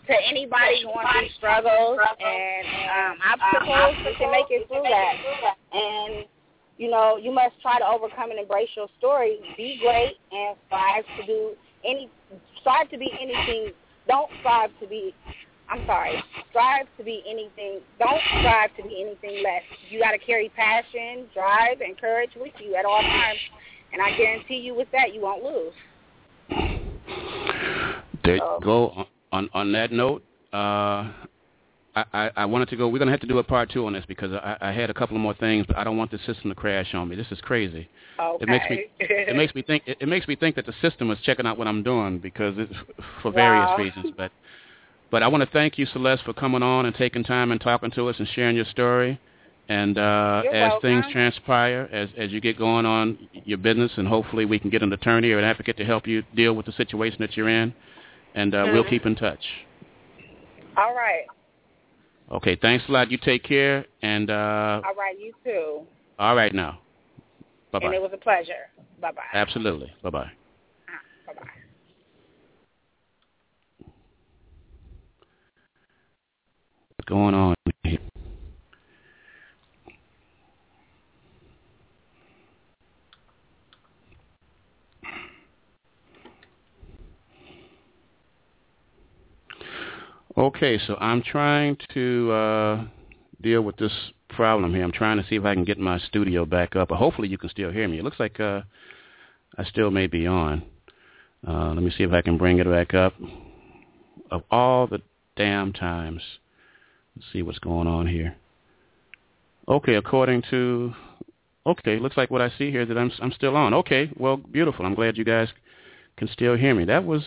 to 0.06 0.14
anybody 0.28 0.84
going 0.84 1.06
through 1.12 1.28
struggles 1.36 1.98
and 2.20 2.66
um, 2.92 3.18
obstacles, 3.24 4.16
can 4.18 4.30
make 4.30 4.46
it 4.50 4.68
through 4.68 4.82
that. 4.82 5.56
And 5.72 6.26
you 6.76 6.90
know, 6.90 7.16
you 7.16 7.32
must 7.32 7.54
try 7.62 7.78
to 7.78 7.86
overcome 7.86 8.30
and 8.30 8.40
embrace 8.40 8.68
your 8.76 8.88
story. 8.98 9.38
Be 9.56 9.78
great 9.80 10.16
and 10.32 10.56
strive 10.66 11.04
to 11.18 11.26
do 11.26 11.52
any. 11.84 12.10
Strive 12.60 12.90
to 12.90 12.98
be 12.98 13.10
anything. 13.20 13.72
Don't 14.08 14.30
strive 14.40 14.70
to 14.80 14.86
be. 14.86 15.14
I'm 15.68 15.84
sorry. 15.86 16.22
Strive 16.50 16.86
to 16.98 17.04
be 17.04 17.22
anything. 17.28 17.80
Don't 17.98 18.20
strive 18.40 18.74
to 18.76 18.82
be 18.82 19.00
anything 19.02 19.42
less. 19.42 19.62
You 19.88 19.98
got 20.00 20.10
to 20.12 20.18
carry 20.18 20.50
passion, 20.50 21.26
drive, 21.32 21.80
and 21.80 21.98
courage 21.98 22.30
with 22.36 22.52
you 22.62 22.74
at 22.74 22.84
all 22.84 23.00
times. 23.00 23.38
And 23.92 24.02
I 24.02 24.16
guarantee 24.16 24.56
you, 24.56 24.74
with 24.74 24.88
that, 24.92 25.14
you 25.14 25.20
won't 25.22 25.42
lose. 25.42 25.72
There 28.24 28.38
So- 28.38 28.60
go 28.62 28.88
on, 28.90 29.06
on 29.32 29.50
on 29.54 29.72
that 29.72 29.92
note. 29.92 30.22
Uh, 30.52 31.10
I, 31.94 32.04
I, 32.12 32.30
I 32.38 32.44
wanted 32.46 32.68
to 32.70 32.76
go. 32.76 32.88
We're 32.88 32.98
gonna 32.98 33.10
have 33.10 33.20
to 33.20 33.26
do 33.26 33.38
a 33.38 33.44
part 33.44 33.70
two 33.70 33.86
on 33.86 33.92
this 33.92 34.04
because 34.06 34.32
I, 34.32 34.56
I 34.60 34.72
had 34.72 34.90
a 34.90 34.94
couple 34.94 35.16
of 35.16 35.22
more 35.22 35.34
things, 35.34 35.64
but 35.66 35.76
I 35.76 35.84
don't 35.84 35.96
want 35.96 36.10
the 36.10 36.18
system 36.18 36.50
to 36.50 36.54
crash 36.54 36.94
on 36.94 37.08
me. 37.08 37.16
This 37.16 37.30
is 37.30 37.40
crazy. 37.40 37.88
Okay. 38.20 38.42
It 38.44 38.48
makes 38.48 38.68
me 38.68 38.84
it 39.00 39.36
makes 39.36 39.54
me 39.54 39.62
think 39.62 39.82
it, 39.86 39.98
it 40.00 40.08
makes 40.08 40.26
me 40.26 40.36
think 40.36 40.56
that 40.56 40.66
the 40.66 40.74
system 40.82 41.10
is 41.10 41.18
checking 41.22 41.46
out 41.46 41.56
what 41.58 41.68
I'm 41.68 41.82
doing 41.82 42.18
because 42.18 42.54
it's 42.58 42.72
for 43.22 43.30
various 43.30 43.68
Wow. 43.70 43.76
reasons. 43.78 44.10
But 44.16 44.32
but 45.10 45.22
I 45.22 45.28
want 45.28 45.44
to 45.44 45.50
thank 45.50 45.78
you, 45.78 45.86
Celeste, 45.86 46.24
for 46.24 46.32
coming 46.32 46.62
on 46.62 46.86
and 46.86 46.94
taking 46.96 47.22
time 47.22 47.52
and 47.52 47.60
talking 47.60 47.90
to 47.92 48.08
us 48.08 48.16
and 48.18 48.26
sharing 48.34 48.56
your 48.56 48.64
story. 48.66 49.18
And 49.68 49.96
uh, 49.96 50.42
You're 50.44 50.54
as 50.54 50.82
things 50.82 51.06
transpire, 51.10 51.88
as 51.90 52.10
as 52.18 52.30
you 52.32 52.40
get 52.40 52.58
going 52.58 52.84
on 52.84 53.16
your 53.32 53.56
business, 53.58 53.92
and 53.96 54.06
hopefully 54.06 54.44
we 54.44 54.58
can 54.58 54.68
get 54.68 54.82
an 54.82 54.92
attorney 54.92 55.30
or 55.30 55.38
an 55.38 55.44
advocate 55.44 55.76
to 55.78 55.84
help 55.84 56.06
you 56.06 56.22
deal 56.34 56.52
with 56.54 56.66
the 56.66 56.72
situation 56.72 57.16
that 57.20 57.34
you're 57.36 57.48
in, 57.48 57.72
and 58.34 58.54
uh, 58.54 58.66
we'll 58.72 58.84
Mhm. 58.84 58.90
keep 58.90 59.06
in 59.06 59.14
touch. 59.14 59.42
all 60.76 60.92
right. 60.92 61.22
Okay, 62.30 62.56
thanks 62.60 62.84
a 62.88 62.92
lot. 62.92 63.10
You 63.10 63.18
take 63.18 63.44
care, 63.44 63.84
and 64.02 64.30
uh, 64.30 64.80
All 64.84 64.94
right. 64.94 65.18
You 65.18 65.32
too. 65.44 65.82
all 66.18 66.34
right 66.34 66.54
now. 66.54 66.80
Bye 67.70 67.80
bye. 67.80 67.86
And 67.86 67.94
it 67.94 68.02
was 68.02 68.12
a 68.14 68.18
pleasure. 68.18 68.70
Bye 69.00 69.12
bye. 69.12 69.22
Absolutely. 69.32 69.92
Bye 70.02 70.10
bye. 70.10 70.30
Bye 71.26 71.32
bye. 71.34 71.42
What's 76.96 77.08
going 77.08 77.34
on 77.34 77.54
here? 77.82 77.98
Okay, 90.36 90.80
so 90.84 90.96
I'm 91.00 91.22
trying 91.22 91.76
to 91.94 92.32
uh, 92.32 92.84
deal 93.40 93.62
with 93.62 93.76
this 93.76 93.92
problem 94.30 94.74
here. 94.74 94.82
I'm 94.82 94.90
trying 94.90 95.16
to 95.16 95.28
see 95.28 95.36
if 95.36 95.44
I 95.44 95.54
can 95.54 95.62
get 95.62 95.78
my 95.78 95.98
studio 95.98 96.44
back 96.44 96.74
up. 96.74 96.90
Hopefully 96.90 97.28
you 97.28 97.38
can 97.38 97.50
still 97.50 97.70
hear 97.70 97.86
me. 97.86 97.98
It 97.98 98.04
looks 98.04 98.18
like 98.18 98.40
uh, 98.40 98.62
I 99.56 99.64
still 99.64 99.92
may 99.92 100.08
be 100.08 100.26
on. 100.26 100.64
Uh, 101.46 101.68
let 101.68 101.84
me 101.84 101.92
see 101.96 102.02
if 102.02 102.12
I 102.12 102.20
can 102.20 102.36
bring 102.36 102.58
it 102.58 102.68
back 102.68 102.94
up. 102.94 103.14
Of 104.32 104.42
all 104.50 104.88
the 104.88 105.00
damn 105.36 105.72
times. 105.72 106.22
Let's 107.14 107.28
see 107.32 107.42
what's 107.42 107.60
going 107.60 107.86
on 107.86 108.08
here. 108.08 108.34
Okay, 109.68 109.94
according 109.94 110.42
to 110.50 110.94
okay, 111.64 112.00
looks 112.00 112.16
like 112.16 112.30
what 112.30 112.42
I 112.42 112.50
see 112.58 112.72
here 112.72 112.84
that 112.84 112.98
I'm 112.98 113.12
I'm 113.20 113.30
still 113.30 113.56
on. 113.56 113.72
Okay, 113.72 114.10
well, 114.16 114.36
beautiful. 114.36 114.84
I'm 114.84 114.94
glad 114.96 115.16
you 115.16 115.24
guys 115.24 115.48
can 116.16 116.26
still 116.26 116.56
hear 116.56 116.74
me. 116.74 116.84
That 116.84 117.04
was 117.04 117.22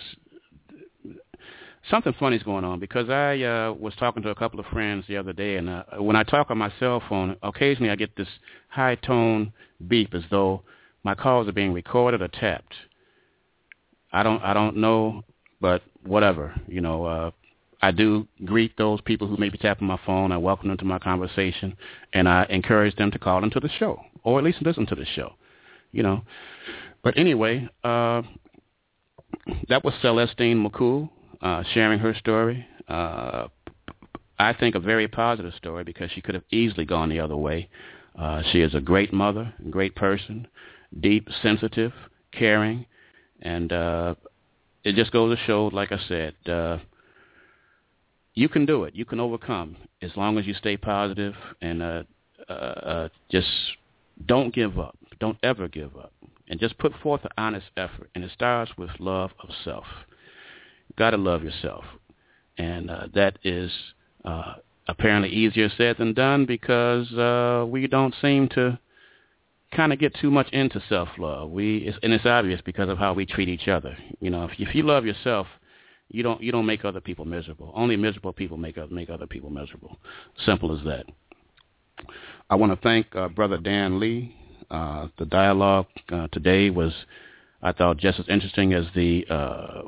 something 1.90 2.14
funny's 2.20 2.44
going 2.44 2.64
on 2.64 2.80
because 2.80 3.10
I 3.10 3.42
uh, 3.42 3.74
was 3.74 3.94
talking 3.98 4.24
to 4.24 4.30
a 4.30 4.36
couple 4.36 4.60
of 4.60 4.66
friends 4.68 5.06
the 5.08 5.18
other 5.18 5.34
day, 5.34 5.58
and 5.58 5.70
uh, 5.70 5.84
when 6.00 6.16
I 6.16 6.24
talk 6.24 6.50
on 6.50 6.58
my 6.58 6.72
cell 6.80 7.02
phone, 7.08 7.38
occasionally 7.44 7.92
I 7.92 7.96
get 7.96 8.16
this 8.16 8.28
high 8.70 8.96
tone 8.96 9.54
beep 9.88 10.14
as 10.14 10.24
though 10.30 10.64
my 11.04 11.16
calls 11.16 11.48
are 11.48 11.54
being 11.54 11.74
recorded 11.74 12.22
or 12.22 12.28
tapped. 12.28 12.74
I 14.12 14.24
don't 14.24 14.42
I 14.44 14.54
don't 14.54 14.78
know, 14.78 15.24
but 15.62 15.82
whatever. 16.04 16.60
You 16.68 16.82
know, 16.82 17.06
uh, 17.06 17.32
I 17.82 17.92
do 17.92 18.28
greet 18.46 18.78
those 18.78 19.02
people 19.02 19.28
who 19.28 19.38
may 19.38 19.50
be 19.50 19.58
tapping 19.58 19.88
my 19.88 20.00
phone. 20.06 20.32
I 20.32 20.38
welcome 20.38 20.70
them 20.70 20.78
to 20.78 20.86
my 20.86 21.00
conversation, 21.00 21.76
and 22.14 22.28
I 22.28 22.46
encourage 22.50 22.96
them 22.96 23.12
to 23.12 23.20
call 23.20 23.44
into 23.44 23.60
the 23.60 23.70
show 23.78 24.02
or 24.28 24.38
at 24.38 24.44
least 24.44 24.62
listen 24.62 24.86
to 24.86 24.96
the 24.96 25.06
show. 25.06 25.34
You 25.94 26.04
know, 26.04 26.22
but 27.02 27.18
anyway, 27.18 27.68
uh, 27.84 28.22
that 29.70 29.86
was 29.86 29.94
Celestine 30.02 30.62
McCool 30.62 31.10
uh, 31.42 31.64
sharing 31.74 32.00
her 32.00 32.14
story. 32.16 32.66
Uh, 32.88 33.48
I 34.40 34.54
think 34.54 34.76
a 34.76 34.80
very 34.80 35.08
positive 35.08 35.54
story 35.56 35.84
because 35.84 36.12
she 36.12 36.22
could 36.22 36.36
have 36.36 36.44
easily 36.52 36.86
gone 36.86 37.10
the 37.10 37.20
other 37.20 37.36
way. 37.36 37.70
Uh, 38.18 38.42
she 38.52 38.62
is 38.62 38.74
a 38.74 38.82
great 38.82 39.14
mother, 39.14 39.54
great 39.70 39.96
person, 39.96 40.48
deep, 41.00 41.28
sensitive, 41.42 41.94
caring, 42.32 42.86
and 43.42 43.72
uh, 43.72 44.16
it 44.84 44.96
just 44.96 45.12
goes 45.12 45.38
to 45.38 45.46
show, 45.46 45.70
like 45.74 45.92
I 45.92 46.00
said, 46.08 46.34
uh, 46.48 46.78
you 48.34 48.48
can 48.48 48.66
do 48.66 48.84
it. 48.84 48.96
You 48.96 49.06
can 49.06 49.20
overcome 49.20 49.78
as 50.02 50.12
long 50.16 50.38
as 50.38 50.46
you 50.46 50.54
stay 50.54 50.78
positive 50.78 51.34
and 51.62 51.82
uh, 51.82 52.04
uh, 52.48 52.54
uh, 52.54 53.10
just 53.30 53.48
don't 54.26 54.54
give 54.54 54.80
up. 54.80 54.96
Don't 55.20 55.38
ever 55.42 55.68
give 55.68 55.98
up, 55.98 56.14
and 56.48 56.60
just 56.60 56.78
put 56.78 56.94
forth 57.02 57.24
an 57.24 57.32
honest 57.38 57.68
effort. 57.76 58.10
And 58.14 58.24
it 58.24 58.32
starts 58.32 58.72
with 58.78 58.92
love 59.00 59.32
of 59.42 59.50
self. 59.66 59.86
Got 60.98 61.12
to 61.12 61.18
love 61.18 61.44
yourself, 61.44 61.84
and 62.58 62.90
uh, 62.90 63.08
that 63.14 63.40
is 63.44 63.72
uh, 64.26 64.56
apparently 64.88 65.30
easier 65.30 65.70
said 65.78 65.98
than 65.98 66.14
done 66.14 66.46
because 66.46 67.12
uh, 67.14 67.66
we 67.68 67.88
don't 67.88 68.16
seem 68.22 68.50
to 68.50 68.78
kind 69.76 69.92
of 69.92 70.00
get 70.00 70.14
too 70.16 70.32
much 70.32 70.50
into 70.52 70.82
self-love. 70.88 71.50
We 71.50 71.80
it's, 71.80 71.98
and 72.04 72.14
it's 72.14 72.26
obvious 72.26 72.62
because 72.66 72.90
of 72.90 72.98
how 72.98 73.14
we 73.14 73.26
treat 73.26 73.50
each 73.50 73.68
other. 73.68 73.98
You 74.20 74.30
know, 74.30 74.46
if, 74.46 74.52
if 74.60 74.74
you 74.74 74.84
love 74.84 75.06
yourself, 75.06 75.48
you 76.10 76.24
don't 76.24 76.42
you 76.42 76.52
don't 76.52 76.66
make 76.66 76.86
other 76.86 77.02
people 77.02 77.26
miserable. 77.26 77.72
Only 77.76 77.96
miserable 77.98 78.34
people 78.34 78.58
make 78.58 78.78
make 78.92 79.10
other 79.10 79.28
people 79.28 79.50
miserable. 79.50 79.98
Simple 80.46 80.78
as 80.78 80.84
that. 80.86 81.06
I 82.50 82.56
want 82.56 82.72
to 82.72 82.80
thank 82.82 83.08
uh, 83.16 83.28
Brother 83.28 83.58
Dan 83.58 84.00
Lee. 84.00 84.36
Uh, 84.70 85.08
the 85.18 85.26
dialogue 85.26 85.88
uh, 86.12 86.28
today 86.32 86.70
was, 86.70 86.94
I 87.62 87.72
thought, 87.72 87.98
just 87.98 88.20
as 88.20 88.28
interesting 88.30 88.74
as 88.74 88.86
the 88.96 89.26
uh, 89.30 89.82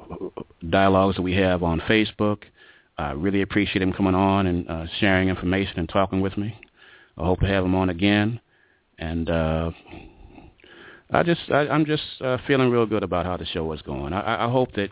dialogues 0.69 1.15
that 1.17 1.21
we 1.21 1.35
have 1.35 1.63
on 1.63 1.79
Facebook. 1.81 2.43
I 2.97 3.11
really 3.11 3.41
appreciate 3.41 3.81
him 3.81 3.93
coming 3.93 4.15
on 4.15 4.45
and 4.47 4.69
uh, 4.69 4.85
sharing 4.99 5.29
information 5.29 5.79
and 5.79 5.87
talking 5.87 6.19
with 6.19 6.37
me. 6.37 6.59
I 7.17 7.25
hope 7.25 7.39
to 7.39 7.47
have 7.47 7.63
him 7.63 7.75
on 7.75 7.89
again. 7.89 8.41
And 8.97 9.29
uh, 9.29 9.71
I 11.11 11.23
just, 11.23 11.41
I, 11.49 11.67
I'm 11.67 11.85
just 11.85 12.03
uh, 12.19 12.37
feeling 12.45 12.69
real 12.69 12.85
good 12.85 13.03
about 13.03 13.25
how 13.25 13.37
the 13.37 13.45
show 13.45 13.71
is 13.71 13.81
going. 13.83 14.11
I, 14.13 14.45
I 14.45 14.51
hope 14.51 14.73
that 14.73 14.89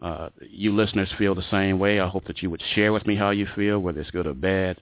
uh, 0.00 0.30
you 0.40 0.74
listeners 0.74 1.10
feel 1.18 1.34
the 1.34 1.44
same 1.50 1.78
way. 1.78 2.00
I 2.00 2.08
hope 2.08 2.24
that 2.26 2.42
you 2.42 2.48
would 2.48 2.62
share 2.74 2.92
with 2.92 3.06
me 3.06 3.16
how 3.16 3.30
you 3.30 3.46
feel, 3.54 3.78
whether 3.78 4.00
it's 4.00 4.10
good 4.10 4.26
or 4.26 4.34
bad. 4.34 4.80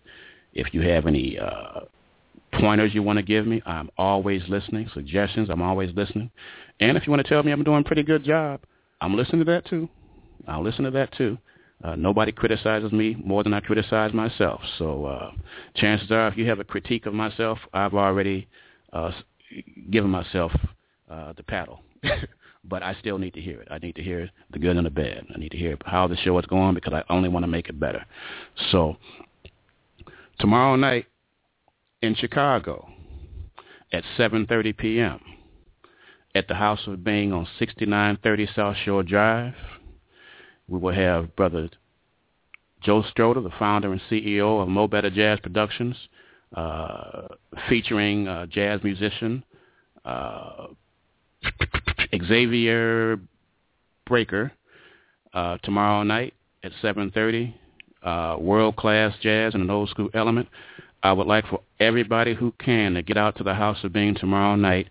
If 0.55 0.73
you 0.73 0.83
have 0.83 1.07
any 1.07 1.39
uh, 1.39 1.81
pointers 2.53 2.95
you 2.95 3.03
want 3.03 3.19
to 3.19 3.25
give 3.25 3.47
me, 3.47 3.61
I'm 3.67 3.91
always 3.99 4.43
listening. 4.49 4.89
Suggestions, 4.95 5.51
I'm 5.51 5.63
always 5.63 5.91
listening. 5.95 6.31
And 6.81 6.97
if 6.97 7.07
you 7.07 7.11
want 7.11 7.25
to 7.25 7.29
tell 7.29 7.43
me 7.43 7.53
I'm 7.53 7.65
doing 7.65 7.81
a 7.81 7.85
pretty 7.85 8.03
good 8.03 8.25
job, 8.25 8.61
I'm 9.01 9.17
listening 9.17 9.45
to 9.45 9.53
that 9.53 9.67
too. 9.67 9.89
I'll 10.47 10.63
listen 10.63 10.85
to 10.85 10.91
that 10.93 11.13
too. 11.13 11.39
Uh, 11.83 11.95
nobody 11.95 12.33
criticizes 12.33 12.91
me 12.91 13.17
more 13.25 13.45
than 13.45 13.55
I 13.55 13.61
criticize 13.61 14.13
myself. 14.13 14.61
So 14.79 15.07
uh, 15.07 15.31
chances 15.77 16.11
are, 16.11 16.29
if 16.29 16.37
you 16.37 16.49
have 16.49 16.59
a 16.59 16.65
critique 16.65 17.07
of 17.07 17.15
myself, 17.15 17.59
I've 17.73 17.95
already 17.95 18.49
uh, 18.93 19.13
given 19.91 20.11
myself 20.11 20.53
uh, 21.09 21.33
the 21.37 21.45
paddle. 21.45 21.81
but 22.65 22.83
I 22.83 22.95
still 22.95 23.19
need 23.19 23.35
to 23.35 23.41
hear 23.41 23.61
it. 23.61 23.69
I 23.71 23.79
need 23.79 23.95
to 23.97 24.03
hear 24.03 24.31
the 24.51 24.59
good 24.59 24.77
and 24.77 24.87
the 24.87 24.91
bad. 24.91 25.25
I 25.35 25.39
need 25.39 25.51
to 25.53 25.57
hear 25.57 25.77
how 25.85 26.07
the 26.07 26.17
show 26.17 26.39
is 26.39 26.47
going 26.47 26.75
because 26.75 26.93
I 26.93 27.05
only 27.13 27.29
want 27.29 27.45
to 27.45 27.49
make 27.49 27.69
it 27.69 27.79
better. 27.79 28.05
So 28.71 28.97
tomorrow 30.39 30.77
night 30.77 31.07
in 32.03 32.15
Chicago 32.15 32.89
at 33.93 34.05
7:30 34.19 34.77
p.m. 34.77 35.21
at 36.35 36.49
the 36.49 36.55
House 36.55 36.87
of 36.87 37.03
Bing 37.03 37.33
on 37.33 37.47
6930 37.59 38.49
South 38.55 38.77
Shore 38.85 39.03
Drive 39.03 39.55
we 40.69 40.79
will 40.79 40.95
have 40.95 41.35
Brother 41.35 41.71
Joe 42.83 43.03
Stroder, 43.03 43.43
the 43.43 43.51
founder 43.59 43.91
and 43.91 44.01
CEO 44.11 44.63
of 44.63 44.69
Mo 44.69 44.87
Better 44.87 45.11
Jazz 45.11 45.41
Productions, 45.41 45.97
uh, 46.55 47.29
featuring 47.69 48.29
uh, 48.29 48.47
jazz 48.47 48.83
musician 48.85 49.43
uh, 50.05 50.69
Xavier 52.27 53.19
Breaker 54.07 54.53
uh, 55.35 55.59
tomorrow 55.63 56.03
night 56.03 56.35
at 56.63 56.73
7.30, 56.83 57.55
uh, 58.03 58.39
world-class 58.39 59.15
jazz 59.21 59.55
and 59.55 59.63
an 59.63 59.71
old-school 59.71 60.09
element. 60.15 60.49
I 61.03 61.13
would 61.13 61.27
like 61.27 61.47
for 61.47 61.61
everybody 61.81 62.35
who 62.35 62.53
can 62.59 62.95
to 62.95 63.03
get 63.03 63.17
out 63.17 63.37
to 63.37 63.45
the 63.45 63.55
House 63.55 63.79
of 63.85 63.93
Bing 63.93 64.15
tomorrow 64.15 64.57
night 64.57 64.89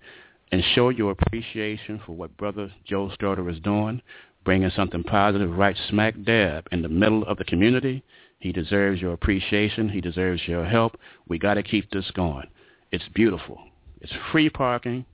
and 0.52 0.64
show 0.74 0.90
your 0.90 1.12
appreciation 1.12 2.02
for 2.06 2.14
what 2.14 2.38
Brother 2.38 2.72
Joe 2.86 3.12
Stroder 3.18 3.52
is 3.52 3.60
doing 3.60 4.02
bringing 4.48 4.72
something 4.78 5.04
positive 5.04 5.58
right 5.58 5.76
smack 5.90 6.16
dab 6.24 6.66
in 6.72 6.82
the 6.82 6.88
middle 6.88 7.26
of 7.26 7.38
the 7.38 7.44
community. 7.44 8.02
He 8.40 8.54
deserves 8.54 9.02
your 9.02 9.12
appreciation. 9.12 9.90
He 9.90 10.00
deserves 10.00 10.42
your 10.48 10.64
help. 10.64 10.98
We 11.28 11.38
got 11.38 11.56
to 11.56 11.64
keep 11.64 11.92
this 11.92 12.10
going. 12.12 12.48
It's 12.94 13.04
beautiful. 13.14 13.60
It's 14.00 14.14
free 14.32 14.50
parking, 14.50 15.06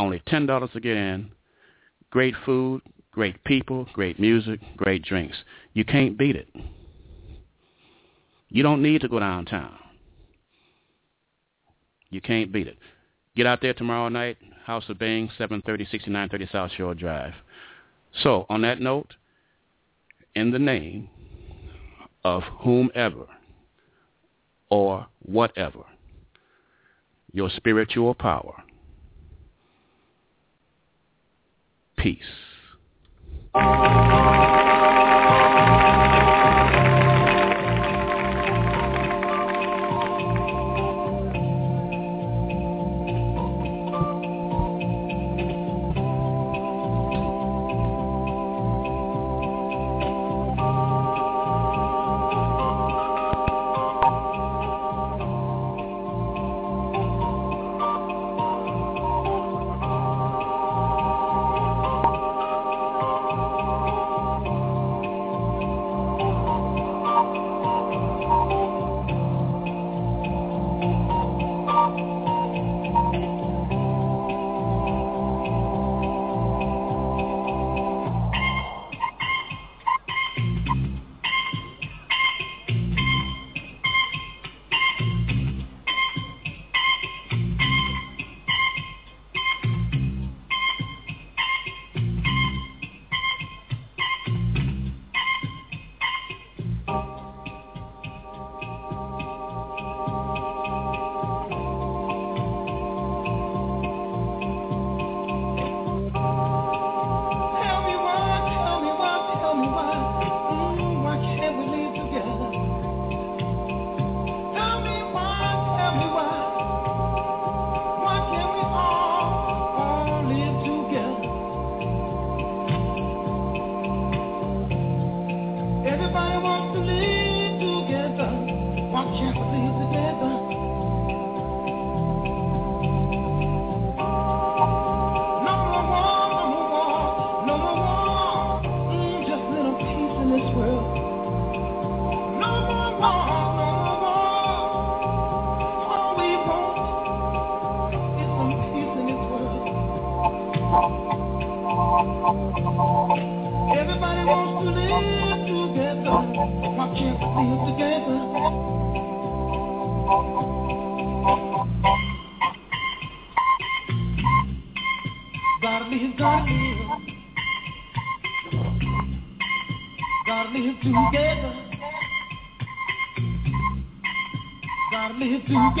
only 0.00 0.20
$10 0.20 0.72
to 0.72 0.80
get 0.80 0.96
in. 0.96 1.30
Great 2.10 2.34
food, 2.46 2.80
great 3.12 3.44
people, 3.44 3.86
great 3.92 4.18
music, 4.18 4.58
great 4.78 5.04
drinks. 5.04 5.36
You 5.74 5.84
can't 5.84 6.16
beat 6.16 6.36
it. 6.36 6.48
You 8.48 8.62
don't 8.62 8.80
need 8.82 9.02
to 9.02 9.08
go 9.08 9.18
downtown. 9.18 9.76
You 12.08 12.22
can't 12.22 12.50
beat 12.50 12.68
it. 12.68 12.78
Get 13.36 13.44
out 13.44 13.60
there 13.60 13.74
tomorrow 13.74 14.08
night, 14.08 14.38
House 14.68 14.84
of 14.90 14.98
Bing, 14.98 15.30
730, 15.38 15.86
6930 15.90 16.52
South 16.52 16.70
Shore 16.76 16.94
Drive. 16.94 17.32
So, 18.22 18.44
on 18.50 18.60
that 18.60 18.82
note, 18.82 19.14
in 20.34 20.50
the 20.50 20.58
name 20.58 21.08
of 22.22 22.42
whomever 22.60 23.24
or 24.68 25.06
whatever, 25.22 25.84
your 27.32 27.48
spiritual 27.48 28.12
power, 28.12 28.62
peace. 31.96 32.20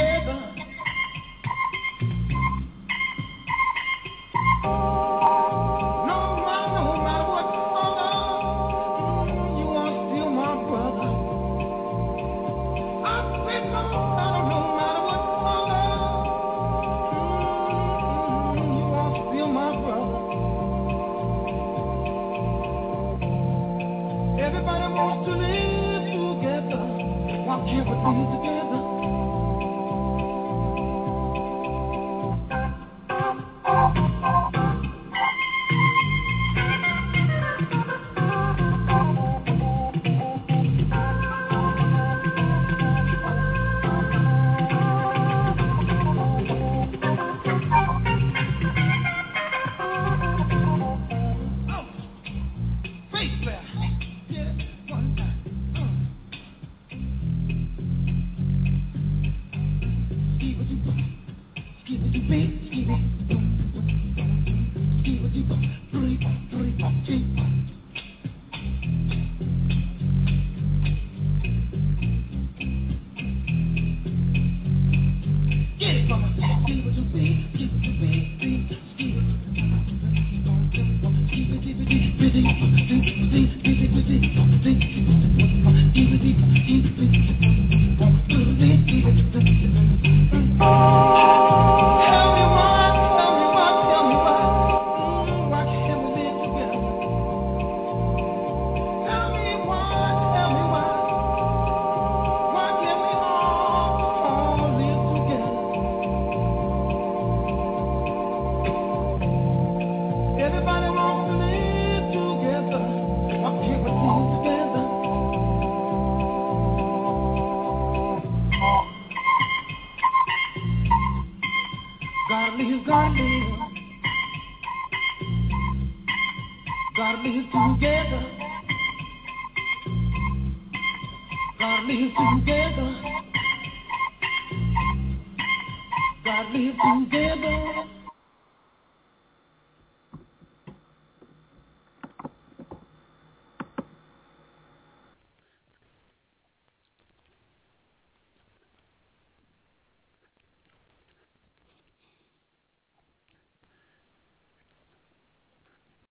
Live 0.08 0.57